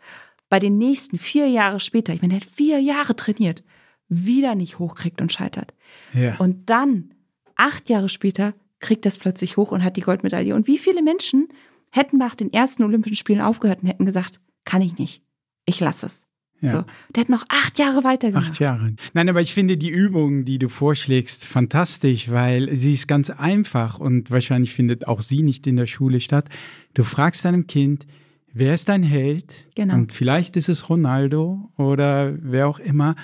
Bei 0.50 0.60
den 0.60 0.78
nächsten 0.78 1.18
vier 1.18 1.48
Jahre 1.48 1.80
später, 1.80 2.14
ich 2.14 2.22
meine, 2.22 2.36
er 2.36 2.42
hat 2.42 2.48
vier 2.48 2.80
Jahre 2.80 3.16
trainiert, 3.16 3.64
wieder 4.08 4.56
nicht 4.56 4.80
hochkriegt 4.80 5.22
und 5.22 5.32
scheitert. 5.32 5.74
Ja. 6.14 6.36
Und 6.38 6.70
dann, 6.70 7.14
acht 7.56 7.90
Jahre 7.90 8.10
später, 8.10 8.54
kriegt 8.80 9.06
das 9.06 9.18
plötzlich 9.18 9.58
hoch 9.58 9.72
und 9.72 9.84
hat 9.84 9.98
die 9.98 10.02
Goldmedaille. 10.02 10.56
Und 10.56 10.68
wie 10.68 10.78
viele 10.78 11.02
Menschen 11.02 11.48
hätten 11.92 12.18
nach 12.18 12.36
den 12.36 12.54
ersten 12.54 12.84
Olympischen 12.84 13.16
Spielen 13.16 13.42
aufgehört 13.42 13.82
und 13.82 13.90
hätten 13.90 14.06
gesagt, 14.06 14.40
kann 14.66 14.82
ich 14.82 14.98
nicht, 14.98 15.24
ich 15.66 15.80
lasse 15.80 16.06
es. 16.06 16.27
Ja. 16.62 16.72
So. 16.72 16.84
Der 17.16 17.22
hat 17.22 17.30
noch 17.30 17.44
acht 17.50 17.78
Jahre 17.78 18.04
weitergemacht. 18.04 18.52
Acht 18.52 18.60
Jahre. 18.60 18.94
Nein, 19.14 19.30
aber 19.30 19.42
ich 19.42 19.54
finde 19.54 19.78
die 19.78 19.90
Übung, 19.90 20.44
die 20.44 20.58
du 20.58 20.70
vorschlägst, 20.70 21.46
fantastisch, 21.46 22.32
weil 22.32 22.76
sie 22.76 22.94
ist 22.94 23.08
ganz 23.08 23.30
einfach 23.30 24.00
und 24.00 24.32
wahrscheinlich 24.32 24.74
findet 24.74 25.08
auch 25.08 25.22
sie 25.22 25.44
nicht 25.44 25.68
in 25.68 25.76
der 25.76 25.86
Schule 25.86 26.20
statt. 26.20 26.50
Du 26.96 27.04
fragst 27.04 27.46
deinem 27.46 27.68
Kind, 27.68 28.08
wer 28.54 28.74
ist 28.74 28.90
dein 28.90 29.04
Held? 29.04 29.68
Genau. 29.76 29.94
Und 29.94 30.14
vielleicht 30.14 30.58
ist 30.58 30.70
es 30.70 30.90
Ronaldo 30.90 31.70
oder 31.78 32.36
wer 32.42 32.68
auch 32.68 32.80
immer. 32.80 33.16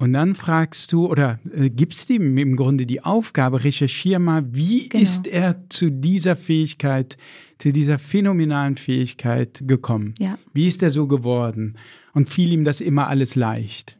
Und 0.00 0.12
dann 0.12 0.36
fragst 0.36 0.92
du 0.92 1.08
oder 1.08 1.40
äh, 1.52 1.70
gibst 1.70 2.08
ihm 2.10 2.38
im 2.38 2.54
Grunde 2.54 2.86
die 2.86 3.02
Aufgabe, 3.02 3.64
recherchier 3.64 4.20
mal, 4.20 4.44
wie 4.54 4.88
genau. 4.88 5.02
ist 5.02 5.26
er 5.26 5.68
zu 5.68 5.90
dieser 5.90 6.36
Fähigkeit, 6.36 7.16
zu 7.58 7.72
dieser 7.72 7.98
phänomenalen 7.98 8.76
Fähigkeit 8.76 9.60
gekommen? 9.66 10.14
Ja. 10.20 10.38
Wie 10.52 10.68
ist 10.68 10.84
er 10.84 10.92
so 10.92 11.08
geworden? 11.08 11.76
Und 12.18 12.28
fiel 12.28 12.52
ihm 12.52 12.64
das 12.64 12.80
immer 12.80 13.06
alles 13.06 13.36
leicht? 13.36 13.96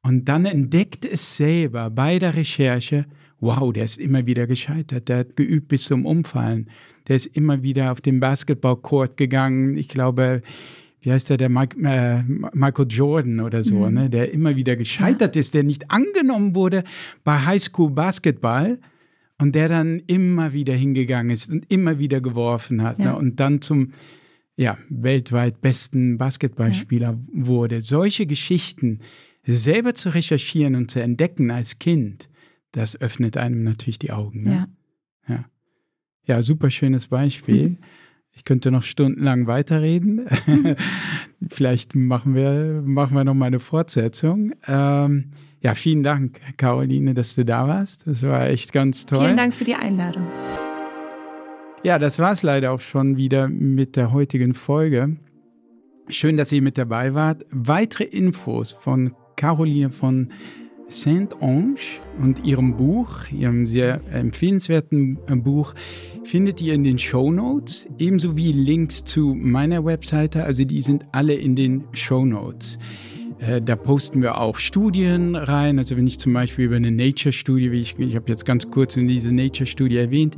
Und 0.00 0.30
dann 0.30 0.46
entdeckt 0.46 1.04
es 1.04 1.36
selber 1.36 1.90
bei 1.90 2.18
der 2.18 2.36
Recherche, 2.36 3.04
wow, 3.38 3.70
der 3.70 3.84
ist 3.84 3.98
immer 3.98 4.24
wieder 4.24 4.46
gescheitert, 4.46 5.10
der 5.10 5.18
hat 5.18 5.36
geübt 5.36 5.68
bis 5.68 5.84
zum 5.84 6.06
Umfallen, 6.06 6.70
der 7.06 7.16
ist 7.16 7.26
immer 7.26 7.62
wieder 7.62 7.92
auf 7.92 8.00
den 8.00 8.18
Basketballcourt 8.18 9.18
gegangen. 9.18 9.76
Ich 9.76 9.88
glaube, 9.88 10.40
wie 11.02 11.12
heißt 11.12 11.28
der, 11.28 11.36
der 11.36 11.50
Mike, 11.50 11.76
äh, 11.86 12.22
Michael 12.54 12.86
Jordan 12.88 13.40
oder 13.40 13.62
so, 13.62 13.80
mhm. 13.80 13.92
ne, 13.92 14.08
der 14.08 14.32
immer 14.32 14.56
wieder 14.56 14.76
gescheitert 14.76 15.36
ja. 15.36 15.40
ist, 15.40 15.52
der 15.52 15.64
nicht 15.64 15.90
angenommen 15.90 16.54
wurde 16.54 16.82
bei 17.24 17.44
Highschool 17.44 17.90
Basketball 17.90 18.78
und 19.38 19.54
der 19.54 19.68
dann 19.68 20.00
immer 20.06 20.54
wieder 20.54 20.72
hingegangen 20.72 21.30
ist 21.30 21.52
und 21.52 21.70
immer 21.70 21.98
wieder 21.98 22.22
geworfen 22.22 22.80
hat 22.80 22.98
ne, 22.98 23.04
ja. 23.04 23.12
ne, 23.12 23.18
und 23.18 23.38
dann 23.38 23.60
zum 23.60 23.90
ja, 24.56 24.78
weltweit 24.88 25.60
besten 25.60 26.18
Basketballspieler 26.18 27.10
ja. 27.10 27.18
wurde. 27.32 27.82
Solche 27.82 28.26
Geschichten 28.26 29.00
selber 29.42 29.94
zu 29.94 30.14
recherchieren 30.14 30.74
und 30.74 30.90
zu 30.90 31.02
entdecken 31.02 31.50
als 31.50 31.78
Kind, 31.78 32.28
das 32.72 33.00
öffnet 33.00 33.36
einem 33.36 33.62
natürlich 33.62 33.98
die 33.98 34.12
Augen. 34.12 34.44
Ne? 34.44 34.68
Ja. 35.28 35.34
ja. 35.34 35.44
Ja, 36.26 36.42
super 36.42 36.70
schönes 36.70 37.08
Beispiel. 37.08 37.70
Mhm. 37.70 37.78
Ich 38.36 38.44
könnte 38.44 38.72
noch 38.72 38.82
stundenlang 38.82 39.46
weiterreden. 39.46 40.26
Vielleicht 41.48 41.94
machen 41.94 42.34
wir, 42.34 42.82
machen 42.84 43.16
wir 43.16 43.22
noch 43.22 43.34
mal 43.34 43.46
eine 43.46 43.60
Fortsetzung. 43.60 44.54
Ähm, 44.66 45.30
ja, 45.60 45.74
vielen 45.76 46.02
Dank, 46.02 46.40
Caroline, 46.56 47.14
dass 47.14 47.36
du 47.36 47.44
da 47.44 47.68
warst. 47.68 48.08
Das 48.08 48.24
war 48.24 48.48
echt 48.48 48.72
ganz 48.72 49.06
toll. 49.06 49.20
Vielen 49.20 49.36
Dank 49.36 49.54
für 49.54 49.62
die 49.62 49.76
Einladung. 49.76 50.26
Ja, 51.84 51.98
das 51.98 52.18
war 52.18 52.32
es 52.32 52.42
leider 52.42 52.72
auch 52.72 52.80
schon 52.80 53.18
wieder 53.18 53.46
mit 53.46 53.96
der 53.96 54.10
heutigen 54.10 54.54
Folge. 54.54 55.18
Schön, 56.08 56.38
dass 56.38 56.50
ihr 56.50 56.62
mit 56.62 56.78
dabei 56.78 57.12
wart. 57.12 57.44
Weitere 57.50 58.04
Infos 58.04 58.70
von 58.70 59.12
Caroline 59.36 59.90
von 59.90 60.30
Saint-Ange 60.88 61.76
und 62.22 62.46
ihrem 62.46 62.78
Buch, 62.78 63.30
ihrem 63.30 63.66
sehr 63.66 64.00
empfehlenswerten 64.10 65.18
äh, 65.28 65.36
Buch, 65.36 65.74
findet 66.22 66.62
ihr 66.62 66.72
in 66.72 66.84
den 66.84 66.98
Show 66.98 67.30
Notes, 67.30 67.86
ebenso 67.98 68.34
wie 68.34 68.52
Links 68.52 69.04
zu 69.04 69.34
meiner 69.34 69.84
Webseite. 69.84 70.42
Also 70.44 70.64
die 70.64 70.80
sind 70.80 71.04
alle 71.12 71.34
in 71.34 71.54
den 71.54 71.84
Show 71.92 72.24
Notes. 72.24 72.78
Äh, 73.46 73.60
da 73.60 73.76
posten 73.76 74.22
wir 74.22 74.38
auch 74.38 74.56
Studien 74.56 75.36
rein. 75.36 75.78
Also 75.78 75.96
wenn 75.96 76.06
ich 76.06 76.18
zum 76.18 76.32
Beispiel 76.32 76.66
über 76.66 76.76
eine 76.76 76.90
Nature-Studie, 76.90 77.72
wie 77.72 77.80
ich, 77.80 77.98
ich 77.98 78.16
habe 78.16 78.28
jetzt 78.28 78.44
ganz 78.44 78.70
kurz 78.70 78.96
in 78.96 79.08
diese 79.08 79.32
Nature-Studie 79.32 79.96
erwähnt, 79.96 80.36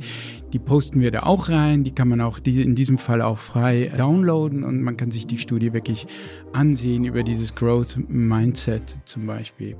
die 0.53 0.59
posten 0.59 0.99
wir 1.01 1.11
da 1.11 1.23
auch 1.23 1.49
rein. 1.49 1.83
Die 1.83 1.91
kann 1.91 2.07
man 2.07 2.21
auch 2.21 2.39
in 2.45 2.75
diesem 2.75 2.97
Fall 2.97 3.21
auch 3.21 3.37
frei 3.37 3.91
downloaden 3.97 4.63
und 4.63 4.81
man 4.81 4.97
kann 4.97 5.11
sich 5.11 5.27
die 5.27 5.37
Studie 5.37 5.73
wirklich 5.73 6.07
ansehen 6.53 7.05
über 7.05 7.23
dieses 7.23 7.55
Growth 7.55 7.97
Mindset 8.07 8.83
zum 9.05 9.25
Beispiel. 9.25 9.75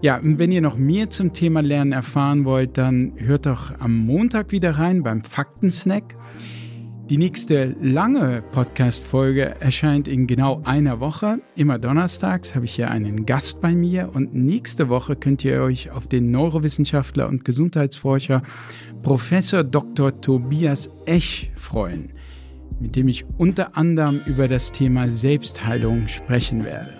Ja, 0.00 0.18
und 0.18 0.38
wenn 0.38 0.52
ihr 0.52 0.60
noch 0.60 0.76
mehr 0.76 1.10
zum 1.10 1.32
Thema 1.32 1.60
Lernen 1.60 1.92
erfahren 1.92 2.44
wollt, 2.44 2.78
dann 2.78 3.14
hört 3.16 3.46
doch 3.46 3.72
am 3.80 3.96
Montag 3.96 4.52
wieder 4.52 4.78
rein 4.78 5.02
beim 5.02 5.24
Faktensnack. 5.24 6.14
Die 7.08 7.16
nächste 7.16 7.74
lange 7.80 8.42
Podcast-Folge 8.52 9.54
erscheint 9.60 10.06
in 10.08 10.26
genau 10.26 10.60
einer 10.64 11.00
Woche. 11.00 11.40
Immer 11.56 11.78
donnerstags 11.78 12.54
habe 12.54 12.66
ich 12.66 12.74
hier 12.74 12.90
einen 12.90 13.24
Gast 13.24 13.62
bei 13.62 13.74
mir 13.74 14.10
und 14.14 14.34
nächste 14.34 14.90
Woche 14.90 15.16
könnt 15.16 15.42
ihr 15.42 15.62
euch 15.62 15.90
auf 15.90 16.06
den 16.06 16.30
Neurowissenschaftler 16.30 17.26
und 17.26 17.46
Gesundheitsforscher 17.46 18.42
Professor 19.02 19.64
Dr. 19.64 20.20
Tobias 20.20 20.90
Ech 21.06 21.50
freuen, 21.54 22.10
mit 22.78 22.94
dem 22.94 23.08
ich 23.08 23.24
unter 23.38 23.74
anderem 23.74 24.20
über 24.26 24.46
das 24.46 24.70
Thema 24.70 25.10
Selbstheilung 25.10 26.08
sprechen 26.08 26.62
werde. 26.62 26.92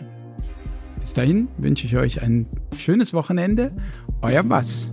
Bis 1.02 1.12
dahin 1.12 1.48
wünsche 1.59 1.86
ich 1.86 1.98
euch 1.98 2.22
ein 2.22 2.47
schönes 2.78 3.12
Wochenende. 3.12 3.68
Euer 4.22 4.43
Bass. 4.43 4.90